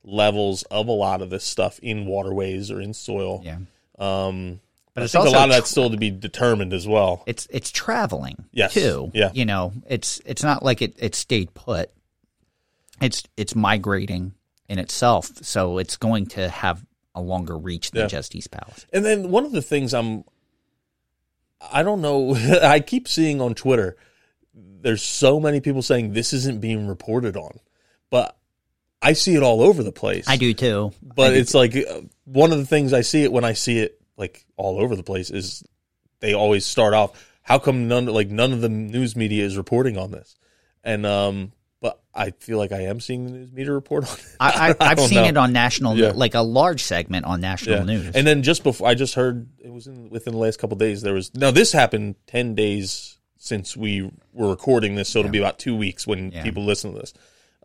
levels 0.04 0.64
of 0.64 0.88
a 0.88 0.92
lot 0.92 1.22
of 1.22 1.30
this 1.30 1.44
stuff 1.44 1.80
in 1.80 2.06
waterways 2.06 2.70
or 2.72 2.82
in 2.82 2.94
soil. 2.94 3.42
Yeah. 3.44 3.58
Um, 4.00 4.60
But 4.94 5.02
I 5.02 5.04
it's 5.06 5.14
think 5.14 5.26
a 5.28 5.30
lot 5.30 5.50
of 5.50 5.56
that's 5.56 5.68
tr- 5.70 5.72
still 5.72 5.90
to 5.90 5.98
be 5.98 6.10
determined 6.12 6.74
as 6.74 6.88
well. 6.88 7.24
It's 7.26 7.48
it's 7.50 7.72
traveling 7.72 8.46
Yes. 8.52 8.74
too. 8.74 9.12
Yeah. 9.14 9.32
You 9.34 9.46
know, 9.46 9.74
it's 9.88 10.22
it's 10.26 10.44
not 10.44 10.64
like 10.64 10.82
it, 10.82 10.96
it 10.98 11.16
stayed 11.16 11.54
put. 11.54 11.90
It's 13.02 13.24
it's 13.38 13.56
migrating 13.56 14.34
in 14.70 14.80
itself, 14.80 15.30
so 15.42 15.78
it's 15.78 15.98
going 15.98 16.26
to 16.28 16.50
have 16.50 16.86
a 17.16 17.22
longer 17.22 17.58
reach 17.58 17.92
than 17.92 18.02
Yeah. 18.04 18.08
just 18.08 18.36
East 18.36 18.50
Palace. 18.52 18.86
And 18.92 19.04
then 19.06 19.30
one 19.30 19.46
of 19.46 19.52
the 19.52 19.62
things 19.62 19.94
I'm, 19.94 20.24
I 21.72 21.84
don't 21.84 22.02
know, 22.02 22.36
I 22.64 22.80
keep 22.80 23.08
seeing 23.08 23.40
on 23.42 23.54
Twitter, 23.56 23.96
there's 24.54 25.04
so 25.04 25.40
many 25.40 25.60
people 25.62 25.82
saying 25.82 26.14
this 26.14 26.34
isn't 26.34 26.60
being 26.62 26.88
reported 26.88 27.38
on, 27.38 27.60
but 28.10 28.36
I 29.04 29.14
see 29.14 29.36
it 29.36 29.44
all 29.44 29.62
over 29.62 29.84
the 29.84 29.92
place. 29.92 30.26
I 30.28 30.38
do 30.38 30.54
too. 30.54 30.92
but 31.04 31.32
do 31.32 31.36
it's 31.36 31.54
like 31.54 31.76
uh, 31.76 32.02
one 32.26 32.52
of 32.52 32.58
the 32.58 32.66
things 32.66 32.94
I 32.94 33.02
see 33.02 33.24
it 33.24 33.32
when 33.32 33.44
I 33.44 33.54
see 33.54 33.80
it 33.80 34.00
like 34.18 34.46
all 34.58 34.80
over 34.80 34.96
the 34.96 35.04
place 35.04 35.30
is 35.30 35.64
they 36.22 36.34
always 36.34 36.66
start 36.66 36.94
off. 36.94 37.12
How 37.42 37.60
come 37.60 37.88
none 37.88 38.06
like 38.06 38.30
none 38.30 38.54
of 38.54 38.62
the 38.62 38.70
news 38.70 39.16
media 39.16 39.44
is 39.44 39.58
reporting 39.58 39.98
on 39.98 40.12
this? 40.12 40.36
And 40.84 41.06
um, 41.06 41.52
but 41.82 42.02
I 42.16 42.32
feel 42.32 42.58
like 42.58 42.72
I 42.72 42.84
am 42.86 43.02
seeing 43.02 43.26
the 43.26 43.32
news 43.32 43.52
media 43.52 43.74
report 43.74 44.10
on 44.10 44.18
it. 44.18 44.26
I, 44.40 44.70
I, 44.70 44.76
I've 44.92 44.98
don't 44.98 45.10
seen 45.10 45.18
know. 45.24 45.28
it 45.28 45.36
on 45.38 45.52
national, 45.52 45.98
Yeah. 45.98 46.12
like 46.16 46.34
a 46.36 46.42
large 46.42 46.82
segment 46.82 47.26
on 47.26 47.42
national 47.42 47.80
Yeah. 47.80 47.84
news. 47.84 48.16
And 48.16 48.26
then 48.26 48.42
just 48.44 48.64
before, 48.64 48.88
I 48.88 48.94
just 48.96 49.16
heard 49.16 49.50
it 49.60 49.72
was 49.74 49.88
in, 49.88 50.10
within 50.10 50.32
the 50.34 50.40
last 50.40 50.60
couple 50.60 50.76
of 50.76 50.80
days. 50.80 51.02
There 51.02 51.14
was 51.14 51.34
now 51.36 51.52
this 51.52 51.74
happened 51.74 52.16
ten 52.28 52.56
days 52.56 53.18
since 53.38 53.76
we 53.76 54.10
were 54.32 54.50
recording 54.50 54.96
this, 54.96 55.10
so 55.10 55.20
it'll 55.20 55.32
be 55.32 55.40
about 55.40 55.60
two 55.60 55.76
weeks 55.76 56.08
when 56.08 56.32
Yeah. 56.32 56.44
people 56.44 56.64
listen 56.64 56.94
to 56.94 57.00
this. 57.00 57.14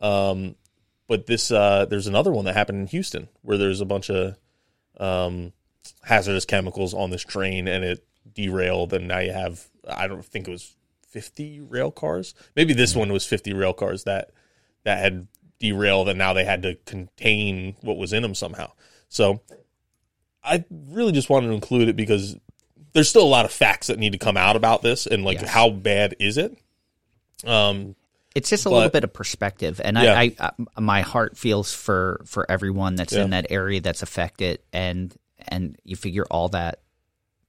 Um, 0.03 0.57
but 1.09 1.27
this 1.27 1.51
uh, 1.51 1.87
there's 1.87 2.07
another 2.07 2.31
one 2.31 2.45
that 2.45 2.55
happened 2.55 2.79
in 2.79 2.87
Houston 2.87 3.29
where 3.43 3.59
there's 3.59 3.81
a 3.81 3.87
bunch 3.87 4.11
of 4.11 4.37
um, 4.99 5.53
hazardous 6.03 6.45
chemicals 6.45 6.95
on 6.95 7.11
this 7.11 7.23
train 7.25 7.67
and 7.67 7.85
it 7.85 8.07
derailed, 8.33 8.93
and 8.93 9.09
now 9.09 9.19
you 9.19 9.33
have 9.33 9.67
I 9.89 10.07
don't 10.07 10.25
think 10.25 10.47
it 10.47 10.51
was 10.51 10.77
50 11.09 11.61
rail 11.63 11.91
cars. 11.91 12.35
Maybe 12.55 12.75
this 12.75 12.95
one 12.95 13.13
was 13.13 13.25
50 13.27 13.53
rail 13.55 13.73
cars 13.73 14.05
that 14.05 14.31
that 14.85 14.99
had 14.99 15.27
derailed, 15.59 16.09
and 16.09 16.19
now 16.19 16.33
they 16.35 16.45
had 16.45 16.63
to 16.63 16.77
contain 16.87 17.75
what 17.81 17.97
was 17.97 18.13
in 18.13 18.23
them 18.23 18.35
somehow. 18.35 18.71
So 19.09 19.41
I 20.45 20.65
really 20.71 21.13
just 21.13 21.31
wanted 21.31 21.49
to 21.49 21.55
include 21.55 21.89
it 21.89 21.97
because 21.97 22.37
there's 22.93 23.09
still 23.09 23.23
a 23.23 23.29
lot 23.29 23.45
of 23.45 23.53
facts 23.53 23.89
that 23.89 23.99
need 23.99 24.13
to 24.13 24.19
come 24.19 24.37
out 24.37 24.57
about 24.57 24.83
this, 24.83 25.07
and 25.07 25.25
like 25.25 25.41
Yes. 25.41 25.51
how 25.51 25.71
bad 25.71 26.15
is 26.21 26.37
it? 26.37 26.57
Um, 27.45 27.95
it's 28.39 28.51
just 28.51 28.65
a 28.67 28.69
but- 28.71 28.75
little 28.77 28.91
bit 28.91 29.05
of 29.05 29.13
perspective, 29.13 29.81
and 29.83 29.97
Yeah. 29.97 30.15
I, 30.19 30.35
I, 30.39 30.51
I, 30.77 30.81
my 30.81 31.01
heart 31.03 31.37
feels 31.37 31.73
for 31.75 32.23
for 32.25 32.51
everyone 32.51 32.95
that's 32.95 33.13
in 33.13 33.31
that 33.31 33.47
area 33.51 33.81
that's 33.81 34.03
affected, 34.03 34.61
and 34.73 35.15
and 35.47 35.77
you 35.85 35.97
figure 35.97 36.25
all 36.31 36.49
that 36.51 36.81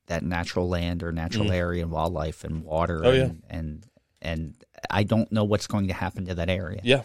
that 0.08 0.24
natural 0.24 0.68
land 0.68 1.04
or 1.04 1.12
natural 1.12 1.52
area 1.52 1.84
and 1.84 1.92
wildlife 1.92 2.44
and 2.44 2.64
water, 2.64 3.00
Mm. 3.00 3.06
Oh, 3.06 3.12
yeah. 3.12 3.24
and, 3.24 3.44
and 3.50 3.86
and 4.22 4.54
I 4.90 5.04
don't 5.04 5.32
know 5.32 5.44
what's 5.46 5.68
going 5.68 5.88
to 5.88 5.94
happen 5.94 6.26
to 6.26 6.36
that 6.36 6.50
area. 6.50 6.82
yeah, 6.84 7.04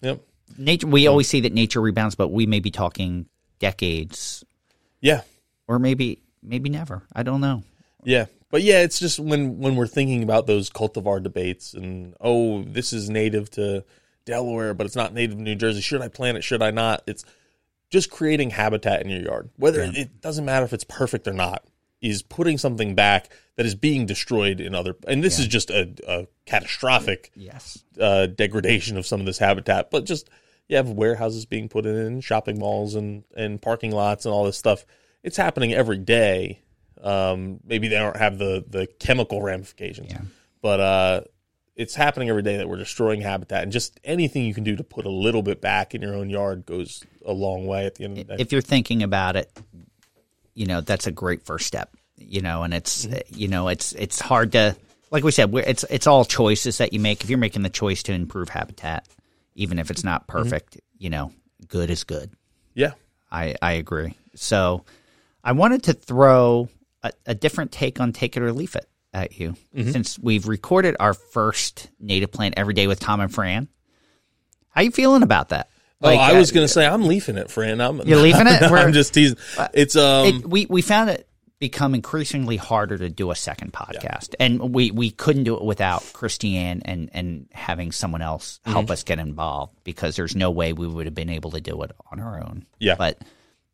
yep, 0.00 0.20
Nature, 0.56 0.86
we 0.86 1.06
always 1.08 1.28
say 1.28 1.40
that 1.40 1.52
nature 1.52 1.80
rebounds, 1.80 2.14
but 2.14 2.28
we 2.28 2.46
may 2.46 2.60
be 2.60 2.70
talking 2.70 3.26
decades, 3.58 4.44
yeah. 5.00 5.22
or 5.68 5.78
maybe 5.78 6.22
maybe 6.42 6.70
never. 6.70 7.02
I 7.14 7.22
don't 7.22 7.40
know. 7.40 7.62
Yeah, 8.04 8.26
but 8.54 8.62
yeah, 8.62 8.82
it's 8.82 9.00
just 9.00 9.18
when 9.18 9.58
when 9.58 9.74
we're 9.74 9.88
thinking 9.88 10.22
about 10.22 10.46
those 10.46 10.70
cultivar 10.70 11.20
debates 11.20 11.74
and 11.74 12.14
oh, 12.20 12.62
this 12.62 12.92
is 12.92 13.10
native 13.10 13.50
to 13.50 13.84
Delaware, 14.26 14.74
but 14.74 14.86
it's 14.86 14.94
not 14.94 15.12
native 15.12 15.38
to 15.38 15.42
New 15.42 15.56
Jersey. 15.56 15.80
Should 15.80 16.00
I 16.00 16.06
plant 16.06 16.36
it? 16.38 16.44
Should 16.44 16.62
I 16.62 16.70
not? 16.70 17.02
It's 17.08 17.24
just 17.90 18.12
creating 18.12 18.50
habitat 18.50 19.02
in 19.02 19.08
your 19.08 19.22
yard. 19.22 19.50
Whether 19.56 19.82
it 19.82 20.20
doesn't 20.20 20.44
matter 20.44 20.64
if 20.64 20.72
it's 20.72 20.84
perfect 20.84 21.26
or 21.26 21.32
not, 21.32 21.64
is 22.00 22.22
putting 22.22 22.56
something 22.56 22.94
back 22.94 23.28
that 23.56 23.66
is 23.66 23.74
being 23.74 24.06
destroyed 24.06 24.60
in 24.60 24.72
other. 24.72 24.94
And 25.08 25.24
this 25.24 25.40
is 25.40 25.48
just 25.48 25.70
a, 25.70 25.92
a 26.06 26.28
catastrophic 26.46 27.32
Yes. 27.34 27.82
uh, 27.98 28.26
degradation 28.26 28.96
of 28.96 29.04
some 29.04 29.18
of 29.18 29.26
this 29.26 29.38
habitat, 29.38 29.90
but 29.90 30.04
just 30.04 30.30
you 30.68 30.76
have 30.76 30.88
warehouses 30.90 31.44
being 31.44 31.68
put 31.68 31.86
in, 31.86 32.20
shopping 32.20 32.60
malls, 32.60 32.94
and 32.94 33.24
and 33.36 33.60
parking 33.60 33.90
lots, 33.90 34.24
and 34.24 34.32
all 34.32 34.44
this 34.44 34.56
stuff. 34.56 34.86
It's 35.24 35.38
happening 35.38 35.72
every 35.74 35.98
day. 35.98 36.60
Um, 37.04 37.60
maybe 37.64 37.88
they 37.88 37.96
don't 37.96 38.16
have 38.16 38.38
the 38.38 38.64
the 38.68 38.86
chemical 38.98 39.42
ramifications, 39.42 40.10
Yeah. 40.10 40.22
but 40.62 40.80
uh, 40.80 41.20
it's 41.76 41.94
happening 41.94 42.30
every 42.30 42.42
day 42.42 42.56
that 42.56 42.68
we're 42.68 42.78
destroying 42.78 43.20
habitat, 43.20 43.62
and 43.62 43.70
just 43.70 44.00
anything 44.04 44.44
you 44.46 44.54
can 44.54 44.64
do 44.64 44.74
to 44.76 44.82
put 44.84 45.04
a 45.04 45.10
little 45.10 45.42
bit 45.42 45.60
back 45.60 45.94
in 45.94 46.00
your 46.02 46.14
own 46.14 46.30
yard 46.30 46.64
goes 46.64 47.04
a 47.26 47.32
long 47.32 47.66
way. 47.66 47.84
At 47.86 47.96
the 47.96 48.04
end 48.04 48.18
of 48.18 48.26
the 48.26 48.36
day, 48.36 48.42
if 48.42 48.52
you're 48.52 48.62
thinking 48.62 49.02
about 49.02 49.36
it, 49.36 49.50
you 50.54 50.66
know 50.66 50.80
that's 50.80 51.06
a 51.06 51.12
great 51.12 51.42
first 51.44 51.66
step. 51.66 51.90
You 52.16 52.40
know, 52.40 52.62
and 52.62 52.72
it's 52.72 53.06
Mm-hmm. 53.06 53.34
you 53.38 53.48
know 53.48 53.68
it's 53.68 53.92
it's 53.92 54.20
hard 54.20 54.52
to 54.52 54.74
like 55.10 55.24
we 55.24 55.30
said, 55.30 55.52
we're, 55.52 55.62
it's 55.64 55.84
it's 55.90 56.06
all 56.06 56.24
choices 56.24 56.78
that 56.78 56.92
you 56.92 57.00
make. 57.00 57.22
If 57.22 57.28
you're 57.28 57.38
making 57.38 57.62
the 57.62 57.70
choice 57.70 58.02
to 58.04 58.12
improve 58.12 58.48
habitat, 58.48 59.06
even 59.54 59.78
if 59.78 59.90
it's 59.90 60.04
not 60.04 60.26
Mm-hmm. 60.26 60.38
perfect, 60.38 60.80
you 60.98 61.10
know, 61.10 61.32
good 61.68 61.90
is 61.90 62.04
good. 62.04 62.30
yeah, 62.72 62.92
I 63.30 63.56
I 63.60 63.72
agree. 63.72 64.14
So 64.36 64.84
I 65.42 65.52
wanted 65.52 65.82
to 65.84 65.92
throw 65.92 66.68
a, 67.04 67.12
a 67.26 67.34
different 67.36 67.70
take 67.70 68.00
on 68.00 68.12
take 68.12 68.36
it 68.36 68.42
or 68.42 68.52
leave 68.52 68.74
it 68.74 68.88
at 69.12 69.38
you 69.38 69.54
Mm-hmm. 69.76 69.92
since 69.92 70.18
we've 70.18 70.48
recorded 70.48 70.96
our 70.98 71.14
first 71.14 71.88
native 72.00 72.32
plant 72.32 72.54
every 72.56 72.74
day 72.74 72.88
with 72.88 72.98
Tom 72.98 73.20
and 73.20 73.32
Fran. 73.32 73.68
How 74.70 74.80
you 74.82 74.90
feeling 74.90 75.22
about 75.22 75.50
that? 75.50 75.68
oh, 76.02 76.08
I 76.08 76.34
uh, 76.34 76.38
was 76.38 76.50
gonna 76.50 76.66
say 76.68 76.84
I'm 76.86 77.04
leaving 77.06 77.36
it, 77.36 77.50
Fran. 77.50 77.80
I'm 77.80 78.00
You're 78.00 78.18
leaving 78.20 78.46
it? 78.48 78.60
We're- 78.70 78.82
I'm 78.82 78.92
just 78.92 79.14
teasing. 79.14 79.36
It's 79.72 79.94
um, 79.96 80.26
it, 80.26 80.48
we 80.48 80.66
we 80.66 80.82
found 80.82 81.10
it 81.10 81.28
become 81.60 81.94
increasingly 81.94 82.56
harder 82.56 82.98
to 82.98 83.08
do 83.08 83.30
a 83.30 83.34
second 83.36 83.72
podcast, 83.72 84.34
and 84.40 84.74
we 84.74 84.90
we 84.90 85.10
couldn't 85.12 85.44
do 85.44 85.56
it 85.56 85.62
without 85.62 86.02
Christiane 86.12 86.82
and 86.84 87.08
and 87.14 87.46
having 87.52 87.92
someone 87.92 88.20
else 88.22 88.58
Mm-hmm. 88.64 88.72
help 88.72 88.90
us 88.90 89.04
get 89.04 89.18
involved 89.20 89.76
because 89.84 90.16
there's 90.16 90.34
no 90.34 90.50
way 90.50 90.72
we 90.72 90.88
would 90.88 91.06
have 91.06 91.14
been 91.14 91.30
able 91.30 91.52
to 91.52 91.60
do 91.60 91.80
it 91.82 91.92
on 92.10 92.18
our 92.20 92.40
own. 92.40 92.66
Yeah. 92.80 92.96
but. 92.96 93.18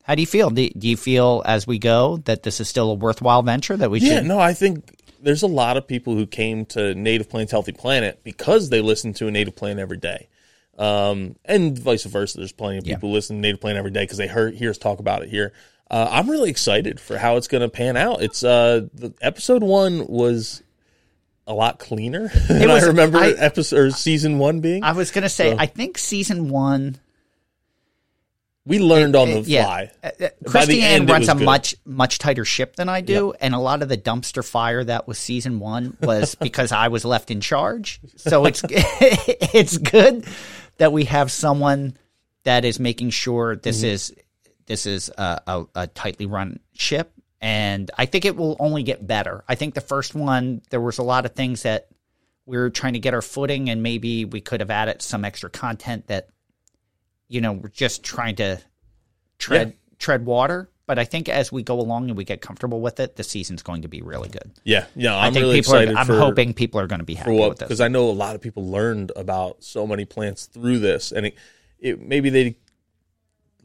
How 0.03 0.15
do 0.15 0.23
you 0.23 0.27
feel? 0.27 0.51
Do, 0.51 0.69
do 0.71 0.89
you 0.89 0.97
feel 0.97 1.43
as 1.47 1.67
we 1.67 1.79
go 1.79 2.17
that 2.25 2.43
this 2.43 2.61
is 2.61 2.69
still 2.69 2.91
a 2.91 2.95
worthwhile 2.95 3.43
venture 3.43 3.77
that 3.77 3.91
we 3.91 4.01
Yeah, 4.01 4.17
should? 4.17 4.27
no, 4.27 4.39
I 4.39 4.55
think 4.55 4.97
there's 5.23 5.43
a 5.43 5.47
lot 5.47 5.77
of 5.77 5.87
people 5.87 6.15
who 6.15 6.27
came 6.27 6.65
to 6.67 6.95
Native 6.95 7.29
Plants 7.29 7.53
Healthy 7.53 7.73
Planet 7.73 8.21
because 8.25 8.71
they 8.71 8.81
listen 8.81 9.13
to 9.15 9.29
a 9.29 9.31
native 9.31 9.55
plant 9.55 9.79
every 9.79 9.99
day. 9.99 10.29
Um, 10.79 11.37
and 11.45 11.79
vice 11.79 12.05
versa. 12.05 12.39
There's 12.39 12.53
plenty 12.53 12.79
of 12.79 12.87
Yeah. 12.87 12.95
people 12.95 13.11
who 13.11 13.15
listen 13.15 13.37
to 13.37 13.41
Native 13.41 13.61
Plant 13.61 13.77
every 13.77 13.91
day 13.91 14.03
because 14.05 14.17
they 14.17 14.27
heard, 14.27 14.55
hear 14.55 14.71
us 14.71 14.79
talk 14.79 14.99
about 14.99 15.23
it 15.23 15.29
here. 15.29 15.53
Uh, 15.91 16.09
I'm 16.11 16.31
really 16.31 16.49
excited 16.51 16.99
for 16.99 17.19
how 17.19 17.37
it's 17.37 17.49
going 17.49 17.61
to 17.63 17.69
pan 17.69 17.97
out. 17.99 18.23
It's 18.23 18.43
uh, 18.43 18.87
the 18.95 19.13
episode 19.21 19.63
one 19.63 20.07
was 20.07 20.63
a 21.47 21.53
lot 21.53 21.79
cleaner 21.81 22.29
than 22.49 22.69
was- 22.69 22.85
I 22.85 22.87
remember 22.87 23.19
I- 23.19 23.33
episode 23.33 23.77
or 23.79 23.91
season 23.91 24.39
one 24.39 24.61
being. 24.61 24.83
I 24.83 24.93
was 24.93 25.11
going 25.11 25.23
to 25.23 25.29
say, 25.29 25.55
I 25.57 25.67
think 25.67 25.99
season 25.99 26.49
one. 26.49 26.97
We 28.67 28.79
learned 28.79 29.17
on 29.17 29.31
the 29.31 29.41
yeah. 29.41 29.65
fly. 29.65 29.91
Uh, 30.03 30.11
uh, 30.21 30.29
Christiane 30.47 31.07
runs 31.07 31.29
a 31.29 31.35
good. 31.35 31.45
much 31.45 31.75
much 31.85 32.19
tighter 32.19 32.45
ship 32.45 32.77
than 32.77 32.89
I 32.89 33.01
do, 33.01 33.33
and 33.41 33.55
a 33.55 33.59
lot 33.59 33.83
of 33.83 33.89
the 33.89 33.97
dumpster 33.97 34.47
fire 34.47 34.85
that 34.85 35.09
was 35.09 35.19
season 35.19 35.59
one 35.59 35.97
was 36.01 36.35
because 36.41 36.73
I 36.73 36.89
was 36.89 37.05
left 37.05 37.31
in 37.31 37.41
charge. 37.41 38.01
So 38.17 38.45
it's 38.45 38.63
it's 38.69 39.79
good 39.79 40.27
that 40.79 40.93
we 40.93 41.05
have 41.05 41.33
someone 41.33 41.97
that 42.45 42.65
is 42.65 42.79
making 42.79 43.11
sure 43.11 43.57
this 43.57 43.79
Mm-hmm. 43.79 43.87
is 43.87 44.15
this 44.67 44.87
is 44.87 45.09
a, 45.19 45.41
a, 45.47 45.67
a 45.75 45.87
tightly 45.89 46.27
run 46.27 46.61
ship, 46.75 47.13
and 47.41 47.91
I 47.97 48.07
think 48.07 48.25
it 48.25 48.37
will 48.37 48.57
only 48.61 48.83
get 48.83 49.05
better. 49.07 49.43
I 49.49 49.55
think 49.55 49.75
the 49.75 49.81
first 49.81 50.15
one 50.15 50.63
there 50.71 50.81
was 50.81 50.99
a 50.99 51.03
lot 51.03 51.25
of 51.25 51.35
things 51.35 51.63
that 51.63 51.89
we 52.47 52.57
were 52.59 52.71
trying 52.71 52.93
to 52.93 52.99
get 53.01 53.15
our 53.15 53.23
footing, 53.23 53.71
and 53.71 53.83
maybe 53.83 54.27
we 54.27 54.41
could 54.41 54.61
have 54.61 54.71
added 54.71 55.03
some 55.03 55.25
extra 55.25 55.49
content 55.49 56.09
that 56.09 56.29
you 57.31 57.41
know 57.41 57.53
we're 57.53 57.69
just 57.71 58.03
trying 58.03 58.37
to 58.37 58.61
tread 59.39 59.69
Yeah. 59.69 59.75
tread 59.99 60.27
water. 60.27 60.69
But 60.87 60.99
I 60.99 61.05
think 61.05 61.29
as 61.29 61.53
we 61.53 61.63
go 61.63 61.79
along 61.79 62.09
and 62.09 62.17
we 62.17 62.25
get 62.25 62.41
comfortable 62.41 62.81
with 62.81 62.99
it, 62.99 63.15
the 63.15 63.23
season's 63.23 63.63
going 63.63 63.83
to 63.83 63.89
be 63.89 64.03
really 64.03 64.29
good. 64.29 64.51
Yeah, 64.65 64.87
yeah. 64.97 65.15
i 65.15 65.27
I'm 65.29 65.33
think 65.33 65.45
really 65.45 65.59
people 65.61 65.75
excited. 65.75 65.95
are. 65.95 65.99
I'm 65.99 66.07
for, 66.07 66.19
hoping 66.19 66.53
people 66.53 66.81
are 66.81 66.89
going 66.89 66.99
to 66.99 67.05
be 67.05 67.15
happy 67.15 67.31
what 67.31 67.51
with 67.51 67.59
this. 67.61 67.69
because 67.69 67.81
I 67.81 67.87
know 67.87 68.11
a 68.11 68.11
lot 68.11 68.35
of 68.35 68.41
people 68.41 68.67
learned 68.69 69.13
about 69.15 69.63
so 69.63 69.87
many 69.87 70.05
plants 70.05 70.47
through 70.47 70.81
this, 70.81 71.13
and 71.13 71.27
it, 71.27 71.37
it 71.79 72.01
maybe 72.01 72.29
they 72.29 72.57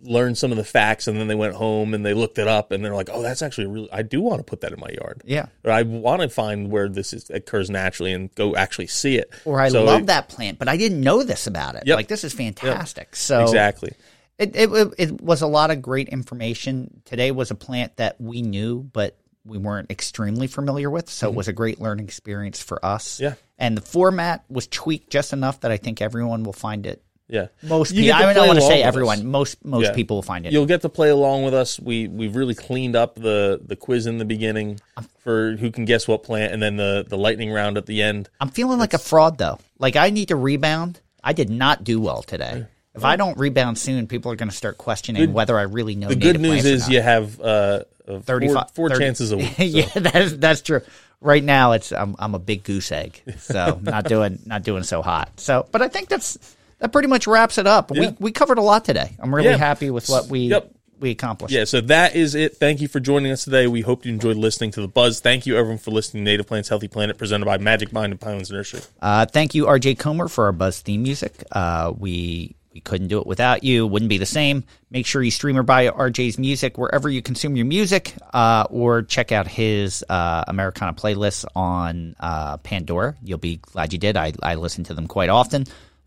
learned 0.05 0.37
some 0.37 0.51
of 0.51 0.57
the 0.57 0.63
facts 0.63 1.07
and 1.07 1.19
then 1.19 1.27
they 1.27 1.35
went 1.35 1.55
home 1.55 1.93
and 1.93 2.05
they 2.05 2.13
looked 2.13 2.37
it 2.37 2.47
up 2.47 2.71
and 2.71 2.83
they're 2.83 2.95
like, 2.95 3.09
oh, 3.11 3.21
that's 3.21 3.41
actually 3.41 3.67
really, 3.67 3.89
I 3.91 4.01
do 4.01 4.21
want 4.21 4.39
to 4.39 4.43
put 4.43 4.61
that 4.61 4.71
in 4.71 4.79
my 4.79 4.89
yard. 4.89 5.21
Yeah. 5.25 5.47
Or 5.63 5.71
I 5.71 5.81
want 5.83 6.21
to 6.21 6.29
find 6.29 6.71
where 6.71 6.87
this 6.89 7.11
is, 7.13 7.29
occurs 7.29 7.69
naturally 7.69 8.13
and 8.13 8.33
go 8.35 8.55
actually 8.55 8.87
see 8.87 9.17
it. 9.17 9.31
Or 9.45 9.59
I 9.59 9.69
So 9.69 9.83
love 9.83 10.01
it- 10.01 10.05
that 10.07 10.29
plant, 10.29 10.59
but 10.59 10.67
I 10.69 10.77
didn't 10.77 11.01
know 11.01 11.23
this 11.23 11.47
about 11.47 11.75
it. 11.75 11.83
Yep. 11.85 11.95
Like 11.95 12.07
this 12.07 12.23
is 12.23 12.33
fantastic. 12.33 13.15
So 13.15 13.41
Exactly. 13.43 13.93
It, 14.37 14.55
it 14.55 14.69
it 14.97 15.21
was 15.21 15.41
a 15.41 15.47
lot 15.47 15.71
of 15.71 15.81
great 15.81 16.09
information. 16.09 17.01
Today 17.05 17.31
was 17.31 17.51
a 17.51 17.55
plant 17.55 17.95
that 17.97 18.19
we 18.19 18.41
knew, 18.41 18.83
but 18.83 19.17
we 19.45 19.57
weren't 19.57 19.89
extremely 19.91 20.47
familiar 20.47 20.89
with. 20.89 21.09
So 21.09 21.29
it 21.29 21.35
was 21.35 21.47
a 21.47 21.53
great 21.53 21.79
learning 21.79 22.05
experience 22.05 22.61
for 22.61 22.83
us. 22.85 23.13
Mm-hmm. 23.15 23.23
Yeah. 23.23 23.33
And 23.57 23.77
the 23.77 23.81
format 23.81 24.43
was 24.49 24.67
tweaked 24.67 25.09
just 25.09 25.31
enough 25.31 25.61
that 25.61 25.71
I 25.71 25.77
think 25.77 26.01
everyone 26.01 26.43
will 26.43 26.51
find 26.51 26.85
it. 26.85 27.01
Yeah. 27.27 27.47
Most 27.63 27.91
You 27.93 28.03
people, 28.03 28.17
I 28.23 28.33
don't 28.33 28.47
want 28.47 28.59
to 28.59 28.65
say 28.65 28.83
everyone. 28.83 29.25
Most 29.25 29.63
most 29.65 29.85
Yeah. 29.85 29.93
people 29.93 30.17
will 30.17 30.21
find 30.21 30.45
it. 30.45 30.53
You'll 30.53 30.67
get 30.67 30.81
to 30.83 30.89
play 30.89 31.09
along 31.09 31.43
with 31.43 31.53
us. 31.53 31.79
We 31.79 32.07
we've 32.07 32.35
really 32.35 32.53
cleaned 32.55 32.95
up 32.95 33.15
the 33.15 33.59
the 33.65 33.75
quiz 33.75 34.05
in 34.05 34.19
the 34.19 34.25
beginning 34.25 34.79
for 35.23 35.53
who 35.55 35.71
can 35.71 35.85
guess 35.85 36.07
what 36.07 36.23
plant, 36.23 36.53
and 36.53 36.61
then 36.61 36.77
the 36.77 37.03
the 37.07 37.17
lightning 37.17 37.51
round 37.51 37.77
at 37.77 37.87
the 37.87 38.01
end. 38.03 38.29
I'm 38.39 38.49
feeling 38.49 38.77
like 38.77 38.93
a 38.93 38.99
fraud 38.99 39.37
though. 39.39 39.57
Like 39.79 39.95
I 39.95 40.11
need 40.11 40.27
to 40.27 40.35
rebound. 40.35 40.99
I 41.23 41.33
did 41.33 41.49
not 41.49 41.83
do 41.83 41.99
well 41.99 42.21
today. 42.21 42.67
If 42.93 43.03
I 43.03 43.15
don't 43.17 43.37
rebound 43.37 43.77
soon, 43.77 44.07
people 44.07 44.31
are 44.31 44.37
going 44.37 44.49
to 44.49 44.55
start 44.55 44.77
questioning 44.77 45.33
whether 45.33 45.57
I 45.59 45.63
really 45.63 45.95
know. 45.95 46.07
The 46.07 46.15
good 46.15 46.39
news 46.39 46.63
is 46.63 46.87
you 46.87 47.01
have 47.01 47.41
uh, 47.41 47.81
uh, 48.07 48.19
35 48.21 48.53
four, 48.53 48.65
four 48.73 48.89
30 48.89 49.03
chances 49.03 49.31
a 49.33 49.37
week. 49.43 49.53
so. 49.57 49.63
yeah, 49.63 49.89
that's 49.95 50.33
that's 50.33 50.61
true. 50.61 50.79
Right 51.19 51.43
now, 51.43 51.71
it's 51.71 51.91
I'm 51.91 52.15
I'm 52.19 52.35
a 52.35 52.39
big 52.39 52.63
goose 52.63 52.91
egg, 52.91 53.21
so 53.39 53.79
not 53.83 54.05
doing 54.05 54.39
not 54.45 54.63
doing 54.63 54.83
so 54.83 55.01
hot. 55.01 55.39
So, 55.39 55.67
but 55.71 55.81
I 55.81 55.87
think 55.89 56.07
that's 56.07 56.54
that 56.79 56.91
pretty 56.91 57.07
much 57.07 57.27
wraps 57.27 57.57
it 57.57 57.67
up. 57.67 57.91
Yeah. 57.93 58.11
We 58.11 58.15
we 58.19 58.31
covered 58.31 58.57
a 58.57 58.61
lot 58.61 58.85
today. 58.85 59.15
I'm 59.19 59.33
really 59.33 59.49
Yeah. 59.49 59.57
happy 59.57 59.89
with 59.89 60.07
what 60.09 60.27
we 60.27 60.39
Yep. 60.47 60.71
we 60.99 61.11
accomplished. 61.11 61.53
Yeah, 61.53 61.65
so 61.65 61.81
that 61.81 62.15
is 62.15 62.35
it. 62.35 62.57
Thank 62.57 62.81
you 62.81 62.87
for 62.87 62.99
joining 62.99 63.31
us 63.31 63.43
today. 63.43 63.67
We 63.67 63.81
hope 63.81 64.05
you 64.05 64.13
enjoyed 64.13 64.37
listening 64.37 64.71
to 64.71 64.81
the 64.81 64.87
buzz. 64.87 65.19
Thank 65.19 65.45
you 65.45 65.57
everyone 65.57 65.77
for 65.77 65.91
listening 65.91 66.23
to 66.25 66.31
Native 66.31 66.47
Plants 66.47 66.69
Healthy 66.69 66.87
Planet 66.87 67.17
presented 67.17 67.45
by 67.45 67.57
Magic 67.57 67.91
Mind 67.91 68.13
and 68.13 68.19
Pinelands 68.19 68.51
Nursery. 68.51 68.81
Uh, 69.01 69.25
thank 69.25 69.53
you, 69.55 69.65
RJ 69.67 69.95
Comer, 69.99 70.27
for 70.27 70.45
our 70.45 70.51
Buzz 70.51 70.79
theme 70.79 71.03
music. 71.03 71.43
Uh, 71.51 71.93
we 71.97 72.55
we 72.73 72.81
couldn't 72.81 73.07
do 73.07 73.19
it 73.19 73.25
without 73.25 73.63
you. 73.63 73.87
Wouldn't 73.87 74.09
be 74.09 74.17
the 74.17 74.25
same. 74.25 74.65
Make 74.91 75.05
sure 75.05 75.23
you 75.23 75.31
stream 75.31 75.57
or 75.57 75.63
buy 75.63 75.87
RJ's 75.87 76.37
music 76.37 76.77
wherever 76.77 77.09
you 77.09 77.21
consume 77.21 77.55
your 77.55 77.65
music, 77.65 78.13
uh, 78.33 78.65
or 78.69 79.01
check 79.01 79.31
out 79.31 79.47
his 79.47 80.03
uh, 80.09 80.43
Americana 80.49 80.91
playlists 80.93 81.45
on 81.55 82.17
uh, 82.19 82.57
Pandora. 82.57 83.15
You'll 83.23 83.37
be 83.37 83.57
glad 83.57 83.93
you 83.93 83.99
did. 83.99 84.17
I, 84.17 84.33
I 84.43 84.55
listen 84.55 84.83
to 84.85 84.93
them 84.93 85.07
quite 85.07 85.29
often. 85.29 85.65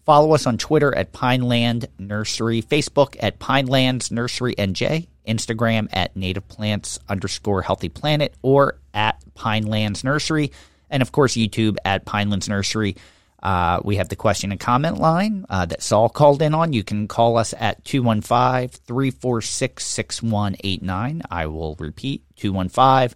Follow 0.09 0.33
us 0.33 0.47
on 0.47 0.57
Twitter 0.57 0.97
at 0.97 1.13
Pineland 1.13 1.87
Nursery, 1.99 2.63
Facebook 2.63 3.15
at 3.21 3.39
Pinelands 3.39 4.11
Nursery 4.11 4.55
NJ, 4.55 5.07
Instagram 5.27 5.87
at 5.93 6.17
Native 6.17 6.49
Plants 6.49 6.99
underscore 7.11 7.61
Healthy 7.61 7.91
Planet, 7.91 8.33
or 8.41 8.79
at 8.95 9.23
Pinelands 9.37 10.03
Nursery, 10.05 10.51
and 10.89 11.03
of 11.03 11.13
course 11.13 11.35
YouTube 11.35 11.77
at 11.85 12.07
Pinelands 12.07 12.49
Nursery. 12.49 12.97
Uh, 13.43 13.81
we 13.85 13.97
have 13.97 14.09
the 14.09 14.17
question 14.17 14.51
and 14.51 14.59
comment 14.59 14.97
line 14.97 15.45
uh, 15.51 15.67
that 15.67 15.83
Saul 15.83 16.09
called 16.09 16.41
in 16.41 16.55
on. 16.55 16.73
You 16.73 16.85
can 16.85 17.07
call 17.07 17.37
us 17.37 17.53
at 17.59 17.85
215 17.85 18.69
346 18.87 19.85
6189. 19.85 21.23
I 21.31 21.45
will 21.49 21.77
repeat 21.79 22.23
215 22.37 23.15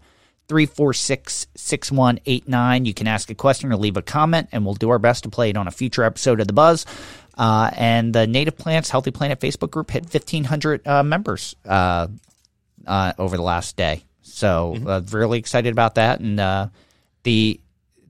346 0.53 1.47
6189. 1.55 2.85
You 2.85 2.93
can 2.93 3.07
ask 3.07 3.31
a 3.31 3.35
question 3.35 3.73
or 3.73 3.77
leave 3.77 3.97
a 3.97 4.03
comment, 4.03 4.51
and 4.53 4.67
we'll 4.67 4.75
do 4.75 4.91
our 4.91 4.99
best 4.99 5.23
to 5.23 5.31
play 5.31 5.49
it 5.49 5.57
on 5.57 5.67
a 5.67 5.71
future 5.71 6.05
episode 6.05 6.41
of 6.41 6.47
The 6.47 6.53
Buzz. 6.53 6.85
Uh, 7.39 7.71
and 7.75 8.15
the 8.15 8.27
Native 8.27 8.59
Plants 8.59 8.91
Healthy 8.91 9.13
Planet 9.13 9.41
Facebook 9.41 9.71
group 9.71 9.91
hit 9.91 10.03
1,500 10.03 10.87
uh, 10.87 11.03
members 11.05 11.57
uh, 11.65 12.07
uh, 12.87 13.13
over 13.17 13.39
the 13.39 13.43
last 13.43 13.79
day. 13.79 14.05
So 14.21 14.77
uh, 14.87 15.01
really 15.11 15.39
excited 15.39 15.73
about 15.73 15.95
that. 15.95 16.21
And 16.21 16.39
uh, 16.39 16.67
the 17.23 17.59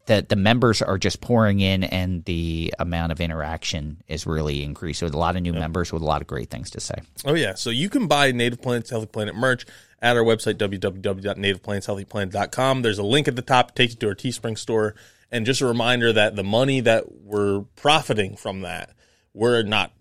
the 0.06 0.26
the 0.28 0.34
members 0.34 0.82
are 0.82 0.98
just 0.98 1.20
pouring 1.20 1.60
in, 1.60 1.84
and 1.84 2.24
the 2.24 2.74
amount 2.80 3.12
of 3.12 3.20
interaction 3.20 4.02
is 4.08 4.26
really 4.26 4.64
increased. 4.64 5.00
With 5.00 5.14
a 5.14 5.18
lot 5.18 5.36
of 5.36 5.42
new 5.42 5.52
members 5.52 5.92
with 5.92 6.02
a 6.02 6.04
lot 6.04 6.22
of 6.22 6.26
great 6.26 6.50
things 6.50 6.70
to 6.70 6.80
say. 6.80 6.96
Oh 7.24 7.34
yeah, 7.34 7.54
so 7.54 7.70
you 7.70 7.88
can 7.88 8.08
buy 8.08 8.32
Native 8.32 8.60
Plants 8.60 8.90
Healthy 8.90 9.06
Planet 9.06 9.36
merch 9.36 9.64
at 10.02 10.16
our 10.16 10.24
website 10.24 10.54
www.nativeplantshealthyplanet.com. 10.54 12.82
There's 12.82 12.98
a 12.98 13.04
link 13.04 13.28
at 13.28 13.36
the 13.36 13.42
top 13.42 13.74
takes 13.74 13.94
you 13.94 14.00
to 14.00 14.08
our 14.08 14.14
Teespring 14.14 14.58
store, 14.58 14.94
and 15.30 15.46
just 15.46 15.62
a 15.62 15.66
reminder 15.66 16.12
that 16.12 16.36
the 16.36 16.44
money 16.44 16.80
that 16.80 17.22
we're 17.22 17.62
profiting 17.76 18.36
from 18.36 18.60
that, 18.62 18.90
we're 19.32 19.62
not 19.62 19.92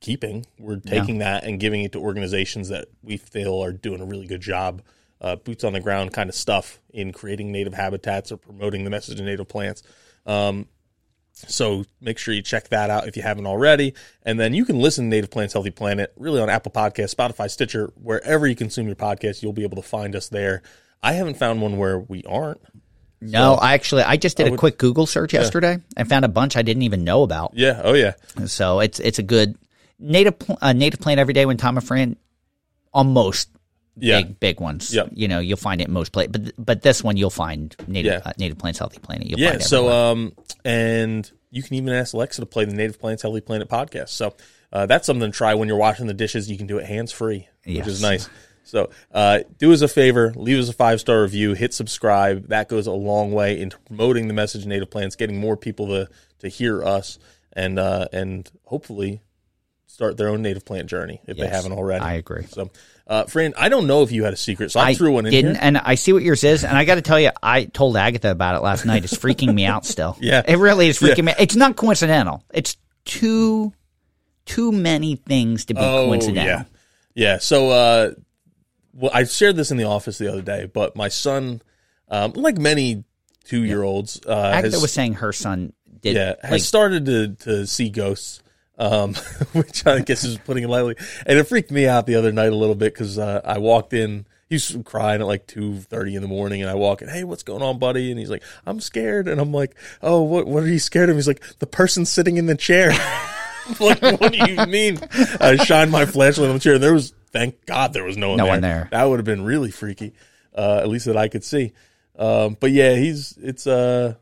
keeping. 0.00 0.46
We're 0.58 0.80
taking 0.80 1.18
that 1.18 1.44
and 1.44 1.60
giving 1.60 1.82
it 1.82 1.92
to 1.92 2.00
organizations 2.00 2.70
that 2.70 2.88
we 3.02 3.16
feel 3.16 3.62
are 3.62 3.72
doing 3.72 4.00
a 4.00 4.04
really 4.04 4.26
good 4.26 4.40
job, 4.40 4.82
uh, 5.20 5.36
boots 5.36 5.62
on 5.62 5.74
the 5.74 5.80
ground 5.80 6.12
kind 6.12 6.28
of 6.28 6.34
stuff 6.34 6.80
in 6.90 7.12
creating 7.12 7.52
native 7.52 7.74
habitats 7.74 8.32
or 8.32 8.36
promoting 8.36 8.82
the 8.84 8.90
message 8.90 9.20
of 9.20 9.26
native 9.26 9.46
plants. 9.48 9.84
Um, 10.26 10.66
so 11.48 11.84
make 12.00 12.18
sure 12.18 12.34
you 12.34 12.42
check 12.42 12.68
that 12.68 12.90
out 12.90 13.06
if 13.08 13.16
you 13.16 13.22
haven't 13.22 13.46
already. 13.46 13.94
And 14.22 14.38
then 14.38 14.54
you 14.54 14.64
can 14.64 14.78
listen 14.78 15.04
to 15.06 15.08
Native 15.08 15.30
Plants 15.30 15.52
Healthy 15.54 15.70
Planet 15.70 16.12
really 16.16 16.40
on 16.40 16.48
Apple 16.50 16.72
Podcasts, 16.72 17.14
Spotify, 17.14 17.50
Stitcher, 17.50 17.92
wherever 17.94 18.46
you 18.46 18.54
consume 18.56 18.86
your 18.86 18.96
podcast, 18.96 19.42
you'll 19.42 19.52
be 19.52 19.62
able 19.62 19.76
to 19.76 19.88
find 19.88 20.14
us 20.14 20.28
there. 20.28 20.62
I 21.02 21.12
haven't 21.12 21.36
found 21.38 21.62
one 21.62 21.78
where 21.78 21.98
we 21.98 22.22
aren't. 22.24 22.60
No, 23.22 23.54
I 23.54 23.74
actually 23.74 24.02
I 24.02 24.16
just 24.16 24.36
did 24.38 24.46
a 24.48 24.50
would- 24.50 24.60
quick 24.60 24.78
Google 24.78 25.06
search 25.06 25.34
yesterday 25.34 25.78
and 25.96 26.08
found 26.08 26.24
a 26.24 26.28
bunch 26.28 26.56
I 26.56 26.62
didn't 26.62 26.84
even 26.84 27.04
know 27.04 27.22
about. 27.22 27.52
Yeah. 27.54 27.80
Oh 27.84 27.92
yeah. 27.92 28.14
So 28.46 28.80
it's 28.80 28.98
it's 28.98 29.18
a 29.18 29.22
good 29.22 29.56
native 29.98 30.34
uh, 30.62 30.72
native 30.72 31.00
plant 31.00 31.20
every 31.20 31.34
day 31.34 31.44
when 31.44 31.58
Tom 31.58 31.76
and 31.76 31.86
Fran 31.86 32.16
on 32.94 33.12
most 33.12 33.50
Yeah. 34.02 34.22
big 34.22 34.40
big 34.40 34.60
ones. 34.60 34.94
Yep. 34.94 35.10
You 35.14 35.28
know, 35.28 35.38
you'll 35.40 35.56
find 35.56 35.80
it 35.80 35.88
most 35.88 36.12
places, 36.12 36.32
but 36.32 36.52
but 36.58 36.82
this 36.82 37.02
one 37.04 37.16
you'll 37.16 37.30
find 37.30 37.74
native 37.86 38.12
Yeah. 38.12 38.20
uh, 38.24 38.32
native 38.38 38.58
plants 38.58 38.78
healthy 38.78 38.98
planet. 38.98 39.26
You'll 39.28 39.40
Yeah. 39.40 39.58
So, 39.58 39.88
um, 39.90 40.32
and 40.64 41.30
you 41.50 41.62
can 41.62 41.74
even 41.74 41.92
ask 41.92 42.14
Alexa 42.14 42.40
to 42.42 42.46
play 42.46 42.64
the 42.64 42.74
Native 42.74 43.00
Plants 43.00 43.22
Healthy 43.22 43.40
Planet 43.40 43.68
podcast. 43.68 44.10
So, 44.10 44.34
uh, 44.72 44.86
that's 44.86 45.04
something 45.06 45.30
to 45.32 45.36
try 45.36 45.54
when 45.54 45.66
you're 45.68 45.76
washing 45.76 46.06
the 46.06 46.14
dishes. 46.14 46.48
You 46.50 46.56
can 46.56 46.66
do 46.68 46.78
it 46.78 46.86
hands 46.86 47.10
free, 47.10 47.48
which 47.64 47.76
Yes. 47.76 47.86
is 47.88 48.02
nice. 48.02 48.28
So, 48.62 48.90
uh, 49.12 49.40
do 49.58 49.72
us 49.72 49.80
a 49.80 49.88
favor, 49.88 50.32
leave 50.36 50.60
us 50.60 50.68
a 50.68 50.72
five 50.72 51.00
star 51.00 51.22
review, 51.22 51.54
hit 51.54 51.74
subscribe. 51.74 52.48
That 52.48 52.68
goes 52.68 52.86
a 52.86 52.92
long 52.92 53.32
way 53.32 53.60
into 53.60 53.78
promoting 53.80 54.28
the 54.28 54.34
message 54.34 54.62
of 54.62 54.68
Native 54.68 54.90
Plants, 54.90 55.16
getting 55.16 55.38
more 55.40 55.56
people 55.56 55.88
to 55.88 56.08
to 56.38 56.48
hear 56.48 56.84
us, 56.84 57.18
and 57.52 57.78
uh, 57.80 58.06
and 58.12 58.48
hopefully 58.64 59.22
start 59.86 60.16
their 60.16 60.28
own 60.28 60.40
native 60.40 60.64
plant 60.64 60.88
journey 60.88 61.20
if 61.26 61.36
they 61.36 61.48
haven't 61.48 61.72
already. 61.72 62.04
I 62.04 62.14
agree. 62.14 62.44
So, 62.48 62.70
uh, 63.10 63.24
Fran, 63.24 63.52
I 63.58 63.68
don't 63.68 63.86
know 63.88 64.02
if 64.02 64.12
you 64.12 64.22
had 64.22 64.32
a 64.32 64.36
secret, 64.36 64.70
so 64.70 64.78
I, 64.78 64.94
threw 64.94 65.12
one 65.12 65.26
in 65.26 65.32
didn't, 65.32 65.56
here. 65.56 65.60
and 65.62 65.76
I 65.76 65.96
see 65.96 66.12
what 66.12 66.22
yours 66.22 66.44
is, 66.44 66.62
and 66.64 66.76
I 66.78 66.84
got 66.84 66.94
to 66.94 67.02
tell 67.02 67.18
you, 67.18 67.30
I 67.42 67.64
told 67.64 67.96
Agatha 67.96 68.30
about 68.30 68.54
it 68.54 68.62
last 68.62 68.86
night. 68.86 69.02
It's 69.02 69.14
freaking 69.16 69.52
me 69.52 69.66
out 69.66 69.84
still. 69.84 70.16
Yeah. 70.20 70.42
it 70.46 70.56
really 70.56 70.88
is 70.88 70.98
freaking 71.00 71.18
Yeah. 71.18 71.22
me. 71.24 71.34
It's 71.40 71.56
not 71.56 71.74
coincidental. 71.76 72.44
It's 72.54 72.76
too 73.04 73.72
too 74.46 74.70
many 74.72 75.16
things 75.16 75.64
to 75.66 75.74
be 75.74 75.80
coincidental. 75.80 76.42
Oh, 76.42 76.46
Yeah, 76.46 76.64
yeah. 77.14 77.38
So, 77.38 77.70
uh, 77.70 78.10
well, 78.94 79.10
I 79.12 79.24
shared 79.24 79.56
this 79.56 79.70
in 79.70 79.76
the 79.76 79.84
office 79.84 80.18
the 80.18 80.28
other 80.32 80.42
day, 80.42 80.66
but 80.72 80.94
my 80.96 81.08
son, 81.08 81.62
um, 82.08 82.32
like 82.34 82.58
many 82.58 83.04
two 83.44 83.64
year 83.64 83.82
olds, 83.82 84.20
uh, 84.26 84.32
Agatha 84.54 84.76
has, 84.76 84.82
was 84.82 84.92
saying 84.92 85.14
her 85.14 85.32
son 85.32 85.72
did. 86.00 86.14
yeah, 86.14 86.34
has 86.42 86.50
like, 86.52 86.60
started 86.62 87.06
to 87.06 87.28
to 87.44 87.66
see 87.66 87.90
ghosts. 87.90 88.42
Um, 88.80 89.14
which 89.52 89.86
I 89.86 90.00
guess 90.00 90.24
is 90.24 90.38
putting 90.38 90.64
it 90.64 90.68
lightly, 90.68 90.96
and 91.26 91.38
it 91.38 91.44
freaked 91.44 91.70
me 91.70 91.86
out 91.86 92.06
the 92.06 92.14
other 92.16 92.32
night 92.32 92.50
a 92.50 92.56
little 92.56 92.74
bit 92.74 92.92
because 92.94 93.18
uh, 93.18 93.40
I 93.44 93.58
walked 93.58 93.92
in. 93.92 94.24
He's 94.48 94.76
crying 94.84 95.20
at 95.20 95.26
like 95.28 95.46
two 95.46 95.78
thirty 95.80 96.16
in 96.16 96.22
the 96.22 96.28
morning, 96.28 96.62
and 96.62 96.70
I 96.70 96.74
walk 96.74 97.02
in. 97.02 97.08
Hey, 97.08 97.22
what's 97.22 97.42
going 97.44 97.62
on, 97.62 97.78
buddy? 97.78 98.10
And 98.10 98.18
he's 98.18 98.30
like, 98.30 98.42
"I'm 98.66 98.80
scared." 98.80 99.28
And 99.28 99.40
I'm 99.40 99.52
like, 99.52 99.76
"Oh, 100.02 100.22
what? 100.22 100.46
What 100.48 100.62
are 100.64 100.68
you 100.68 100.78
scared 100.80 101.10
of?" 101.10 101.16
He's 101.16 101.28
like, 101.28 101.42
"The 101.58 101.66
person 101.66 102.04
sitting 102.06 102.36
in 102.38 102.46
the 102.46 102.56
chair." 102.56 102.90
Like, 103.78 104.02
what 104.02 104.32
do 104.32 104.38
you 104.50 104.66
mean? 104.66 104.98
I 105.40 105.54
shined 105.54 105.92
my 105.92 106.04
flashlight 106.04 106.48
on 106.48 106.54
the 106.56 106.60
chair. 106.60 106.74
And 106.74 106.82
there 106.82 106.94
was, 106.94 107.12
thank 107.30 107.66
God, 107.66 107.92
there 107.92 108.02
was 108.02 108.16
no 108.16 108.30
one 108.30 108.38
No 108.38 108.44
there. 108.44 108.52
one 108.54 108.60
there. 108.62 108.88
That 108.90 109.04
would 109.04 109.20
have 109.20 109.24
been 109.26 109.44
really 109.44 109.70
freaky. 109.70 110.12
Uh, 110.56 110.80
at 110.82 110.88
least 110.88 111.04
that 111.06 111.16
I 111.16 111.28
could 111.28 111.44
see. 111.44 111.72
Um, 112.18 112.56
but 112.58 112.72
yeah, 112.72 112.96
he's 112.96 113.38
it's 113.40 113.68
uh, 113.68 114.14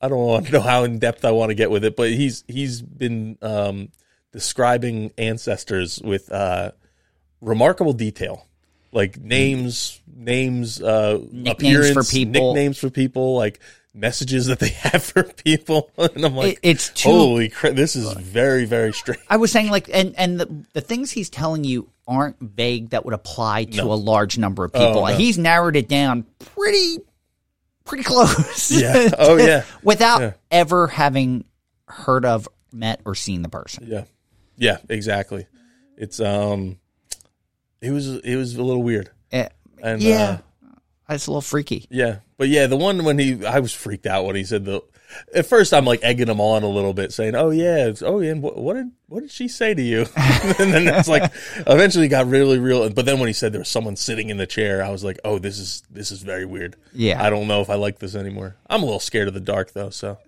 I 0.00 0.08
don't 0.08 0.18
want 0.18 0.46
to 0.46 0.52
know 0.52 0.60
how 0.60 0.84
in 0.84 0.98
depth 0.98 1.24
I 1.24 1.30
want 1.32 1.50
to 1.50 1.54
get 1.54 1.70
with 1.70 1.84
it, 1.84 1.94
but 1.96 2.10
he's 2.10 2.44
he's 2.48 2.80
been 2.82 3.36
um, 3.42 3.88
describing 4.32 5.12
ancestors 5.18 6.00
with 6.02 6.30
uh, 6.32 6.72
remarkable 7.40 7.92
detail, 7.92 8.46
like 8.92 9.18
names, 9.20 10.00
names, 10.12 10.80
uh, 10.82 11.18
Nicknames 11.30 11.52
for 11.92 12.00
appearance, 12.00 12.10
people. 12.12 12.54
nicknames 12.54 12.78
for 12.78 12.90
people, 12.90 13.36
like 13.36 13.60
messages 13.92 14.46
that 14.46 14.58
they 14.60 14.68
have 14.88 15.02
for 15.02 15.22
people, 15.24 15.90
and 15.98 16.24
I'm 16.24 16.34
like, 16.36 16.54
It- 16.62 16.70
it's 16.70 16.88
too- 16.90 17.08
holy 17.10 17.48
crap, 17.48 17.74
this 17.74 17.94
is 17.96 18.10
very 18.14 18.64
very 18.64 18.92
strange. 18.92 19.20
I 19.28 19.36
was 19.36 19.50
saying 19.52 19.70
like, 19.70 19.90
and 19.92 20.14
and 20.16 20.40
the 20.40 20.64
the 20.72 20.80
things 20.80 21.10
he's 21.10 21.28
telling 21.30 21.64
you 21.64 21.90
aren't 22.08 22.36
vague 22.40 22.90
that 22.90 23.04
would 23.04 23.14
apply 23.14 23.64
to 23.64 23.76
No. 23.76 23.92
a 23.92 23.94
large 23.94 24.36
number 24.38 24.64
of 24.64 24.72
people. 24.72 25.00
Oh, 25.00 25.06
no. 25.06 25.14
He's 25.14 25.38
narrowed 25.38 25.76
it 25.76 25.88
down 25.88 26.24
pretty 26.40 26.98
pretty 27.84 28.04
close. 28.04 28.70
Yeah. 28.70 29.10
Oh, 29.18 29.36
yeah. 29.36 29.64
Without 29.82 30.20
Yeah. 30.20 30.32
ever 30.50 30.86
having 30.86 31.44
heard 31.86 32.24
of, 32.24 32.48
met, 32.72 33.00
or 33.04 33.14
seen 33.14 33.42
the 33.42 33.48
person. 33.48 33.84
Yeah. 33.88 34.04
Yeah, 34.56 34.78
exactly. 34.88 35.46
It's 35.96 36.20
um 36.20 36.78
It 37.80 37.90
was 37.90 38.08
it 38.08 38.36
was 38.36 38.54
a 38.56 38.62
little 38.62 38.82
weird. 38.82 39.10
Eh, 39.32 39.48
And 39.82 40.02
yeah, 40.02 40.38
uh, 40.64 40.74
it's 41.14 41.26
a 41.26 41.30
little 41.30 41.40
freaky. 41.40 41.86
yeah, 41.90 42.18
but 42.36 42.48
yeah, 42.48 42.66
the 42.66 42.76
one 42.76 43.04
when 43.04 43.18
he, 43.18 43.44
I 43.44 43.58
was 43.60 43.72
freaked 43.72 44.06
out 44.06 44.24
when 44.26 44.36
he 44.36 44.44
said 44.44 44.64
the. 44.64 44.82
At 45.34 45.46
first, 45.46 45.72
I'm 45.72 45.84
like 45.84 46.00
egging 46.02 46.28
him 46.28 46.40
on 46.40 46.62
a 46.62 46.68
little 46.68 46.94
bit, 46.94 47.12
saying, 47.12 47.34
"Oh 47.34 47.50
yeah, 47.50 47.86
it's, 47.86 48.02
oh 48.02 48.20
yeah, 48.20 48.34
what, 48.34 48.56
what 48.56 48.74
did 48.74 48.90
what 49.06 49.20
did 49.20 49.30
she 49.30 49.48
say 49.48 49.74
to 49.74 49.82
you?" 49.82 50.00
and 50.16 50.72
then 50.72 50.88
it's 50.88 51.08
like, 51.08 51.32
eventually, 51.66 52.08
got 52.08 52.26
really 52.26 52.58
real. 52.58 52.88
But 52.90 53.06
then 53.06 53.18
when 53.18 53.26
he 53.26 53.32
said 53.32 53.52
there 53.52 53.60
was 53.60 53.68
someone 53.68 53.96
sitting 53.96 54.30
in 54.30 54.36
the 54.36 54.46
chair, 54.46 54.82
I 54.82 54.90
was 54.90 55.04
like, 55.04 55.18
"Oh, 55.24 55.38
this 55.38 55.58
is 55.58 55.82
this 55.90 56.10
is 56.10 56.22
very 56.22 56.44
weird." 56.44 56.76
Yeah. 56.92 57.22
I 57.22 57.30
don't 57.30 57.48
know 57.48 57.60
if 57.60 57.70
I 57.70 57.74
like 57.74 57.98
this 57.98 58.14
anymore. 58.14 58.56
I'm 58.68 58.82
a 58.82 58.84
little 58.84 59.00
scared 59.00 59.28
of 59.28 59.34
the 59.34 59.40
dark 59.40 59.72
though, 59.72 59.90
so 59.90 60.18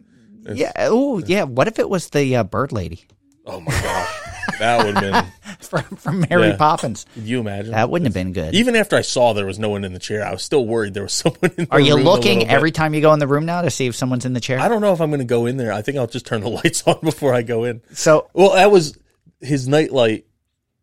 Yeah. 0.45 0.73
Oh, 0.77 1.19
yeah. 1.19 1.45
What 1.45 1.69
if 1.69 1.79
it 1.79 1.89
was 1.89 2.11
the 2.11 2.37
uh, 2.37 2.45
bird 2.45 2.73
lady 2.73 3.07
oh 3.47 3.61
my 3.61 3.73
gosh, 3.73 4.21
that 4.59 4.85
would 4.85 4.97
have 4.97 5.03
been. 5.03 5.57
from, 5.61 5.97
from 5.97 6.27
Mary 6.29 6.49
Yeah. 6.49 6.57
Poppins? 6.57 7.07
Could 7.15 7.25
you 7.25 7.41
imagine? 7.41 7.73
That 7.73 7.91
wouldn't 7.91 8.07
have 8.07 8.15
been 8.15 8.33
good. 8.33 8.55
Even 8.55 8.77
after 8.77 8.97
I 8.97 9.01
saw 9.03 9.33
there 9.33 9.47
was 9.47 9.59
no 9.59 9.69
one 9.71 9.85
in 9.85 9.93
the 9.93 9.99
chair, 9.99 10.25
I 10.25 10.33
was 10.33 10.43
still 10.43 10.67
worried 10.67 10.95
there 10.95 11.03
was 11.05 11.13
someone 11.13 11.51
in 11.57 11.65
the 11.65 11.69
Are 11.71 11.81
you 11.81 11.97
room 11.97 12.07
a 12.07 12.11
looking 12.11 12.39
bit. 12.41 12.49
every 12.49 12.71
time 12.73 12.95
you 12.95 13.01
go 13.01 13.13
in 13.13 13.19
the 13.19 13.27
room 13.29 13.47
now 13.47 13.63
to 13.63 13.71
see 13.71 13.87
if 13.87 13.95
someone's 13.97 14.25
in 14.25 14.33
the 14.33 14.41
chair? 14.41 14.59
I 14.61 14.69
don't 14.69 14.81
know 14.81 14.93
if 14.93 15.01
I'm 15.01 15.11
going 15.11 15.21
to 15.21 15.25
go 15.25 15.47
in 15.47 15.57
there. 15.57 15.73
I 15.73 15.83
think 15.83 15.97
I'll 15.99 16.07
just 16.07 16.27
turn 16.27 16.41
the 16.43 16.49
lights 16.63 16.83
on 16.87 16.99
before 17.03 17.35
I 17.35 17.43
go 17.43 17.65
in. 17.65 17.83
So 17.93 18.29
Well, 18.35 18.55
that 18.55 18.71
was 18.71 18.99
his 19.41 19.67
nightlight 19.69 20.27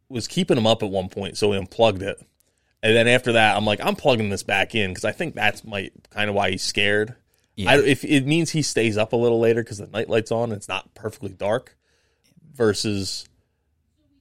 was 0.10 0.28
keeping 0.28 0.58
him 0.58 0.66
up 0.68 0.82
at 0.84 0.90
one 0.90 1.08
point, 1.10 1.38
so 1.38 1.52
he 1.52 1.58
unplugged 1.58 2.02
it. 2.02 2.20
And 2.82 2.96
then 2.96 3.08
after 3.08 3.34
that, 3.34 3.56
I'm 3.58 3.66
like, 3.66 3.80
I'm 3.84 3.96
plugging 3.96 4.30
this 4.30 4.42
back 4.42 4.74
in 4.74 4.90
because 4.92 5.06
I 5.06 5.12
think 5.12 5.36
that's 5.36 5.64
my 5.64 5.92
kind 6.10 6.30
of 6.30 6.36
why 6.36 6.52
he's 6.52 6.64
scared. 6.64 7.14
Yeah. 7.56 7.72
I, 7.72 7.78
if 7.82 8.04
it 8.06 8.26
means 8.26 8.50
he 8.52 8.62
stays 8.62 8.98
up 8.98 9.12
a 9.14 9.18
little 9.18 9.40
later 9.40 9.62
because 9.62 9.78
the 9.80 9.88
nightlight's 9.88 10.32
on, 10.32 10.46
and 10.46 10.54
it's 10.54 10.68
not 10.70 10.96
perfectly 10.96 11.30
dark, 11.30 11.76
versus 12.56 13.29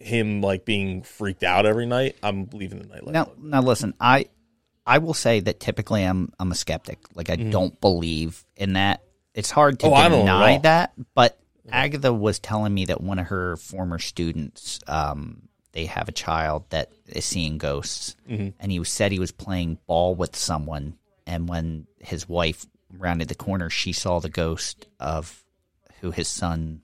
him 0.01 0.41
like 0.41 0.65
being 0.65 1.03
freaked 1.03 1.43
out 1.43 1.67
every 1.67 1.87
night. 1.87 2.17
I'm 2.23 2.49
leaving 2.53 2.79
the 2.79 2.87
nightlight. 2.87 3.13
now, 3.15 3.33
now 3.41 3.63
listen, 3.63 3.95
I 4.01 4.27
I 4.87 4.99
will 4.99 5.15
say 5.15 5.41
that 5.41 5.61
typically 5.61 6.05
I'm 6.05 6.33
I'm 6.39 6.53
a 6.53 6.55
skeptic. 6.55 6.99
Like 7.15 7.31
I 7.31 7.37
don't 7.37 7.79
believe 7.81 8.45
in 8.57 8.75
that. 8.75 9.03
It's 9.35 9.51
hard 9.51 9.79
to 9.81 9.87
Mm-hmm. 9.87 9.95
Oh, 9.95 9.97
I 9.97 10.09
don't 10.09 10.19
at 10.21 10.23
deny 10.23 10.59
that, 10.59 10.93
but 11.15 11.39
Agatha 11.71 12.13
was 12.13 12.39
telling 12.39 12.73
me 12.73 12.87
that 12.87 13.01
one 13.01 13.19
of 13.19 13.27
her 13.27 13.57
former 13.59 13.99
students, 13.99 14.81
um, 14.87 15.43
they 15.73 15.85
have 15.85 16.09
a 16.09 16.13
child 16.13 16.65
that 16.71 16.91
is 17.07 17.25
seeing 17.27 17.59
ghosts, 17.59 18.17
Mm-hmm. 18.29 18.49
and 18.59 18.73
he 18.73 18.83
said 18.85 19.13
he 19.13 19.19
was 19.19 19.33
playing 19.33 19.79
ball 19.87 20.15
with 20.15 20.35
someone, 20.35 20.97
and 21.27 21.49
when 21.49 21.87
his 21.99 22.27
wife 22.29 22.65
rounded 22.91 23.29
the 23.29 23.35
corner, 23.35 23.69
she 23.69 23.93
saw 23.93 24.19
the 24.19 24.31
ghost 24.31 24.87
of 24.99 25.45
who 26.01 26.11
his 26.11 26.27
son 26.27 26.81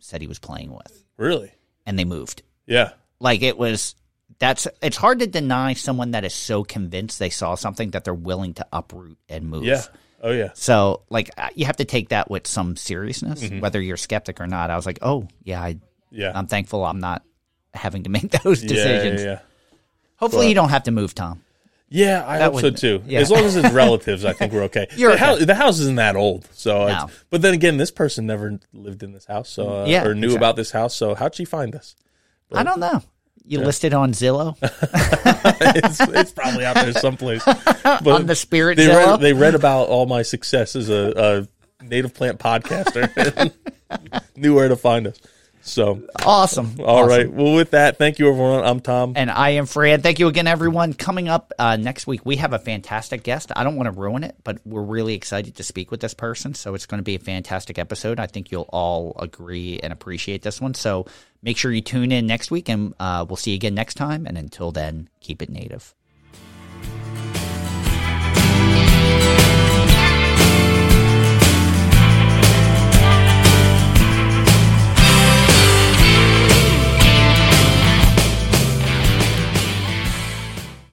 said 0.00 0.20
he 0.20 0.26
was 0.26 0.40
playing 0.40 0.72
with, 0.72 1.04
Really? 1.16 1.52
and 1.86 1.96
they 1.96 2.04
moved. 2.04 2.42
Yeah. 2.66 2.92
Like 3.20 3.42
it 3.42 3.56
was 3.58 3.94
that's 4.38 4.66
it's 4.82 4.96
hard 4.96 5.20
to 5.20 5.26
deny 5.26 5.74
someone 5.74 6.10
that 6.12 6.24
is 6.24 6.34
so 6.34 6.64
convinced 6.64 7.18
they 7.18 7.30
saw 7.30 7.54
something 7.54 7.90
that 7.92 8.04
they're 8.04 8.14
willing 8.14 8.54
to 8.54 8.66
uproot 8.72 9.18
and 9.28 9.48
move. 9.48 9.64
Yeah. 9.64 9.82
Oh 10.22 10.32
yeah. 10.32 10.50
So 10.54 11.02
like 11.10 11.30
uh, 11.36 11.48
you 11.54 11.66
have 11.66 11.76
to 11.76 11.84
take 11.84 12.08
that 12.10 12.30
with 12.30 12.46
some 12.46 12.76
seriousness, 12.76 13.42
Mm-hmm. 13.42 13.60
whether 13.60 13.80
you're 13.80 13.96
skeptic 13.96 14.40
or 14.40 14.46
not. 14.46 14.70
I 14.70 14.76
was 14.76 14.86
like, 14.86 14.98
oh 15.02 15.28
yeah, 15.44 15.62
I, 15.62 15.78
Yeah. 16.10 16.32
I'm 16.34 16.46
thankful 16.46 16.84
I'm 16.84 17.00
not 17.00 17.22
having 17.72 18.02
to 18.04 18.10
make 18.16 18.30
those 18.42 18.60
decisions. 18.62 19.22
yeah, 19.22 19.26
yeah. 19.32 19.38
Hopefully 20.16 20.46
But- 20.46 20.48
you 20.50 20.54
don't 20.54 20.70
have 20.70 20.84
to 20.84 20.90
move, 20.90 21.14
Tom. 21.14 21.42
Yeah, 21.90 22.24
I 22.26 22.38
That 22.38 22.52
hope 22.52 22.60
so 22.62 22.70
too. 22.70 23.02
yeah. 23.06 23.20
As 23.20 23.30
long 23.30 23.44
as 23.44 23.54
it's 23.54 23.70
relatives, 23.72 24.24
I 24.24 24.32
think 24.32 24.52
we're 24.52 24.64
okay. 24.64 24.86
The, 24.96 25.06
okay. 25.06 25.16
house, 25.18 25.44
the 25.44 25.54
house 25.54 25.78
isn't 25.78 25.96
that 25.96 26.16
old, 26.16 26.48
so. 26.52 26.88
No. 26.88 27.08
but 27.30 27.40
then 27.42 27.54
again, 27.54 27.76
this 27.76 27.92
person 27.92 28.26
never 28.26 28.58
lived 28.72 29.04
in 29.04 29.12
this 29.12 29.26
house, 29.26 29.48
so 29.48 29.82
uh, 29.82 29.86
Yeah, 29.86 30.04
or 30.04 30.12
knew 30.14 30.28
exactly. 30.28 30.36
about 30.36 30.56
this 30.56 30.72
house. 30.72 30.94
So 30.94 31.14
how'd 31.14 31.36
she 31.36 31.44
find 31.44 31.74
us? 31.76 31.94
I 32.52 32.62
don't 32.62 32.80
know. 32.80 33.02
You 33.46 33.60
listed 33.60 33.92
on 33.92 34.12
Zillow 34.12 34.56
it's, 34.62 36.00
it's 36.00 36.32
probably 36.32 36.64
out 36.64 36.76
there 36.76 36.92
someplace. 36.94 37.44
But 37.84 38.06
on 38.08 38.26
the 38.26 38.34
Spirit 38.34 38.76
they 38.76 38.86
Zillow. 38.86 39.12
read, 39.12 39.20
they 39.20 39.32
read 39.34 39.54
about 39.54 39.88
all 39.88 40.06
my 40.06 40.22
success 40.22 40.74
as 40.74 40.88
a, 40.88 41.46
a 41.82 41.84
native 41.84 42.14
plant 42.14 42.38
podcaster, 42.38 43.52
knew 44.36 44.54
where 44.54 44.68
to 44.68 44.76
find 44.76 45.06
us. 45.06 45.18
So, 45.66 46.02
awesome. 46.24 46.76
all 46.80 46.98
Awesome. 47.04 47.08
right. 47.08 47.32
Well, 47.32 47.54
with 47.54 47.70
that, 47.70 47.96
thank 47.96 48.18
you, 48.18 48.28
everyone. 48.28 48.64
I'm 48.64 48.80
Tom. 48.80 49.14
And 49.16 49.30
I 49.30 49.50
am 49.50 49.64
Fran. 49.64 50.02
Thank 50.02 50.18
you 50.18 50.28
again, 50.28 50.46
everyone. 50.46 50.92
Coming 50.92 51.28
up 51.28 51.52
uh, 51.58 51.76
next 51.76 52.06
week, 52.06 52.20
we 52.26 52.36
have 52.36 52.52
a 52.52 52.58
fantastic 52.58 53.22
guest. 53.22 53.50
I 53.56 53.64
don't 53.64 53.76
want 53.76 53.86
to 53.86 53.98
ruin 53.98 54.24
it, 54.24 54.36
but 54.44 54.58
we're 54.66 54.82
really 54.82 55.14
excited 55.14 55.56
to 55.56 55.62
speak 55.62 55.90
with 55.90 56.00
this 56.00 56.12
person. 56.12 56.52
So 56.54 56.74
it's 56.74 56.84
going 56.84 56.98
to 56.98 57.02
be 57.04 57.14
a 57.14 57.18
fantastic 57.18 57.78
episode. 57.78 58.20
I 58.20 58.26
think 58.26 58.50
you'll 58.52 58.68
all 58.70 59.16
agree 59.18 59.80
and 59.82 59.90
appreciate 59.90 60.42
this 60.42 60.60
one. 60.60 60.74
So 60.74 61.06
make 61.44 61.58
sure 61.58 61.70
you 61.70 61.82
tune 61.82 62.10
in 62.10 62.26
next 62.26 62.50
week, 62.50 62.68
and 62.68 62.94
uh, 62.98 63.24
we'll 63.28 63.36
see 63.36 63.50
you 63.50 63.56
again 63.56 63.74
next 63.74 63.94
time. 63.94 64.26
And 64.26 64.36
until 64.36 64.72
then, 64.72 65.08
keep 65.20 65.42
it 65.42 65.50
native. 65.50 65.94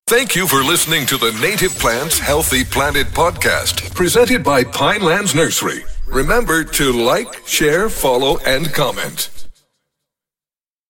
Thank 0.08 0.36
you 0.36 0.46
for 0.46 0.62
listening 0.62 1.06
to 1.06 1.16
the 1.16 1.32
Native 1.42 1.72
Plants 1.80 2.20
Healthy 2.20 2.66
Planet 2.66 3.08
podcast, 3.08 3.96
presented 3.96 4.44
by 4.44 4.66
Pinelands 4.66 5.34
Nursery. 5.34 5.86
Remember 6.06 6.66
to 6.66 6.92
like, 6.92 7.48
share, 7.48 7.88
follow, 7.88 8.38
and 8.40 8.74
comment. 8.74 9.41